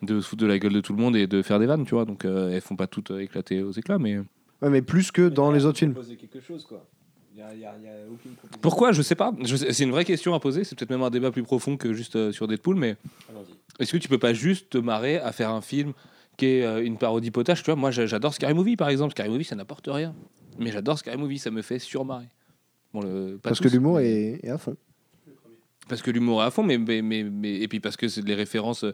de 0.06 0.20
se 0.20 0.28
foutre 0.28 0.42
de 0.42 0.46
la 0.46 0.58
gueule 0.58 0.72
de 0.72 0.80
tout 0.80 0.94
le 0.94 1.02
monde 1.02 1.16
et 1.16 1.26
de 1.26 1.42
faire 1.42 1.58
des 1.58 1.66
vannes, 1.66 1.84
tu 1.84 1.94
vois. 1.94 2.04
Donc, 2.04 2.24
euh, 2.24 2.50
elles 2.50 2.60
font 2.62 2.76
pas 2.76 2.86
toutes 2.86 3.10
euh, 3.10 3.18
éclater 3.20 3.62
aux 3.62 3.72
éclats, 3.72 3.98
mais. 3.98 4.18
Ouais, 4.62 4.70
mais 4.70 4.80
plus 4.82 5.10
que 5.12 5.28
dans 5.28 5.50
les 5.52 5.64
autres 5.66 5.78
films. 5.78 5.92
Proposer 5.92 6.16
quelque 6.16 6.40
chose, 6.40 6.64
quoi. 6.64 6.86
Il 7.34 7.40
y 7.40 7.42
a, 7.42 7.52
il 7.52 7.60
y 7.60 7.66
a- 7.66 7.74
il 7.78 7.84
y 7.84 7.88
a 7.88 7.92
aucune 8.10 8.30
proposition. 8.32 8.60
Pourquoi? 8.62 8.92
Je 8.92 9.02
sais 9.02 9.14
pas. 9.14 9.30
C'est 9.44 9.84
une 9.84 9.90
vraie 9.90 10.06
question 10.06 10.32
à 10.32 10.40
poser. 10.40 10.64
C'est 10.64 10.74
peut-être 10.78 10.88
même 10.90 11.02
un 11.02 11.10
débat 11.10 11.30
plus 11.30 11.42
profond 11.42 11.76
que 11.76 11.92
juste 11.92 12.16
euh, 12.16 12.32
sur 12.32 12.48
Deadpool, 12.48 12.76
mais 12.76 12.96
est-ce 13.78 13.92
que 13.92 13.98
tu 13.98 14.08
peux 14.08 14.16
pas 14.18 14.32
juste 14.32 14.70
te 14.70 14.78
marrer 14.78 15.18
à 15.18 15.32
faire 15.32 15.50
un 15.50 15.60
film 15.60 15.92
qui 16.38 16.46
est 16.46 16.64
euh, 16.64 16.82
une 16.82 16.96
parodie 16.96 17.30
potage 17.30 17.62
Tu 17.62 17.66
vois, 17.66 17.76
moi, 17.76 17.90
j'a- 17.90 18.06
j'adore 18.06 18.32
Scary 18.32 18.54
Movie, 18.54 18.76
par 18.76 18.88
exemple. 18.88 19.10
Scary 19.10 19.28
Movie, 19.28 19.44
ça 19.44 19.54
n'apporte 19.56 19.86
rien. 19.92 20.14
Mais 20.58 20.70
j'adore 20.70 20.98
Scary 20.98 21.18
Movie, 21.18 21.38
ça 21.38 21.50
me 21.50 21.60
fait 21.60 21.78
surmarrer. 21.78 22.28
Bon, 22.94 23.02
le, 23.02 23.36
pas 23.36 23.50
Parce 23.50 23.58
tous, 23.60 23.64
que 23.64 23.68
l'humour 23.74 23.96
mais- 23.96 24.38
est, 24.42 24.46
est 24.46 24.50
à 24.50 24.56
fond. 24.56 24.74
Parce 25.88 26.02
que 26.02 26.10
l'humour 26.10 26.42
est 26.42 26.46
à 26.46 26.50
fond, 26.50 26.64
mais, 26.64 26.78
mais, 26.78 27.00
mais, 27.00 27.22
mais- 27.22 27.60
et 27.60 27.68
puis 27.68 27.78
parce 27.78 27.96
que 27.96 28.08
c'est 28.08 28.26
les 28.26 28.34
références 28.34 28.84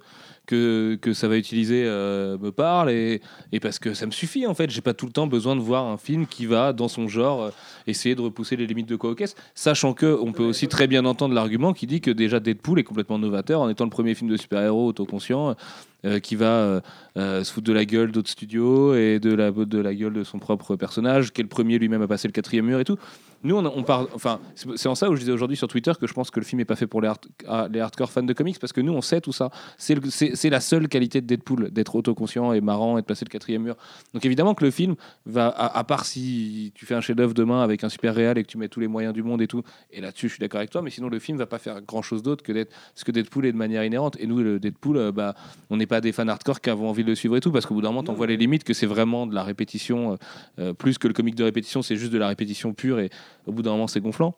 que, 0.47 0.99
que 1.01 1.15
ça 1.15 1.27
va 1.27 1.37
utiliser 1.39 1.85
euh, 1.87 2.37
me 2.39 2.51
parlent, 2.53 2.91
et, 2.91 3.21
et 3.51 3.61
parce 3.61 3.79
que 3.79 3.95
ça 3.95 4.05
me 4.07 4.11
suffit 4.11 4.47
en 4.47 4.55
fait. 4.55 4.69
J'ai 4.71 4.81
pas 4.83 4.93
tout 4.93 5.07
le 5.07 5.13
temps 5.13 5.27
besoin 5.27 5.57
de 5.57 5.61
voir 5.61 5.87
un 5.87 5.97
film 5.97 6.27
qui 6.27 6.45
va, 6.47 6.73
dans 6.73 6.89
son 6.89 7.09
genre, 7.09 7.43
euh, 7.45 7.51
essayer 7.87 8.15
de 8.15 8.21
repousser 8.21 8.57
les 8.57 8.67
limites 8.67 8.89
de 8.89 8.97
caisse, 9.15 9.35
sachant 9.55 9.95
que 9.95 10.19
on 10.21 10.33
peut 10.33 10.45
aussi 10.45 10.69
très 10.69 10.87
bien 10.87 11.05
entendre 11.05 11.35
l'argument 11.35 11.73
qui 11.73 11.87
dit 11.87 12.01
que 12.01 12.11
déjà 12.11 12.41
Deadpool 12.41 12.79
est 12.79 12.85
complètement 12.85 13.19
novateur 13.19 13.61
en 13.63 13.69
étant 13.69 13.85
le 13.85 13.91
premier 13.91 14.15
film 14.15 14.31
de 14.31 14.37
super-héros 14.37 14.89
autoconscient. 14.89 15.57
Euh, 16.05 16.19
qui 16.19 16.35
va 16.35 16.47
euh, 16.47 16.81
euh, 17.17 17.45
se 17.45 17.53
foutre 17.53 17.69
de 17.69 17.73
la 17.73 17.85
gueule 17.85 18.11
d'autres 18.11 18.31
studios 18.31 18.95
et 18.95 19.21
de 19.21 19.33
la, 19.35 19.53
de 19.53 19.79
la 19.79 19.95
gueule 19.95 20.15
de 20.15 20.25
son 20.25 20.41
propre 20.41 20.75
personnage, 20.75 21.33
qui 21.33 21.41
est 21.41 21.45
le 21.45 21.49
premier 21.49 21.79
lui-même 21.79 22.03
à 22.03 22.09
passer 22.09 22.27
le 22.27 22.33
quatrième 22.33 22.67
mur 22.67 22.81
et 22.81 22.85
tout. 22.85 22.99
Nous, 23.45 23.57
on, 23.57 23.65
on 23.67 23.83
parle, 23.83 24.07
enfin, 24.15 24.41
c'est 24.55 24.89
en 24.89 24.95
ça 24.95 25.11
où 25.11 25.17
je 25.17 25.21
disais 25.21 25.33
aujourd'hui 25.33 25.57
sur 25.57 25.67
Twitter 25.67 25.93
que 26.01 26.07
je 26.07 26.15
pense 26.15 26.31
que 26.31 26.39
le 26.39 26.47
film 26.47 26.61
est 26.61 26.65
pas 26.65 26.77
fait 26.77 26.87
pour 26.87 27.01
les, 27.01 27.11
ah, 27.49 27.67
les 27.71 27.81
hardcore 27.81 28.11
fans 28.11 28.23
de 28.23 28.33
comics 28.33 28.59
parce 28.61 28.73
que 28.73 28.81
nous, 28.81 28.93
on 28.93 29.01
sait 29.01 29.21
tout 29.21 29.33
ça. 29.33 29.51
C'est 29.79 30.51
la 30.51 30.61
seule 30.61 30.89
qualité 30.89 31.21
de 31.21 31.27
Deadpool, 31.27 31.71
d'être 31.71 31.97
autoconscient 31.97 32.53
et 32.53 32.61
marrant 32.61 32.99
et 32.99 33.01
de 33.01 33.07
passer 33.07 33.25
le 33.25 33.31
quatrième 33.31 33.63
mur. 33.63 33.77
Donc 34.15 34.25
évidemment 34.25 34.55
que 34.55 34.65
le 34.65 34.71
film 34.71 34.95
va, 35.27 35.49
à, 35.49 35.83
part 35.85 36.05
si 36.05 36.73
tu 36.75 36.87
fais 36.87 36.95
un 36.95 37.01
chef-d'œuvre 37.01 37.35
demain 37.35 37.63
avec 37.63 37.83
un 37.83 37.89
super 37.89 38.15
réal 38.15 38.39
et 38.39 38.45
que 38.45 38.49
tu 38.49 38.59
mets 38.59 38.69
tous 38.69 38.81
les 38.81 38.89
moyens 38.89 39.13
du 39.13 39.25
monde 39.25 39.43
et 39.43 39.49
tout, 39.49 39.63
et 39.91 40.01
là-dessus, 40.01 40.29
je 40.29 40.35
suis 40.35 40.41
d'accord 40.41 40.59
avec 40.59 40.71
toi, 40.71 40.83
mais 40.83 40.91
sinon 40.91 41.09
le 41.09 41.19
film 41.19 41.37
va 41.37 41.47
pas 41.47 41.59
faire 41.59 41.81
grand-chose 41.83 42.23
d'autre 42.23 42.45
que 42.45 42.53
d'être 42.53 42.73
ce 42.95 43.05
que 43.05 43.11
Deadpool 43.11 43.47
est 43.47 43.53
de 43.53 43.57
manière 43.57 43.85
inhérente. 43.85 44.17
Et 44.21 44.27
nous, 44.27 44.39
le 44.39 44.61
Deadpool, 44.61 44.97
euh, 44.97 45.13
bah, 45.13 45.35
on 45.69 45.79
n'est 45.79 45.87
pas 45.93 46.01
des 46.01 46.13
fans 46.13 46.27
hardcore 46.27 46.61
qui 46.63 46.71
avons 46.71 46.89
envie 46.89 47.05
de 47.05 47.09
le 47.11 47.15
suivre 47.15 47.37
et 47.37 47.41
tout, 47.41 47.53
parce 47.53 47.67
qu'au 47.67 47.75
bout 47.75 47.83
d'un 47.83 47.91
moment, 47.93 48.05
on 48.09 48.15
voit 48.15 48.27
les 48.27 48.39
limites 48.39 48.65
que 48.65 48.73
c'est 48.73 48.87
vraiment 48.87 49.27
de 49.27 49.35
la 49.35 49.43
répétition, 49.43 50.13
euh, 50.13 50.17
euh, 50.59 50.73
plus 50.73 50.97
que 50.97 51.07
le 51.07 51.13
comique 51.13 51.35
de 51.35 51.45
répétition, 51.45 51.83
c'est 51.83 51.97
juste 51.97 52.13
de 52.13 52.19
la 52.19 52.29
répétition 52.29 52.73
pure 52.73 52.99
et 52.99 53.11
au 53.47 53.53
bout 53.53 53.61
d'un 53.63 53.73
moment, 53.73 53.87
c'est 53.87 54.01
gonflant. 54.01 54.35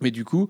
Mais 0.00 0.10
du 0.10 0.24
coup, 0.24 0.48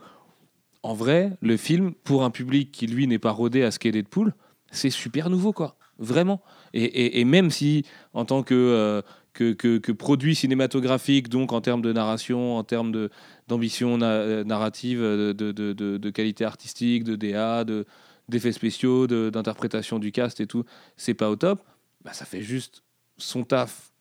en 0.85 0.95
vrai, 0.95 1.33
le 1.41 1.57
film, 1.57 1.93
pour 2.05 2.23
un 2.23 2.31
public 2.31 2.71
qui, 2.71 2.87
lui, 2.87 3.07
n'est 3.09 3.19
pas 3.19 3.33
rodé 3.33 3.65
à 3.65 3.71
ce 3.73 3.79
qu'est 3.81 3.91
Deadpool, 3.91 4.33
c'est 4.71 4.91
super 4.91 5.29
nouveau, 5.31 5.53
quoi. 5.53 5.77
Vraiment. 5.99 6.41
Et, 6.73 6.85
et- 6.85 7.21
et 7.21 7.25
même 7.25 7.51
si, 7.51 7.85
en 8.13 8.25
tant 8.25 8.43
que, 8.45 8.55
euh, 8.55 9.03
que, 9.33 9.53
que- 9.55 9.79
que 9.79 9.93
produit 9.93 10.35
cinématographique, 10.35 11.29
donc 11.29 11.53
en 11.53 11.61
termes 11.61 11.83
de 11.83 11.93
narration, 11.93 12.57
en 12.57 12.65
termes 12.65 12.93
de- 12.93 13.11
d'ambition 13.49 13.99
na- 13.99 14.45
narrative, 14.45 15.01
de, 15.01 15.33
de, 15.33 15.73
de- 15.73 15.97
de 15.99 16.11
qualité 16.11 16.45
artistique, 16.45 17.03
de 17.05 17.17
DA, 17.17 17.65
de- 17.65 17.85
d'effets 18.29 18.53
spéciaux, 18.53 19.07
d'interprétation 19.07 19.99
du 19.99 20.13
cast 20.13 20.41
et 20.41 20.47
tout, 20.47 20.65
c'est 20.97 21.15
pas 21.15 21.31
au 21.31 21.37
top, 21.37 21.63
bah, 22.05 22.13
ça 22.13 22.25
fait 22.25 22.43
juste 22.43 22.83
son 23.19 23.45
taf 23.45 23.93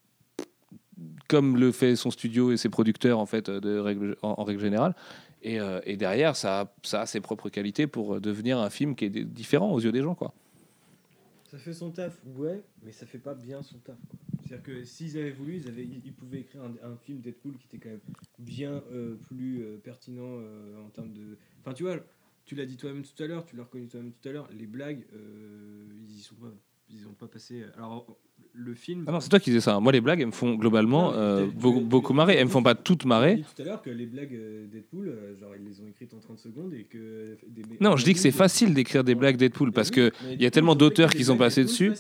comme 1.27 1.57
le 1.57 1.71
fait 1.71 1.95
son 1.95 2.09
studio 2.09 2.51
et 2.51 2.57
ses 2.57 2.69
producteurs 2.69 3.19
en 3.19 3.25
fait 3.25 3.49
règle, 3.49 4.15
en, 4.21 4.43
règle 4.43 4.61
générale 4.61 4.95
et, 5.41 5.59
euh, 5.59 5.81
et 5.83 5.97
derrière 5.97 6.35
ça 6.35 6.61
a, 6.61 6.73
ça 6.83 7.01
a 7.01 7.05
ses 7.05 7.19
propres 7.19 7.49
qualités 7.49 7.85
pour 7.85 8.21
devenir 8.21 8.59
un 8.59 8.69
film 8.69 8.95
qui 8.95 9.05
est 9.05 9.09
différent 9.09 9.71
aux 9.71 9.79
yeux 9.79 9.91
des 9.91 10.01
gens 10.01 10.15
quoi 10.15 10.33
Ça 11.51 11.57
fait 11.57 11.73
son 11.73 11.91
taf, 11.91 12.17
ouais, 12.38 12.61
mais 12.83 12.91
ça 12.91 13.05
fait 13.05 13.19
pas 13.19 13.33
bien 13.33 13.61
son 13.61 13.77
taf. 13.79 13.97
C'est-à-dire 14.45 14.63
que 14.63 14.83
s'ils 14.83 15.17
avaient 15.17 15.31
voulu, 15.31 15.55
ils, 15.55 15.67
avaient, 15.67 15.83
ils, 15.83 16.13
pouvaient 16.13 16.41
écrire 16.41 16.61
un, 16.61 16.91
un 16.91 16.95
film 16.97 17.19
Deadpool 17.19 17.57
qui 17.57 17.65
était 17.65 17.79
quand 17.79 17.89
même 17.89 17.99
bien 18.38 18.83
euh, 18.91 19.15
plus 19.27 19.63
euh, 19.63 19.77
pertinent 19.83 20.38
euh, 20.38 20.85
en 20.85 20.89
termes 20.89 21.13
de. 21.13 21.38
Enfin, 21.61 21.73
tu 21.73 21.83
vois, 21.83 21.97
tu 22.45 22.55
l'as 22.55 22.65
dit 22.65 22.77
toi-même 22.77 23.03
tout 23.03 23.23
à 23.23 23.27
l'heure, 23.27 23.45
tu 23.45 23.55
l'as 23.55 23.63
reconnu 23.63 23.88
toi-même 23.88 24.12
tout 24.12 24.29
à 24.29 24.31
l'heure, 24.31 24.47
les 24.58 24.67
blagues, 24.67 25.05
euh, 25.15 25.86
ils 26.08 26.17
y 26.17 26.21
sont 26.21 26.36
pas. 26.36 26.51
Ils 26.91 27.08
ont 27.08 27.13
pas 27.13 27.27
passé. 27.27 27.63
Alors, 27.77 28.05
le 28.53 28.73
film. 28.75 29.05
ah 29.08 29.12
non 29.12 29.19
c'est 29.19 29.27
toi 29.29 29.39
qui 29.39 29.49
disais 29.49 29.60
ça 29.60 29.79
moi 29.81 29.91
les 29.91 29.99
blagues 29.99 30.21
elles 30.21 30.27
me 30.27 30.31
font 30.31 30.53
globalement 30.55 31.12
euh, 31.13 31.43
tu- 31.45 31.49
tu- 31.51 31.55
beaucoup, 31.58 31.79
tu- 31.79 31.86
beaucoup 31.86 32.13
tu- 32.13 32.15
marrer 32.15 32.34
tu- 32.36 32.39
elles 32.39 32.45
me 32.45 32.49
font 32.51 32.63
pas 32.63 32.75
toutes 32.75 33.01
Tu 33.01 33.08
marrer 33.08 33.36
dit 33.38 33.43
tout 33.55 33.62
à 33.62 33.65
l'heure 33.65 33.81
que 33.81 33.89
les 33.89 34.05
blagues 34.05 34.34
euh, 34.34 34.65
Deadpool, 34.67 35.13
genre 35.39 35.51
ils 35.60 35.65
les 35.67 35.81
ont 35.81 35.88
écrites 35.88 36.13
en 36.13 36.19
30 36.19 36.38
secondes 36.39 36.73
et 36.73 36.84
que. 36.84 37.38
Des, 37.47 37.63
non 37.81 37.97
je 37.97 38.05
dis 38.05 38.13
que 38.13 38.19
c'est 38.19 38.31
facile 38.31 38.73
d'écrire 38.73 39.03
des 39.03 39.15
blagues 39.15 39.36
Deadpool 39.38 39.71
parce 39.73 39.89
que 39.91 40.12
il 40.31 40.41
y 40.41 40.45
a 40.45 40.51
tellement 40.51 40.75
d'auteurs 40.75 41.10
qui 41.10 41.25
sont 41.25 41.36
passés 41.38 41.63
dessus. 41.63 41.91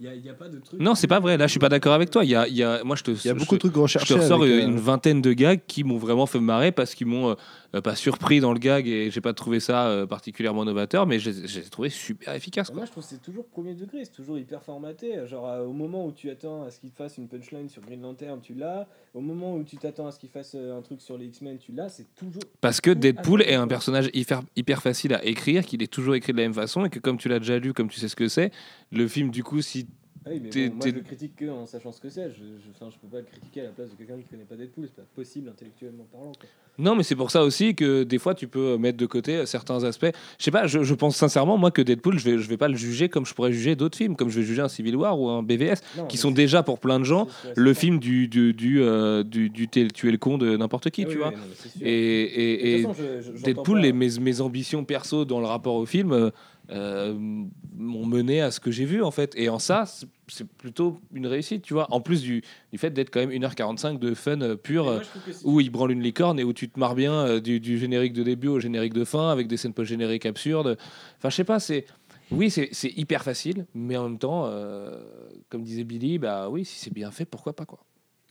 Y 0.00 0.06
a, 0.06 0.14
y 0.14 0.28
a 0.28 0.34
pas 0.34 0.48
de 0.48 0.60
truc. 0.60 0.78
non 0.80 0.94
c'est 0.94 1.08
pas 1.08 1.18
vrai 1.18 1.36
là 1.36 1.48
je 1.48 1.50
suis 1.50 1.58
pas 1.58 1.68
d'accord 1.68 1.92
avec 1.92 2.08
toi 2.10 2.24
il 2.24 2.30
y 2.30 2.36
a, 2.36 2.46
il 2.46 2.54
y 2.54 2.62
a 2.62 2.84
moi 2.84 2.94
je 2.94 3.02
te 3.02 3.10
Il 3.10 3.16
y 3.16 3.30
a 3.30 3.34
je 3.34 3.38
beaucoup 3.40 3.56
de 3.56 3.58
trucs 3.58 3.74
Je 3.74 3.80
recherchés. 3.80 4.14
te 4.14 4.20
ressors 4.20 4.44
avec, 4.44 4.54
euh, 4.54 4.64
une 4.68 4.78
vingtaine 4.78 5.20
de 5.20 5.32
gags 5.32 5.60
qui 5.66 5.82
m'ont 5.82 5.98
vraiment 5.98 6.26
fait 6.26 6.38
marrer 6.38 6.70
parce 6.70 6.94
qu'ils 6.94 7.08
m'ont 7.08 7.34
pas 7.72 7.94
surpris 7.94 8.40
dans 8.40 8.52
le 8.52 8.58
gag 8.58 8.88
et 8.88 9.10
j'ai 9.10 9.20
pas 9.20 9.34
trouvé 9.34 9.60
ça 9.60 9.88
euh, 9.88 10.06
particulièrement 10.06 10.64
novateur, 10.64 11.06
mais 11.06 11.18
j'ai 11.18 11.62
trouvé 11.64 11.90
super 11.90 12.34
efficace. 12.34 12.68
Quoi. 12.68 12.76
Moi, 12.76 12.86
je 12.86 12.90
trouve 12.90 13.04
que 13.04 13.10
c'est 13.10 13.22
toujours 13.22 13.46
premier 13.46 13.74
degré, 13.74 14.04
c'est 14.04 14.12
toujours 14.12 14.38
hyper 14.38 14.62
formaté. 14.62 15.26
Genre, 15.26 15.46
euh, 15.46 15.64
au 15.64 15.72
moment 15.72 16.06
où 16.06 16.12
tu 16.12 16.30
attends 16.30 16.62
à 16.62 16.70
ce 16.70 16.80
qu'il 16.80 16.90
fasse 16.90 17.18
une 17.18 17.28
punchline 17.28 17.68
sur 17.68 17.82
Green 17.82 18.00
Lantern, 18.00 18.40
tu 18.40 18.54
l'as. 18.54 18.88
Au 19.12 19.20
moment 19.20 19.54
où 19.54 19.62
tu 19.64 19.76
t'attends 19.76 20.06
à 20.06 20.12
ce 20.12 20.18
qu'il 20.18 20.30
fasse 20.30 20.54
euh, 20.54 20.78
un 20.78 20.82
truc 20.82 21.02
sur 21.02 21.18
les 21.18 21.26
X-Men, 21.26 21.58
tu 21.58 21.72
l'as. 21.72 21.90
C'est 21.90 22.06
toujours. 22.14 22.42
Parce 22.60 22.80
que 22.80 22.90
Deadpool 22.90 23.42
est 23.42 23.54
un 23.54 23.68
personnage 23.68 24.08
hyper, 24.14 24.42
hyper 24.56 24.80
facile 24.80 25.12
à 25.12 25.24
écrire, 25.24 25.64
qu'il 25.64 25.82
est 25.82 25.92
toujours 25.92 26.14
écrit 26.14 26.32
de 26.32 26.38
la 26.38 26.44
même 26.44 26.54
façon 26.54 26.86
et 26.86 26.90
que 26.90 26.98
comme 26.98 27.18
tu 27.18 27.28
l'as 27.28 27.38
déjà 27.38 27.58
lu, 27.58 27.74
comme 27.74 27.88
tu 27.88 28.00
sais 28.00 28.08
ce 28.08 28.16
que 28.16 28.28
c'est, 28.28 28.50
le 28.92 29.06
film 29.08 29.30
du 29.30 29.44
coup, 29.44 29.60
si 29.60 29.86
Ah 30.24 30.30
oui, 30.30 30.40
mais 30.42 30.68
bon, 30.68 30.76
moi, 30.76 30.86
je 30.86 30.94
le 30.94 31.00
critique 31.02 31.36
que 31.36 31.50
en 31.50 31.66
sachant 31.66 31.92
ce 31.92 32.00
que 32.00 32.08
c'est. 32.08 32.30
Je, 32.30 32.44
je 32.64 32.98
peux 32.98 33.08
pas 33.08 33.18
le 33.18 33.26
critiquer 33.26 33.60
à 33.60 33.64
la 33.64 33.70
place 33.70 33.90
de 33.90 33.94
quelqu'un 33.94 34.16
qui 34.16 34.24
connaît 34.24 34.44
pas 34.44 34.56
Deadpool. 34.56 34.86
C'est 34.86 34.96
pas 34.96 35.08
possible 35.14 35.50
intellectuellement 35.50 36.06
parlant. 36.10 36.32
Quoi. 36.32 36.48
Non, 36.78 36.94
mais 36.94 37.02
c'est 37.02 37.16
pour 37.16 37.30
ça 37.30 37.42
aussi 37.42 37.74
que 37.74 38.04
des 38.04 38.18
fois 38.18 38.34
tu 38.34 38.46
peux 38.46 38.76
mettre 38.78 38.96
de 38.98 39.06
côté 39.06 39.44
certains 39.46 39.82
aspects. 39.84 40.10
Je 40.38 40.44
sais 40.44 40.50
pas, 40.50 40.66
je, 40.66 40.82
je 40.84 40.94
pense 40.94 41.16
sincèrement, 41.16 41.56
moi, 41.58 41.70
que 41.70 41.82
Deadpool, 41.82 42.18
je 42.18 42.24
vais, 42.30 42.38
je 42.38 42.48
vais 42.48 42.56
pas 42.56 42.68
le 42.68 42.76
juger 42.76 43.08
comme 43.08 43.26
je 43.26 43.34
pourrais 43.34 43.52
juger 43.52 43.74
d'autres 43.74 43.96
films, 43.98 44.14
comme 44.16 44.28
je 44.30 44.38
vais 44.40 44.46
juger 44.46 44.62
un 44.62 44.68
Civil 44.68 44.94
War 44.96 45.18
ou 45.20 45.28
un 45.28 45.42
BVS, 45.42 45.80
Non, 45.96 46.06
qui 46.06 46.16
sont 46.16 46.30
déjà 46.30 46.62
pour 46.62 46.78
plein 46.78 46.98
de 47.00 47.04
gens 47.04 47.26
le 47.56 47.74
film 47.74 47.98
du, 47.98 48.28
du, 48.28 48.52
du, 48.54 48.80
euh, 48.80 49.22
du, 49.24 49.50
du 49.50 49.66
t'es- 49.68 49.88
tuer 49.88 50.12
le 50.12 50.18
con 50.18 50.38
de 50.38 50.56
n'importe 50.56 50.90
qui, 50.90 51.02
Ah 51.02 51.06
tu 51.06 51.12
oui, 51.16 51.18
vois. 51.18 51.28
oui, 51.30 51.34
non. 51.36 51.86
Et, 51.86 51.92
et, 51.92 52.74
et 52.74 52.82
De 52.82 52.88
façon, 52.88 53.02
je- 53.36 53.42
Deadpool, 53.42 53.80
les, 53.80 53.92
mes, 53.92 54.08
mes 54.20 54.40
ambitions 54.40 54.84
perso 54.84 55.24
dans 55.24 55.40
le 55.40 55.46
rapport 55.46 55.74
au 55.74 55.86
film 55.86 56.12
euh, 56.12 56.30
euh, 56.70 57.12
m'ont 57.76 58.06
mené 58.06 58.40
à 58.40 58.50
ce 58.50 58.60
que 58.60 58.70
j'ai 58.70 58.84
vu 58.84 59.02
en 59.02 59.10
fait. 59.10 59.32
Et 59.36 59.48
en 59.48 59.58
ça, 59.58 59.84
c'est- 60.28 60.46
plutôt 60.46 61.00
une 61.12 61.26
réussite, 61.26 61.62
tu 61.62 61.74
vois. 61.74 61.86
En 61.92 62.00
plus 62.00 62.22
du, 62.22 62.42
du 62.72 62.78
fait 62.78 62.90
d'être 62.90 63.10
quand 63.10 63.20
même 63.20 63.30
1h45 63.30 63.98
de 63.98 64.14
fun 64.14 64.40
euh, 64.40 64.56
pur. 64.56 64.88
Euh, 64.88 64.98
où 65.44 65.60
il 65.60 65.70
branle 65.70 65.92
une 65.92 66.02
licorne 66.02 66.38
et 66.38 66.44
où 66.44 66.52
tu 66.52 66.68
te 66.68 66.78
marres 66.78 66.94
bien 66.94 67.12
euh, 67.12 67.40
du, 67.40 67.60
du 67.60 67.78
générique 67.78 68.12
de 68.12 68.22
début 68.22 68.48
au 68.48 68.60
générique 68.60 68.92
de 68.94 69.04
fin 69.04 69.30
avec 69.30 69.46
des 69.48 69.56
scènes 69.56 69.72
post-génériques 69.74 70.26
absurdes. 70.26 70.76
Enfin, 71.18 71.30
je 71.30 71.34
sais 71.36 71.44
pas, 71.44 71.58
c'est. 71.60 71.86
Oui, 72.30 72.50
c'est 72.50 72.68
c'est 72.72 72.90
hyper 72.94 73.24
facile, 73.24 73.64
mais 73.74 73.96
en 73.96 74.04
même 74.08 74.18
temps, 74.18 74.50
comme 75.48 75.62
disait 75.62 75.84
Billy, 75.84 76.18
bah 76.18 76.50
oui, 76.50 76.64
si 76.66 76.78
c'est 76.78 76.92
bien 76.92 77.10
fait, 77.10 77.24
pourquoi 77.24 77.54
pas 77.56 77.64
quoi. 77.64 77.78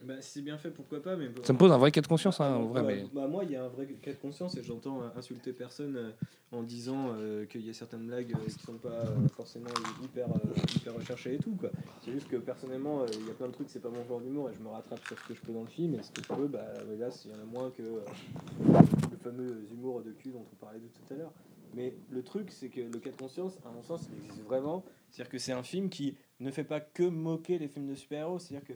Bah, 0.03 0.21
si 0.21 0.29
c'est 0.33 0.41
bien 0.41 0.57
fait, 0.59 0.69
pourquoi 0.69 1.01
pas. 1.01 1.15
Mais 1.15 1.27
Ça 1.43 1.53
me 1.53 1.57
pose 1.57 1.71
un 1.71 1.77
vrai 1.77 1.91
cas 1.91 2.01
de 2.01 2.07
conscience, 2.07 2.39
hein, 2.39 2.51
Ah, 2.53 2.57
en 2.59 2.65
vrai, 2.67 2.81
bah, 2.81 2.87
mais. 2.87 3.05
bah, 3.13 3.27
moi, 3.27 3.43
il 3.43 3.51
y 3.51 3.55
a 3.55 3.63
un 3.63 3.67
vrai 3.67 3.87
cas 3.87 4.11
de 4.11 4.17
conscience 4.17 4.55
et 4.55 4.63
j'entends 4.63 5.01
euh, 5.01 5.07
insulter 5.15 5.53
personne 5.53 5.95
euh, 5.97 6.11
en 6.51 6.61
disant 6.61 7.13
euh, 7.15 7.45
qu'il 7.45 7.65
y 7.65 7.69
a 7.69 7.73
certaines 7.73 8.05
blagues 8.05 8.31
euh, 8.35 8.45
qui 8.45 8.63
sont 8.63 8.77
pas 8.77 9.05
forcément 9.35 9.69
hyper, 10.03 10.27
hyper 10.75 10.93
recherchées 10.93 11.35
et 11.35 11.39
tout. 11.39 11.55
quoi. 11.59 11.71
C'est 12.03 12.11
juste 12.11 12.27
que 12.27 12.37
personnellement, 12.37 13.05
il 13.07 13.27
y 13.27 13.31
a 13.31 13.33
plein 13.33 13.47
de 13.47 13.53
trucs, 13.53 13.69
c'est 13.69 13.81
pas 13.81 13.89
mon 13.89 14.05
genre 14.05 14.21
d'humour 14.21 14.49
et 14.51 14.53
je 14.53 14.59
me 14.61 14.69
rattrape 14.69 15.03
sur 15.07 15.17
ce 15.17 15.27
que 15.27 15.33
je 15.33 15.41
peux 15.41 15.51
dans 15.51 15.61
le 15.63 15.67
film. 15.67 15.95
Et 15.95 16.03
ce 16.03 16.11
que 16.11 16.21
je 16.21 16.27
peux, 16.33 16.47
bah, 16.47 16.65
hélas, 16.93 17.25
il 17.25 17.31
y 17.31 17.33
en 17.33 17.39
a 17.41 17.45
moins 17.45 17.71
que 17.71 17.81
le 17.81 19.17
fameux 19.23 19.65
humour 19.71 20.01
de 20.03 20.11
cul 20.11 20.29
dont 20.29 20.45
on 20.51 20.55
parlait 20.57 20.79
de 20.79 20.87
tout 20.87 21.13
à 21.13 21.17
l'heure. 21.17 21.31
Mais 21.73 21.93
le 22.11 22.23
truc, 22.23 22.51
c'est 22.51 22.69
que 22.69 22.81
le 22.81 22.99
cas 22.99 23.09
de 23.11 23.17
conscience, 23.17 23.57
à 23.65 23.71
mon 23.71 23.83
sens, 23.83 24.07
il 24.11 24.23
existe 24.25 24.43
vraiment. 24.45 24.83
C'est-à-dire 25.11 25.31
que 25.31 25.37
c'est 25.37 25.51
un 25.51 25.63
film 25.63 25.89
qui 25.89 26.15
ne 26.39 26.49
fait 26.51 26.63
pas 26.63 26.79
que 26.79 27.03
moquer 27.03 27.57
les 27.59 27.67
films 27.67 27.87
de 27.87 27.95
super-héros. 27.95 28.39
C'est-à-dire 28.39 28.67
que 28.67 28.73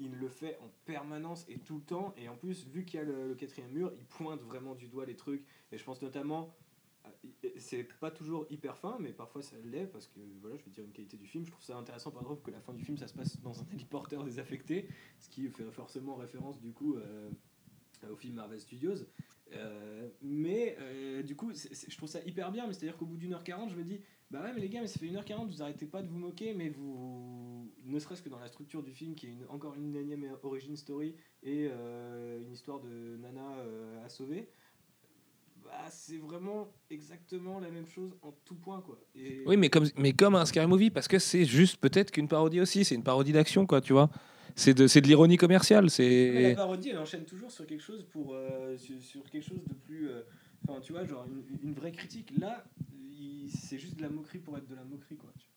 il 0.00 0.14
le 0.16 0.28
fait 0.28 0.58
en 0.62 0.70
permanence 0.86 1.44
et 1.48 1.58
tout 1.58 1.76
le 1.76 1.82
temps. 1.82 2.14
Et 2.16 2.28
en 2.28 2.36
plus, 2.36 2.66
vu 2.66 2.84
qu'il 2.84 2.98
y 2.98 3.02
a 3.02 3.04
le, 3.04 3.34
quatrième 3.34 3.70
mur, 3.70 3.92
il 3.96 4.04
pointe 4.04 4.40
vraiment 4.40 4.74
du 4.74 4.88
doigt 4.88 5.04
les 5.06 5.14
trucs. 5.16 5.44
Et 5.70 5.78
je 5.78 5.84
pense 5.84 6.00
notamment, 6.02 6.52
à- 7.04 7.12
c'est 7.58 7.84
pas 7.98 8.10
toujours 8.10 8.46
hyper 8.50 8.76
fin, 8.76 8.96
mais 8.98 9.12
parfois 9.12 9.42
ça 9.42 9.56
l'est 9.64 9.86
parce 9.86 10.06
que 10.08 10.20
voilà, 10.40 10.56
je 10.56 10.64
vais 10.64 10.70
dire 10.70 10.84
une 10.84 10.92
qualité 10.92 11.16
du 11.16 11.26
film. 11.26 11.44
Je 11.44 11.50
trouve 11.50 11.62
ça 11.64 11.76
intéressant 11.76 12.10
par 12.10 12.22
exemple 12.22 12.42
que 12.42 12.50
la 12.50 12.60
fin 12.60 12.72
du 12.72 12.82
film 12.82 12.96
ça 12.98 13.06
se 13.06 13.14
passe 13.14 13.40
dans 13.40 13.60
un 13.60 13.66
héliporteur 13.72 14.24
désaffecté, 14.24 14.88
ce 15.18 15.28
qui 15.28 15.48
fait 15.48 15.70
forcément 15.70 16.16
référence 16.16 16.58
du 16.60 16.72
coup 16.72 16.96
euh, 16.96 17.30
euh, 18.04 18.12
au 18.12 18.16
film 18.16 18.34
Marvel 18.34 18.60
Studios. 18.60 19.04
Euh, 19.52 20.08
mais 20.22 20.76
euh, 20.78 21.22
du 21.22 21.34
coup, 21.34 21.52
c'est- 21.54 21.74
c'est- 21.74 21.90
je 21.90 21.96
trouve 21.96 22.08
ça 22.08 22.20
hyper 22.24 22.52
bien. 22.52 22.66
Mais 22.66 22.72
c'est-à-dire 22.72 22.96
qu'au 22.96 23.06
bout 23.06 23.16
d'une 23.16 23.32
heure 23.32 23.42
quarante, 23.44 23.70
je 23.70 23.76
me 23.76 23.82
dis, 23.84 24.00
bah 24.30 24.42
ouais, 24.42 24.52
mais 24.54 24.60
les 24.60 24.68
gars, 24.68 24.80
mais 24.80 24.86
ça 24.86 24.98
fait 25.00 25.06
une 25.08 25.16
heure 25.16 25.24
quarante, 25.24 25.48
vous 25.50 25.60
arrêtez 25.62 25.86
pas 25.86 26.02
de 26.02 26.08
vous 26.08 26.18
moquer, 26.18 26.54
mais 26.54 26.68
vous, 26.68 27.59
ne 27.90 27.98
serait-ce 27.98 28.22
que 28.22 28.28
dans 28.28 28.38
la 28.38 28.48
structure 28.48 28.82
du 28.82 28.92
film, 28.92 29.14
qui 29.14 29.26
est 29.26 29.30
une- 29.30 29.46
encore 29.48 29.74
une 29.74 29.94
énième 29.96 30.26
origin 30.42 30.76
story 30.76 31.14
et 31.42 31.68
euh, 31.70 32.40
une 32.40 32.52
histoire 32.52 32.80
de 32.80 33.16
nana 33.18 33.58
euh, 33.58 34.04
à 34.04 34.08
sauver, 34.08 34.48
bah 35.64 35.88
c'est 35.90 36.16
vraiment 36.18 36.72
exactement 36.90 37.60
la 37.60 37.70
même 37.70 37.86
chose 37.86 38.16
en 38.22 38.32
tout 38.44 38.54
point, 38.54 38.80
quoi. 38.80 38.98
Et 39.14 39.42
Oui, 39.46 39.56
mais 39.56 39.68
comme, 39.68 39.86
mais 39.96 40.12
comme 40.12 40.34
un 40.34 40.44
scary 40.46 40.66
movie, 40.66 40.90
parce 40.90 41.08
que 41.08 41.18
c'est 41.18 41.44
juste 41.44 41.76
peut-être 41.78 42.10
qu'une 42.10 42.28
parodie 42.28 42.60
aussi, 42.60 42.84
c'est 42.84 42.94
une 42.94 43.02
parodie 43.04 43.32
d'action, 43.32 43.66
quoi, 43.66 43.80
tu 43.80 43.92
vois. 43.92 44.10
C'est 44.56 44.74
de, 44.74 44.86
c'est 44.86 45.00
de 45.00 45.06
l'ironie 45.06 45.36
commerciale, 45.36 45.84
Mais 45.98 46.42
la 46.42 46.48
c'est... 46.50 46.54
parodie, 46.56 46.88
elle 46.90 46.98
enchaîne 46.98 47.24
toujours 47.24 47.50
sur 47.52 47.66
quelque 47.66 47.82
chose 47.82 48.04
pour 48.10 48.34
euh, 48.34 48.76
sur, 48.76 49.00
sur 49.00 49.22
quelque 49.30 49.44
chose 49.44 49.64
de 49.64 49.74
plus, 49.74 50.08
euh, 50.08 50.22
enfin 50.66 50.80
tu 50.80 50.92
vois, 50.92 51.04
genre 51.04 51.24
une, 51.26 51.44
une 51.62 51.74
vraie 51.74 51.92
critique. 51.92 52.32
Là, 52.38 52.64
c'est 53.48 53.78
juste 53.78 53.96
de 53.96 54.02
la 54.02 54.08
moquerie 54.10 54.38
pour 54.38 54.56
être 54.58 54.66
de 54.66 54.74
la 54.74 54.84
moquerie, 54.84 55.16
quoi. 55.16 55.32
tu 55.38 55.44
vois. 55.46 55.49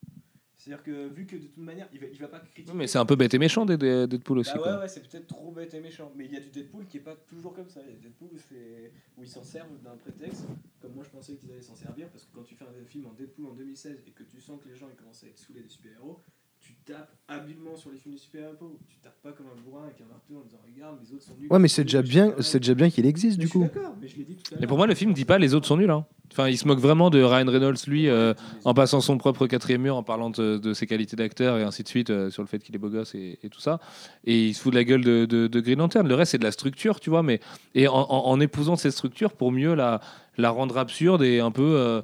C'est-à-dire 0.64 0.84
que 0.86 1.07
vu 1.09 1.26
que 1.26 1.36
de 1.36 1.47
toute 1.47 1.57
manière, 1.57 1.89
il 1.91 1.99
va, 1.99 2.05
il 2.07 2.18
va 2.18 2.30
pas 2.30 2.39
critiquer. 2.39 2.72
Oui, 2.72 2.78
mais 2.78 2.88
c'est 2.88 2.97
un 2.97 3.05
peu 3.05 3.18
bête 3.18 3.34
et 3.34 3.38
méchant 3.38 3.66
d'être- 3.66 4.05
Deadpool 4.05 4.38
aussi, 4.38 4.53
Bah 4.53 4.59
quoi. 4.59 4.72
ouais, 4.76 4.80
ouais, 4.84 4.88
c'est 4.88 5.01
peut-être 5.05 5.28
trop 5.28 5.51
bête 5.51 5.74
et 5.74 5.82
méchant. 5.82 6.09
Mais 6.16 6.24
il 6.24 6.32
y 6.32 6.38
a 6.38 6.39
du 6.39 6.51
Deadpool 6.51 6.86
qui 6.86 6.97
est 6.97 7.01
pas 7.01 7.18
toujours 7.28 7.53
comme 7.53 7.68
ça. 7.68 7.82
Il 7.86 7.93
y 7.93 7.97
a 7.97 7.99
Deadpool 7.99 8.30
où, 8.34 8.38
c'est- 8.38 8.93
où 9.18 9.24
ils 9.24 9.28
s'en 9.30 9.43
servent 9.43 9.78
d'un 9.84 9.97
prétexte, 9.97 10.45
comme 10.80 10.93
moi 10.93 11.03
je 11.03 11.09
pensais 11.09 11.36
qu'ils 11.36 11.51
allaient 11.51 11.61
s'en 11.61 11.76
servir, 11.76 12.07
parce 12.07 12.24
que 12.24 12.34
quand 12.34 12.43
tu 12.43 12.55
fais 12.55 12.64
un 12.64 12.86
film 12.86 13.07
en 13.07 13.11
Deadpool 13.11 13.47
en 13.47 13.53
2016 13.55 14.03
et 14.07 14.11
que 14.11 14.24
tu 14.24 14.39
sens 14.39 14.57
que 14.64 14.70
les 14.70 14.76
gens 14.76 14.88
ils 14.89 14.95
commencent 14.95 15.26
à 15.26 15.28
être 15.28 15.38
saoulés 15.38 15.64
des 15.64 15.68
super-héros, 15.70 16.22
tu 16.64 16.74
tapes 16.86 17.11
habilement 17.28 17.76
sur 17.76 17.91
les 17.91 17.97
films 17.97 18.16
de 18.16 18.20
super-héros. 18.20 18.80
Tu 18.89 18.97
tapes 19.03 19.22
pas 19.22 19.32
comme 19.32 19.47
un 19.47 19.61
bourrin 19.61 19.84
avec 19.86 19.95
un 20.01 20.05
marteau 20.09 20.36
en 20.38 20.45
disant 20.45 20.57
regarde, 20.74 20.97
les 21.01 21.14
autres 21.14 21.24
sont 21.24 21.36
nuls. 21.39 21.47
Ouais, 21.51 21.59
mais 21.59 21.68
c'est 21.68 21.84
déjà 21.84 22.01
bien, 22.01 22.34
c'est 22.39 22.59
déjà 22.59 22.74
bien 22.74 22.89
qu'il 22.89 23.05
existe 23.05 23.38
Mais 23.38 23.43
du 23.45 23.49
coup. 23.49 23.61
d'accord, 23.61 23.95
mais 24.01 24.07
je 24.07 24.18
l'ai 24.18 24.24
dit 24.24 24.36
tout 24.36 24.53
à 24.53 24.55
Mais 24.55 24.61
l'heure. 24.61 24.68
pour 24.70 24.78
moi, 24.78 24.88
le 24.88 24.95
film 24.95 25.14
dit 25.14 25.26
pas 25.26 25.38
les 25.38 25.53
autres 25.53 25.68
sont 25.68 25.78
nuls. 25.78 25.89
Hein. 25.91 26.05
Enfin, 26.32 26.47
il 26.49 26.57
se 26.57 26.68
moque 26.68 26.80
vraiment 26.80 27.09
de 27.09 27.22
Ryan 27.22 27.45
Reynolds, 27.47 27.78
lui, 27.88 28.07
euh, 28.09 28.34
en 28.66 28.74
passant 28.74 29.01
son 29.01 29.18
propre 29.18 29.45
quatrième 29.45 29.82
mur, 29.84 29.95
en 29.95 30.03
parlant 30.03 30.30
de, 30.32 30.57
de 30.57 30.74
ses 30.74 30.88
qualités 30.88 31.16
d'acteur 31.16 31.57
et 31.59 31.64
ainsi 31.64 31.84
de 31.84 31.88
suite, 31.88 32.09
euh, 32.09 32.32
sur 32.32 32.41
le 32.41 32.47
fait 32.47 32.59
qu'il 32.59 32.74
est 32.76 32.80
beau 32.80 32.89
gosse 32.89 33.14
et, 33.14 33.38
et 33.43 33.49
tout 33.49 33.59
ça. 33.59 33.80
Et 34.24 34.47
il 34.47 34.53
se 34.55 34.61
fout 34.61 34.72
de 34.74 34.78
la 34.78 34.84
gueule 34.84 35.03
de, 35.03 35.26
de, 35.26 35.47
de 35.47 35.59
Green 35.59 35.78
Lantern. 35.80 36.07
Le 36.07 36.16
reste, 36.16 36.32
c'est 36.32 36.39
de 36.39 36.43
la 36.43 36.51
structure, 36.51 36.99
tu 36.99 37.09
vois, 37.11 37.22
mais 37.24 37.39
et 37.76 37.88
en, 37.88 37.93
en, 37.93 38.26
en 38.28 38.39
épousant 38.39 38.76
cette 38.78 38.93
structure 38.93 39.34
pour 39.34 39.51
mieux 39.51 39.76
la, 39.76 40.01
la 40.38 40.49
rendre 40.49 40.78
absurde 40.78 41.22
et 41.24 41.39
un 41.39 41.51
peu. 41.51 41.61
euh, 41.78 42.01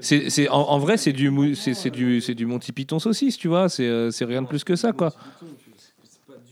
C'est- 0.00 0.48
en, 0.48 0.60
en 0.60 0.78
vrai, 0.78 0.96
c'est 0.96 1.12
du, 1.12 1.30
c'est, 1.54 1.90
du, 1.90 2.20
c'est 2.20 2.34
du 2.34 2.46
Monty 2.46 2.72
Python 2.72 2.98
saucisse, 2.98 3.36
tu 3.36 3.48
vois. 3.48 3.68
C'est, 3.68 3.86
euh, 3.86 4.10
c'est 4.10 4.24
rien 4.24 4.42
de 4.42 4.46
plus 4.46 4.64
que 4.64 4.76
ça, 4.76 4.92
quoi. 4.92 5.12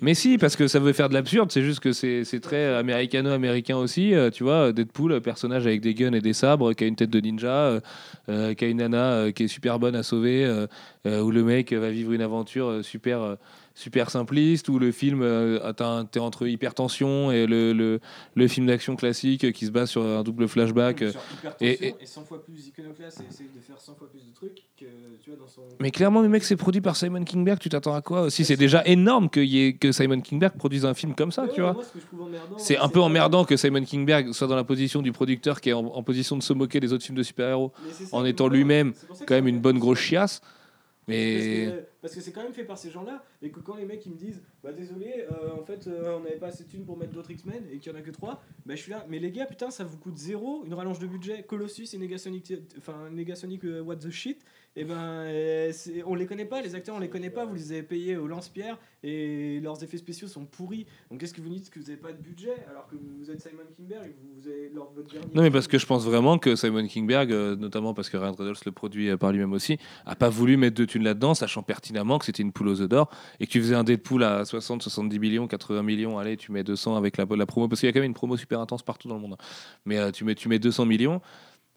Mais 0.03 0.12
si, 0.14 0.37
parce 0.37 0.57
que 0.57 0.68
ça 0.68 0.79
veut 0.79 0.93
faire 0.93 1.09
de 1.09 1.14
l'absurde, 1.14 1.51
c'est 1.51 1.62
juste 1.62 1.81
que 1.81 1.93
c'est 1.93 2.41
très 2.43 2.74
américano-américain 2.74 3.77
aussi, 3.79 4.14
euh, 4.14 4.31
tu 4.31 4.43
vois. 4.45 4.72
Deadpool, 4.72 5.12
euh, 5.12 5.20
personnage 5.20 5.66
avec 5.66 5.81
des 5.81 5.95
guns 5.95 6.12
et 6.12 6.20
des 6.20 6.35
sabres, 6.35 6.74
qui 6.74 6.85
a 6.85 6.87
une 6.87 6.97
tête 6.97 7.09
de 7.11 7.20
ninja, 7.20 7.81
euh, 8.29 8.55
qui 8.55 8.64
a 8.64 8.68
une 8.68 8.79
nana 8.79 9.12
euh, 9.12 9.33
qui 9.33 9.45
est 9.45 9.49
super 9.49 9.79
bonne 9.79 9.97
à 9.97 10.03
sauver, 10.03 10.47
où 11.07 11.31
le 11.31 11.43
mec 11.45 11.72
va 11.72 11.91
vivre 11.91 12.12
une 12.12 12.20
aventure 12.20 12.85
super, 12.85 13.37
super 13.77 14.11
simpliste, 14.11 14.70
où 14.70 14.79
le 14.79 14.91
film, 14.91 15.20
euh, 15.22 15.61
t'es 16.11 16.18
entre 16.18 16.47
hypertension 16.49 17.31
et 17.31 17.47
le, 17.47 17.74
le, 17.74 18.01
le 18.35 18.49
film 18.49 18.66
d'action 18.66 18.97
classique 18.97 19.53
qui 19.53 19.66
se 19.66 19.70
base 19.70 19.91
sur 19.91 20.03
un 20.03 20.22
double 20.22 20.49
flashback. 20.49 20.99
Sur 21.11 21.20
et- 21.61 21.70
et- 21.89 21.95
et, 22.01 22.07
100 22.07 22.24
fois 22.24 22.43
plus 22.43 22.68
iconoclaste 22.68 23.20
et 23.20 23.31
essayer 23.31 23.51
de 23.55 23.61
faire 23.61 23.79
100 23.79 23.95
fois 23.95 24.09
plus 24.11 24.24
de 24.27 24.33
trucs 24.35 24.62
que 24.81 24.87
tu 25.22 25.29
vois 25.31 25.39
dans 25.39 25.47
son. 25.47 25.61
Mais 25.79 25.91
clairement, 25.91 26.22
le 26.22 26.29
mec, 26.31 26.43
c'est 26.45 26.57
produit 26.57 26.81
par 26.81 26.97
Simon 26.97 27.22
Kingberg, 27.24 27.59
tu 27.59 27.68
t'attends 27.68 27.95
à 27.95 28.01
quoi 28.01 28.22
aussi? 28.22 28.47
C'est 28.47 28.57
déjà 28.57 28.83
énorme 28.87 29.29
qu'il 29.29 29.45
y 29.45 29.66
ait, 29.66 29.72
que 29.74 29.93
Simon 29.93 30.22
Kingberg 30.22 30.57
produise 30.57 30.87
un 30.87 30.95
film 30.95 31.14
comme 31.14 31.31
ça, 31.31 31.43
Ouais, 31.43 31.49
tu 31.53 31.61
ouais, 31.62 31.70
vois. 31.72 31.83
ce 31.85 31.93
que 31.93 31.99
C'est 32.57 32.79
un 32.79 32.89
peu 32.89 33.01
emmerdant 33.01 33.45
que 33.45 33.59
Simon 33.59 33.85
Kingberg 33.85 34.33
soit 34.33 34.47
dans 34.49 34.57
la 34.57 34.64
position 34.64 35.03
du 35.03 35.12
producteur 35.12 35.61
qui 35.61 35.68
est 35.68 35.74
en, 35.74 35.85
en 35.85 36.03
position 36.03 36.39
de 36.39 36.43
se 36.43 36.55
moquer 36.55 36.81
des 36.81 36.95
autres 36.95 37.05
films 37.05 37.18
de 37.18 37.22
super-héros, 37.22 37.72
en 38.12 38.22
que- 38.22 38.27
étant 38.29 38.49
lui-même 38.49 38.95
que 38.95 39.24
quand 39.27 39.35
même 39.35 39.49
une 39.49 39.61
bonne 39.61 39.79
grosse 39.79 39.99
chiasse. 39.99 40.41
Mais 41.09 41.85
Parce 42.01 42.15
que 42.15 42.21
c'est 42.21 42.33
quand 42.33 42.43
même 42.43 42.53
fait 42.53 42.65
par 42.65 42.79
ces 42.79 42.91
gens-là, 42.91 43.25
et 43.43 43.51
que 43.51 43.61
quand 43.61 43.77
les 43.77 43.85
mecs 43.85 44.05
ils 44.07 44.13
me 44.13 44.17
disent 44.17 44.43
Bah 44.63 44.73
désolé, 44.73 45.25
euh, 45.31 45.51
en 45.53 45.65
fait 45.65 45.87
euh, 45.87 46.17
on 46.17 46.21
n'avait 46.21 46.37
pas 46.37 46.49
assez 46.49 46.65
de 46.65 46.69
thunes 46.69 46.85
pour 46.85 46.97
mettre 46.97 47.13
d'autres 47.13 47.31
X-Men 47.31 47.65
et 47.71 47.79
qu'il 47.79 47.93
y 47.93 47.95
en 47.95 47.99
a 47.99 48.03
que 48.03 48.11
3, 48.11 48.43
bah 48.65 48.75
je 48.75 48.83
suis 48.83 48.91
là, 48.91 49.07
mais 49.09 49.19
les 49.19 49.31
gars, 49.31 49.47
putain, 49.47 49.71
ça 49.71 49.85
vous 49.85 49.99
coûte 49.99 50.17
zéro, 50.17 50.65
une 50.65 50.75
rallonge 50.75 50.99
de 50.99 51.07
budget, 51.07 51.45
Colossus 51.45 51.89
et 51.95 51.99
Negasonic, 51.99 52.53
enfin 52.79 53.09
Negasonic 53.11 53.65
euh, 53.65 53.81
What 53.81 53.97
the 53.97 54.11
shit, 54.11 54.45
et 54.77 54.85
ben 54.85 54.95
euh, 54.99 55.70
c'est- 55.72 56.03
on 56.05 56.14
les 56.14 56.27
connaît 56.27 56.45
pas, 56.45 56.61
les 56.61 56.74
acteurs 56.74 56.95
on 56.95 56.99
les 57.01 57.09
connaît 57.09 57.31
pas, 57.31 57.45
vous 57.45 57.55
les 57.55 57.72
avez 57.72 57.83
payés 57.83 58.16
au 58.16 58.27
lance-pierre 58.27 58.79
et 59.03 59.59
leurs 59.61 59.83
effets 59.83 59.97
spéciaux 59.97 60.29
sont 60.29 60.45
pourris, 60.45 60.87
donc 61.11 61.20
qu'est-ce 61.20 61.33
que 61.35 61.41
vous 61.41 61.49
dites 61.49 61.70
que 61.70 61.79
vous 61.81 61.89
avez 61.91 61.99
pas 61.99 62.12
de 62.12 62.18
budget 62.20 62.55
alors 62.70 62.87
que 62.89 62.97
vous 62.97 63.31
êtes 63.31 63.41
Simon 63.41 63.62
Kingberg 63.77 64.07
et 64.07 64.14
vous, 64.41 64.49
avez 64.49 64.68
de 64.68 64.74
votre 64.74 65.11
dernier. 65.12 65.27
non, 65.35 65.43
mais 65.43 65.51
parce 65.51 65.66
que 65.68 65.79
je 65.79 65.87
pense 65.87 66.05
vraiment 66.05 66.39
que 66.39 66.55
Simon 66.57 66.87
Kingberg, 66.87 67.33
euh, 67.33 67.57
notamment 67.57 67.95
parce 67.95 68.11
que 68.11 68.16
Ryan 68.16 68.33
Reynolds 68.33 68.57
le 68.66 68.72
produit 68.72 69.09
euh, 69.11 69.16
par 69.16 69.33
lui-même 69.33 69.53
aussi, 69.53 69.79
a 70.05 70.14
pas 70.14 70.29
voulu 70.29 70.57
mettre 70.57 70.77
de 70.77 70.85
thunes 70.85 71.05
là-dedans, 71.05 71.35
sachant 71.35 71.62
pertinemment 71.62 72.18
que 72.18 72.24
c'était 72.27 72.43
une 72.43 72.53
poule 72.53 72.68
aux 72.68 72.81
œufs 72.81 72.89
d'or 72.89 73.11
et 73.41 73.47
que 73.47 73.51
tu 73.53 73.61
faisais 73.61 73.74
un 73.74 73.85
Deadpool 73.85 74.24
à 74.24 74.45
60, 74.45 74.83
70 74.83 75.18
millions, 75.18 75.47
80 75.47 75.83
millions, 75.83 76.18
allez, 76.18 76.37
tu 76.37 76.53
mets 76.53 76.64
200 76.64 76.97
avec 76.97 77.16
la, 77.16 77.24
la 77.29 77.47
promo, 77.47 77.68
parce 77.68 77.81
qu'il 77.81 77.87
y 77.87 77.91
a 77.91 77.93
quand 77.93 78.01
même 78.01 78.07
une 78.11 78.14
promo 78.14 78.37
super 78.37 78.61
intense 78.61 78.83
partout 78.83 79.09
dans 79.09 79.14
le 79.16 79.20
monde. 79.22 79.37
Mais 79.85 79.99
euh, 79.99 80.11
tu, 80.11 80.24
mets, 80.24 80.35
tu 80.35 80.49
mets 80.49 80.59
200 80.59 80.85
millions. 80.87 81.20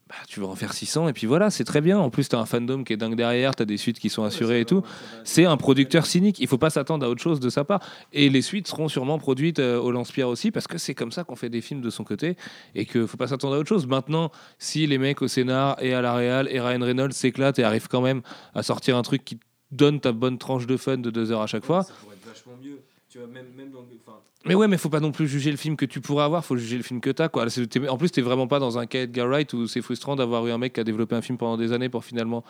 Bah, 0.10 0.16
tu 0.28 0.39
vas 0.39 0.47
en 0.47 0.55
faire 0.55 0.74
600 0.74 1.07
et 1.10 1.14
puis 1.14 1.28
voilà, 1.28 1.51
c'est 1.51 1.64
très 1.64 1.82
bien. 1.82 1.99
En 1.99 2.10
plus, 2.10 2.28
tu 2.28 2.36
as 2.36 2.39
un 2.39 2.45
fandom 2.45 2.84
qui 2.84 2.93
est 2.93 2.97
dingue 2.97 3.16
derrière, 3.16 3.55
tu 3.55 3.62
as 3.62 3.66
des 3.68 3.78
suites 3.78 3.99
qui 3.99 4.10
sont 4.10 4.24
assurées 4.24 4.62
et 4.62 4.66
tout. 4.66 4.82
C'est 5.24 5.45
un 5.45 5.55
producteur 5.55 6.07
cynique. 6.07 6.39
Il 6.39 6.47
faut 6.47 6.57
pas 6.57 6.72
s'attendre 6.72 7.05
à 7.05 7.10
autre 7.10 7.22
chose 7.22 7.39
de 7.39 7.47
sa 7.49 7.64
part. 7.64 7.80
Et 8.12 8.30
les 8.30 8.41
suites 8.41 8.68
seront 8.68 8.88
sûrement 8.88 9.20
produites 9.20 9.60
euh, 9.60 9.80
au 9.80 9.91
lance-pierre 9.91 10.28
aussi, 10.28 10.49
parce 10.49 10.66
que 10.66 10.80
c'est 10.80 10.95
comme 10.95 11.12
ça 11.12 11.24
qu'on 11.24 11.36
fait 11.36 11.49
des 11.49 11.62
films 11.62 11.82
de 11.82 11.91
son 11.91 12.03
côté 12.03 12.38
et 12.74 12.88
qu'il 12.88 13.05
faut 13.05 13.18
pas 13.18 13.28
s'attendre 13.28 13.53
à 13.53 13.60
autre 13.60 13.70
chose. 13.70 13.86
Maintenant, 13.86 14.32
si 14.57 14.88
les 14.88 14.97
mecs 14.97 15.22
au 15.22 15.28
scénar 15.28 15.78
et 15.80 15.93
à 15.93 16.01
la 16.01 16.16
réal 16.16 16.47
et 16.49 16.60
Ryan 16.60 16.84
Reynolds 16.84 17.14
s'éclatent 17.14 17.60
et 17.60 17.64
arrivent 17.64 17.88
quand 17.88 18.01
même 18.01 18.24
à 18.55 18.64
sortir 18.64 18.97
un 18.97 19.03
truc 19.03 19.24
qui 19.24 19.38
donne 19.72 19.99
ta 19.99 20.12
bonne 20.12 20.39
tranche 20.39 20.66
de 20.66 20.76
fun 20.76 20.97
de 20.97 21.12
deux 21.12 21.32
heures 21.32 21.41
à 21.41 21.47
chaque 21.47 21.66
fois. 21.66 21.84
Ça 21.84 21.93
pourrait 22.01 22.16
être 22.16 22.28
vachement 22.28 22.53
mieux, 22.60 22.82
tu 23.10 23.18
vois, 23.18 23.28
même, 23.28 23.47
même 23.55 23.72
dans. 23.72 23.80
Enfin, 23.80 24.20
Mais 24.45 24.53
ouais, 24.53 24.68
mais 24.68 24.78
faut 24.78 24.89
pas 24.89 24.99
non 24.99 25.12
plus 25.12 25.28
juger 25.28 25.49
le 25.49 25.57
film 25.57 25.76
que 25.76 25.86
tu 25.86 25.99
pourrais 25.99 26.24
avoir, 26.24 26.45
faut 26.45 26.55
juger 26.55 26.78
le 26.78 26.84
film 26.84 27.01
que 27.01 27.10
t'as. 27.10 27.28
Quoi. 27.28 27.47
En 27.89 27.97
plus, 27.97 28.12
t'es 28.12 28.22
vraiment 28.22 28.47
pas 28.47 28.60
dans 28.60 28.78
un 28.78 28.86
cas 28.86 29.01
Edgar 29.01 29.28
Wright 29.28 29.51
où 29.53 29.68
c'est 29.68 29.82
frustrant 29.82 30.16
d'avoir 30.16 30.45
eu 30.45 30.51
un 30.51 30.60
mec 30.60 30.74
qui 30.74 30.80
a 30.80 30.84
développé 30.84 31.16
un 31.16 31.22
film 31.22 31.38
pendant 31.38 31.57
des 31.57 31.74
années 31.74 31.89
pour 31.89 32.05
finalement 32.05 32.43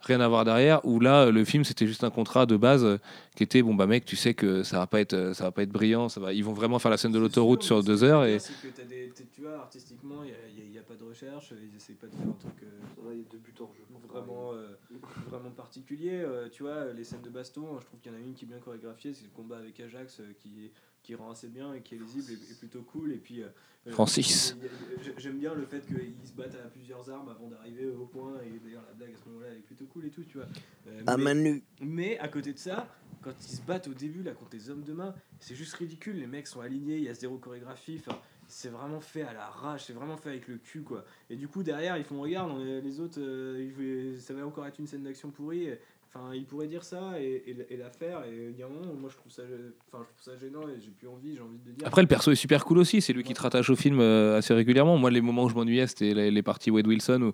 rien 0.00 0.20
avoir 0.20 0.44
derrière. 0.46 0.82
Où 0.84 1.00
là, 1.00 1.30
le 1.30 1.44
film 1.44 1.64
c'était 1.64 1.86
juste 1.86 2.02
un 2.02 2.10
contrat 2.10 2.46
de 2.46 2.56
base 2.56 2.84
euh, 2.84 2.98
qui 3.34 3.42
était 3.42 3.62
bon 3.62 3.74
bah 3.74 3.86
mec, 3.86 4.06
tu 4.06 4.16
sais 4.16 4.32
que 4.32 4.62
ça 4.62 4.78
va 4.78 4.86
pas 4.86 5.00
être, 5.00 5.12
euh, 5.12 5.34
ça 5.34 5.44
va 5.44 5.50
pas 5.50 5.62
être 5.62 5.72
brillant, 5.72 6.08
ça 6.08 6.20
va, 6.20 6.32
ils 6.32 6.44
vont 6.44 6.54
vraiment 6.54 6.78
faire 6.78 6.90
la 6.90 6.96
scène 6.96 7.12
de 7.12 7.18
l'autoroute 7.18 7.62
sur 7.62 7.82
deux 7.82 8.02
heures 8.02 8.24
et 8.24 8.38
que 8.38 8.82
des- 8.82 9.12
tu 9.34 9.42
vois, 9.42 9.56
artistiquement, 9.58 10.22
il 10.24 10.70
n'y 10.70 10.78
a, 10.78 10.82
pas 10.82 10.94
de 10.94 11.04
recherche, 11.04 11.52
ils 11.52 11.76
essayent 11.76 11.96
pas 11.96 12.06
de 12.06 12.12
faire 12.12 12.26
un 12.26 12.32
truc 12.32 12.62
euh, 12.62 12.66
vraiment, 14.06 14.52
euh, 14.54 14.76
vraiment 15.28 15.50
particulier. 15.50 16.20
euh, 16.22 16.48
tu 16.48 16.62
vois, 16.62 16.92
les 16.92 17.04
scènes 17.04 17.22
de 17.22 17.30
baston, 17.30 17.78
je 17.80 17.86
trouve 17.86 18.00
qu'il 18.00 18.12
y 18.12 18.14
en 18.14 18.18
a 18.18 18.20
une 18.20 18.34
qui 18.34 18.44
est 18.44 18.48
bien 18.48 18.58
chorégraphiée, 18.58 19.14
c'est 19.14 19.24
le 19.24 19.30
combat 19.30 19.58
avec 19.58 19.78
Ajax 19.80 20.20
euh, 20.20 20.32
qui, 20.38 20.70
qui 21.02 21.14
rend 21.14 21.30
assez 21.30 21.48
bien 21.48 21.74
et 21.74 21.82
qui 21.82 21.94
est 21.94 21.98
lisible 21.98 22.30
et, 22.32 22.52
et 22.52 22.54
plutôt 22.54 22.82
cool. 22.82 23.12
Et 23.12 23.18
puis, 23.18 23.42
Francis. 23.90 24.56
J'aime 25.16 25.38
bien 25.38 25.54
le 25.54 25.64
fait 25.64 25.86
qu'ils 25.86 26.26
se 26.28 26.32
battent 26.34 26.56
à 26.56 26.68
plusieurs 26.68 27.08
armes 27.10 27.28
avant 27.28 27.48
d'arriver 27.48 27.86
au 27.88 28.06
point, 28.06 28.40
et 28.42 28.58
d'ailleurs 28.58 28.82
la 28.88 28.94
blague 28.94 29.14
à 29.14 29.16
ce 29.16 29.28
moment-là 29.28 29.46
elle 29.52 29.58
est 29.58 29.60
plutôt 29.60 29.86
cool 29.86 30.06
et 30.06 30.10
tout, 30.10 30.24
tu 30.24 30.38
vois. 30.38 30.46
Euh, 30.88 31.02
À 31.06 31.16
mais- 31.16 31.22
main 31.24 31.34
nue. 31.34 31.62
mais 31.80 32.18
à 32.18 32.26
côté 32.28 32.52
de 32.52 32.58
ça, 32.58 32.88
quand 33.22 33.30
ils 33.40 33.56
se 33.56 33.62
battent 33.62 33.86
au 33.88 33.94
début 33.94 34.22
là 34.24 34.32
contre 34.32 34.50
les 34.54 34.70
hommes 34.70 34.82
de 34.82 34.92
main, 34.92 35.14
c'est 35.38 35.54
juste 35.54 35.74
ridicule. 35.74 36.16
Les 36.16 36.26
mecs 36.26 36.46
sont 36.48 36.60
alignés, 36.60 36.96
il 36.96 37.04
y 37.04 37.08
a 37.08 37.14
zéro 37.14 37.38
chorégraphie. 37.38 38.00
Enfin, 38.04 38.18
c'est 38.48 38.68
vraiment 38.70 39.00
fait 39.00 39.22
à 39.22 39.32
la 39.32 39.46
rage, 39.46 39.84
c'est 39.86 39.92
vraiment 39.92 40.16
fait 40.16 40.30
avec 40.30 40.48
le 40.48 40.56
cul 40.58 40.82
quoi. 40.82 41.04
Et 41.30 41.36
du 41.36 41.48
coup 41.48 41.62
derrière 41.62 41.96
ils 41.96 42.04
font 42.04 42.20
regarde, 42.20 42.50
on 42.50 42.60
est- 42.64 42.80
les 42.80 43.00
autres, 43.00 43.18
euh, 43.20 44.16
ça 44.18 44.34
va 44.34 44.46
encore 44.46 44.66
être 44.66 44.78
une 44.78 44.86
scène 44.86 45.02
d'action 45.02 45.30
pourrie. 45.30 45.68
Enfin, 46.14 46.32
ils 46.34 46.46
pourraient 46.46 46.68
dire 46.68 46.82
ça 46.82 47.20
et, 47.20 47.42
et, 47.46 47.74
et 47.74 47.76
la 47.76 47.90
faire. 47.90 48.24
Et 48.24 48.48
il 48.50 48.58
y 48.58 48.62
a 48.62 48.66
un 48.66 48.70
moment, 48.70 48.94
moi 48.98 49.10
je 49.12 49.16
trouve 49.16 49.30
ça, 49.30 49.42
enfin, 49.92 50.02
je 50.02 50.08
trouve 50.08 50.34
ça 50.34 50.40
gênant 50.40 50.62
et 50.66 50.80
j'ai 50.80 50.90
plus 50.90 51.08
envie, 51.08 51.34
j'ai 51.34 51.42
envie 51.42 51.58
de 51.58 51.72
dire. 51.72 51.86
Après, 51.86 52.00
le 52.00 52.08
perso 52.08 52.30
est 52.30 52.36
super 52.36 52.64
cool 52.64 52.78
aussi. 52.78 53.02
C'est 53.02 53.12
lui 53.12 53.22
qui 53.22 53.34
te 53.34 53.42
rattache 53.42 53.68
au 53.68 53.76
film 53.76 54.00
euh, 54.00 54.38
assez 54.38 54.54
régulièrement. 54.54 54.96
Moi, 54.96 55.10
les 55.10 55.20
moments 55.20 55.44
où 55.44 55.50
je 55.50 55.54
m'ennuyais, 55.54 55.86
c'était 55.86 56.14
les, 56.14 56.30
les 56.30 56.42
parties 56.42 56.70
Wade 56.70 56.86
Wilson 56.86 57.20
où 57.20 57.32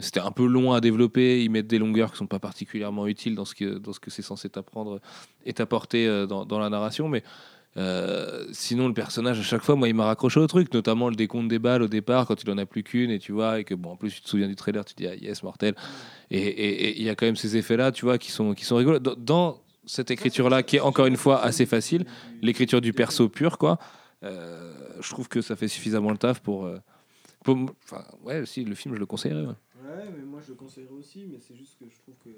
c'était 0.00 0.18
un 0.18 0.32
peu 0.32 0.46
long 0.46 0.72
à 0.72 0.80
développer. 0.80 1.44
Ils 1.44 1.50
mettent 1.50 1.68
des 1.68 1.78
longueurs 1.78 2.10
qui 2.10 2.16
sont 2.18 2.26
pas 2.26 2.40
particulièrement 2.40 3.06
utiles 3.06 3.36
dans 3.36 3.44
ce 3.44 3.54
que, 3.54 3.78
dans 3.78 3.92
ce 3.92 4.00
que 4.00 4.10
c'est 4.10 4.22
censé 4.22 4.48
t'apprendre 4.48 5.00
et 5.46 5.52
t'apporter 5.52 6.08
euh, 6.08 6.26
dans, 6.26 6.44
dans 6.44 6.58
la 6.58 6.70
narration. 6.70 7.08
Mais 7.08 7.22
euh, 7.76 8.46
sinon, 8.52 8.88
le 8.88 8.94
personnage, 8.94 9.40
à 9.40 9.42
chaque 9.42 9.62
fois, 9.62 9.74
moi, 9.74 9.88
il 9.88 9.94
m'a 9.94 10.04
raccroché 10.04 10.38
au 10.40 10.46
truc, 10.46 10.72
notamment 10.72 11.08
le 11.08 11.16
décompte 11.16 11.48
des 11.48 11.58
balles 11.58 11.82
au 11.82 11.88
départ 11.88 12.26
quand 12.26 12.42
il 12.42 12.50
en 12.50 12.58
a 12.58 12.66
plus 12.66 12.82
qu'une 12.82 13.10
et 13.10 13.18
tu 13.18 13.32
vois, 13.32 13.60
et 13.60 13.64
que 13.64 13.74
bon, 13.74 13.90
en 13.92 13.96
plus, 13.96 14.14
tu 14.14 14.20
te 14.20 14.28
souviens 14.28 14.48
du 14.48 14.56
trailer, 14.56 14.84
tu 14.84 14.94
dis, 14.94 15.06
ah 15.06 15.14
yes, 15.14 15.42
mortel. 15.42 15.74
Et 16.30 16.98
il 16.98 17.04
y 17.04 17.10
a 17.10 17.14
quand 17.14 17.26
même 17.26 17.36
ces 17.36 17.56
effets-là, 17.56 17.92
tu 17.92 18.04
vois, 18.04 18.18
qui 18.18 18.30
sont, 18.30 18.54
qui 18.54 18.64
sont 18.64 18.76
rigolos. 18.76 18.98
Dans, 18.98 19.64
cette 19.86 20.10
écriture-là, 20.10 20.62
qui 20.62 20.76
est 20.76 20.80
encore 20.80 21.06
une 21.06 21.16
fois 21.16 21.42
assez 21.42 21.66
facile, 21.66 22.06
l'écriture 22.42 22.80
du 22.80 22.92
perso 22.92 23.28
pur, 23.28 23.58
quoi. 23.58 23.78
Euh, 24.22 24.72
je 25.00 25.10
trouve 25.10 25.28
que 25.28 25.40
ça 25.42 25.56
fait 25.56 25.68
suffisamment 25.68 26.10
le 26.10 26.18
taf 26.18 26.40
pour. 26.40 26.66
euh, 26.66 26.78
ouais, 28.24 28.46
si, 28.46 28.64
le 28.64 28.74
film, 28.74 28.94
je 28.94 29.00
le 29.00 29.06
conseillerais. 29.06 29.42
Ouais, 29.42 30.08
mais 30.16 30.24
moi 30.24 30.40
je 30.42 30.50
le 30.50 30.54
conseillerais 30.54 30.94
aussi, 30.94 31.26
mais 31.30 31.38
c'est 31.40 31.54
juste 31.54 31.78
que 31.78 31.84
je 31.88 31.98
trouve 31.98 32.14
que. 32.24 32.30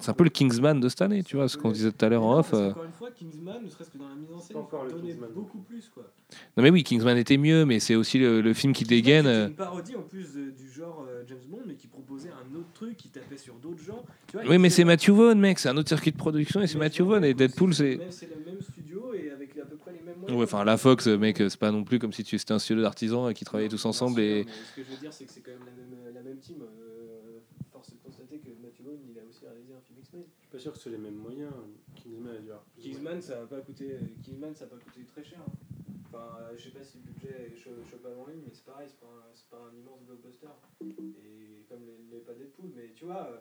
C'est 0.00 0.10
un 0.10 0.14
peu 0.14 0.24
le 0.24 0.30
Kingsman 0.30 0.78
de 0.80 0.88
cette 0.88 1.00
année, 1.02 1.24
tu 1.24 1.36
vois, 1.36 1.48
ce 1.48 1.56
qu'on 1.56 1.72
disait 1.72 1.90
tout 1.90 2.04
à 2.04 2.08
l'heure 2.08 2.22
en 2.22 2.38
off. 2.38 2.52
euh. 2.54 2.70
Encore 2.70 2.84
une 2.84 2.92
fois, 2.92 3.10
Kingsman, 3.10 3.64
ne 3.64 3.68
serait-ce 3.70 3.90
que 3.90 3.98
dans 3.98 4.08
la 4.08 4.14
mise 4.14 4.30
en 4.32 4.38
scène, 4.38 4.54
Pas 4.54 4.60
encore 4.60 4.84
le 4.84 4.90
donnait 4.92 5.08
Kingsman. 5.08 5.30
beaucoup 5.34 5.58
plus 5.58 5.88
quoi. 5.92 6.04
Non 6.56 6.62
mais 6.62 6.70
oui, 6.70 6.84
Kingsman 6.84 7.16
était 7.16 7.38
mieux, 7.38 7.64
mais 7.64 7.80
c'est 7.80 7.94
aussi 7.94 8.18
le, 8.18 8.40
le 8.42 8.52
film 8.54 8.72
qui 8.74 8.84
dégaine. 8.84 9.24
C'est 9.24 9.30
euh. 9.30 9.48
une 9.48 9.54
parodie 9.54 9.96
en 9.96 10.02
plus 10.02 10.34
de- 10.34 10.50
du 10.50 10.70
genre 10.70 11.04
euh, 11.08 11.24
James 11.26 11.38
Bond, 11.48 11.62
mais 11.66 11.74
qui 11.74 11.86
proposait 11.88 12.28
un 12.30 12.54
autre 12.54 12.68
truc, 12.74 12.96
qui 12.96 13.08
tapait 13.08 13.38
sur 13.38 13.54
d'autres 13.54 13.82
genres. 13.82 14.04
Tu 14.28 14.36
vois, 14.36 14.46
Oui, 14.46 14.58
mais 14.58 14.70
c'est 14.70 14.84
Matthew 14.84 15.10
Vaughn, 15.10 15.38
mec, 15.40 15.58
c'est 15.58 15.70
un 15.70 15.76
autre 15.76 15.88
circuit 15.88 16.12
de 16.12 16.16
production 16.18 16.60
et 16.60 16.66
c'est 16.66 16.78
Matthew 16.78 17.00
Vaughn 17.02 17.24
et 17.24 17.32
Deadpool, 17.34 17.74
c'est. 17.74 17.98
c'est. 18.10 18.26
le 18.28 18.36
même- 18.44 18.60
studio 18.60 19.14
et 19.14 19.30
avec 19.30 19.56
à 19.58 19.64
peu 19.64 19.76
près 19.76 19.92
les 19.92 20.00
mêmes 20.04 20.18
moyens. 20.18 20.38
Ouais, 20.38 20.44
enfin 20.44 20.64
la 20.64 20.76
Fox, 20.76 21.06
mec, 21.06 21.38
c'est 21.38 21.56
pas 21.58 21.70
non 21.72 21.82
plus 21.84 21.98
comme 21.98 22.12
si 22.12 22.22
tu 22.24 22.38
c'était 22.38 22.52
un 22.52 22.58
studio 22.58 22.82
d'artisans 22.82 23.32
qui 23.32 23.44
travaillaient 23.44 23.68
tous 23.70 23.84
ensemble 23.86 24.16
sûr, 24.16 24.22
et. 24.24 24.44
Ce 24.44 24.76
que 24.76 24.86
je 24.86 24.90
veux 24.94 24.96
dire, 25.00 25.12
c'est 25.12 25.24
que 25.24 25.32
c'est 25.32 25.40
quand 25.40 25.50
même 25.52 25.60
la 25.64 25.72
même, 25.72 26.14
la 26.14 26.22
même 26.22 26.38
team. 26.38 26.56
Euh, 26.62 27.38
force 27.72 27.88
est 27.90 27.92
de 27.94 28.02
constater 28.04 28.38
que 28.38 28.48
Matthew 28.62 28.82
Vaughn, 28.84 28.98
il 29.10 29.18
a 29.18 29.22
aussi 29.28 29.44
réalisé 29.46 29.72
un 29.74 29.80
film 29.86 29.98
X-Men. 30.00 30.22
Je 30.26 30.32
suis 30.32 30.37
pas 30.50 30.58
sûr 30.58 30.72
que 30.72 30.78
c'est 30.78 30.90
les 30.90 30.98
mêmes 30.98 31.16
moyens. 31.16 31.52
Kingsman 31.96 32.36
a 32.36 32.38
dû 32.38 32.50
avoir 32.50 32.64
plus 32.64 32.82
Kingsman, 32.82 33.20
ça 33.20 33.42
a 33.42 33.46
pas 33.46 33.60
coûté, 33.60 33.98
Kingsman, 34.22 34.54
ça 34.54 34.64
a 34.64 34.68
pas 34.68 34.76
coûté 34.76 35.04
très 35.04 35.22
cher. 35.24 35.40
hein. 35.40 35.52
Enfin, 36.06 36.38
euh, 36.40 36.56
je 36.56 36.64
sais 36.64 36.70
pas 36.70 36.82
si 36.82 36.98
le 36.98 37.04
budget 37.04 37.50
est 37.52 37.56
cho- 37.56 37.84
chopable 37.90 38.18
en 38.18 38.26
ligne, 38.26 38.40
mais 38.44 38.52
c'est 38.54 38.64
pareil, 38.64 38.88
c'est 38.88 38.98
pas, 39.00 39.06
un- 39.06 39.34
c'est 39.34 39.48
pas 39.50 39.60
un 39.70 39.74
immense 39.76 40.00
blockbuster. 40.04 40.46
Et 40.82 41.64
comme 41.68 41.84
les, 41.84 41.98
les 42.10 42.20
pas 42.20 42.32
Deadpool, 42.32 42.70
mais 42.74 42.92
tu 42.94 43.04
vois, 43.04 43.28
euh, 43.30 43.38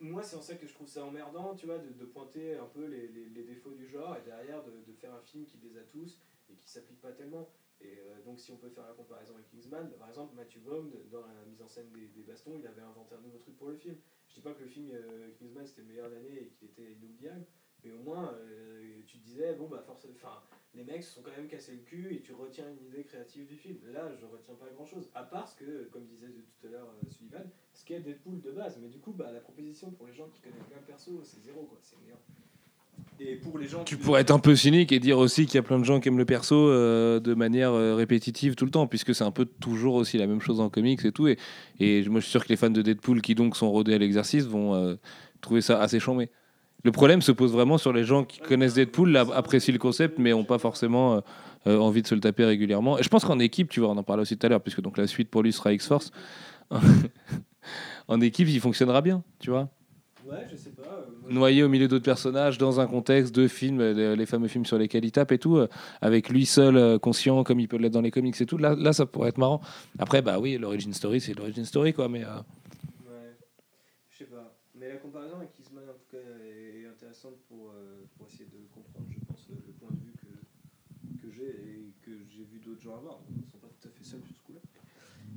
moi 0.00 0.22
c'est 0.22 0.36
en 0.36 0.42
ça 0.42 0.56
que 0.56 0.66
je 0.66 0.74
trouve 0.74 0.86
ça 0.88 1.04
emmerdant, 1.06 1.54
tu 1.54 1.64
vois, 1.64 1.78
de, 1.78 1.90
de 1.92 2.04
pointer 2.04 2.56
un 2.56 2.66
peu 2.66 2.84
les, 2.86 3.08
les- 3.08 3.30
les 3.30 3.42
défauts 3.44 3.70
du 3.72 3.86
genre 3.86 4.14
et 4.16 4.22
derrière 4.22 4.62
de, 4.62 4.72
de 4.86 4.92
faire 4.92 5.14
un 5.14 5.22
film 5.22 5.46
qui 5.46 5.56
les 5.58 5.78
a 5.78 5.82
tous 5.84 6.20
et 6.50 6.54
qui 6.54 6.68
s'applique 6.68 7.00
pas 7.00 7.12
tellement. 7.12 7.48
Et 7.80 7.98
euh, 7.98 8.22
donc 8.24 8.38
si 8.40 8.50
on 8.52 8.56
peut 8.56 8.68
faire 8.68 8.86
la 8.86 8.92
comparaison 8.92 9.32
avec 9.34 9.46
Kingsman, 9.48 9.90
par 9.98 10.08
exemple, 10.10 10.34
Matthew 10.36 10.58
Vaughn, 10.64 10.90
dans 11.10 11.20
la 11.22 11.44
mise 11.48 11.62
en 11.62 11.68
scène 11.68 11.88
des, 11.94 12.06
des 12.08 12.22
bastons, 12.22 12.56
il 12.58 12.66
avait 12.66 12.82
inventé 12.82 13.14
un 13.14 13.20
nouveau 13.22 13.38
truc 13.38 13.56
pour 13.56 13.68
le 13.68 13.76
film. 13.76 13.96
Je 14.34 14.40
dis 14.40 14.42
pas 14.42 14.52
que 14.52 14.62
le 14.62 14.68
film 14.68 14.90
euh, 14.92 15.30
Kingsman 15.38 15.64
c'était 15.64 15.82
le 15.82 15.86
meilleur 15.86 16.10
de 16.10 16.16
l'année 16.16 16.42
et 16.42 16.48
qu'il 16.48 16.66
était 16.66 16.90
inoubliable, 16.90 17.46
mais 17.84 17.92
au 17.92 18.02
moins 18.02 18.34
euh, 18.34 19.00
tu 19.06 19.18
te 19.18 19.24
disais, 19.24 19.54
bon 19.54 19.68
bah 19.68 19.80
forcément, 19.86 20.12
enfin, 20.16 20.42
les 20.74 20.82
mecs 20.82 21.04
se 21.04 21.14
sont 21.14 21.22
quand 21.22 21.30
même 21.30 21.46
cassés 21.46 21.74
le 21.76 21.82
cul 21.82 22.12
et 22.12 22.20
tu 22.20 22.32
retiens 22.32 22.68
une 22.68 22.84
idée 22.84 23.04
créative 23.04 23.46
du 23.46 23.56
film. 23.56 23.78
Là, 23.92 24.12
je 24.12 24.26
retiens 24.26 24.54
pas 24.54 24.68
grand 24.70 24.86
chose, 24.86 25.08
à 25.14 25.22
part 25.22 25.46
ce 25.46 25.54
que, 25.54 25.84
comme 25.84 26.06
disait 26.06 26.26
tout 26.26 26.66
à 26.66 26.70
l'heure 26.70 26.88
euh, 26.88 27.08
Sullivan, 27.08 27.48
ce 27.74 27.84
qu'est 27.84 28.00
Deadpool 28.00 28.40
de 28.40 28.50
base. 28.50 28.76
Mais 28.82 28.88
du 28.88 28.98
coup, 28.98 29.12
bah, 29.12 29.30
la 29.30 29.40
proposition 29.40 29.92
pour 29.92 30.08
les 30.08 30.12
gens 30.12 30.28
qui 30.28 30.40
connaissent 30.40 30.66
bien 30.66 30.78
le 30.80 30.84
perso, 30.84 31.22
c'est 31.22 31.38
zéro 31.38 31.66
quoi, 31.66 31.78
c'est 31.80 32.00
néant. 32.04 32.18
Et 33.20 33.36
pour 33.36 33.58
les 33.58 33.66
gens 33.66 33.84
Tu 33.84 33.96
pourrais 33.96 34.22
être 34.22 34.32
un 34.32 34.38
peu 34.38 34.56
cynique 34.56 34.90
et 34.92 34.98
dire 34.98 35.18
aussi 35.18 35.46
qu'il 35.46 35.54
y 35.54 35.58
a 35.58 35.62
plein 35.62 35.78
de 35.78 35.84
gens 35.84 36.00
qui 36.00 36.08
aiment 36.08 36.18
le 36.18 36.24
perso 36.24 36.56
euh, 36.56 37.20
de 37.20 37.34
manière 37.34 37.72
euh, 37.72 37.94
répétitive 37.94 38.54
tout 38.54 38.64
le 38.64 38.70
temps, 38.70 38.86
puisque 38.86 39.14
c'est 39.14 39.24
un 39.24 39.30
peu 39.30 39.44
toujours 39.44 39.94
aussi 39.94 40.18
la 40.18 40.26
même 40.26 40.40
chose 40.40 40.60
en 40.60 40.68
comics 40.68 41.04
et 41.04 41.12
tout. 41.12 41.28
Et, 41.28 41.38
et 41.78 42.02
moi, 42.08 42.20
je 42.20 42.24
suis 42.24 42.32
sûr 42.32 42.44
que 42.44 42.48
les 42.48 42.56
fans 42.56 42.70
de 42.70 42.82
Deadpool 42.82 43.22
qui 43.22 43.34
donc 43.34 43.56
sont 43.56 43.70
rodés 43.70 43.94
à 43.94 43.98
l'exercice 43.98 44.46
vont 44.46 44.74
euh, 44.74 44.96
trouver 45.40 45.60
ça 45.60 45.80
assez 45.80 46.00
chambé. 46.00 46.30
Le 46.82 46.92
problème 46.92 47.22
se 47.22 47.32
pose 47.32 47.52
vraiment 47.52 47.78
sur 47.78 47.92
les 47.92 48.04
gens 48.04 48.24
qui 48.24 48.40
connaissent 48.40 48.74
Deadpool, 48.74 49.16
apprécient 49.16 49.72
le 49.72 49.78
concept, 49.78 50.18
mais 50.18 50.30
n'ont 50.30 50.44
pas 50.44 50.58
forcément 50.58 51.22
envie 51.64 52.02
de 52.02 52.06
se 52.06 52.14
le 52.14 52.20
taper 52.20 52.44
régulièrement. 52.44 52.98
Et 52.98 53.02
je 53.02 53.08
pense 53.08 53.24
qu'en 53.24 53.38
équipe, 53.38 53.70
tu 53.70 53.80
vois, 53.80 53.88
on 53.88 53.96
en 53.96 54.02
parlait 54.02 54.20
aussi 54.20 54.36
tout 54.36 54.44
à 54.44 54.50
l'heure, 54.50 54.60
puisque 54.60 54.82
donc 54.82 54.98
la 54.98 55.06
suite 55.06 55.30
pour 55.30 55.42
lui 55.42 55.50
sera 55.50 55.72
X-Force. 55.72 56.10
en 58.08 58.20
équipe, 58.20 58.48
il 58.48 58.60
fonctionnera 58.60 59.00
bien, 59.00 59.22
tu 59.38 59.48
vois. 59.48 59.70
Ouais, 60.26 60.46
je 60.50 60.56
sais 60.56 60.70
pas. 60.70 61.03
Noyé 61.28 61.62
au 61.62 61.68
milieu 61.68 61.88
d'autres 61.88 62.04
personnages 62.04 62.58
dans 62.58 62.80
un 62.80 62.86
contexte 62.86 63.34
de 63.34 63.48
films, 63.48 63.82
les, 63.82 64.26
fameux 64.26 64.48
films 64.48 64.66
sur 64.66 64.78
lesquels 64.78 65.04
il 65.04 65.12
tape 65.12 65.32
et 65.32 65.38
tout, 65.38 65.56
euh, 65.56 65.68
avec 66.00 66.28
lui 66.28 66.46
seul 66.46 66.76
euh, 66.76 66.98
conscient 66.98 67.44
comme 67.44 67.60
il 67.60 67.68
peut 67.68 67.76
l'être 67.76 67.92
dans 67.92 68.00
les 68.00 68.10
comics 68.10 68.38
et 68.40 68.46
tout. 68.46 68.58
Là, 68.58 68.74
là, 68.74 68.92
ça 68.92 69.06
pourrait 69.06 69.30
être 69.30 69.38
marrant. 69.38 69.60
Après, 69.98 70.22
bah 70.22 70.38
oui, 70.38 70.58
l'origin 70.58 70.92
story, 70.92 71.20
c'est 71.20 71.34
l'origin 71.34 71.64
story, 71.64 71.92
quoi. 71.92 72.08
Mais 72.08 72.24
euh, 72.24 72.38
Ouais, 73.06 73.36
je 74.10 74.18
sais 74.18 74.24
pas. 74.24 74.56
Mais 74.74 74.88
la 74.88 74.96
comparaison 74.96 75.36
avec 75.36 75.52
Kissman, 75.52 75.84
en 75.88 75.92
tout 75.92 76.10
cas, 76.10 76.18
est 76.18 76.86
intéressante 76.86 77.38
pour, 77.48 77.70
euh, 77.70 78.04
pour 78.16 78.26
essayer 78.26 78.46
de 78.46 78.66
comprendre, 78.72 79.06
je 79.10 79.18
pense, 79.26 79.46
le, 79.48 79.72
point 79.72 79.90
de 79.90 80.00
vue 80.04 80.14
que, 80.16 81.26
que 81.26 81.32
j'ai 81.32 81.48
et 81.48 81.94
que 82.02 82.12
j'ai 82.28 82.44
vu 82.44 82.58
d'autres 82.64 82.82
gens 82.82 82.96
avoir. 82.96 83.20
Ils 83.30 83.50
sont 83.50 83.58
pas 83.58 83.68
tout 83.80 83.88
à 83.88 83.90
fait 83.90 84.04
seuls 84.04 84.22
sur 84.26 84.36
ce 84.36 84.42
coup-là. 84.42 84.60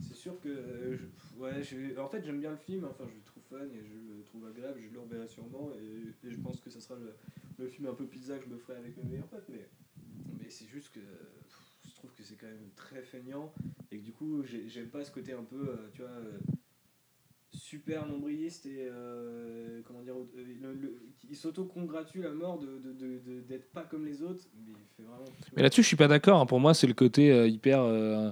C'est 0.02 0.16
sûr 0.16 0.40
que. 0.42 1.00
ouais, 1.38 1.52
en 1.98 2.08
fait, 2.08 2.24
j'aime 2.24 2.40
bien 2.40 2.52
le 2.52 2.58
film, 2.58 2.86
enfin, 2.86 3.06
je 3.08 3.26
trouve 3.26 3.37
fun 3.50 3.66
et 3.74 3.84
je 3.84 3.94
le 4.18 4.24
trouve 4.24 4.46
agréable, 4.48 4.80
je 4.88 4.94
le 4.94 5.00
reverrai 5.00 5.28
sûrement. 5.28 5.72
Et, 5.80 6.28
et 6.28 6.32
je 6.32 6.38
pense 6.38 6.60
que 6.62 6.70
ça 6.70 6.80
sera 6.80 6.96
le, 7.00 7.14
le 7.58 7.68
film 7.68 7.88
un 7.88 7.94
peu 7.94 8.06
pizza 8.06 8.38
que 8.38 8.46
je 8.46 8.50
me 8.50 8.58
ferai 8.58 8.78
avec 8.78 8.96
mes 8.98 9.04
meilleurs 9.04 9.28
potes. 9.28 9.48
Mais, 9.50 9.68
mais 10.40 10.50
c'est 10.50 10.66
juste 10.68 10.94
que. 10.94 11.00
pff, 11.00 11.64
Je 11.90 11.96
trouve 11.96 12.12
que 12.14 12.24
c'est 12.24 12.36
quand 12.36 12.48
même 12.48 12.70
très 12.76 13.02
feignant 13.02 13.52
et 13.92 13.98
que 14.00 14.04
du 14.04 14.12
coup, 14.12 14.44
j'ai- 14.44 14.68
j'aime 14.70 14.90
pas 14.90 15.04
ce 15.04 15.12
côté 15.12 15.34
un 15.34 15.44
peu, 15.44 15.70
euh, 15.70 15.90
tu 15.94 16.02
vois. 16.02 16.12
euh, 16.12 16.38
super 17.52 18.06
nombriliste 18.06 18.66
et 18.66 18.88
euh, 18.92 19.82
comment 19.88 20.02
dire 20.04 20.16
euh, 20.16 20.28
le- 20.62 20.74
le- 20.74 21.00
il 21.30 21.36
s'auto-congratule 21.36 22.26
à 22.28 22.32
mort 22.32 22.60
de 22.60 22.78
de- 22.78 22.94
de- 22.94 23.20
de- 23.20 23.42
d'être 23.42 23.72
pas 23.72 23.84
comme 23.84 24.06
les 24.06 24.22
autres 24.22 24.44
mais 24.66 24.74
il 24.74 24.96
fait 24.96 25.04
vraiment 25.04 25.26
mais 25.56 25.64
là-dessus, 25.64 25.82
je 25.82 25.88
suis 25.88 25.96
pas 25.96 26.08
d'accord. 26.10 26.40
hein. 26.42 26.46
Pour 26.46 26.60
moi, 26.60 26.74
c'est 26.74 26.88
le 26.88 26.94
côté 26.94 27.32
euh, 27.32 27.48
hyper 27.48 27.82
euh, 27.82 28.30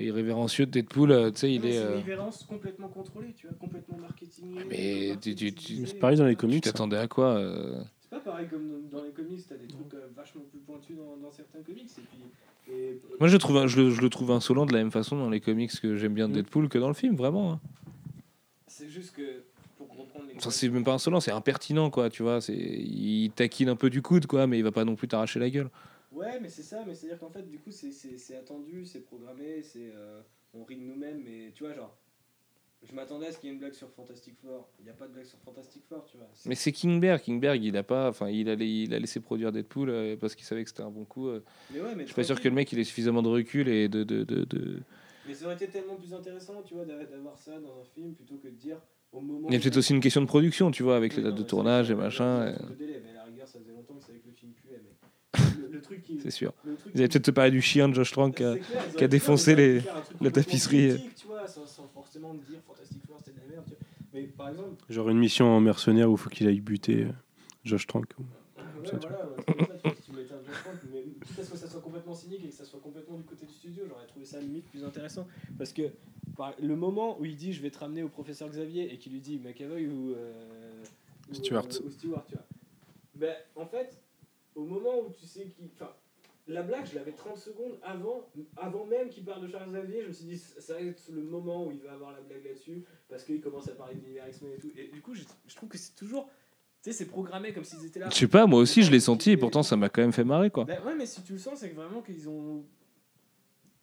irrévérencieux 0.00 0.66
de 0.66 0.70
Deadpool. 0.72 1.12
euh, 1.12 1.30
tu 1.30 1.38
sais, 1.40 1.52
il 1.52 1.60
Non, 1.60 1.66
mais 1.66 1.70
est. 1.70 1.72
c'est 1.78 1.84
euh, 1.84 1.92
une 1.92 1.98
irrévérence 2.00 2.42
complètement 2.44 2.88
contrôlée 2.88 3.32
tu 3.36 3.46
vois 3.46 3.56
complètement 3.56 3.96
marketing 3.98 4.44
Mais 4.68 5.16
tu- 5.20 5.34
tu- 5.34 5.52
tu- 5.54 5.86
C'est 5.86 5.98
pareil 5.98 6.16
dans 6.16 6.24
les 6.24 6.32
tu 6.32 6.36
comics. 6.38 6.64
t'attendais 6.64 6.96
à 6.96 7.06
quoi 7.08 7.34
euh 7.36 7.82
c'est 8.00 8.10
pas 8.10 8.20
pareil 8.20 8.46
comme 8.48 8.88
dans, 8.90 9.02
les 9.02 9.10
comics 9.10 9.40
t'as 9.48 9.56
des 9.56 9.66
trucs 9.66 9.94
vachement 10.16 10.42
plus 10.50 10.60
pointus 10.60 10.96
dans, 10.96 11.16
dans 11.16 11.30
certains 11.32 11.60
comics 11.62 11.90
et 11.98 12.02
puis 12.02 12.72
et, 12.74 12.98
Moi, 13.20 13.28
je, 13.28 13.36
trouve, 13.36 13.66
je, 13.66 13.82
le, 13.82 13.90
je 13.90 14.00
le 14.00 14.08
trouve 14.08 14.30
insolent 14.30 14.64
de 14.66 14.72
la 14.72 14.78
même 14.78 14.90
façon 14.90 15.16
dans 15.18 15.28
les 15.28 15.40
comics 15.40 15.70
que 15.80 15.96
j'aime 15.96 16.14
bien 16.14 16.28
de 16.28 16.32
Mm. 16.32 16.36
Deadpool 16.36 16.68
que 16.70 16.78
dans 16.78 16.88
le 16.88 16.94
film, 16.94 17.14
vraiment. 17.14 17.52
hein. 17.52 17.60
c'est 18.66 18.88
juste 18.88 19.14
que 19.14 19.42
pour 19.76 19.86
reprendre 19.88 20.24
les 20.28 20.34
Enfin, 20.36 20.50
c'est 20.50 20.68
même 20.70 20.82
pas 20.82 20.94
insolent, 20.94 21.20
c'est 21.20 21.30
impertinent, 21.30 21.90
quoi. 21.90 22.08
Tu 22.08 22.22
vois, 22.22 22.40
c'est 22.40 22.54
il 22.56 23.30
taquine 23.32 23.68
un 23.68 23.76
peu 23.76 23.90
du 23.90 24.00
coude, 24.00 24.26
quoi, 24.26 24.46
mais 24.46 24.56
il 24.58 24.62
va 24.64 24.72
pas 24.72 24.84
non 24.86 24.96
plus 24.96 25.08
t'arracher 25.08 25.38
la 25.40 25.50
gueule. 25.50 25.68
Ouais, 26.14 26.38
mais 26.40 26.48
c'est 26.48 26.62
ça, 26.62 26.84
mais 26.86 26.94
c'est-à-dire 26.94 27.18
qu'en 27.18 27.30
fait, 27.30 27.42
du 27.48 27.58
coup, 27.58 27.70
c'est- 27.70 27.92
c'est 27.92 28.18
c'est 28.18 28.36
attendu, 28.36 28.86
c'est 28.86 29.00
programmé, 29.00 29.62
c'est 29.62 29.90
euh, 29.94 30.20
on 30.54 30.62
rit 30.64 30.76
de 30.76 30.82
nous-mêmes, 30.82 31.22
mais 31.24 31.50
tu 31.52 31.64
vois, 31.64 31.74
genre, 31.74 31.96
je 32.82 32.94
m'attendais 32.94 33.26
à 33.26 33.32
ce 33.32 33.38
qu'il 33.38 33.48
y 33.48 33.50
ait 33.50 33.54
une 33.54 33.58
blague 33.60 33.72
sur 33.72 33.90
Fantastic 33.90 34.36
Four. 34.36 34.68
Il 34.78 34.84
n'y 34.84 34.90
a 34.90 34.94
pas 34.94 35.08
de 35.08 35.12
blague 35.12 35.24
sur 35.24 35.38
Fantastic 35.40 35.82
Four, 35.88 36.04
tu 36.04 36.16
vois. 36.18 36.28
C'est- 36.34 36.48
Mais 36.48 36.54
c'est 36.54 36.70
Kingberg. 36.70 37.20
Kingberg, 37.22 37.62
il 37.64 37.76
a 37.76 37.82
pas, 37.82 38.08
enfin, 38.10 38.28
il 38.28 38.48
a, 38.48 38.54
il 38.54 38.94
a 38.94 38.98
laissé 38.98 39.20
produire 39.20 39.50
Deadpool 39.52 39.90
euh, 39.90 40.16
parce 40.16 40.34
qu'il 40.34 40.44
savait 40.44 40.62
que 40.62 40.70
c'était 40.70 40.82
un 40.82 40.90
bon 40.90 41.04
coup. 41.04 41.28
euh. 41.28 41.42
mais 41.72 41.80
ouais, 41.80 41.94
mais 41.94 42.02
Je 42.02 42.08
suis 42.08 42.14
pas 42.14 42.22
sûr 42.24 42.40
que 42.40 42.48
le 42.48 42.54
mec 42.54 42.70
il 42.72 42.78
ait 42.78 42.84
suffisamment 42.84 43.22
de 43.22 43.28
recul 43.28 43.68
et 43.68 43.88
de, 43.88 44.04
de, 44.04 44.22
de, 44.22 44.44
de- 44.44 44.82
Mais 45.26 45.34
ça 45.34 45.46
aurait 45.46 45.54
été 45.54 45.66
tellement 45.68 45.96
plus 45.96 46.12
intéressant, 46.14 46.62
tu 46.62 46.74
vois, 46.74 46.84
d'a- 46.84 47.06
d'avoir 47.06 47.38
ça 47.38 47.58
dans 47.58 47.80
un 47.80 47.84
film 47.84 48.14
plutôt 48.14 48.36
que 48.36 48.48
de 48.48 48.54
dire 48.54 48.80
au 49.10 49.20
moment. 49.20 49.48
Il 49.48 49.54
y 49.54 49.56
a 49.56 49.60
peut-être 49.60 49.78
aussi 49.78 49.94
une 49.94 50.00
question 50.00 50.20
de 50.20 50.26
production, 50.26 50.70
tu 50.70 50.82
vois, 50.82 50.96
avec 50.96 51.12
Oui, 51.12 51.16
les 51.18 51.22
non, 51.24 51.30
dates 51.30 51.38
de 51.38 51.44
tournage 51.44 51.90
et 51.90 51.94
machin. 51.94 52.52
et- 52.52 52.74
délai, 52.76 53.00
mais 53.02 53.10
à 53.10 53.14
la 53.14 53.24
rigueur, 53.24 53.48
ça 53.48 53.58
faisait 53.58 53.72
longtemps 53.72 53.94
qu'ils 53.94 54.04
savaient 54.04 54.18
que 54.20 54.28
le 54.28 54.34
film 54.34 54.52
puait, 54.52 54.80
mais. 54.84 54.90
Le, 55.58 55.68
le 55.72 55.80
truc 55.80 56.02
qui. 56.02 56.18
C'est 56.20 56.30
sûr. 56.30 56.52
le 56.64 56.74
truc 56.76 56.92
Ils 56.94 56.98
allaient 56.98 57.08
qui- 57.08 57.12
peut-être 57.14 57.24
te 57.26 57.30
parler 57.30 57.50
du 57.50 57.62
chien 57.62 57.88
de 57.88 57.94
Josh 57.94 58.12
Trank. 58.12 58.38
ils 58.40 58.44
auraient 58.44 58.60
qui 58.96 59.04
a 59.04 59.08
défoncé 59.08 59.54
les- 59.54 59.80
la 60.20 60.30
tapisserie. 60.30 61.00
tu 61.16 61.26
vois, 61.26 61.46
sans, 61.46 61.66
sans 61.66 61.86
forcément 61.88 62.34
dire 62.34 62.58
Fantastic 62.66 63.00
Four 63.06 63.18
c'était 63.24 63.32
de 63.38 63.44
la 63.46 63.52
merde. 63.56 63.64
tu 63.66 63.70
vois. 63.74 63.78
Mais 64.14 64.22
par 64.28 64.48
exemple, 64.50 64.82
Genre 64.88 65.08
une 65.10 65.18
mission 65.18 65.46
en 65.46 65.60
mercenaire 65.60 66.10
où 66.10 66.14
il 66.14 66.18
faut 66.18 66.30
qu'il 66.30 66.46
aille 66.46 66.60
buter 66.60 67.04
euh, 67.04 67.08
Josh 67.64 67.86
Trank. 67.86 68.06
Ouais, 68.18 68.90
ça, 68.90 68.98
tu 68.98 69.08
voilà, 69.08 69.24
ouais, 69.24 69.32
c'est 69.38 69.44
comme 69.56 69.66
ça, 69.66 69.74
tu 69.76 69.88
vois, 69.88 69.94
tu 70.04 70.12
mettais 70.12 70.34
un 70.34 70.38
mais 70.92 71.02
quitte 71.26 71.38
à 71.38 71.42
ce 71.44 71.50
que 71.50 71.56
ça 71.56 71.68
soit 71.68 71.80
complètement 71.80 72.14
cynique 72.14 72.44
et 72.44 72.48
que 72.48 72.54
ça 72.54 72.64
soit 72.64 72.80
complètement 72.80 73.16
du 73.16 73.24
côté 73.24 73.46
du 73.46 73.52
studio, 73.52 73.84
j'aurais 73.88 74.06
trouvé 74.06 74.26
ça 74.26 74.38
limite 74.40 74.66
plus 74.66 74.84
intéressant. 74.84 75.26
Parce 75.56 75.72
que 75.72 75.82
par- 76.36 76.54
le 76.60 76.76
moment 76.76 77.18
où 77.18 77.24
il 77.24 77.34
dit 77.36 77.52
je 77.54 77.62
vais 77.62 77.70
te 77.70 77.78
ramener 77.78 78.02
au 78.02 78.08
professeur 78.08 78.48
Xavier 78.50 78.92
et 78.92 78.98
qu'il 78.98 79.12
lui 79.12 79.20
dit 79.20 79.38
McAvoy 79.42 79.86
ou, 79.86 80.12
euh, 80.12 80.32
ou, 81.30 81.34
Stewart. 81.34 81.64
euh, 81.64 81.86
ou 81.86 81.90
Stewart, 81.90 82.24
tu 82.28 82.34
vois. 82.34 82.44
Ben, 83.14 83.34
en 83.56 83.66
fait, 83.66 83.96
au 84.54 84.64
moment 84.64 85.00
où 85.00 85.10
tu 85.10 85.26
sais 85.26 85.46
qu'il. 85.46 85.68
Enfin, 85.74 85.90
la 86.46 86.62
blague, 86.62 86.86
je 86.86 86.94
l'avais 86.94 87.12
30 87.12 87.38
secondes 87.38 87.78
avant, 87.82 88.28
avant 88.56 88.84
même 88.84 89.08
qu'il 89.08 89.24
parle 89.24 89.46
de 89.46 89.48
Charles 89.50 89.70
Xavier. 89.70 90.02
Je 90.02 90.08
me 90.08 90.12
suis 90.12 90.26
dit, 90.26 90.36
ça 90.36 90.74
va 90.74 90.80
être 90.82 91.02
le 91.10 91.22
moment 91.22 91.66
où 91.66 91.70
il 91.72 91.80
va 91.80 91.92
avoir 91.92 92.12
la 92.12 92.20
blague 92.20 92.44
là-dessus, 92.44 92.84
parce 93.08 93.24
qu'il 93.24 93.40
commence 93.40 93.68
à 93.68 93.72
parler 93.72 93.94
de 93.94 94.00
l'univers 94.00 94.28
X-Men 94.28 94.52
et 94.52 94.58
tout. 94.58 94.70
Et 94.76 94.88
du 94.88 95.00
coup, 95.00 95.14
je, 95.14 95.22
je 95.46 95.56
trouve 95.56 95.70
que 95.70 95.78
c'est 95.78 95.94
toujours. 95.94 96.28
Tu 96.82 96.90
sais, 96.90 96.98
c'est 96.98 97.06
programmé 97.06 97.54
comme 97.54 97.64
s'ils 97.64 97.86
étaient 97.86 97.98
là. 97.98 98.10
Je 98.10 98.14
sais 98.14 98.28
pas, 98.28 98.44
moi 98.46 98.60
aussi 98.60 98.82
je 98.82 98.90
l'ai 98.90 99.00
senti 99.00 99.30
et 99.30 99.36
pourtant 99.38 99.62
ça 99.62 99.74
m'a 99.74 99.88
quand 99.88 100.02
même 100.02 100.12
fait 100.12 100.24
marrer, 100.24 100.50
quoi. 100.50 100.66
Bah 100.66 100.74
ouais, 100.84 100.94
mais 100.94 101.06
si 101.06 101.22
tu 101.22 101.32
le 101.32 101.38
sens, 101.38 101.60
c'est 101.60 101.70
que 101.70 101.76
vraiment 101.76 102.02
qu'ils 102.02 102.28
ont. 102.28 102.62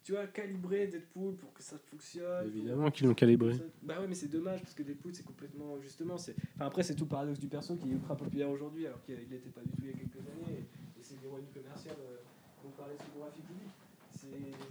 Tu 0.04 0.12
vois, 0.12 0.26
calibré 0.26 0.88
Deadpool 0.88 1.36
pour 1.36 1.52
que 1.52 1.62
ça 1.62 1.78
fonctionne. 1.78 2.46
Évidemment 2.48 2.90
qu'ils 2.90 3.06
l'ont 3.06 3.14
calibré. 3.14 3.54
Bah 3.82 4.00
ouais, 4.00 4.08
mais 4.08 4.16
c'est 4.16 4.26
dommage 4.28 4.60
parce 4.60 4.74
que 4.74 4.82
Deadpool, 4.82 5.14
c'est 5.14 5.24
complètement. 5.24 5.78
Justement, 5.80 6.18
c'est. 6.18 6.34
Enfin, 6.56 6.66
après, 6.66 6.82
c'est 6.82 6.94
tout 6.96 7.04
le 7.04 7.10
paradoxe 7.10 7.38
du 7.38 7.46
perso 7.46 7.76
qui 7.76 7.88
est 7.88 7.92
ultra 7.92 8.16
populaire 8.16 8.50
aujourd'hui 8.50 8.86
alors 8.86 9.00
qu'il 9.04 9.14
n'était 9.16 9.50
pas 9.50 9.60
du 9.62 9.70
tout 9.70 9.82
il 9.82 9.90
y 9.90 9.90
a 9.90 9.96
quelques 9.96 10.16
années. 10.26 10.58
Et, 10.58 11.00
et 11.00 11.02
c'est 11.02 11.20
l'ironie 11.22 11.46
commerciale 11.54 11.96
euh, 12.00 12.16
dont 12.64 12.70
parlait 12.70 12.96
public. 12.96 13.70
C'est. 14.10 14.26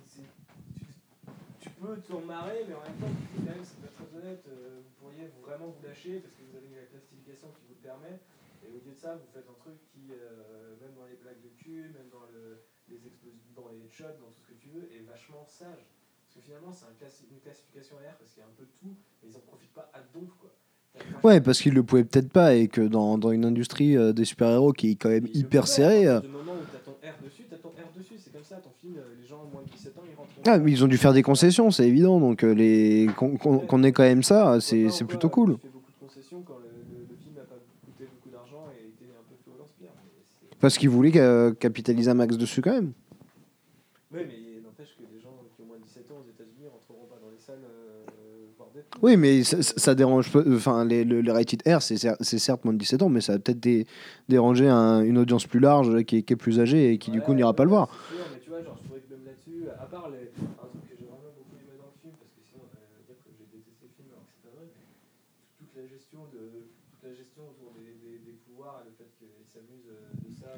c'est- 0.06 0.22
Tu, 0.76 0.86
tu 1.62 1.70
peux 1.80 1.96
t'en 2.02 2.22
marrer, 2.22 2.66
mais 2.68 2.74
en 2.74 2.82
même 2.82 2.98
temps, 3.00 3.08
quand 3.38 3.44
même, 3.46 3.64
c'est 3.64 3.80
pas 3.80 3.88
très 3.94 4.18
honnête. 4.18 4.44
euh, 4.50 4.82
vous 4.84 4.94
pourriez 5.00 5.30
vraiment 5.42 5.68
vous 5.70 5.86
lâcher 5.88 6.20
parce 6.20 6.34
que 6.36 6.42
vous 6.44 6.58
avez 6.58 6.76
la 6.76 6.88
classification 6.92 7.48
qui 7.56 7.62
vous 7.70 7.76
le 7.80 7.84
permet. 7.88 8.20
Et 8.66 8.70
au 8.70 8.84
lieu 8.84 8.92
de 8.94 9.00
ça, 9.00 9.16
vous 9.16 9.30
faites 9.34 9.48
un 9.50 9.58
truc 9.64 9.80
qui, 9.94 10.12
euh, 10.12 10.76
même 10.82 10.94
dans 10.94 11.06
les 11.06 11.16
blagues 11.16 11.42
de 11.42 11.50
cul, 11.58 11.90
même 11.96 12.10
dans 12.12 12.26
le, 12.34 12.60
les 12.92 13.08
explosions, 13.08 13.39
dans 13.56 13.68
les 13.72 13.80
headshots, 13.86 14.20
dans 14.20 14.32
tout 14.36 14.42
ce 14.44 14.48
que 14.54 14.58
tu 14.60 14.70
veux, 14.70 14.86
est 14.92 15.04
vachement 15.08 15.46
sage. 15.48 15.82
Parce 16.28 16.36
que 16.36 16.42
finalement, 16.44 16.72
c'est 16.72 16.86
un 16.86 16.96
une 17.32 17.39
classification 17.39 17.96
R 17.98 18.16
parce 18.20 18.32
qu'il 18.32 18.42
y 18.42 18.46
a 18.46 18.50
un 18.50 18.56
peu 18.58 18.64
de 18.68 18.76
tout, 18.80 18.96
mais 19.24 19.30
ils 19.32 19.36
en 19.36 19.44
profitent 19.48 19.74
pas 19.74 19.89
à 19.94 20.00
donf, 20.14 20.30
quoi. 20.39 20.52
Ouais, 21.24 21.39
parce 21.39 21.62
qu'ils 21.62 21.74
le 21.74 21.84
pouvaient 21.84 22.04
peut-être 22.04 22.30
pas 22.32 22.54
et 22.56 22.68
que 22.68 22.82
dans, 22.82 23.18
dans 23.18 23.32
une 23.32 23.46
industrie 23.46 23.96
euh, 23.96 24.12
des 24.12 24.26
super-héros 24.26 24.74
qui 24.74 24.92
est 24.92 24.96
quand 24.96 25.10
même 25.10 25.28
hyper 25.34 25.68
serrée. 25.68 26.08
euh, 26.08 26.20
moment 26.22 26.54
où 26.54 26.66
t'as 26.72 26.80
ton 26.80 26.92
R 26.92 27.24
dessus, 27.24 27.44
t'as 27.50 27.58
ton 27.58 27.70
R 27.70 27.92
dessus, 27.98 28.16
c'est 28.18 28.32
comme 28.34 28.44
ça, 28.44 28.58
ton 28.58 28.70
film, 28.82 28.96
euh, 28.98 29.16
les 29.20 29.26
gens 29.28 29.44
moins 29.52 29.62
de 29.64 29.70
17 29.70 29.98
ans, 29.98 30.02
ils 30.10 30.16
rentrent. 30.16 30.30
Ah, 30.46 30.58
mais 30.60 30.72
ils 30.72 30.84
ont 30.84 30.88
dû 30.88 30.98
faire 30.98 31.14
des 31.14 31.24
concessions, 31.24 31.72
c'est 31.72 31.88
évident. 31.88 32.20
Donc 32.20 32.44
euh, 32.44 32.54
les 32.54 33.08
qu'on 33.16 33.84
ait 33.84 33.92
quand 33.92 34.04
même 34.04 34.24
ça, 34.24 34.60
c'est 34.60 34.89
plutôt 35.06 35.30
cool. 35.30 35.56
Tu 35.56 35.62
fais 35.62 35.70
beaucoup 35.70 35.92
de 35.92 35.98
concessions 36.08 36.42
quand 36.46 36.58
le, 36.58 36.68
le- 36.70 37.08
le 37.10 37.16
film 37.16 37.36
n'a 37.36 37.44
pas 37.44 37.56
coûté 37.86 38.06
beaucoup 38.06 38.30
d'argent 38.30 38.66
et 38.76 38.88
été 38.89 39.06
un 39.12 39.24
peu 39.30 39.36
plus 39.44 39.52
au 39.54 39.58
lance-pierre. 39.60 39.92
mais 39.96 40.12
c'est- 40.42 40.51
Parce 40.62 40.78
qu'ils 40.78 40.89
voulaient 40.89 41.12
euh, 41.18 41.53
capitaliser 41.53 42.09
un 42.12 42.14
max 42.14 42.38
dessus 42.38 42.62
quand 42.62 42.72
même. 42.74 42.93
Ouais, 44.14 44.26
mais 44.28 44.36
il 44.57 44.62
n'empêche 44.64 44.95
que 44.97 45.03
les 45.14 45.20
gens 45.20 45.34
qui 45.55 45.62
ont 45.64 45.66
moins 45.66 45.78
de 45.78 45.84
17 45.84 46.12
ans 46.12 46.18
aux 46.24 46.30
États-Unis 46.30 46.68
rentreront 46.72 47.07
pas 47.09 47.18
dans 47.22 47.30
les 47.32 47.39
salles 47.39 47.64
euh, 47.66 48.05
des. 48.76 48.82
Oui, 49.01 49.18
mais 49.18 49.43
ça, 49.43 49.62
ça- 49.64 49.95
dérange 49.95 50.32
pas. 50.32 50.43
Enfin, 50.47 50.86
les, 50.86 51.03
le, 51.03 51.22
les 51.22 51.32
rated 51.32 51.62
R, 51.66 51.82
c'est 51.82 51.95
cer- 51.95 52.16
c'est 52.22 52.38
certes 52.39 52.64
moins 52.64 52.74
de 52.74 52.78
17 52.80 53.01
ans, 53.01 53.09
mais 53.09 53.22
ça 53.22 53.34
va 53.34 53.39
peut-être 53.39 53.59
dé- 53.59 53.88
déranger 54.30 54.68
un- 54.70 55.01
une 55.01 55.18
audience 55.18 55.47
plus 55.47 55.59
large 55.59 56.03
qui 56.03 56.18
est, 56.18 56.22
qui 56.24 56.34
est 56.34 56.36
plus 56.38 56.59
âgée 56.59 56.93
et 56.93 56.97
qui 56.99 57.09
du 57.09 57.22
coup 57.22 57.32
Ouais, 57.32 57.38
n'ira 57.38 57.53
pas 57.55 57.64
le 57.64 57.70
voir. 57.72 57.89
sûr, 58.09 58.18
mais 58.32 58.39
tu 58.39 58.49
vois, 58.49 58.62
genre, 58.62 58.78
je 58.80 58.86
trouvais 58.86 59.01
que 59.01 59.09
même 59.16 59.26
là-dessus, 59.26 59.66
à 59.80 59.86
part 59.88 60.09
les, 60.12 60.28
un 60.28 60.68
truc 60.70 60.84
que 60.88 60.95
j'ai 60.99 61.05
vraiment 61.07 61.32
beaucoup 61.36 61.55
aimé 61.57 61.74
dans 61.80 61.88
le 61.89 61.97
film, 62.03 62.14
parce 62.20 62.32
que 62.36 62.41
sinon, 62.45 62.64
euh, 62.68 63.01
dire 63.07 63.18
que 63.24 63.32
j'ai 63.34 63.47
détesté 63.49 63.88
le 63.89 63.95
film 63.97 64.07
alors 64.14 64.24
que 64.28 64.32
c'est 64.36 64.43
pas 64.45 64.53
vrai, 64.59 64.68
mais 64.70 64.86
toute 65.57 65.72
la 65.76 65.86
gestion, 65.88 66.20
de, 66.36 66.41
toute 66.64 67.03
la 67.03 67.14
gestion 67.14 67.43
autour 67.49 67.74
des, 67.74 67.93
des, 68.03 68.18
des 68.20 68.32
pouvoirs 68.45 68.82
et 68.84 68.89
le 68.89 68.95
fait 68.95 69.09
qu'ils 69.18 69.28
s'amusent 69.47 69.89
euh, 69.89 70.30
de 70.30 70.34
ça. 70.34 70.53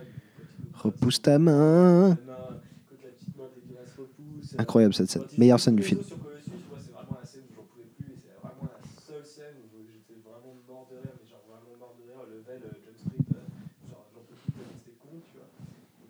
Repousse 0.84 1.22
ta 1.22 1.40
main. 1.40 2.18
Incroyable 4.58 4.94
cette 4.94 5.10
scène. 5.10 5.24
Meilleure 5.38 5.60
scène 5.60 5.76
du 5.76 5.84
film. 5.84 6.00
les 6.02 6.06
os 6.06 6.10
Sur 6.10 6.20
Colossus, 6.24 6.52
moi, 6.70 6.78
c'est 6.80 6.92
vraiment 6.92 7.18
la 7.20 7.26
scène 7.26 7.44
où 7.50 7.54
j'en 7.56 7.64
pouvais 7.64 7.90
plus, 7.98 8.14
et 8.14 8.18
c'est 8.22 8.36
vraiment 8.42 8.68
la 8.70 8.80
seule 9.02 9.26
scène 9.26 9.56
où 9.64 9.82
j'étais 9.88 10.20
vraiment 10.22 10.54
mort 10.68 10.88
de 10.92 10.98
rire, 10.98 11.16
mais 11.22 11.28
genre 11.30 11.46
vraiment 11.48 11.78
mort 11.80 11.96
de 11.98 12.04
rire. 12.04 12.22
Level 12.28 12.62
Jump 12.84 12.98
Street, 12.98 13.26
genre 13.90 14.06
j'en 14.14 14.22
peux 14.22 14.36
plus 14.36 14.52
tellement 14.52 14.76
c'était 14.78 14.98
con, 15.00 15.16
tu 15.24 15.38
vois. 15.38 15.48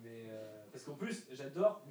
Mais 0.02 0.28
parce 0.72 0.84
qu'en 0.84 0.94
plus, 0.98 1.24
j'adore 1.32 1.83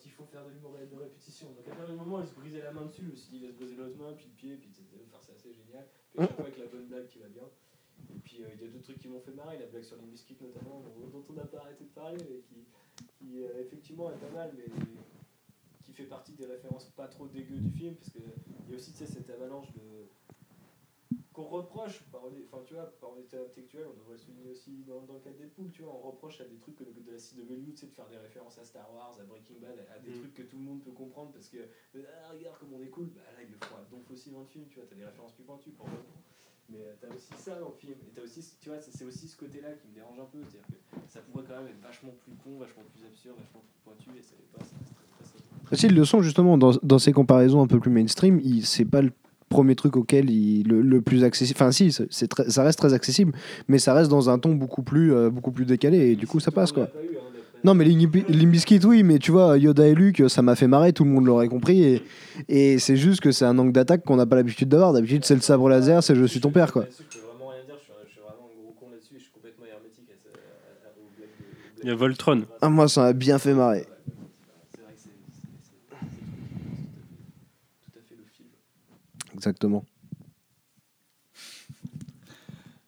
quand 0.00 0.06
il 0.06 0.12
faut 0.12 0.24
faire 0.24 0.44
de 0.46 0.50
l'humour 0.50 0.72
de 0.72 0.96
répétition. 0.96 1.52
Donc 1.52 1.68
à 1.68 1.76
partir 1.76 1.94
du 1.94 2.00
moment 2.00 2.20
il 2.20 2.26
se 2.26 2.34
brisait 2.34 2.62
la 2.62 2.72
main 2.72 2.86
dessus, 2.86 3.02
je 3.04 3.10
me 3.10 3.16
suis 3.16 3.30
dit, 3.30 3.36
il 3.36 3.46
va 3.46 3.52
se 3.52 3.56
briser 3.56 3.76
l'autre 3.76 3.96
main, 3.98 4.12
puis 4.14 4.26
le 4.26 4.34
pied, 4.34 4.56
puis 4.56 4.70
enfin, 5.06 5.18
c'est 5.20 5.32
assez 5.32 5.52
génial. 5.52 5.86
Puis 6.12 6.24
chaque 6.26 6.36
fois 6.36 6.44
avec 6.46 6.58
la 6.58 6.66
bonne 6.66 6.86
blague 6.86 7.06
qui 7.06 7.18
va 7.18 7.28
bien. 7.28 7.44
Et 8.14 8.18
puis 8.20 8.42
euh, 8.42 8.48
il 8.54 8.62
y 8.62 8.64
a 8.64 8.70
deux 8.70 8.80
trucs 8.80 8.98
qui 8.98 9.08
m'ont 9.08 9.20
fait 9.20 9.32
marrer, 9.32 9.58
la 9.58 9.66
blague 9.66 9.82
sur 9.82 9.96
les 9.96 10.06
biscuits 10.06 10.36
notamment, 10.40 10.80
dont 10.80 11.24
on 11.28 11.32
n'a 11.34 11.44
pas 11.44 11.58
arrêté 11.58 11.84
de 11.84 11.90
parler, 11.90 12.18
mais 12.28 12.40
qui, 13.18 13.42
euh, 13.42 13.60
effectivement 13.60 14.10
est 14.10 14.16
pas 14.16 14.30
mal, 14.30 14.54
mais 14.56 14.64
qui 15.82 15.92
fait 15.92 16.04
partie 16.04 16.32
des 16.32 16.46
références 16.46 16.88
pas 16.96 17.08
trop 17.08 17.26
dégueu 17.26 17.58
du 17.58 17.70
film, 17.70 17.94
parce 17.96 18.10
qu'il 18.10 18.22
y 18.22 18.72
a 18.72 18.76
aussi 18.76 18.92
cette 18.92 19.28
avalanche 19.28 19.70
de 19.74 20.08
qu'on 21.42 21.48
reproche 21.56 22.02
par 22.12 22.22
enfin 22.24 22.62
tu 22.66 22.74
vois 22.74 22.84
par 23.00 23.12
honnêteté 23.12 23.38
intellectuelle 23.38 23.86
on 23.88 23.96
devrait 23.98 24.12
le 24.14 24.18
souligner 24.18 24.48
aussi 24.50 24.84
dans, 24.86 25.00
dans 25.02 25.14
le 25.14 25.20
cas 25.20 25.30
de 25.30 25.36
Deadpool 25.38 25.70
tu 25.72 25.82
vois 25.82 25.92
on 25.94 26.10
reproche 26.10 26.40
à 26.40 26.44
des 26.44 26.56
trucs 26.56 26.76
que 26.76 26.84
de, 26.84 26.90
de 26.92 27.10
la 27.10 27.18
CW 27.18 27.70
tu 27.72 27.76
sais 27.76 27.86
de 27.86 27.92
faire 27.92 28.08
des 28.08 28.18
références 28.18 28.58
à 28.58 28.64
Star 28.64 28.86
Wars 28.94 29.16
à 29.20 29.24
Breaking 29.24 29.60
Bad 29.60 29.76
à, 29.90 29.94
à 29.94 29.98
des 29.98 30.12
trucs 30.12 30.34
que 30.34 30.42
tout 30.42 30.56
le 30.56 30.62
monde 30.64 30.82
peut 30.82 30.92
comprendre 30.92 31.32
parce 31.32 31.48
que 31.48 31.58
euh, 31.58 32.02
ah, 32.28 32.32
regarde 32.32 32.58
comme 32.58 32.72
on 32.74 32.82
est 32.82 32.88
cool 32.92 33.06
bah 33.14 33.22
là 33.34 33.42
ils 33.42 33.50
le 33.50 33.58
font 33.66 33.76
à 33.76 33.84
donf 33.90 34.04
aussi 34.10 34.30
dans 34.30 34.40
le 34.40 34.46
film 34.46 34.64
tu 34.68 34.76
vois 34.78 34.86
t'as 34.88 34.96
des 34.96 35.04
références 35.04 35.32
plus 35.32 35.44
pointues 35.44 35.70
pour 35.70 35.86
le 35.88 35.96
coup. 35.96 36.18
mais 36.68 36.80
euh, 36.84 36.94
t'as 37.00 37.08
aussi 37.14 37.32
ça 37.36 37.58
dans 37.58 37.68
le 37.70 37.78
film 37.80 37.96
et 38.06 38.10
t'as 38.14 38.22
aussi 38.22 38.40
tu 38.60 38.68
vois 38.68 38.80
c'est 38.80 39.04
aussi 39.04 39.26
ce 39.28 39.36
côté 39.36 39.60
là 39.60 39.72
qui 39.72 39.88
me 39.88 39.94
dérange 39.94 40.18
un 40.20 40.28
peu 40.28 40.38
c'est 40.50 40.58
à 40.58 40.66
dire 40.68 40.78
que 40.90 40.96
ça 41.08 41.20
pourrait 41.20 41.44
quand 41.48 41.56
même 41.62 41.68
être 41.72 41.80
vachement 41.82 42.12
plus 42.22 42.34
con 42.42 42.58
vachement 42.58 42.84
plus 42.92 43.04
absurde 43.06 43.36
vachement 43.38 43.62
plus 43.64 43.80
pointu 43.84 44.10
et 44.18 44.22
ça 44.22 44.34
l'est 44.36 44.50
pas 44.52 44.64
ça 44.64 44.76
reste 44.78 44.94
très, 44.94 45.76
très, 45.76 45.76
très 45.76 45.88
le 45.88 46.04
sont 46.04 46.22
justement 46.22 46.58
dans, 46.58 46.72
dans 46.82 46.98
ces 46.98 47.12
comparaisons 47.12 47.62
un 47.62 47.66
peu 47.66 47.78
plus 47.80 47.90
mainstream, 47.90 48.40
il- 48.42 48.66
c'est 48.66 48.84
pas 48.84 49.02
le 49.02 49.12
premier 49.50 49.74
truc 49.74 49.96
auquel 49.96 50.30
il 50.30 50.66
le, 50.68 50.80
le 50.80 51.02
plus 51.02 51.24
accessible. 51.24 51.56
Enfin, 51.60 51.72
si, 51.72 51.92
c'est 52.08 52.28
très- 52.28 52.48
ça 52.48 52.62
reste 52.62 52.78
très 52.78 52.94
accessible, 52.94 53.32
mais 53.68 53.78
ça 53.78 53.92
reste 53.92 54.08
dans 54.08 54.30
un 54.30 54.38
ton 54.38 54.54
beaucoup 54.54 54.82
plus, 54.82 55.12
euh, 55.12 55.28
beaucoup 55.28 55.50
plus 55.50 55.66
décalé 55.66 56.12
et 56.12 56.16
du 56.16 56.26
coup 56.26 56.40
ça 56.40 56.50
passe 56.52 56.72
quoi. 56.72 56.88
Non, 57.62 57.74
mais 57.74 57.84
Limbiskit, 57.84 58.80
oui, 58.86 59.02
mais 59.02 59.18
tu 59.18 59.32
vois, 59.32 59.58
Yoda 59.58 59.86
et 59.86 59.94
Luke, 59.94 60.22
ça 60.28 60.40
m'a 60.40 60.54
fait 60.54 60.66
marrer, 60.68 60.94
tout 60.94 61.04
le 61.04 61.10
monde 61.10 61.26
l'aurait 61.26 61.48
compris. 61.48 61.82
Et, 61.82 62.02
et 62.48 62.78
c'est 62.78 62.96
juste 62.96 63.20
que 63.20 63.32
c'est 63.32 63.44
un 63.44 63.58
angle 63.58 63.72
d'attaque 63.72 64.02
qu'on 64.02 64.16
n'a 64.16 64.24
pas 64.24 64.36
l'habitude 64.36 64.70
d'avoir. 64.70 64.94
D'habitude, 64.94 65.26
c'est 65.26 65.34
le 65.34 65.42
sabre 65.42 65.68
laser, 65.68 66.02
c'est 66.02 66.14
je 66.14 66.24
suis 66.24 66.40
ton 66.40 66.50
père, 66.52 66.72
quoi. 66.72 66.84
Là-dessus, 66.84 67.02
je 67.10 67.18
peux 67.18 67.24
vraiment 67.26 67.48
rien 67.50 67.62
dire, 67.66 67.74
je 67.76 67.82
suis, 67.84 67.92
je 68.06 68.10
suis 68.12 68.20
vraiment 68.20 68.48
un 68.48 68.54
gros 68.62 68.72
con 68.80 68.86
là-dessus, 68.90 69.14
je 69.18 69.24
suis 69.24 69.30
complètement 69.32 69.66
hermétique 69.66 70.08
à, 70.08 70.14
ce- 70.16 70.28
à- 70.30 70.88
à- 70.88 70.92
aux 70.96 71.10
blagues 71.18 71.28
de- 71.28 71.44
aux 71.44 71.76
blagues 71.76 71.82
Il 71.82 71.88
y 71.88 71.90
a 71.90 71.94
Voltron. 71.96 72.44
Ah, 72.62 72.70
moi, 72.70 72.88
ça 72.88 73.02
m'a 73.02 73.12
bien 73.12 73.38
fait 73.38 73.52
marrer. 73.52 73.84
C'est 73.84 73.90
vrai 74.80 74.94
que 74.94 74.96
c'est 74.96 75.10
c'est- 75.10 75.12
c'est- 75.60 75.84
c'est 75.84 75.90
tout 77.92 77.98
à 77.98 78.00
fait 78.08 78.16
le 78.16 78.24
film. 78.32 78.48
Exactement. 79.40 79.86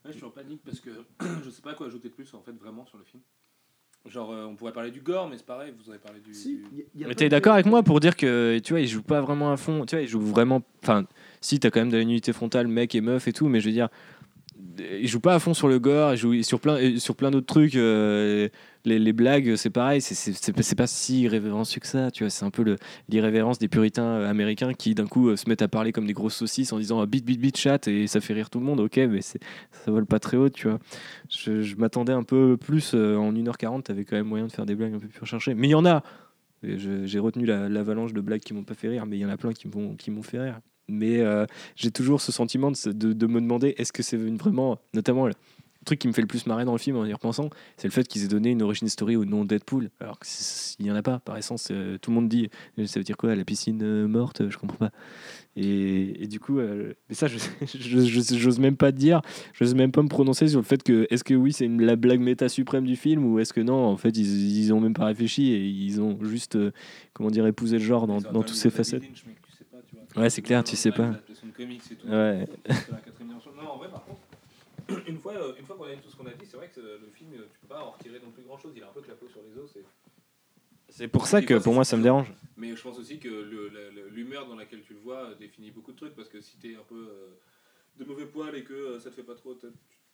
Ouais, 0.04 0.10
je 0.12 0.16
suis 0.18 0.24
en 0.24 0.30
panique 0.30 0.60
parce 0.64 0.80
que 0.80 0.90
je 1.44 1.48
sais 1.48 1.62
pas 1.62 1.72
quoi 1.72 1.86
ajouter 1.86 2.10
de 2.10 2.14
plus 2.14 2.32
en 2.34 2.42
fait 2.42 2.52
vraiment 2.52 2.84
sur 2.84 2.98
le 2.98 3.04
film. 3.04 3.22
Genre 4.06 4.30
euh, 4.32 4.44
on 4.44 4.54
pourrait 4.56 4.72
parler 4.74 4.90
du 4.90 5.00
gore 5.00 5.28
mais 5.30 5.38
c'est 5.38 5.46
pareil, 5.46 5.72
vous 5.82 5.88
avez 5.88 5.98
parlé 5.98 6.20
du, 6.20 6.32
du- 6.32 6.86
Mais 7.06 7.14
t'es 7.14 7.30
d'accord 7.30 7.54
avec 7.54 7.64
moi 7.64 7.82
pour 7.82 8.00
dire 8.00 8.16
que 8.16 8.58
tu 8.58 8.74
vois, 8.74 8.80
il 8.80 8.86
joue 8.88 9.02
pas 9.02 9.22
vraiment 9.22 9.50
à 9.50 9.56
fond. 9.56 9.86
Tu 9.86 9.94
vois, 9.96 10.02
il 10.02 10.08
joue 10.08 10.20
vraiment. 10.20 10.60
Enfin, 10.82 11.06
si 11.40 11.58
t'as 11.58 11.70
quand 11.70 11.80
même 11.80 11.90
de 11.90 11.96
la 11.96 12.02
unité 12.02 12.34
frontale, 12.34 12.66
mec 12.68 12.94
et 12.94 13.00
meuf 13.00 13.28
et 13.28 13.32
tout, 13.32 13.48
mais 13.48 13.60
je 13.60 13.66
veux 13.66 13.72
dire, 13.72 13.88
il 14.78 15.06
joue 15.08 15.20
pas 15.20 15.34
à 15.34 15.38
fond 15.38 15.54
sur 15.54 15.68
le 15.68 15.78
gore. 15.78 16.14
Il 16.14 16.16
joue 16.16 16.42
sur 16.42 16.60
plein, 16.60 16.98
sur 16.98 17.16
plein 17.16 17.30
d'autres 17.30 17.46
trucs. 17.46 17.74
euh, 17.76 18.48
les, 18.84 19.12
blagues, 19.12 19.56
c'est 19.56 19.70
pareil. 19.70 20.00
C'est- 20.00 20.74
pas- 20.76 20.86
si 20.86 21.22
irrévérencieux 21.22 21.80
que 21.80 21.86
ça. 21.86 22.08
C'est 22.28 22.44
un 22.44 22.50
peu 22.50 22.76
l'irrévérence 23.08 23.58
des 23.58 23.68
puritains 23.68 24.04
euh, 24.04 24.28
américains 24.30 24.74
qui 24.74 24.94
d'un 24.94 25.06
coup 25.06 25.28
euh, 25.28 25.36
se 25.36 25.48
mettent 25.48 25.62
à 25.62 25.68
parler 25.68 25.92
comme 25.92 26.06
des 26.06 26.12
grosses 26.12 26.36
saucisses 26.36 26.72
en 26.72 26.78
disant 26.78 27.00
ah, 27.00 27.06
bit 27.06 27.24
bit 27.24 27.40
bit 27.40 27.56
chat 27.56 27.86
et 27.88 28.06
ça 28.06 28.20
fait 28.20 28.34
rire 28.34 28.50
tout 28.50 28.58
le 28.60 28.64
monde. 28.66 28.80
Ok, 28.80 28.96
mais 28.96 29.20
ça 29.22 29.38
vole 29.86 30.06
pas 30.06 30.18
très 30.18 30.36
haut, 30.36 30.48
tu 30.50 30.68
vois. 30.68 30.78
Je, 31.28 31.74
m'attendais 31.76 32.12
un 32.12 32.24
peu 32.24 32.56
plus 32.56 32.94
en 32.94 33.32
1h40. 33.32 33.82
T'avais 33.84 34.04
quand 34.04 34.16
même 34.16 34.26
moyen 34.26 34.46
de 34.46 34.52
faire 34.52 34.66
des 34.66 34.74
blagues 34.74 34.94
un 34.94 34.98
peu 34.98 35.08
plus 35.08 35.20
recherchées. 35.20 35.54
Mais 35.54 35.68
il 35.68 35.72
y 35.72 35.74
en 35.74 35.86
a. 35.86 36.02
J'ai 36.62 37.18
retenu 37.18 37.44
la- 37.46 37.68
l'avalanche 37.68 38.12
de 38.12 38.20
blagues 38.20 38.40
qui 38.42 38.54
m'ont 38.54 38.64
pas 38.64 38.74
fait 38.74 38.88
rire, 38.88 39.06
mais 39.06 39.16
il 39.18 39.20
y 39.20 39.24
en 39.26 39.30
a 39.30 39.36
plein 39.36 39.52
qui 39.52 39.68
m'ont 39.68 40.22
fait 40.22 40.38
rire. 40.40 40.60
Mais 40.92 41.20
euh, 41.20 41.46
j'ai 41.76 41.90
toujours 41.90 42.20
ce 42.20 42.30
sentiment 42.32 42.70
de, 42.70 42.92
de- 42.92 43.12
de 43.12 43.26
me 43.26 43.40
demander 43.40 43.74
est-ce 43.78 43.92
que 43.92 44.02
c'est 44.02 44.16
vraiment, 44.16 44.78
notamment 44.94 45.26
le 45.26 45.34
truc 45.84 45.98
qui 45.98 46.06
me 46.06 46.12
fait 46.12 46.20
le 46.22 46.28
plus 46.28 46.46
marrer 46.46 46.64
dans 46.64 46.70
le 46.72 46.78
film 46.78 46.96
en 46.96 47.04
y 47.04 47.12
repensant, 47.12 47.50
c'est 47.76 47.88
le 47.88 47.92
fait 47.92 48.06
qu'ils 48.06 48.22
aient 48.22 48.28
donné 48.28 48.50
une 48.50 48.62
origin 48.62 48.86
story 48.86 49.16
au 49.16 49.24
nom 49.24 49.44
Deadpool, 49.44 49.90
alors 49.98 50.16
qu'il 50.20 50.84
n'y 50.86 50.92
en 50.92 50.94
a 50.94 51.02
pas. 51.02 51.18
Par 51.18 51.36
essence, 51.36 51.68
euh, 51.72 51.98
tout 51.98 52.12
le 52.12 52.14
monde 52.14 52.28
dit 52.28 52.50
euh, 52.78 52.86
ça 52.86 53.00
veut 53.00 53.04
dire 53.04 53.16
quoi 53.16 53.34
la 53.34 53.44
piscine 53.44 53.80
euh, 53.82 54.06
morte 54.06 54.48
Je 54.48 54.56
comprends 54.58 54.76
pas. 54.76 54.92
Et, 55.56 56.22
et 56.22 56.26
du 56.28 56.38
coup, 56.40 56.60
mais 56.60 57.14
ça, 57.14 57.26
je 57.26 57.38
je- 57.66 58.00
je- 58.00 58.36
j'ose 58.38 58.58
même 58.60 58.76
pas 58.76 58.92
dire, 58.92 59.22
j'ose 59.54 59.74
même 59.74 59.90
pas 59.90 60.02
me 60.02 60.08
prononcer 60.08 60.46
sur 60.46 60.60
le 60.60 60.64
fait 60.64 60.82
que 60.84 61.06
est-ce 61.10 61.24
que 61.24 61.34
oui, 61.34 61.52
c'est 61.52 61.66
la 61.68 61.96
blague 61.96 62.20
méta 62.20 62.48
suprême 62.48 62.84
du 62.86 62.94
film 62.96 63.24
ou 63.26 63.40
est-ce 63.40 63.52
que 63.52 63.60
non, 63.60 63.84
en 63.86 63.96
fait, 63.96 64.16
ils, 64.16 64.58
ils 64.60 64.72
ont 64.72 64.80
même 64.80 64.94
pas 64.94 65.06
réfléchi 65.06 65.50
et 65.50 65.66
ils 65.66 66.00
ont 66.00 66.16
juste, 66.22 66.56
comment 67.12 67.30
dire, 67.30 67.44
épousé 67.46 67.78
le 67.78 67.84
genre 67.84 68.06
dans, 68.06 68.20
dans 68.20 68.42
toutes 68.44 68.54
ses 68.56 68.70
facettes. 68.70 69.02
Lynch, 69.02 69.24
Ouais, 70.16 70.28
c'est 70.30 70.42
clair, 70.42 70.62
tu 70.62 70.76
sais 70.76 70.92
pas. 70.92 71.08
De 71.08 71.50
comics 71.56 71.82
et 71.90 71.94
tout. 71.96 72.06
Ouais. 72.06 72.46
C'est 72.66 72.90
la 72.90 72.98
quatrième 72.98 73.28
dimension. 73.28 73.52
Non, 73.52 73.70
en 73.70 73.76
vrai, 73.78 73.88
par 73.88 74.04
contre, 74.04 74.20
une 75.08 75.18
fois, 75.18 75.32
euh, 75.34 75.54
une 75.58 75.64
fois 75.64 75.76
qu'on 75.76 75.84
a 75.84 75.94
dit 75.94 76.00
tout 76.02 76.10
ce 76.10 76.16
qu'on 76.16 76.26
a 76.26 76.32
dit, 76.32 76.44
c'est 76.46 76.56
vrai 76.56 76.68
que 76.68 76.80
euh, 76.80 76.98
le 77.00 77.10
film, 77.10 77.32
euh, 77.34 77.46
tu 77.52 77.58
peux 77.60 77.68
pas 77.68 77.82
en 77.82 77.92
retirer 77.92 78.20
non 78.20 78.30
plus 78.30 78.42
grand 78.42 78.58
chose. 78.58 78.72
Il 78.76 78.82
a 78.82 78.88
un 78.88 78.92
peu 78.92 79.00
que 79.00 79.08
la 79.08 79.14
peau 79.14 79.28
sur 79.28 79.40
les 79.42 79.56
os. 79.58 79.70
c'est- 79.72 79.84
C'est 80.90 81.08
pour 81.08 81.26
ça 81.26 81.40
que 81.40 81.54
pour 81.54 81.62
c'est 81.62 81.72
moi 81.72 81.84
ça 81.84 81.96
me 81.96 82.02
dérange. 82.02 82.30
Mais 82.58 82.76
je 82.76 82.82
pense 82.82 82.98
aussi 82.98 83.18
que 83.18 84.08
l'humeur 84.10 84.46
dans 84.46 84.56
laquelle 84.56 84.82
tu 84.82 84.92
le 84.92 85.00
vois 85.00 85.34
définit 85.36 85.70
beaucoup 85.70 85.92
de 85.92 85.96
trucs 85.96 86.14
parce 86.14 86.28
que 86.28 86.40
si 86.42 86.58
t'es 86.58 86.74
un 86.74 86.82
peu 86.86 87.08
de 87.98 88.04
mauvais 88.04 88.26
poil 88.26 88.54
et 88.54 88.62
que 88.64 88.98
ça 88.98 89.08
te 89.10 89.14
fait 89.14 89.22
pas 89.22 89.34
trop, 89.34 89.54
tu, 89.54 89.66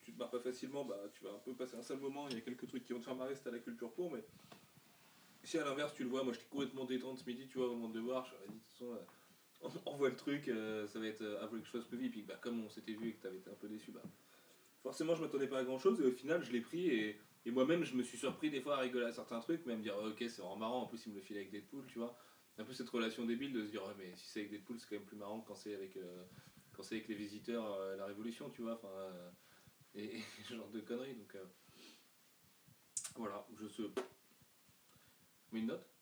tu 0.03 0.13
te 0.13 0.19
marres 0.19 0.31
pas 0.31 0.39
facilement, 0.39 0.85
bah 0.85 0.97
tu 1.13 1.25
vas 1.25 1.31
un 1.31 1.41
peu 1.45 1.53
passer 1.55 1.77
un 1.77 1.83
sale 1.83 1.99
moment. 1.99 2.29
Il 2.29 2.37
y 2.37 2.39
a 2.39 2.43
quelques 2.43 2.69
trucs 2.69 2.85
qui 2.85 2.93
vont 2.93 3.01
te 3.01 3.05
faire 3.07 3.17
marrer 3.17 3.35
si 3.35 3.43
t'as 3.43 3.51
la 3.51 3.59
culture 3.59 3.91
pour, 3.91 4.13
mais 4.13 4.23
si 5.43 5.59
à 5.59 5.65
l'inverse 5.65 5.93
tu 5.95 6.05
le 6.05 6.11
vois, 6.11 6.23
moi 6.23 6.33
j'étais 6.33 6.47
complètement 6.49 6.85
détente 6.85 7.19
ce 7.19 7.25
midi, 7.29 7.49
tu 7.51 7.59
vois, 7.59 7.67
au 7.69 7.75
moment 7.75 7.89
de 7.89 7.99
voir, 8.01 8.25
je 8.27 8.31
dit 8.53 8.55
de 8.55 8.61
toute 8.61 8.73
façon, 8.79 8.99
on, 9.61 9.97
voit 9.97 10.11
le 10.11 10.17
truc, 10.17 10.49
euh, 10.49 10.87
ça 10.87 10.99
va 10.99 11.07
être 11.07 11.23
euh, 11.23 11.43
Average 11.43 11.65
Chose 11.65 11.89
Movie, 11.91 12.09
puis 12.09 12.23
bah, 12.23 12.39
comme 12.41 12.65
on 12.65 12.71
s'était 12.71 12.93
vu 12.93 13.09
et 13.09 13.13
que 13.15 13.23
t'avais 13.23 13.39
été 13.39 13.51
un 13.51 13.55
peu 13.55 13.69
déçu, 13.69 13.91
bah 13.91 14.03
forcément 14.83 15.15
je 15.15 15.23
m'attendais 15.23 15.49
pas 15.49 15.59
à 15.59 15.65
grand 15.65 15.79
chose 15.79 16.01
et 16.01 16.05
au 16.05 16.13
final 16.13 16.43
je 16.45 16.53
l'ai 16.53 16.61
pris 16.61 16.89
et, 16.89 17.21
et 17.45 17.51
moi-même 17.51 17.85
je 17.85 17.95
me 17.95 18.03
suis 18.03 18.17
surpris 18.17 18.51
des 18.51 18.61
fois 18.61 18.77
à 18.77 18.81
rigoler 18.81 19.07
à 19.07 19.13
certains 19.13 19.41
trucs, 19.41 19.67
mais 19.67 19.73
à 19.73 19.77
me 19.77 19.83
dire 19.83 19.97
ok 19.97 20.17
c'est 20.19 20.39
vraiment 20.39 20.57
marrant, 20.57 20.83
en 20.83 20.87
plus 20.87 21.05
il 21.07 21.13
me 21.13 21.17
le 21.17 21.23
file 21.23 21.37
avec 21.37 21.51
Deadpool, 21.51 21.87
tu 21.87 21.99
vois. 21.99 22.17
Un 22.59 22.65
peu 22.65 22.73
cette 22.73 22.89
relation 22.91 23.25
débile 23.25 23.53
de 23.53 23.65
se 23.65 23.71
dire 23.71 23.83
mais 23.99 24.15
si 24.17 24.27
c'est 24.29 24.41
avec 24.41 24.53
Deadpool 24.53 24.79
c'est 24.79 24.89
quand 24.89 24.97
même 24.97 25.05
plus 25.05 25.17
marrant 25.17 25.41
que 25.41 25.49
quand 25.49 25.55
c'est 25.55 25.75
avec, 25.75 25.97
euh, 25.97 26.25
c'est 26.81 26.97
avec 26.97 27.09
les 27.09 27.17
visiteurs, 27.17 27.97
la 27.97 28.07
Révolution, 28.07 28.51
tu 28.51 28.63
vois. 28.63 28.75
Enfin, 28.75 28.89
et, 29.97 30.05
et 30.19 30.23
ce 30.45 30.55
genre 30.55 30.71
de 30.71 30.81
conneries. 30.81 31.15
Donc 31.15 31.37
voilà, 33.17 33.45
je 33.61 33.67
se. 33.67 33.83
Mais 35.51 35.61
une 35.61 35.67
note 35.67 35.98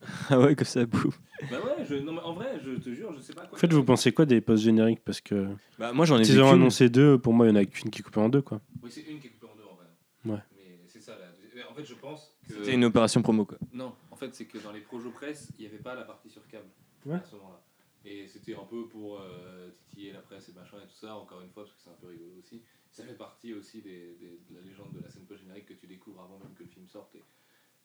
Ah 0.30 0.38
ouais, 0.38 0.54
que 0.54 0.64
ça 0.64 0.84
bouffe. 0.86 1.18
Bah 1.50 1.58
ouais, 1.64 1.84
je, 1.84 1.94
non 1.96 2.12
mais 2.12 2.20
en 2.20 2.34
vrai, 2.34 2.60
je 2.62 2.72
te 2.72 2.90
jure, 2.92 3.12
je 3.14 3.20
sais 3.20 3.32
pas 3.32 3.46
quoi. 3.46 3.56
En 3.56 3.60
fait, 3.60 3.72
vous 3.72 3.84
pensez 3.84 4.12
quoi 4.12 4.24
des 4.26 4.40
posts 4.40 4.62
génériques? 4.64 5.02
Parce 5.04 5.20
que 5.20 5.48
Bah 5.78 5.92
moi 5.92 6.06
j'en 6.06 6.18
ai 6.18 6.22
ils 6.28 6.40
ont 6.40 6.50
annoncé 6.50 6.88
deux, 6.88 7.18
pour 7.18 7.32
moi, 7.32 7.46
il 7.46 7.50
y 7.50 7.52
en 7.52 7.56
a 7.56 7.64
qu'une 7.64 7.90
qui 7.90 8.00
est 8.00 8.02
coupée 8.02 8.20
en 8.20 8.28
deux, 8.28 8.42
quoi. 8.42 8.60
Oui, 8.82 8.90
c'est 8.90 9.02
une 9.02 9.18
qui 9.20 9.26
est 9.28 9.30
coupée 9.30 9.52
en 9.52 9.56
deux 9.56 9.64
en 9.64 9.74
vrai. 9.74 9.86
Ouais. 10.26 10.42
Mais 10.56 10.80
c'est 10.86 11.00
ça 11.00 11.12
là. 11.18 11.26
En 11.70 11.74
fait, 11.74 11.84
je 11.84 11.94
pense 11.94 12.36
que. 12.48 12.54
C'était 12.54 12.74
une 12.74 12.84
opération 12.84 13.22
promo 13.22 13.44
quoi. 13.44 13.58
Non, 13.72 13.94
en 14.10 14.16
fait, 14.16 14.34
c'est 14.34 14.46
que 14.46 14.58
dans 14.58 14.72
les 14.72 14.80
projets 14.80 15.10
presse, 15.10 15.50
il 15.58 15.62
n'y 15.62 15.66
avait 15.66 15.82
pas 15.82 15.94
la 15.94 16.02
partie 16.04 16.28
sur 16.30 16.46
câble 16.48 16.68
Ouais. 17.04 17.16
à 17.16 17.24
ce 17.24 17.34
moment-là. 17.36 17.62
Et 18.04 18.28
c'était 18.28 18.54
un 18.54 18.64
peu 18.70 18.86
pour 18.88 19.18
euh, 19.20 19.68
titiller 19.70 20.12
la 20.12 20.20
presse 20.20 20.48
et 20.48 20.52
machin 20.52 20.76
et 20.78 20.86
tout 20.86 20.94
ça, 20.94 21.16
encore 21.16 21.40
une 21.42 21.50
fois, 21.50 21.64
parce 21.64 21.74
que 21.74 21.82
c'est 21.82 21.90
un 21.90 21.98
peu 22.00 22.06
rigolo 22.08 22.30
aussi. 22.38 22.62
Ça 22.90 23.02
fait 23.04 23.14
partie 23.16 23.52
aussi 23.52 23.82
des, 23.82 24.14
des- 24.20 24.40
de 24.48 24.54
la 24.54 24.60
légende 24.60 24.92
de 24.94 25.00
la 25.02 25.10
scène 25.10 25.24
post-générique 25.24 25.66
que 25.66 25.74
tu 25.74 25.86
découvres 25.86 26.22
avant 26.22 26.38
même 26.38 26.54
que 26.56 26.62
le 26.62 26.68
film 26.68 26.86
sorte. 26.88 27.14
Et, 27.16 27.22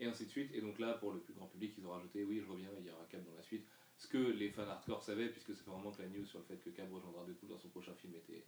et 0.01 0.07
ainsi 0.07 0.25
de 0.25 0.29
suite. 0.29 0.51
Et 0.53 0.61
donc 0.61 0.79
là, 0.79 0.93
pour 0.93 1.13
le 1.13 1.19
plus 1.19 1.33
grand 1.33 1.45
public, 1.47 1.73
ils 1.77 1.85
ont 1.85 1.91
rajouté 1.91 2.23
oui, 2.23 2.41
je 2.45 2.51
reviens, 2.51 2.69
il 2.79 2.85
y 2.85 2.89
aura 2.89 3.05
Cab 3.09 3.23
dans 3.23 3.35
la 3.35 3.43
suite. 3.43 3.65
Ce 3.97 4.07
que 4.07 4.17
les 4.17 4.49
fans 4.49 4.67
hardcore 4.67 5.03
savaient, 5.03 5.29
puisque 5.29 5.55
ça 5.55 5.63
fait 5.63 5.69
vraiment 5.69 5.91
que 5.91 6.01
la 6.01 6.09
news 6.09 6.25
sur 6.25 6.39
le 6.39 6.45
fait 6.45 6.57
que 6.57 6.71
Cab 6.71 6.91
rejoindra 6.91 7.23
Deadpool 7.23 7.49
dans 7.49 7.59
son 7.59 7.69
prochain 7.69 7.93
film 7.93 8.15
était, 8.15 8.43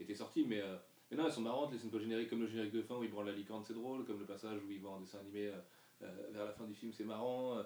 était. 0.00 0.14
Mais, 0.46 0.62
euh, 0.62 0.76
mais 1.10 1.16
non, 1.16 1.26
elles 1.26 1.32
sont 1.32 1.42
marrantes, 1.42 1.72
les 1.72 1.78
scènes 1.78 1.90
post-génériques, 1.90 2.30
comme 2.30 2.40
le 2.40 2.48
générique 2.48 2.72
de 2.72 2.82
fin 2.82 2.96
où 2.96 3.04
il 3.04 3.10
branle 3.10 3.26
la 3.26 3.32
licorne, 3.32 3.62
c'est 3.64 3.74
drôle, 3.74 4.04
comme 4.06 4.18
le 4.18 4.26
passage 4.26 4.60
où 4.66 4.70
il 4.70 4.80
va 4.80 4.88
en 4.88 5.00
dessin 5.00 5.18
animé 5.20 5.48
euh, 5.48 5.60
euh, 6.02 6.30
vers 6.32 6.46
la 6.46 6.52
fin 6.52 6.64
du 6.64 6.74
film, 6.74 6.92
c'est 6.92 7.04
marrant, 7.04 7.62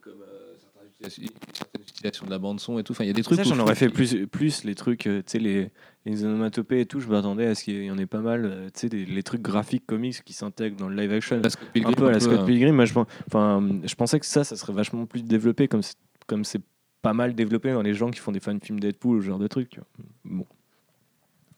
comme 0.00 0.24
certaines, 0.58 1.28
de 2.10 2.30
la 2.30 2.38
bande-son 2.38 2.78
et 2.78 2.84
tout. 2.84 2.92
Enfin, 2.92 3.04
il 3.04 3.08
y 3.08 3.10
a 3.10 3.12
des 3.12 3.22
trucs. 3.22 3.36
Ça, 3.38 3.42
j'en 3.44 3.54
je 3.54 3.60
aurais 3.60 3.74
fait 3.74 3.88
plus, 3.88 4.26
plus 4.26 4.64
les 4.64 4.74
trucs, 4.74 5.06
euh, 5.06 5.18
tu 5.18 5.32
sais, 5.32 5.38
les, 5.38 5.70
les 6.04 6.24
onomatopées 6.24 6.80
et 6.80 6.86
tout. 6.86 7.00
Je 7.00 7.08
m'attendais 7.08 7.46
à 7.46 7.54
ce 7.54 7.64
qu'il 7.64 7.82
y 7.84 7.90
en 7.90 7.98
ait 7.98 8.06
pas 8.06 8.20
mal, 8.20 8.44
euh, 8.44 8.66
tu 8.66 8.80
sais, 8.80 8.88
des- 8.88 9.04
les 9.06 9.22
trucs 9.22 9.42
graphiques 9.42 9.86
comics 9.86 10.22
qui 10.24 10.32
s'intègrent 10.32 10.76
dans 10.76 10.88
le 10.88 10.96
live 10.96 11.12
action. 11.12 11.40
La 11.42 11.50
Scott 11.50 11.68
un 11.68 11.72
Pilgrim, 11.72 11.94
peu 11.94 12.06
à 12.08 12.12
la 12.12 12.20
Scott 12.20 12.40
euh, 12.40 12.44
Pilgrim. 12.46 12.74
Moi, 12.74 12.84
je, 12.84 12.94
enfin, 13.26 13.80
je 13.84 13.94
pensais 13.94 14.18
que 14.20 14.26
ça, 14.26 14.44
ça 14.44 14.56
serait 14.56 14.72
vachement 14.72 15.06
plus 15.06 15.22
développé 15.22 15.68
comme 15.68 15.82
c'est, 15.82 15.96
comme 16.26 16.44
c'est 16.44 16.62
pas 17.02 17.12
mal 17.12 17.34
développé 17.34 17.72
dans 17.72 17.82
les 17.82 17.94
gens 17.94 18.10
qui 18.10 18.18
font 18.20 18.32
des 18.32 18.40
fan 18.40 18.60
films 18.60 18.80
Deadpool, 18.80 19.20
ce 19.22 19.26
genre 19.26 19.38
de 19.38 19.46
trucs. 19.46 19.68
tu 19.70 19.78
vois. 19.80 19.86
Bon. 20.24 20.46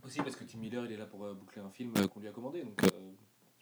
Aussi 0.05 0.18
parce 0.18 0.36
que 0.36 0.44
Tim 0.44 0.59
Miller 0.59 0.84
il 0.86 0.92
est 0.92 0.96
là 0.96 1.05
pour 1.07 1.24
euh, 1.24 1.34
boucler 1.34 1.62
un 1.62 1.70
film 1.70 1.92
euh, 1.99 2.07
qu'on 2.07 2.20
lui 2.20 2.28
a 2.28 2.32
commandé. 2.32 2.62
Donc, 2.62 2.82
euh, 2.84 2.88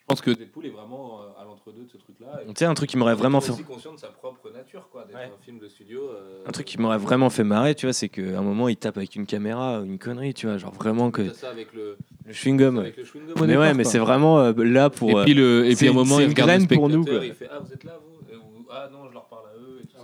je 0.08 0.14
pense 0.14 0.20
que 0.20 0.30
Deadpool 0.30 0.66
est 0.66 0.70
vraiment 0.70 1.20
euh, 1.20 1.40
à 1.40 1.44
l'entre-deux 1.44 1.82
de 1.84 1.90
ce 1.90 1.96
truc-là. 1.96 2.40
Tu 2.46 2.52
sais, 2.56 2.64
un 2.64 2.74
truc 2.74 2.88
qui 2.90 2.96
m'aurait 2.96 3.16
vraiment 3.16 3.38
il 3.40 3.42
est 3.42 3.46
fait. 3.46 3.52
aussi 3.54 3.64
conscient 3.64 3.92
de 3.92 3.98
sa 3.98 4.06
propre 4.06 4.50
nature, 4.54 4.88
quoi, 4.92 5.04
d'être 5.04 5.16
Ouais. 5.16 5.24
un 5.36 5.44
film 5.44 5.58
de 5.58 5.66
studio. 5.68 6.00
euh, 6.10 6.44
Un 6.46 6.52
truc 6.52 6.64
qui 6.64 6.78
m'aurait 6.80 6.98
vraiment 6.98 7.28
fait 7.28 7.42
marrer, 7.42 7.74
tu 7.74 7.86
vois, 7.86 7.92
c'est 7.92 8.08
qu'à 8.08 8.38
un 8.38 8.42
moment, 8.42 8.68
il 8.68 8.76
tape 8.76 8.96
avec 8.98 9.16
une 9.16 9.26
caméra, 9.26 9.80
une 9.84 9.98
connerie, 9.98 10.32
tu 10.32 10.46
vois, 10.46 10.58
genre 10.58 10.72
vraiment 10.72 11.10
que. 11.10 11.32
ça 11.32 11.50
avec 11.50 11.72
le, 11.74 11.96
Le 12.24 12.32
chewing-gum. 12.32 12.74
ouais. 12.76 12.80
avec 12.82 12.96
le 12.98 13.02
chewing-gum. 13.04 13.46
Mais 13.46 13.56
ouais, 13.56 13.74
mais 13.74 13.82
c'est 13.82 13.98
vraiment 13.98 14.38
euh, 14.38 14.52
là 14.62 14.90
pour. 14.90 15.10
Et 15.10 15.14
euh, 15.16 15.24
puis, 15.24 15.34
le, 15.34 15.66
et 15.68 15.74
puis 15.74 15.88
à 15.88 15.90
un 15.90 15.94
moment, 15.94 16.20
il 16.20 16.24
une 16.26 16.28
regarde 16.30 16.50
le 16.50 16.56
graine 16.58 16.68
pour 16.68 16.88
nous, 16.88 17.02
spectateur, 17.02 17.18
quoi. 17.20 17.26
Il 17.26 17.34
fait 17.34 17.48
Ah, 17.50 17.58
vous 17.58 17.72
êtes 17.72 17.82
là, 17.84 17.98
vous 18.00 18.32
Euh, 18.32 18.38
ou, 18.38 18.66
Ah 18.70 18.88
non, 18.92 19.08
je 19.08 19.12
leur 19.12 19.24
parle 19.26 19.46
à 19.46 19.58
eux 19.58 19.80
et 19.82 19.86
tout 19.88 19.96
ça. 19.96 20.02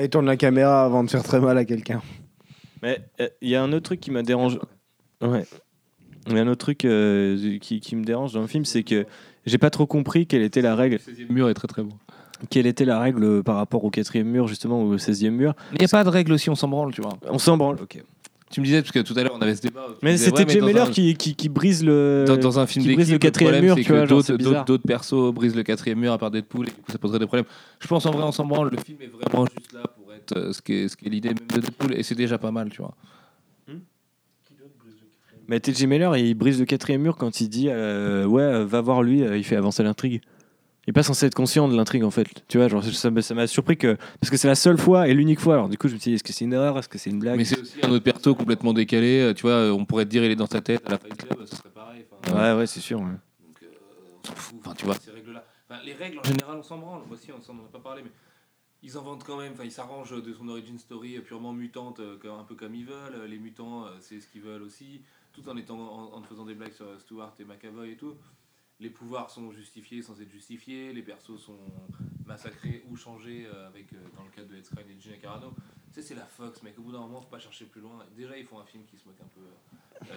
Et 0.00 0.04
il 0.04 0.10
tourne 0.10 0.26
la 0.26 0.36
caméra 0.36 0.84
avant 0.84 1.04
de 1.04 1.10
faire 1.10 1.22
très 1.22 1.40
mal 1.40 1.56
à 1.56 1.64
quelqu'un. 1.64 2.02
Mais 2.82 3.00
euh, 3.20 3.28
il 3.40 3.48
y 3.50 3.54
a 3.54 3.62
un 3.62 3.72
autre 3.72 3.84
truc 3.84 4.00
qui 4.00 4.10
m'a 4.10 4.22
dérangé. 4.22 4.58
Ouais. 5.22 5.44
Il 6.28 6.36
y 6.36 6.38
a 6.38 6.42
un 6.42 6.48
autre 6.48 6.58
truc 6.64 6.84
euh, 6.84 7.58
qui, 7.60 7.80
qui 7.80 7.96
me 7.96 8.04
dérange 8.04 8.32
dans 8.32 8.40
le 8.40 8.46
film, 8.46 8.64
c'est 8.64 8.82
que 8.82 9.06
j'ai 9.46 9.58
pas 9.58 9.70
trop 9.70 9.86
compris 9.86 10.26
quelle 10.26 10.42
était 10.42 10.62
la 10.62 10.74
règle. 10.74 10.98
Le 11.06 11.12
16e 11.12 11.32
mur 11.32 11.48
est 11.48 11.54
très 11.54 11.68
très 11.68 11.82
bon. 11.82 11.90
Quelle 12.50 12.66
était 12.66 12.84
la 12.84 12.98
règle 13.00 13.42
par 13.42 13.56
rapport 13.56 13.84
au 13.84 13.90
quatrième 13.90 14.28
mur, 14.28 14.46
justement, 14.46 14.82
ou 14.82 14.92
au 14.94 14.96
16e 14.98 15.30
mur? 15.30 15.54
Il 15.72 15.78
n'y 15.78 15.84
a 15.84 15.88
pas 15.88 16.04
de 16.04 16.08
règle 16.10 16.32
aussi, 16.32 16.50
on 16.50 16.54
s'en 16.54 16.68
branle, 16.68 16.92
tu 16.92 17.00
vois. 17.00 17.16
On 17.30 17.38
s'en 17.38 17.56
branle, 17.56 17.76
ok. 17.80 18.02
Tu 18.48 18.60
me 18.60 18.64
disais, 18.66 18.80
parce 18.80 18.92
que 18.92 19.00
tout 19.00 19.12
à 19.16 19.24
l'heure 19.24 19.32
on 19.34 19.42
avait 19.42 19.56
ce 19.56 19.62
débat. 19.62 19.86
Mais 20.02 20.16
c'était 20.16 20.44
ouais, 20.44 20.48
Jay 20.52 20.60
Miller 20.60 20.86
un- 20.86 20.90
qui, 20.90 21.16
qui, 21.16 21.34
qui 21.34 21.48
brise 21.48 21.84
le. 21.84 22.24
Dans, 22.28 22.36
dans 22.36 22.58
un 22.60 22.66
film 22.66 22.84
qui 22.84 22.94
brise 22.94 23.10
le 23.10 23.18
quatrième 23.18 23.60
mur, 23.60 23.74
tu 23.74 23.82
vois, 23.92 24.06
d'autres- 24.06 24.76
persos 24.86 25.32
brisent 25.34 25.56
le 25.56 25.64
quatrième 25.64 25.98
mur 25.98 26.12
à 26.12 26.18
part 26.18 26.30
Deadpool 26.30 26.68
et 26.68 26.70
du 26.70 26.76
coup 26.76 26.92
ça 26.92 26.98
poserait 26.98 27.18
des 27.18 27.26
problèmes. 27.26 27.46
Je 27.80 27.88
pense 27.88 28.06
en 28.06 28.12
vrai 28.12 28.22
on 28.22 28.30
s'en 28.30 28.44
branle, 28.44 28.68
le 28.70 28.78
film 28.78 28.98
est 29.00 29.08
vraiment 29.08 29.46
juste 29.46 29.72
là 29.72 29.82
pour 29.96 30.12
être 30.14 30.36
euh, 30.36 30.52
ce 30.52 30.62
qu'est 30.62 30.86
ce 30.86 30.96
qu'est 30.96 31.08
l'idée 31.10 31.30
même 31.30 31.38
de 31.56 31.60
Deadpool 31.60 31.94
et 31.96 32.04
c'est 32.04 32.14
déjà 32.14 32.38
pas 32.38 32.52
mal, 32.52 32.68
tu 32.70 32.82
vois. 32.82 32.94
Mais 35.48 35.60
TJ 35.60 35.84
Miller, 35.86 36.16
il 36.16 36.34
brise 36.34 36.58
le 36.58 36.64
quatrième 36.66 37.02
mur 37.02 37.16
quand 37.16 37.40
il 37.40 37.48
dit 37.48 37.68
euh, 37.68 38.24
Ouais, 38.24 38.42
euh, 38.42 38.64
va 38.64 38.80
voir 38.80 39.02
lui, 39.02 39.22
euh, 39.22 39.36
il 39.36 39.44
fait 39.44 39.56
avancer 39.56 39.82
l'intrigue. 39.82 40.20
Il 40.86 40.90
est 40.90 40.92
pas 40.92 41.02
censé 41.02 41.26
être 41.26 41.34
conscient 41.34 41.66
de 41.68 41.76
l'intrigue 41.76 42.04
en 42.04 42.10
fait. 42.12 42.26
Tu 42.46 42.58
vois, 42.58 42.68
genre, 42.68 42.82
ça 42.84 43.10
m'a 43.10 43.20
ça 43.22 43.34
m'a 43.34 43.46
surpris 43.46 43.76
que. 43.76 43.96
Parce 44.20 44.30
que 44.30 44.36
c'est 44.36 44.46
la 44.48 44.54
seule 44.54 44.78
fois 44.78 45.08
et 45.08 45.14
l'unique 45.14 45.40
fois. 45.40 45.54
Alors 45.54 45.68
du 45.68 45.76
coup, 45.78 45.88
je 45.88 45.94
me 45.94 45.98
suis 45.98 46.10
dit 46.10 46.14
Est-ce 46.14 46.24
que 46.24 46.32
c'est 46.32 46.44
une 46.44 46.52
erreur? 46.52 46.78
Est-ce 46.78 46.88
que 46.88 46.98
c'est 46.98 47.10
une 47.10 47.18
blague? 47.18 47.36
Mais 47.36 47.44
c'est 47.44 47.60
aussi 47.60 47.78
un 47.82 47.90
autre 47.90 48.04
perso 48.04 48.34
complètement 48.34 48.72
décalé, 48.72 49.20
euh, 49.20 49.34
tu 49.34 49.42
vois, 49.42 49.52
euh, 49.52 49.70
on 49.72 49.84
pourrait 49.84 50.04
te 50.04 50.10
dire 50.10 50.24
il 50.24 50.30
est 50.30 50.36
dans 50.36 50.46
sa 50.46 50.60
tête 50.60 50.82
à 50.86 50.90
la 50.92 50.98
Fight 50.98 51.16
Club, 51.16 51.44
ce 51.44 51.56
serait 51.56 51.70
pareil. 51.70 52.04
enfin, 52.22 52.52
Ouais, 52.52 52.58
ouais, 52.60 52.66
c'est 52.66 52.80
sûr. 52.80 52.98
ouais. 53.00 53.04
Donc, 53.06 53.62
euh, 53.62 53.66
on 54.22 54.26
s'en 54.28 54.34
fout. 54.34 54.58
Enfin, 54.64 54.74
tu 54.76 54.84
vois, 54.84 54.94
ces 54.94 55.10
règles-là. 55.10 55.44
Enfin, 55.68 55.80
les 55.84 55.94
règles, 55.94 56.20
en 56.20 56.24
général, 56.24 56.56
on 56.58 56.62
s'en 56.62 56.78
branle. 56.78 57.00
Moi 57.08 57.16
aussi, 57.16 57.32
on 57.32 57.42
s'en 57.42 57.54
a 57.54 57.68
pas 57.72 57.80
parlé, 57.80 58.02
mais 58.04 58.10
ils 58.84 58.96
inventent 58.96 59.24
quand 59.24 59.38
même. 59.38 59.54
Enfin, 59.54 59.64
ils 59.64 59.72
s'arrangent 59.72 60.22
de 60.22 60.32
son 60.32 60.48
origin 60.48 60.78
story 60.78 61.18
purement 61.18 61.52
mutante, 61.52 61.98
euh, 61.98 62.16
un 62.38 62.44
peu 62.44 62.54
comme 62.54 62.76
ils 62.76 62.84
veulent. 62.86 63.24
Les 63.28 63.38
mutants, 63.38 63.86
euh, 63.86 63.88
c'est 63.98 64.20
ce 64.20 64.28
qu'ils 64.28 64.42
veulent 64.42 64.62
aussi, 64.62 65.02
tout 65.36 65.48
en 65.48 65.56
étant 65.56 65.78
en, 65.78 66.16
en 66.16 66.22
faisant 66.22 66.44
des 66.46 66.54
blagues 66.54 66.72
sur 66.72 66.86
Stewart 67.00 67.34
et 67.38 67.44
McAvoy 67.44 67.90
et 67.92 67.96
tout. 67.96 68.14
Les 68.80 68.90
pouvoirs 68.90 69.30
sont 69.30 69.50
justifiés 69.52 70.02
sans 70.02 70.20
être 70.20 70.30
justifiés. 70.30 70.92
Les 70.92 71.02
persos 71.02 71.38
sont 71.40 71.58
massacrés 72.26 72.84
ou 72.90 72.96
changés 72.96 73.46
euh, 73.46 73.68
avec, 73.68 73.92
euh, 73.92 73.96
dans 74.16 74.24
le 74.24 74.30
cas 74.30 74.42
de 74.42 74.54
Ed 74.56 74.64
Skrein 74.64 74.82
et 74.82 75.00
Gina 75.00 75.16
Carano. 75.16 75.50
Tu 75.92 75.92
sais, 75.94 76.02
c'est 76.02 76.14
la 76.14 76.26
Fox, 76.26 76.62
mec. 76.62 76.78
Au 76.78 76.82
bout 76.82 76.92
d'un 76.92 77.00
moment, 77.00 77.20
faut 77.22 77.28
pas 77.28 77.38
chercher 77.38 77.64
plus 77.64 77.80
loin. 77.80 78.04
Déjà, 78.14 78.36
ils 78.36 78.44
font 78.44 78.58
un 78.58 78.66
film 78.66 78.84
qui 78.84 78.98
se 78.98 79.06
moque 79.06 79.16
un 79.22 79.28
peu. 79.34 79.40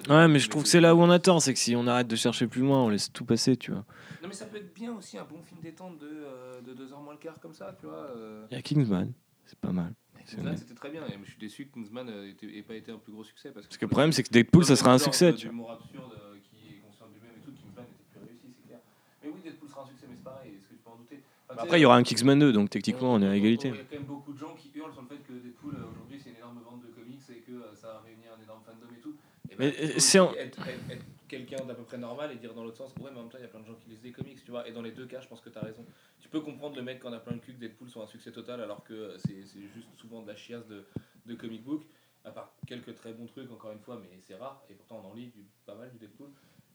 euh, 0.09 0.13
Ouais, 0.13 0.27
mais 0.27 0.39
je 0.39 0.49
trouve 0.49 0.63
que 0.63 0.69
c'est 0.69 0.81
là 0.81 0.93
où 0.93 0.99
on 0.99 1.09
attend. 1.09 1.39
C'est 1.39 1.53
que 1.53 1.59
si 1.59 1.73
on 1.75 1.87
arrête 1.87 2.07
de 2.07 2.17
chercher 2.17 2.47
plus 2.47 2.61
loin, 2.61 2.83
on 2.83 2.89
laisse 2.89 3.11
tout 3.13 3.23
passer, 3.23 3.55
tu 3.55 3.71
vois. 3.71 3.85
non 4.21 4.27
mais 4.27 4.33
ça 4.33 4.45
peut 4.45 4.57
être 4.57 4.73
bien 4.73 4.93
aussi 4.93 5.17
un 5.17 5.23
bon 5.23 5.41
film 5.41 5.61
détente 5.61 5.97
de, 5.99 6.09
euh, 6.11 6.61
de 6.61 6.73
2h 6.73 7.01
moins 7.01 7.13
le 7.13 7.19
quart 7.19 7.39
comme 7.39 7.53
ça, 7.53 7.73
tu 7.79 7.85
vois. 7.85 8.09
Euh... 8.15 8.45
Il 8.51 8.55
y 8.55 8.57
a 8.57 8.61
Kingsman, 8.61 9.13
c'est 9.45 9.59
pas 9.59 9.71
mal. 9.71 9.93
Kingsman 10.35 10.57
c'était 10.57 10.73
très 10.73 10.89
bien, 10.89 11.05
et 11.07 11.17
je 11.23 11.29
suis 11.29 11.39
déçu 11.39 11.65
que 11.67 11.73
Kingsman 11.73 12.05
n'ait 12.07 12.61
pas 12.63 12.75
été 12.75 12.91
un 12.91 12.97
plus 12.97 13.11
gros 13.11 13.23
succès. 13.23 13.49
Parce 13.51 13.65
que, 13.65 13.69
Parce 13.69 13.77
que 13.77 13.85
le 13.85 13.89
problème, 13.89 14.11
c'est 14.11 14.23
que 14.23 14.29
Deadpool, 14.29 14.65
ça 14.65 14.75
sera 14.75 14.93
un 14.93 14.97
succès, 14.97 15.33
tu 15.33 15.47
vois. 15.47 15.51
D'humour 15.51 15.71
absurde 15.71 16.11
euh, 16.13 16.35
qui 16.43 16.75
est 16.75 16.79
conscient 16.79 17.07
de 17.07 17.13
lui-même 17.13 17.35
et 17.37 17.41
tout, 17.43 17.51
Kingsman 17.51 17.85
était 17.85 18.03
plus 18.11 18.19
réussi, 18.25 18.47
c'est 18.55 18.67
clair. 18.67 18.79
Mais 19.23 19.29
oui, 19.29 19.41
Deadpool 19.43 19.69
sera 19.69 19.83
un 19.83 19.87
succès, 19.87 20.05
mais 20.09 20.15
c'est 20.15 20.23
pareil, 20.23 20.51
est-ce 20.55 20.65
que 20.67 20.73
tu 20.73 20.79
peux 20.83 20.89
en 20.89 20.95
douter? 20.97 21.19
Enfin, 21.49 21.55
sais, 21.59 21.63
Après, 21.65 21.79
il 21.79 21.83
y 21.83 21.85
aura 21.85 21.95
un 21.97 22.03
Kingsman 22.03 22.39
2, 22.39 22.51
donc 22.53 22.69
techniquement, 22.69 23.13
on 23.13 23.21
est 23.21 23.27
à 23.27 23.35
égalité. 23.35 23.69
Il 23.69 23.75
y 23.75 23.79
a 23.79 23.83
quand 23.83 23.97
même 23.97 24.05
beaucoup 24.05 24.33
de 24.33 24.39
gens 24.39 24.55
qui 24.55 24.71
hurlent 24.77 24.93
sur 24.93 25.01
le 25.01 25.07
fait 25.07 25.21
que 25.27 25.33
Deadpool 25.33 25.75
euh, 25.75 25.89
aujourd'hui 25.91 26.19
c'est 26.23 26.29
une 26.29 26.37
énorme 26.37 26.59
vente 26.63 26.81
de 26.81 26.87
comics 26.93 27.19
et 27.29 27.41
que 27.41 27.51
euh, 27.51 27.75
ça 27.75 27.97
a 27.97 27.99
réuni 28.05 28.23
un 28.29 28.41
énorme 28.43 28.61
fandom 28.65 28.87
et 28.95 29.01
tout. 29.01 29.15
Et 29.49 29.55
Mais, 29.57 29.73
euh, 29.73 29.99
c'est 29.99 30.19
en- 30.19 30.33
être, 30.35 30.59
être- 30.67 30.91
être 30.91 31.05
quelqu'un 31.27 31.63
d'à 31.65 31.73
peu 31.75 31.83
près 31.83 31.97
normal 31.97 32.31
et 32.31 32.35
dire 32.35 32.53
dans 32.53 32.63
l'autre 32.63 32.77
sens, 32.77 32.93
ouais, 33.01 33.09
mais 33.11 33.17
en 33.19 33.23
même 33.23 33.31
temps 33.31 33.37
il 33.39 33.41
y 33.41 33.45
a 33.45 33.49
plein 33.49 33.59
de 33.61 33.65
gens 33.65 33.75
qui 33.81 33.89
lisent 33.89 34.01
des 34.01 34.11
comics, 34.11 34.43
tu 34.43 34.51
vois. 34.51 34.67
Et 34.67 34.71
dans 34.71 34.81
les 34.81 34.91
deux 34.91 35.05
cas, 35.05 35.21
je 35.21 35.27
pense 35.27 35.41
que 35.41 35.49
tu 35.49 35.57
as 35.57 35.61
raison. 35.63 35.83
Tu 36.29 36.37
peux 36.37 36.41
comprendre 36.41 36.75
le 36.75 36.83
mec 36.83 36.99
quand 36.99 37.09
on 37.09 37.13
a 37.13 37.19
plein 37.19 37.33
le 37.33 37.39
cul 37.39 37.53
que 37.53 37.59
Deadpool 37.59 37.89
soit 37.89 38.03
un 38.03 38.07
succès 38.07 38.31
total 38.31 38.61
alors 38.61 38.83
que 38.83 39.15
c'est 39.17 39.43
c'est 39.47 39.67
juste 39.73 39.87
souvent 39.97 40.21
de 40.21 40.27
la 40.27 40.35
chiasse 40.35 40.67
de, 40.67 40.85
de 41.25 41.33
comic 41.33 41.63
book. 41.63 41.81
À 42.23 42.29
part 42.29 42.53
quelques 42.67 42.93
très 42.93 43.13
bons 43.13 43.25
trucs, 43.25 43.49
encore 43.51 43.71
une 43.71 43.79
fois, 43.79 43.99
mais 43.99 44.19
c'est 44.27 44.35
rare. 44.35 44.63
Et 44.69 44.73
pourtant, 44.75 45.01
on 45.03 45.07
en 45.09 45.13
lit 45.15 45.27
du, 45.27 45.47
pas 45.65 45.73
mal 45.73 45.89
du 45.89 45.97
Deadpool. 45.97 46.27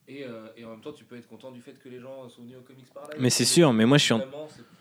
Et, 0.09 0.25
euh, 0.25 0.47
et 0.57 0.65
en 0.65 0.71
même 0.71 0.81
temps, 0.81 0.91
tu 0.91 1.05
peux 1.05 1.15
être 1.15 1.29
content 1.29 1.51
du 1.51 1.61
fait 1.61 1.79
que 1.79 1.87
les 1.87 2.01
gens 2.01 2.27
sont 2.27 2.41
venus 2.41 2.57
aux 2.57 2.63
comics 2.63 2.91
par 2.93 3.03
là. 3.03 3.09
Mais 3.17 3.29
c'est 3.29 3.45
sûr, 3.45 3.71
mais 3.71 3.85
moi, 3.85 3.97
je 3.97 4.03
suis 4.03 4.13
en- 4.13 4.17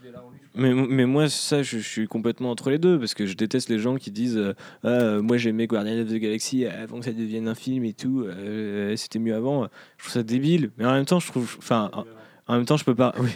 Vraiment. 0.03 0.33
Mais, 0.55 0.75
mais 0.75 1.07
moi, 1.07 1.29
ça, 1.29 1.62
je, 1.62 1.79
je 1.79 1.89
suis 1.89 2.09
complètement 2.09 2.51
entre 2.51 2.70
les 2.70 2.79
deux, 2.79 2.99
parce 2.99 3.14
que 3.14 3.27
je 3.27 3.35
déteste 3.35 3.68
les 3.68 3.79
gens 3.79 3.95
qui 3.97 4.11
disent 4.11 4.37
euh, 4.39 4.55
Ah, 4.83 4.89
euh, 4.89 5.22
Moi, 5.22 5.37
j'aimais 5.37 5.66
Guardian 5.68 6.01
of 6.01 6.09
the 6.09 6.14
Galaxy 6.16 6.66
avant 6.66 6.99
que 6.99 7.05
ça 7.05 7.12
devienne 7.12 7.47
un 7.47 7.55
film 7.55 7.85
et 7.85 7.93
tout, 7.95 8.22
euh, 8.27 8.97
c'était 8.97 9.18
mieux 9.20 9.35
avant. 9.37 9.68
Je 9.99 10.05
trouve 10.05 10.12
ça 10.14 10.22
débile, 10.25 10.72
mais 10.79 10.85
en 10.87 10.93
même 10.93 11.07
temps, 11.07 11.20
je 11.20 11.29
trouve. 11.31 11.55
Enfin, 11.59 11.91
en, 11.93 12.05
en 12.47 12.57
même 12.57 12.66
temps, 12.66 12.77
je 12.77 12.85
peux 12.85 12.95
pas. 12.95 13.14
Oui, 13.20 13.31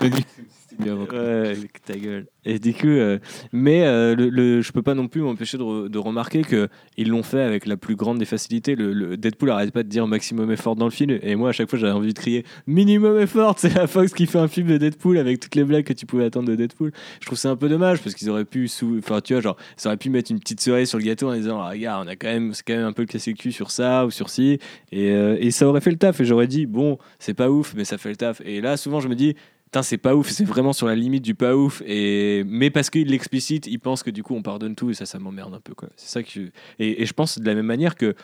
ta 0.80 1.96
gueule. 1.96 2.26
Et 2.44 2.58
du 2.58 2.72
coup, 2.72 2.86
euh, 2.86 3.18
mais 3.52 3.84
euh, 3.84 4.14
le, 4.16 4.62
je 4.62 4.72
peux 4.72 4.82
pas 4.82 4.94
non 4.94 5.08
plus 5.08 5.20
m'empêcher 5.20 5.58
de, 5.58 5.88
de 5.88 5.98
remarquer 5.98 6.42
que 6.42 6.68
ils 6.96 7.08
l'ont 7.08 7.22
fait 7.22 7.42
avec 7.42 7.66
la 7.66 7.76
plus 7.76 7.96
grande 7.96 8.18
des 8.18 8.24
facilités. 8.24 8.74
Le, 8.74 9.16
Deadpool 9.16 9.50
arrête 9.50 9.72
pas 9.72 9.82
de 9.82 9.88
dire 9.88 10.06
maximum 10.06 10.50
effort 10.50 10.76
dans 10.76 10.86
le 10.86 10.90
film, 10.90 11.18
et 11.22 11.34
moi 11.34 11.50
à 11.50 11.52
chaque 11.52 11.68
fois 11.68 11.78
j'avais 11.78 11.92
envie 11.92 12.14
de 12.14 12.18
crier 12.18 12.44
minimum 12.66 13.18
effort. 13.20 13.54
C'est 13.58 13.74
la 13.74 13.86
Fox 13.86 14.14
qui 14.14 14.26
fait 14.26 14.38
un 14.38 14.48
film 14.48 14.68
de 14.68 14.78
Deadpool 14.78 15.18
avec 15.18 15.40
toutes 15.40 15.54
les 15.54 15.64
blagues 15.64 15.84
que 15.84 15.92
tu 15.92 16.06
pouvais 16.06 16.24
attendre 16.24 16.48
de 16.48 16.56
Deadpool. 16.56 16.92
Je 17.20 17.26
trouve 17.26 17.38
ça 17.38 17.50
un 17.50 17.56
peu 17.56 17.68
dommage 17.68 18.00
parce 18.00 18.14
qu'ils 18.14 18.30
auraient 18.30 18.44
pu 18.44 18.68
sous, 18.68 18.98
enfin 18.98 19.20
tu 19.20 19.34
vois 19.34 19.42
genre, 19.42 19.56
ça 19.76 19.90
aurait 19.90 19.98
pu 19.98 20.08
mettre 20.08 20.30
une 20.30 20.40
petite 20.40 20.60
cerise 20.60 20.88
sur 20.88 20.98
le 20.98 21.04
gâteau 21.04 21.28
en 21.28 21.34
disant 21.34 21.60
ah, 21.60 21.70
regarde, 21.70 22.06
on 22.06 22.10
a 22.10 22.16
quand 22.16 22.28
même, 22.28 22.54
c'est 22.54 22.62
quand 22.66 22.74
même 22.74 22.86
un 22.86 22.92
peu 22.92 23.02
le 23.02 23.08
cassé 23.08 23.34
cul 23.34 23.52
sur 23.52 23.70
ça 23.70 24.06
ou 24.06 24.10
sur 24.10 24.30
ci, 24.30 24.58
et, 24.92 25.10
euh, 25.10 25.36
et 25.38 25.50
ça 25.50 25.66
aurait 25.68 25.80
fait 25.80 25.90
le 25.90 25.98
taf. 25.98 26.20
Et 26.20 26.24
j'aurais 26.24 26.46
dit 26.46 26.64
bon, 26.66 26.98
c'est 27.18 27.34
pas 27.34 27.50
ouf, 27.50 27.74
mais 27.76 27.84
ça 27.84 27.98
fait 27.98 28.10
le 28.10 28.16
taf. 28.16 28.40
Et 28.44 28.60
là 28.60 28.76
souvent 28.78 29.00
je 29.00 29.08
me 29.08 29.14
dis 29.14 29.36
Putain, 29.70 29.84
c'est 29.84 29.98
pas 29.98 30.16
ouf, 30.16 30.28
c'est 30.30 30.44
vraiment 30.44 30.72
sur 30.72 30.88
la 30.88 30.96
limite 30.96 31.22
du 31.22 31.36
pas 31.36 31.54
ouf. 31.54 31.80
Et... 31.86 32.42
Mais 32.44 32.70
parce 32.70 32.90
qu'il 32.90 33.06
l'explicite, 33.06 33.68
il 33.68 33.78
pense 33.78 34.02
que 34.02 34.10
du 34.10 34.24
coup 34.24 34.34
on 34.34 34.42
pardonne 34.42 34.74
tout 34.74 34.90
et 34.90 34.94
ça, 34.94 35.06
ça 35.06 35.20
m'emmerde 35.20 35.54
un 35.54 35.60
peu. 35.60 35.74
C'est 35.94 36.08
ça 36.08 36.22
que 36.24 36.50
et, 36.80 37.06
je 37.06 37.12
pense 37.12 37.38
de 37.38 37.46
la 37.46 37.54
même 37.54 37.66
manière 37.66 37.94
que 37.94 38.16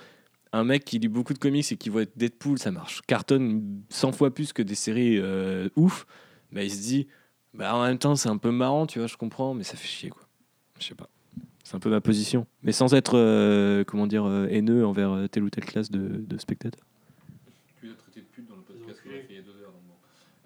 un 0.53 0.65
mec 0.65 0.85
qui 0.85 0.99
lit 0.99 1.07
beaucoup 1.07 1.35
de 1.35 1.39
comics 1.39 1.71
et 1.71 1.77
qui 1.77 1.89
voit 1.89 2.05
Deadpool, 2.17 2.59
ça 2.59 2.73
marche. 2.73 3.01
Cartonne 3.07 3.81
100 3.91 4.11
fois 4.11 4.35
plus 4.35 4.53
que 4.53 4.61
des 4.61 4.75
séries 4.75 5.19
euh, 5.21 5.69
ouf. 5.77 6.05
Bah, 6.51 6.65
il 6.65 6.71
se 6.71 6.81
dit, 6.81 7.07
bah, 7.55 7.77
en 7.77 7.85
même 7.85 7.99
temps, 7.99 8.17
c'est 8.17 8.29
un 8.29 8.39
peu 8.39 8.51
marrant, 8.51 8.89
tu 8.89 8.99
vois, 8.99 9.07
je 9.07 9.17
comprends, 9.17 9.55
mais 9.55 9.63
ça 9.63 9.77
fait 9.77 9.87
chier. 9.87 10.11
Je 10.81 10.87
sais 10.87 10.95
pas. 10.97 11.09
C'est 11.63 11.77
un 11.77 11.79
peu 11.79 11.91
ma 11.91 12.01
position. 12.01 12.47
Mais 12.63 12.73
sans 12.73 12.93
être, 12.93 13.17
euh, 13.17 13.85
comment 13.85 14.09
dire, 14.09 14.25
euh, 14.25 14.49
haineux 14.51 14.85
envers 14.85 15.29
telle 15.31 15.45
ou 15.45 15.51
telle 15.51 15.65
classe 15.65 15.93
de 15.93 16.39
spectateurs. 16.39 16.87
Tu 17.81 17.91
as 17.91 17.95
traité 17.95 18.21
de 18.21 18.27
pute 18.27 18.49
dans 18.49 18.57
le 18.57 18.63
podcast 18.63 19.01
qu'on 19.03 19.11
a 19.11 19.13
fait 19.13 19.27
il 19.31 19.37
y 19.37 19.39
a 19.39 19.43
deux 19.43 19.61
heures. 19.63 19.71
donc 19.71 19.83
bon. 19.87 19.95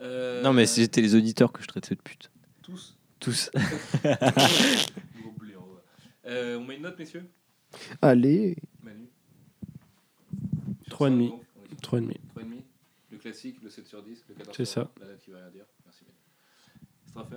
Euh, 0.00 0.42
Non, 0.42 0.52
mais 0.52 0.66
c'était 0.66 1.00
les 1.02 1.14
auditeurs 1.14 1.52
que 1.52 1.62
je 1.62 1.66
traitais 1.68 1.94
de 1.94 2.00
pute. 2.00 2.30
Tous. 2.62 2.96
Tous. 3.18 3.50
Euh, 6.26 6.58
on 6.58 6.64
met 6.64 6.76
une 6.76 6.82
note, 6.82 6.96
messieurs? 6.98 7.24
Allez. 8.00 8.56
Manu 8.84 9.08
Sur 10.82 10.90
Trois 10.90 11.08
et 11.08 11.10
cinq, 11.10 11.16
demi. 11.16 11.28
donc, 11.30 11.40
on 11.56 11.64
est- 11.64 11.74
3,5. 11.74 11.80
trois 11.80 11.98
et 11.98 12.44
demi. 12.44 12.62
Le 13.10 13.18
classique, 13.18 13.56
le 13.64 13.68
7 13.70 13.86
sur 13.86 14.02
10, 14.02 14.24
le 14.28 14.34
14 14.36 14.56
C'est 14.56 14.64
sur 14.64 14.74
ça. 14.74 14.80
20. 14.82 14.90
La 15.00 15.06
note 15.12 15.18
qui 15.24 15.30
va 15.32 15.38
rien 15.38 15.50
dire. 15.50 15.64
Merci. 15.84 16.04
Straffer? 17.08 17.36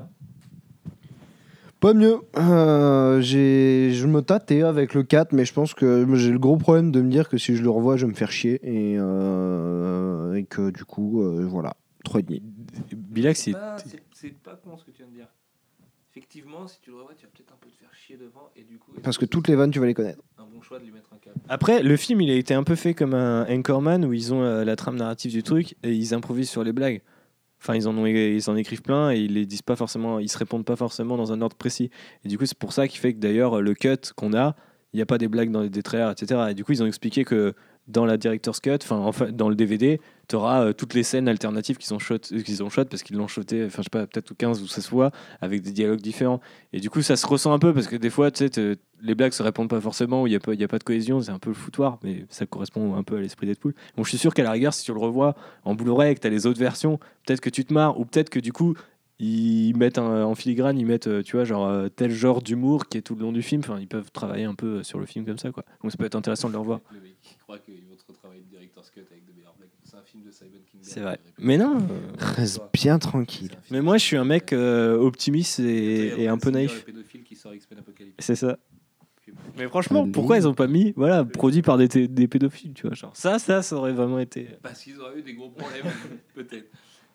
Pas 1.79 1.93
mieux. 1.95 2.17
Euh, 2.37 3.19
j'ai- 3.21 3.91
je 3.93 4.05
me 4.05 4.21
tâtais 4.21 4.61
avec 4.61 4.93
le 4.93 5.01
4, 5.03 5.33
mais 5.33 5.43
je 5.45 5.53
pense 5.53 5.73
que 5.73 6.05
j'ai 6.15 6.31
le 6.31 6.39
gros 6.39 6.57
problème 6.57 6.91
de 6.91 7.01
me 7.01 7.09
dire 7.09 7.29
que 7.29 7.37
si 7.39 7.55
je 7.55 7.63
le 7.63 7.69
revois, 7.71 7.97
je 7.97 8.05
vais 8.05 8.11
me 8.11 8.15
faire 8.17 8.31
chier. 8.31 8.59
Et, 8.63 8.95
euh, 8.99 10.35
et 10.35 10.43
que 10.43 10.69
du 10.69 10.85
coup, 10.85 11.23
euh, 11.23 11.45
voilà, 11.47 11.75
3,5. 12.05 12.41
Bilac, 12.95 13.35
c'est. 13.35 13.53
C'est 14.11 14.33
pas 14.33 14.55
con 14.55 14.77
ce 14.77 14.85
que 14.85 14.91
tu 14.91 14.97
viens 14.97 15.07
de 15.07 15.15
dire. 15.15 15.27
Effectivement, 16.11 16.67
si 16.67 16.79
tu 16.79 16.91
le 16.91 16.97
revois, 16.97 17.13
tu 17.17 17.25
vas 17.25 17.31
peut-être 17.35 17.53
un 17.53 17.57
peu 17.59 17.69
te 17.69 17.77
faire 17.77 17.91
chier 17.91 18.17
devant 18.17 18.51
et 18.55 18.63
du 18.63 18.77
coup. 18.77 18.91
Parce 19.01 19.17
que 19.17 19.25
toutes 19.25 19.47
les 19.47 19.55
vannes, 19.55 19.71
tu 19.71 19.79
vas 19.79 19.87
les 19.87 19.95
connaître. 19.95 20.21
Un 20.37 20.45
bon 20.45 20.61
choix 20.61 20.77
de 20.77 20.85
lui 20.85 20.91
mettre 20.91 21.11
un 21.11 21.17
cap. 21.17 21.33
Après, 21.49 21.81
le 21.81 21.97
film, 21.97 22.21
il 22.21 22.29
a 22.29 22.35
été 22.35 22.53
un 22.53 22.63
peu 22.63 22.75
fait 22.75 22.93
comme 22.93 23.15
un 23.15 23.47
Anchorman 23.49 24.05
où 24.05 24.13
ils 24.13 24.31
ont 24.31 24.43
euh, 24.43 24.63
la 24.63 24.75
trame 24.75 24.95
narrative 24.95 25.31
du 25.31 25.41
truc 25.41 25.75
et 25.81 25.91
ils 25.91 26.13
improvisent 26.13 26.51
sur 26.51 26.63
les 26.63 26.71
blagues. 26.71 27.01
Enfin, 27.59 27.75
ils 27.75 27.87
en, 27.87 27.97
ont, 27.97 28.05
ils 28.05 28.47
en 28.47 28.55
écrivent 28.55 28.83
plein 28.83 29.09
et 29.11 29.21
ils 29.21 29.33
les 29.33 29.47
disent 29.47 29.63
pas 29.63 29.75
forcément, 29.75 30.19
ils 30.19 30.29
se 30.29 30.37
répondent 30.37 30.65
pas 30.65 30.75
forcément 30.75 31.17
dans 31.17 31.31
un 31.31 31.41
ordre 31.41 31.55
précis. 31.55 31.89
Et 32.23 32.27
du 32.27 32.37
coup, 32.37 32.45
c'est 32.45 32.57
pour 32.57 32.73
ça 32.73 32.87
qui 32.87 32.99
fait 32.99 33.13
que 33.13 33.19
d'ailleurs, 33.19 33.61
le 33.61 33.73
cut 33.73 34.11
qu'on 34.15 34.35
a, 34.35 34.55
il 34.91 34.97
n'y 34.97 35.01
a 35.01 35.07
pas 35.07 35.17
des 35.17 35.27
blagues 35.27 35.49
dans 35.49 35.61
les 35.61 35.81
trailers, 35.81 36.11
etc. 36.11 36.49
Et 36.51 36.53
du 36.53 36.63
coup, 36.63 36.73
ils 36.73 36.83
ont 36.83 36.85
expliqué 36.85 37.23
que 37.23 37.55
dans 37.87 38.05
la 38.05 38.17
director's 38.17 38.59
cut, 38.61 38.77
enfin, 38.81 39.11
dans 39.31 39.49
le 39.49 39.55
DVD, 39.55 39.99
tu 40.29 40.37
auras 40.37 40.71
toutes 40.73 40.93
les 40.93 41.03
scènes 41.03 41.27
alternatives 41.27 41.77
qui 41.77 41.85
sont 41.85 41.99
shot, 41.99 42.19
qu'ils 42.19 42.63
ont 42.63 42.69
shot 42.69 42.85
parce 42.85 43.03
qu'ils 43.03 43.17
l'ont 43.17 43.27
shoté, 43.27 43.65
enfin, 43.65 43.79
je 43.79 43.83
sais 43.83 43.89
pas, 43.91 44.07
peut-être 44.07 44.33
15 44.37 44.61
ou 44.61 44.67
16 44.67 44.87
fois 44.87 45.11
avec 45.41 45.61
des 45.61 45.71
dialogues 45.71 45.99
différents. 45.99 46.39
Et 46.71 46.79
du 46.79 46.89
coup, 46.89 47.01
ça 47.01 47.17
se 47.17 47.27
ressent 47.27 47.51
un 47.51 47.59
peu 47.59 47.73
parce 47.73 47.87
que 47.87 47.97
des 47.97 48.09
fois, 48.09 48.31
tu 48.31 48.47
sais, 48.47 48.77
les 49.01 49.15
blagues 49.15 49.33
se 49.33 49.43
répondent 49.43 49.69
pas 49.69 49.81
forcément, 49.81 50.25
il 50.25 50.29
n'y 50.29 50.35
a, 50.37 50.39
pas- 50.39 50.53
y 50.53 50.63
a 50.63 50.67
pas 50.69 50.79
de 50.79 50.83
cohésion, 50.85 51.19
c'est 51.21 51.31
un 51.31 51.39
peu 51.39 51.49
le 51.49 51.55
foutoir, 51.55 51.99
mais 52.03 52.25
ça 52.29 52.45
correspond 52.45 52.95
un 52.95 53.03
peu 53.03 53.17
à 53.17 53.19
l'esprit 53.19 53.47
Deadpool. 53.47 53.73
Bon, 53.97 54.03
je 54.05 54.09
suis 54.09 54.17
sûr 54.17 54.33
qu'à 54.33 54.43
la 54.43 54.51
rigueur, 54.51 54.73
si 54.73 54.85
tu 54.85 54.93
le 54.93 54.99
revois 54.99 55.35
en 55.65 55.75
Blu-ray 55.75 56.13
et 56.13 56.15
que 56.15 56.21
tu 56.21 56.27
as 56.27 56.29
les 56.29 56.45
autres 56.47 56.59
versions, 56.59 56.99
peut-être 57.25 57.41
que 57.41 57.49
tu 57.49 57.65
te 57.65 57.73
marres, 57.73 57.99
ou 57.99 58.05
peut-être 58.05 58.29
que 58.29 58.39
du 58.39 58.53
coup, 58.53 58.75
ils 59.23 59.75
mettent 59.77 59.97
un- 59.97 60.23
en 60.23 60.35
filigrane, 60.35 60.77
ils 60.77 60.85
mettent, 60.85 61.07
euh, 61.07 61.23
tu 61.23 61.35
vois, 61.35 61.45
genre 61.45 61.67
euh, 61.67 61.89
tel 61.89 62.11
genre 62.11 62.41
d'humour 62.41 62.87
qui 62.87 62.97
est 62.97 63.01
tout 63.01 63.15
le 63.15 63.21
long 63.21 63.31
du 63.31 63.41
film. 63.41 63.61
Enfin, 63.63 63.79
ils 63.79 63.87
peuvent 63.87 64.11
travailler 64.11 64.45
un 64.45 64.55
peu 64.55 64.79
euh, 64.79 64.83
sur 64.83 64.99
le 64.99 65.05
film 65.05 65.25
comme 65.25 65.37
ça, 65.37 65.51
quoi. 65.51 65.63
Donc 65.81 65.91
ça 65.91 65.97
peut 65.97 66.05
être 66.05 66.15
intéressant 66.15 66.47
de 66.47 66.53
le 66.53 66.59
revoir. 66.59 66.81
Le 66.91 66.99
mec 66.99 67.15
qui 67.21 67.35
croit 67.37 67.59
qu'ils 67.59 67.75
vont 67.87 67.95
te 67.95 68.03
retravailler 68.11 68.41
le 68.41 68.57
director's 68.57 68.89
cut 68.89 69.01
avec 69.11 69.25
de 69.25 69.31
meilleures 69.33 69.55
blagues. 69.57 69.69
C'est 69.83 69.95
un 69.95 70.01
film 70.03 70.23
de 70.23 70.31
Simon 70.31 70.49
Kinberg. 70.69 70.81
C'est 70.81 70.99
vrai. 70.99 71.19
Mais 71.39 71.57
non. 71.57 71.77
Reste 72.17 72.61
bien 72.73 72.99
tranquille. 72.99 73.51
Mais 73.71 73.81
moi, 73.81 73.97
je 73.97 74.03
suis 74.03 74.17
un 74.17 74.25
mec 74.25 74.51
euh, 74.51 74.97
optimiste 74.97 75.59
et, 75.59 76.23
et 76.23 76.27
un 76.27 76.37
peu 76.37 76.49
naïf. 76.49 76.85
C'est 78.19 78.35
ça. 78.35 78.57
Mais 79.57 79.67
franchement, 79.67 80.09
pourquoi 80.09 80.37
ils 80.37 80.47
ont 80.47 80.53
pas 80.53 80.67
mis, 80.67 80.93
voilà, 80.95 81.23
produit 81.23 81.61
par 81.61 81.77
des, 81.77 81.87
pédophiles, 82.27 82.73
tu 82.73 82.87
vois, 82.87 82.95
genre 82.95 83.15
ça, 83.15 83.39
ça, 83.39 83.61
ça 83.61 83.75
aurait 83.75 83.93
vraiment 83.93 84.19
été. 84.19 84.47
Parce 84.61 84.81
qu'ils 84.83 84.99
auraient 84.99 85.19
eu 85.19 85.21
des 85.21 85.33
gros 85.33 85.49
problèmes, 85.49 85.85
peut-être. 86.35 86.69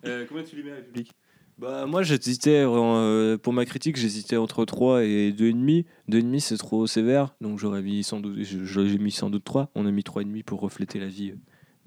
Euh, 0.04 0.24
combien 0.28 0.44
tu 0.44 0.56
lui 0.56 0.62
mets 0.64 0.72
à 0.72 0.76
République 0.76 1.12
Bah 1.58 1.86
moi, 1.86 2.04
j'hésitais 2.04 2.62
euh, 2.64 3.36
pour 3.36 3.52
ma 3.52 3.64
critique, 3.64 3.96
j'hésitais 3.96 4.36
entre 4.36 4.64
3 4.64 5.04
et 5.04 5.32
2,5. 5.32 5.84
2,5 6.08 6.38
c'est 6.38 6.56
trop 6.56 6.86
sévère, 6.86 7.34
donc 7.40 7.58
j'aurais 7.58 7.82
mis 7.82 8.04
sans 8.04 8.20
doute, 8.20 8.38
j'ai 8.42 8.98
mis 8.98 9.10
sans 9.10 9.28
doute 9.28 9.44
3. 9.44 9.70
On 9.74 9.84
a 9.84 9.90
mis 9.90 10.02
3,5 10.02 10.44
pour 10.44 10.60
refléter 10.60 11.00
la 11.00 11.08
vie, 11.08 11.34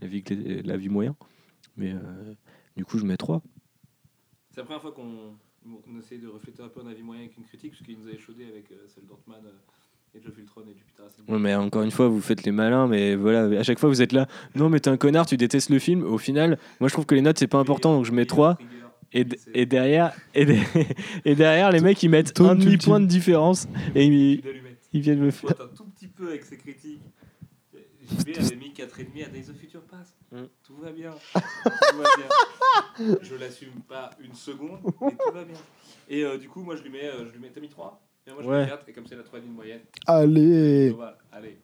la 0.02 0.08
vie, 0.08 0.24
la 0.66 0.76
vie 0.76 0.90
moyen. 0.90 1.16
Mais 1.78 1.94
euh, 1.94 2.34
du 2.76 2.84
coup, 2.84 2.98
je 2.98 3.06
mets 3.06 3.16
3. 3.16 3.42
C'est 4.50 4.58
la 4.58 4.66
première 4.66 4.82
fois 4.82 4.92
qu'on 4.92 5.38
on 5.66 6.00
essaye 6.00 6.20
de 6.20 6.28
refléter 6.28 6.64
un 6.64 6.70
peu 6.70 6.82
un 6.82 6.88
avis 6.88 7.04
moyen 7.04 7.22
avec 7.22 7.38
une 7.38 7.44
critique, 7.44 7.72
parce 7.72 7.98
nous 7.98 8.08
avaient 8.08 8.18
chaudé 8.18 8.46
avec 8.46 8.72
euh, 8.72 8.88
celle 8.88 9.06
d'Antman 9.06 9.40
euh, 9.46 10.18
et 10.18 10.22
Joe 10.22 10.34
Filtron 10.34 10.64
et 10.64 10.76
Jupiter 10.78 11.06
Ascending. 11.06 11.34
Ouais, 11.34 11.40
mais 11.40 11.56
encore 11.56 11.84
une 11.84 11.92
fois, 11.92 12.08
vous 12.08 12.22
faites 12.22 12.44
les 12.44 12.52
malins, 12.52 12.88
mais 12.88 13.16
voilà, 13.16 13.60
à 13.60 13.64
chaque 13.64 13.80
fois 13.80 13.88
vous 13.88 14.02
êtes 14.02 14.12
là. 14.12 14.28
Non, 14.56 14.70
mais 14.70 14.80
t'es 14.80 14.90
un 14.90 14.98
connard, 14.98 15.26
tu 15.26 15.38
détestes 15.38 15.70
le 15.70 15.80
film. 15.80 16.04
Au 16.04 16.18
final, 16.18 16.58
moi 16.80 16.90
je 16.90 16.94
trouve 16.94 17.06
que 17.06 17.16
les 17.16 17.22
notes 17.22 17.38
c'est 17.38 17.48
pas 17.48 17.60
important, 17.60 17.96
donc 17.96 18.06
je 18.06 18.12
mets 18.12 18.26
3. 18.26 18.58
Et, 19.14 19.66
derrière, 19.66 20.14
et, 20.34 20.46
de- 20.46 20.56
et 21.26 21.36
derrière, 21.36 21.70
les 21.72 21.82
mecs 21.82 22.02
ils 22.02 22.10
mettent 22.10 22.40
un 22.40 22.56
demi 22.56 22.74
ultime. 22.74 22.90
point 22.90 23.00
de 23.02 23.06
différence 23.08 23.68
et 23.94 24.06
ils, 24.06 24.42
viennent 24.94 25.20
me 25.20 25.32
faire. 25.32 25.52
Un 25.62 25.68
tout 25.76 25.86
petit 25.86 26.08
peu 26.08 26.30
avec 26.30 26.44
ses 26.46 26.58
critiques. 26.58 27.02
JB 28.04 28.30
avait 28.38 28.56
mis 28.56 28.72
4,5 28.74 29.26
à 29.26 29.30
Days 29.30 29.50
of 29.50 29.56
Future 29.58 29.82
Past. 29.84 30.16
Mm. 30.32 30.44
Tout 30.64 30.76
va 30.78 30.92
bien. 30.92 31.12
Tout 31.34 31.98
va 31.98 32.10
bien. 32.18 33.18
Je 33.22 33.36
l'assume 33.36 33.82
pas 33.88 34.10
une 34.22 34.34
seconde, 34.34 34.80
mais 35.02 35.12
tout 35.12 35.34
va 35.34 35.44
bien. 35.46 35.58
Et 36.10 36.24
euh, 36.24 36.38
du 36.38 36.50
coup, 36.50 36.62
moi 36.62 36.76
je 36.76 36.84
lui 36.84 36.90
mets. 36.90 37.06
euh, 37.06 37.26
je 37.28 37.32
lui 37.34 37.40
mets 37.40 37.50
T'as 37.54 37.62
mis 37.62 37.70
3 37.70 38.02
Et 38.28 38.32
moi 38.32 38.44
je 38.44 38.48
Ouais. 38.48 38.64
mets 38.64 38.70
4, 38.70 38.90
et 38.90 38.94
comme 38.94 39.08
c'est 39.08 39.16
la 39.16 39.24
3,5 39.24 39.46
moyenne. 39.48 39.82
Allez. 40.08 40.94
Allez. 41.32 41.58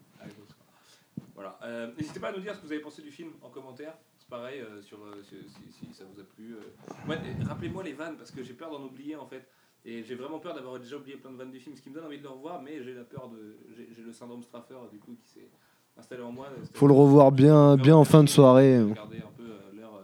Voilà. 1.35 1.59
Euh, 1.63 1.91
N'hésitez 1.97 2.19
pas 2.19 2.29
à 2.29 2.31
nous 2.31 2.39
dire 2.39 2.55
ce 2.55 2.59
que 2.61 2.65
vous 2.65 2.71
avez 2.71 2.81
pensé 2.81 3.01
du 3.01 3.11
film 3.11 3.29
en 3.41 3.49
commentaire. 3.49 3.93
Pareil, 4.29 4.59
euh, 4.59 4.81
sur, 4.81 4.97
euh, 5.05 5.23
si, 5.23 5.35
si- 5.49 5.71
si 5.87 5.93
ça 5.93 6.03
vous 6.03 6.19
a 6.19 6.23
plu. 6.23 6.55
euh. 6.55 7.07
Ouais, 7.09 7.17
Rappelez-moi 7.45 7.81
les 7.83 7.93
vannes, 7.93 8.17
parce 8.17 8.31
que 8.31 8.43
j'ai 8.43 8.53
peur 8.53 8.69
d'en 8.69 8.83
oublier 8.83 9.15
en 9.15 9.25
fait. 9.25 9.47
Et 9.85 10.03
j'ai 10.03 10.15
vraiment 10.15 10.39
peur 10.39 10.53
d'avoir 10.53 10.77
déjà 10.79 10.97
oublié 10.97 11.15
plein 11.15 11.31
de 11.31 11.37
vannes 11.37 11.51
du 11.51 11.59
film, 11.61 11.75
ce 11.77 11.81
qui 11.81 11.89
me 11.89 11.95
donne 11.95 12.03
envie 12.05 12.17
de 12.17 12.23
le 12.23 12.29
revoir, 12.29 12.61
mais 12.61 12.83
j'ai 12.83 12.93
la 12.93 13.05
peur 13.05 13.29
de. 13.29 13.57
J'ai 13.95 14.01
le 14.01 14.11
syndrome 14.11 14.43
Straffer 14.43 14.75
du 14.91 14.99
coup 14.99 15.15
qui 15.23 15.29
s'est 15.29 15.47
installé 15.95 16.23
en 16.23 16.31
moi. 16.33 16.49
Faut 16.73 16.87
le 16.87 16.93
revoir 16.93 17.31
bien, 17.31 17.77
bien 17.77 17.95
en 17.95 18.03
fin 18.03 18.21
de 18.23 18.27
soirée. 18.29 18.81
Regarder 18.83 19.19
un 19.19 19.31
peu 19.37 19.47
l'heure 19.73 20.01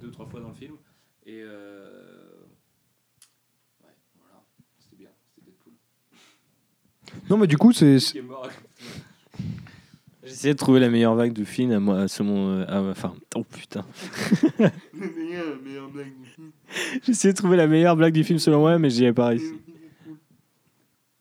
deux 0.00 0.08
ou 0.08 0.10
trois 0.10 0.26
fois 0.26 0.40
dans 0.40 0.48
le 0.48 0.54
film. 0.54 0.74
Et. 1.26 1.40
Euh... 1.44 2.40
Ouais, 3.84 3.94
voilà. 4.18 4.42
C'était 4.80 4.96
bien. 4.96 5.10
C'était 5.36 5.46
Deadpool. 5.52 5.74
Non, 7.30 7.36
mais 7.38 7.46
du 7.46 7.56
coup, 7.56 7.72
c'est. 7.72 7.98
Essayé 10.24 10.52
de 10.54 10.58
trouver 10.58 10.80
la 10.80 10.90
meilleure 10.90 11.14
vague 11.14 11.32
du 11.32 11.44
film, 11.46 11.70
à 11.72 11.80
moi, 11.80 12.06
selon. 12.08 12.48
euh, 12.60 12.90
Enfin, 12.90 13.14
oh 13.36 13.42
putain. 13.44 13.84
Essayé 17.08 17.32
de 17.32 17.36
trouver 17.38 17.56
la 17.56 17.66
meilleure 17.66 17.96
blague 17.96 18.12
du 18.14 18.24
film 18.24 18.38
selon 18.38 18.60
moi, 18.60 18.78
mais 18.78 18.90
j'y 18.90 19.04
ai 19.04 19.12
pas 19.12 19.28
réussi. 19.28 19.52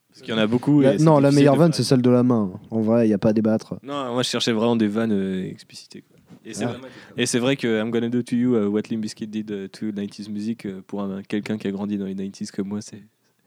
Parce 0.10 0.22
qu'il 0.22 0.30
y 0.34 0.38
en 0.38 0.42
a 0.42 0.48
beaucoup. 0.48 0.82
La- 0.82 0.96
et 0.96 0.98
c'est 0.98 1.04
non, 1.06 1.14
la 1.20 1.30
difficile 1.30 1.40
meilleure 1.40 1.54
de 1.54 1.60
vanne, 1.60 1.74
c'est 1.74 1.84
celle 1.84 2.02
de 2.02 2.10
la 2.10 2.24
main. 2.24 2.52
En 2.72 2.82
vrai, 2.82 3.06
il 3.06 3.08
n'y 3.08 3.14
a 3.14 3.18
pas 3.18 3.30
à 3.30 3.34
débattre. 3.34 3.76
Non, 3.84 4.14
moi 4.14 4.22
je 4.24 4.30
cherchais 4.30 4.52
vraiment 4.52 4.76
des 4.76 4.88
vannes 4.88 5.14
euh, 5.14 5.50
explicitées. 5.50 6.02
quoi. 6.02 6.18
Et 6.46 6.54
c'est 6.54 6.66
Ah. 6.66 6.74
vrai- 6.74 6.90
Et 7.18 7.26
c'est 7.26 7.40
vrai 7.40 7.56
que 7.56 7.82
I'm 7.82 7.90
Gonna 7.92 8.10
Do 8.10 8.22
To 8.22 8.36
You, 8.36 8.56
uh, 8.58 8.66
What 8.66 8.82
Limp 8.92 9.02
Bizkit 9.02 9.28
Did 9.28 9.50
uh, 9.50 9.70
to 9.70 9.92
90s 9.92 10.30
Music, 10.30 10.66
euh, 10.66 10.82
pour 10.86 11.02
un- 11.02 11.22
quelqu'un 11.24 11.58
qui 11.58 11.68
a 11.68 11.72
grandi 11.72 11.98
dans 11.98 12.06
les 12.06 12.16
90s 12.16 12.52
comme 12.52 12.68
moi, 12.68 12.82
c'est. 12.82 13.02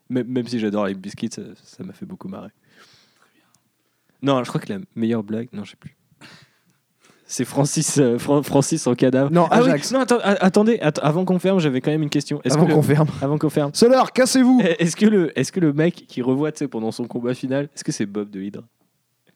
Même, 0.09 0.27
même 0.29 0.47
si 0.47 0.59
j'adore 0.59 0.87
les 0.87 0.95
biscuits, 0.95 1.29
ça 1.31 1.43
ça 1.63 1.85
m'a 1.85 1.93
fait 1.93 2.07
beaucoup 2.07 2.29
marrer. 2.29 2.51
Non, 4.23 4.43
je 4.45 4.49
crois 4.49 4.61
que 4.61 4.73
la 4.73 4.79
meilleure 4.95 5.23
blague. 5.23 5.49
Non, 5.53 5.65
je 5.65 5.71
sais 5.71 5.77
plus. 5.77 5.97
C'est 7.25 7.47
Francis, 7.47 7.97
euh, 7.99 8.19
Fran- 8.19 8.43
Francis 8.43 8.87
en 8.87 8.95
cadavre. 8.95 9.31
Non, 9.33 9.47
Ah 9.51 9.63
oui, 9.63 9.69
Ajax. 9.71 9.91
non, 9.93 10.01
a- 10.03 10.45
attendez, 10.45 10.79
att- 10.81 10.99
avant 11.03 11.25
qu'on 11.25 11.39
ferme, 11.39 11.61
j'avais 11.61 11.81
quand 11.81 11.91
même 11.91 12.03
une 12.03 12.11
question. 12.11 12.43
Est-ce 12.45 12.55
Avant 12.57 12.65
que 12.65 12.71
le- 12.71 12.75
qu'on 12.77 12.83
ferme. 12.83 13.09
Avant 13.23 13.39
qu'on 13.39 13.49
ferme. 13.49 13.73
Solar, 13.73 14.13
cassez-vous 14.13 14.61
Est-ce 14.79 14.97
que, 14.97 15.07
le, 15.07 15.39
est-ce 15.39 15.51
que 15.51 15.59
le 15.61 15.73
mec 15.73 15.95
qui 16.07 16.21
revoit 16.21 16.53
tu 16.53 16.59
sais, 16.59 16.69
pendant 16.69 16.93
son 16.93 17.07
combat 17.07 17.33
final, 17.33 17.71
est-ce 17.75 17.85
que 17.85 17.93
c'est 17.93 18.05
Bob 18.05 18.29
de 18.29 18.43
Hydra? 18.43 18.63
Tu 18.65 19.31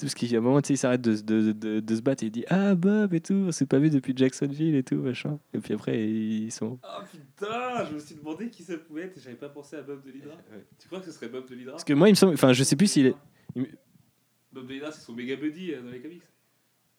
sais, 0.00 0.06
Parce 0.06 0.14
qu'il 0.14 0.32
y 0.32 0.36
a 0.36 0.38
un 0.38 0.42
moment, 0.42 0.62
tu 0.62 0.68
sais, 0.68 0.74
il 0.74 0.76
s'arrête 0.78 1.02
de, 1.02 1.14
de, 1.20 1.52
de, 1.52 1.80
de 1.80 1.94
se 1.96 2.00
battre 2.00 2.22
et 2.24 2.28
il 2.28 2.30
dit 2.32 2.46
Ah, 2.48 2.74
Bob 2.74 3.12
et 3.12 3.20
tout, 3.20 3.34
on 3.48 3.52
s'est 3.52 3.66
pas 3.66 3.78
vu 3.78 3.90
depuis 3.90 4.14
Jacksonville 4.16 4.74
et 4.74 4.82
tout, 4.82 4.96
machin. 4.96 5.38
Et 5.52 5.58
puis 5.58 5.74
après, 5.74 6.02
ils 6.02 6.50
sont. 6.50 6.78
Oh 6.82 7.02
putain, 7.12 7.84
je 7.90 7.94
me 7.94 7.98
suis 7.98 8.14
demandé 8.14 8.48
qui 8.48 8.62
ça 8.62 8.72
pouvait 8.78 9.02
être 9.02 9.18
et 9.18 9.20
j'avais 9.20 9.36
pas 9.36 9.50
pensé 9.50 9.76
à 9.76 9.82
Bob 9.82 10.02
de 10.02 10.10
l'Hydra. 10.10 10.32
Tu 10.80 10.86
crois 10.88 10.98
que 11.00 11.06
ce 11.06 11.12
serait 11.12 11.28
Bob 11.28 11.46
de 11.46 11.54
l'Hydra 11.54 11.72
Parce 11.72 11.84
que 11.84 11.92
moi, 11.92 12.08
il 12.08 12.12
me 12.12 12.16
semble. 12.16 12.32
Enfin, 12.32 12.54
je 12.54 12.64
sais 12.64 12.74
plus 12.76 12.86
s'il 12.86 13.06
est. 13.08 13.14
il- 13.54 13.66
Bob 14.54 14.66
de 14.68 14.72
l'Hydra, 14.74 14.92
c'est 14.92 15.00
son 15.02 15.12
méga 15.12 15.36
buddy 15.36 15.72
euh, 15.72 15.82
dans 15.82 15.90
les 15.90 16.00
comics. 16.00 16.22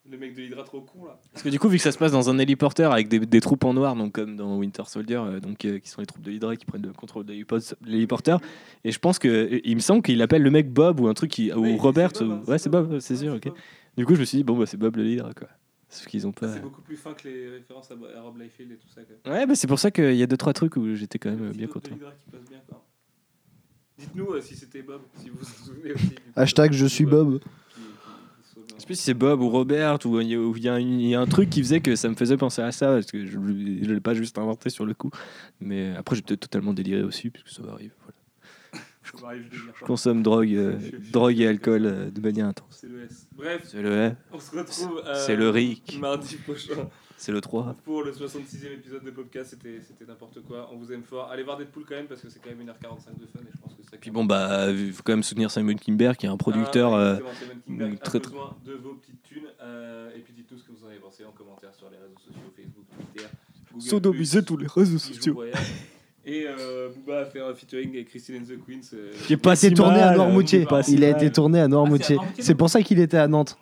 Le 0.07 0.19
mec 0.19 0.35
de 0.35 0.41
l'Hydra 0.41 0.63
trop 0.63 0.81
con 0.81 1.05
là. 1.05 1.19
Parce 1.31 1.41
que 1.41 1.49
du 1.49 1.57
coup, 1.57 1.67
vu 1.67 1.77
que 1.77 1.83
ça 1.83 1.91
se 1.91 1.97
passe 1.97 2.11
dans 2.11 2.29
un 2.29 2.37
héliporteur 2.37 2.91
avec 2.91 3.07
des, 3.07 3.19
des 3.19 3.41
troupes 3.41 3.63
en 3.63 3.73
noir, 3.73 3.95
donc 3.95 4.11
comme 4.13 4.35
dans 4.35 4.55
Winter 4.57 4.83
Soldier, 4.85 5.15
euh, 5.15 5.39
donc, 5.39 5.65
euh, 5.65 5.79
qui 5.79 5.89
sont 5.89 5.99
les 5.99 6.05
troupes 6.05 6.21
de 6.21 6.29
l'Hydra 6.29 6.55
qui 6.55 6.65
prennent 6.65 6.83
le 6.83 6.93
contrôle 6.93 7.25
de 7.25 7.33
l'hélipo- 7.33 7.73
l'héliporteur, 7.83 8.39
et 8.83 8.91
je 8.91 8.99
pense 8.99 9.17
que. 9.17 9.59
Il 9.63 9.73
me 9.75 9.79
semble 9.81 10.03
qu'il 10.03 10.21
appelle 10.21 10.43
le 10.43 10.51
mec 10.51 10.71
Bob 10.71 10.99
ou 10.99 11.07
un 11.07 11.15
truc 11.15 11.31
qui. 11.31 11.51
Ou 11.51 11.75
Robert. 11.77 12.11
ou- 12.21 12.23
hein, 12.25 12.43
ouais, 12.47 12.59
c'est 12.59 12.69
Bob, 12.69 12.99
c'est 12.99 13.15
sûr, 13.15 13.31
c'est 13.31 13.37
ok. 13.49 13.55
Bob. 13.55 13.57
Du 13.97 14.05
coup, 14.05 14.13
je 14.13 14.19
me 14.19 14.25
suis 14.25 14.37
dit, 14.37 14.43
bon, 14.43 14.57
bah, 14.59 14.67
c'est 14.67 14.77
Bob 14.77 14.95
de 14.95 15.01
l'Hydra, 15.01 15.33
quoi. 15.33 15.47
Sauf 15.89 16.05
qu'ils 16.07 16.27
ont 16.27 16.31
pas. 16.33 16.53
C'est 16.53 16.61
beaucoup 16.61 16.81
plus 16.81 16.97
fin 16.97 17.13
que 17.13 17.27
les 17.27 17.49
références 17.49 17.89
à, 17.89 18.21
Rob 18.21 18.37
Liefeld 18.37 18.73
et 18.73 18.77
tout 18.77 18.89
ça. 18.89 19.01
Quoi. 19.01 19.33
Ouais, 19.33 19.47
bah, 19.47 19.55
c'est 19.55 19.67
pour 19.67 19.79
ça 19.79 19.89
qu'il 19.89 20.15
y 20.15 20.21
a 20.21 20.27
deux, 20.27 20.37
trois 20.37 20.53
trucs 20.53 20.75
où 20.75 20.93
j'étais 20.93 21.17
quand 21.17 21.31
même 21.31 21.51
bien 21.51 21.67
content. 21.67 21.89
l'Hydra 21.95 22.11
qui 22.11 22.29
passe 22.29 22.43
bien 22.47 22.59
quoi. 22.69 22.84
Dites-nous 23.97 24.33
euh, 24.33 24.41
si 24.41 24.55
c'était 24.55 24.81
Bob, 24.81 25.01
si 25.21 25.29
vous 25.29 25.37
vous 25.39 25.45
souvenez 25.45 25.93
aussi. 25.93 26.07
du 26.07 26.15
coup, 26.15 26.21
Hashtag 26.35 26.73
je 26.73 26.85
suis 26.85 27.05
de 27.05 27.09
Bob. 27.09 27.39
Je 28.75 28.81
sais 28.81 28.85
plus 28.87 28.95
si 28.95 29.03
c'est 29.03 29.13
Bob 29.13 29.39
ou 29.41 29.49
Robert 29.49 29.97
ou 30.05 30.19
il 30.19 30.27
y, 30.27 30.35
a- 30.35 30.39
ou 30.39 30.55
il 30.57 30.63
y 30.63 30.67
a 30.69 30.73
un- 30.73 30.79
il 30.79 31.07
y 31.07 31.15
a 31.15 31.21
un 31.21 31.25
truc 31.27 31.49
qui 31.49 31.61
faisait 31.61 31.79
que 31.79 31.95
ça 31.95 32.09
me 32.09 32.15
faisait 32.15 32.35
penser 32.37 32.61
à 32.61 32.71
ça 32.73 32.87
parce 32.87 33.05
que 33.11 33.25
je 33.25 33.37
ne 33.37 33.93
l'ai 33.93 33.99
pas 34.01 34.13
juste 34.13 34.37
inventé 34.37 34.69
sur 34.69 34.85
le 34.85 34.93
coup. 34.93 35.11
Mais 35.61 35.95
après, 35.95 36.15
j'ai 36.17 36.21
peut-être 36.21 36.41
totalement 36.41 36.73
déliré 36.73 37.01
aussi 37.03 37.29
puisque 37.29 37.49
ça 37.49 37.63
m'arrive. 37.63 37.91
Voilà. 38.01 38.15
M'arrive, 39.21 39.47
je 39.51 39.85
consomme 39.85 40.23
drogue, 40.23 40.53
euh, 40.55 40.77
drogue 41.13 41.39
et 41.39 41.47
alcool 41.47 41.85
euh, 41.85 42.09
de 42.09 42.19
manière 42.21 42.47
intense. 42.47 42.79
C'est 42.81 42.89
le 42.89 43.03
S. 43.03 43.27
Bref, 43.33 43.61
C'est 43.65 43.81
le 43.81 43.89
E, 43.91 44.11
on 44.33 44.39
se 44.39 44.51
retrouve 44.57 45.01
euh, 45.05 45.13
c'est 45.25 45.35
le 45.35 45.49
RIC, 45.49 45.99
mardi 46.01 46.35
prochain 46.37 46.89
c'est 47.17 47.31
le 47.31 47.39
3. 47.39 47.77
pour 47.85 48.03
le 48.03 48.11
66e 48.11 48.73
épisode 48.73 49.03
de 49.05 49.11
podcast. 49.11 49.51
C'était 49.51 49.79
c'était 49.81 50.03
n'importe 50.05 50.41
quoi. 50.41 50.69
On 50.73 50.77
vous 50.77 50.91
aime 50.91 51.03
fort. 51.03 51.29
Allez 51.31 51.43
voir 51.43 51.57
Deadpool 51.57 51.85
quand 51.87 51.95
même 51.95 52.07
parce 52.07 52.19
que 52.21 52.29
c'est 52.29 52.39
quand 52.41 52.49
même 52.49 52.59
1h45 52.67 53.17
de 53.19 53.25
fun 53.27 53.39
et 53.39 53.51
je 53.53 53.57
pense 53.61 53.64
ça. 53.95 53.99
Puis 54.01 54.11
bon, 54.11 54.25
bah, 54.25 54.67
il 54.71 54.91
faut 54.93 55.03
quand 55.03 55.13
même 55.13 55.23
soutenir 55.23 55.49
Simon 55.51 55.75
Kimber 55.75 56.13
qui 56.17 56.25
est 56.25 56.29
un 56.29 56.37
producteur. 56.37 56.93
Ah, 56.93 56.99
euh, 56.99 57.15
a 57.15 57.95
très, 57.97 58.19
très- 58.19 58.31
besoin 58.31 58.55
de 58.65 58.73
vos 58.73 58.93
petites 58.95 59.21
thunes. 59.23 59.43
euh, 59.61 60.09
et 60.15 60.19
puis 60.19 60.33
dites-nous 60.33 60.57
ce 60.57 60.63
que 60.63 60.71
vous 60.71 60.85
en 60.85 60.89
avez 60.89 60.99
pensé 60.99 61.23
en 61.25 61.31
commentaire 61.31 61.73
sur 61.73 61.89
les 61.89 61.97
réseaux 61.97 62.17
sociaux 62.17 62.53
Facebook, 62.55 62.85
Twitter. 63.13 63.27
Sodomiser 63.79 64.43
tous 64.43 64.57
les 64.57 64.67
réseaux 64.67 64.97
sociaux. 64.99 65.43
Et 66.27 66.45
euh, 66.47 66.89
Booba 66.89 67.19
a 67.19 67.25
fait 67.25 67.39
un 67.39 67.53
featuring 67.53 67.89
avec 67.93 68.09
Christine 68.09 68.37
and 68.41 68.45
the 68.45 68.57
Queens. 68.65 68.81
euh, 68.95 69.11
Qui 69.27 69.33
est 69.33 69.37
pas 69.37 69.49
Il 69.49 69.51
a 69.51 69.53
été 69.53 69.67
si 69.69 69.73
tourné 69.75 69.99
à 69.99 70.15
Noirmoutier. 70.15 70.65
si 70.81 70.93
Il 70.95 71.03
a 71.03 71.11
mal. 71.11 71.21
été 71.21 71.31
tourné 71.31 71.59
à 71.59 71.67
Noirmoutier. 71.67 72.15
Noirmoutier, 72.15 72.43
C'est 72.43 72.55
pour 72.55 72.67
ça 72.69 72.81
qu'il 72.81 72.97
était 72.99 73.17
à 73.17 73.27
Nantes. 73.27 73.57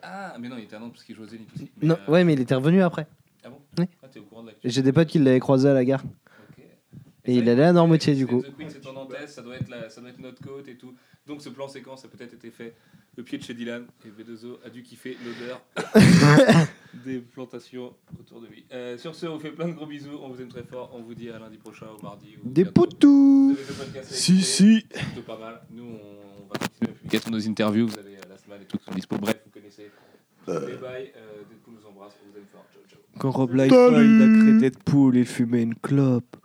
Ah, 0.00 0.36
mais 0.38 0.48
non, 0.48 0.56
il 0.58 0.62
était 0.64 0.76
à 0.76 0.78
Nantes 0.78 0.92
parce 0.92 1.02
qu'il 1.02 1.16
jouait 1.16 1.24
au 1.24 1.28
Zénith 1.28 1.48
aussi. 1.56 1.68
Mais, 1.82 1.88
Non, 1.88 1.96
euh, 2.08 2.12
ouais, 2.12 2.22
mais 2.22 2.34
il 2.34 2.40
était 2.40 2.54
revenu 2.54 2.82
après. 2.82 3.08
Ah 3.44 3.48
bon 3.48 3.58
Oui. 3.78 3.86
Ah. 4.00 4.06
J'ai 4.62 4.82
des 4.82 4.92
potes 4.92 5.08
qui 5.08 5.18
l'avaient 5.18 5.40
croisé 5.40 5.68
à 5.68 5.72
la 5.74 5.84
gare. 5.84 6.04
Et 7.28 7.34
il 7.36 7.48
allait 7.50 7.64
à 7.64 7.72
Noirmoutier, 7.74 8.14
du 8.14 8.26
coup. 8.26 8.40
The 8.40 8.56
Queens, 8.56 8.70
c'est 8.70 8.86
en 8.86 8.94
Nantes, 8.94 9.12
ça 9.26 9.42
doit, 9.42 9.56
être 9.56 9.68
la, 9.68 9.90
ça 9.90 10.00
doit 10.00 10.08
être 10.08 10.18
notre 10.18 10.42
côte 10.42 10.66
et 10.66 10.76
tout. 10.76 10.94
Donc 11.26 11.42
ce 11.42 11.50
plan 11.50 11.68
séquence 11.68 12.02
a 12.06 12.08
peut-être 12.08 12.32
été 12.32 12.50
fait 12.50 12.74
le 13.18 13.22
pied 13.22 13.36
de 13.36 13.42
chez 13.42 13.52
Dylan 13.52 13.84
et 14.06 14.08
V2O 14.08 14.56
a 14.64 14.70
dû 14.70 14.82
kiffer 14.82 15.14
l'odeur 15.22 15.60
des 17.04 17.18
plantations 17.18 17.92
autour 18.18 18.40
de 18.40 18.46
lui. 18.46 18.64
Euh, 18.72 18.96
sur 18.96 19.14
ce, 19.14 19.26
on 19.26 19.34
vous 19.34 19.40
fait 19.40 19.50
plein 19.50 19.68
de 19.68 19.74
gros 19.74 19.84
bisous, 19.84 20.18
on 20.22 20.30
vous 20.30 20.40
aime 20.40 20.48
très 20.48 20.62
fort, 20.62 20.90
on 20.94 21.02
vous 21.02 21.14
dit 21.14 21.28
à 21.28 21.38
lundi 21.38 21.58
prochain, 21.58 21.84
au 21.98 22.02
mardi. 22.02 22.36
ou 22.42 22.48
Des 22.48 22.64
poutous 22.64 23.54
Si, 24.04 24.40
si. 24.40 24.86
c'est 24.90 25.04
plutôt 25.04 25.20
pas 25.20 25.38
mal. 25.38 25.60
Nous, 25.70 25.84
on, 25.84 26.46
va 26.50 26.58
continuer 26.58 26.86
la 26.86 26.92
publication 26.92 27.30
de 27.30 27.36
nos 27.36 27.46
interviews. 27.46 27.88
Vous 27.88 27.98
avez 27.98 28.16
euh, 28.16 28.20
la 28.30 28.38
semaine 28.38 28.62
et 28.62 28.64
tout 28.64 28.78
qui 28.78 28.84
sont 28.84 28.94
dispo. 28.94 29.18
Bref, 29.18 29.38
vous 29.44 29.50
connaissez 29.50 29.90
bails. 30.46 31.12
Euh, 31.14 31.42
Deadpool 31.50 31.74
nous 31.74 31.86
embrasse. 31.90 32.14
On 32.24 32.32
vous 32.32 32.38
aime 32.38 32.46
fort. 32.50 32.64
Ciao, 32.72 32.82
ciao. 32.88 33.00
Quand 33.18 33.30
Rob 33.32 33.52
Liefeld 33.52 34.22
a 34.22 34.42
créé 34.42 34.58
Deadpool, 34.60 35.16
il 35.18 35.26
fumait 35.26 35.62
une 35.62 35.74
clope. 35.74 36.38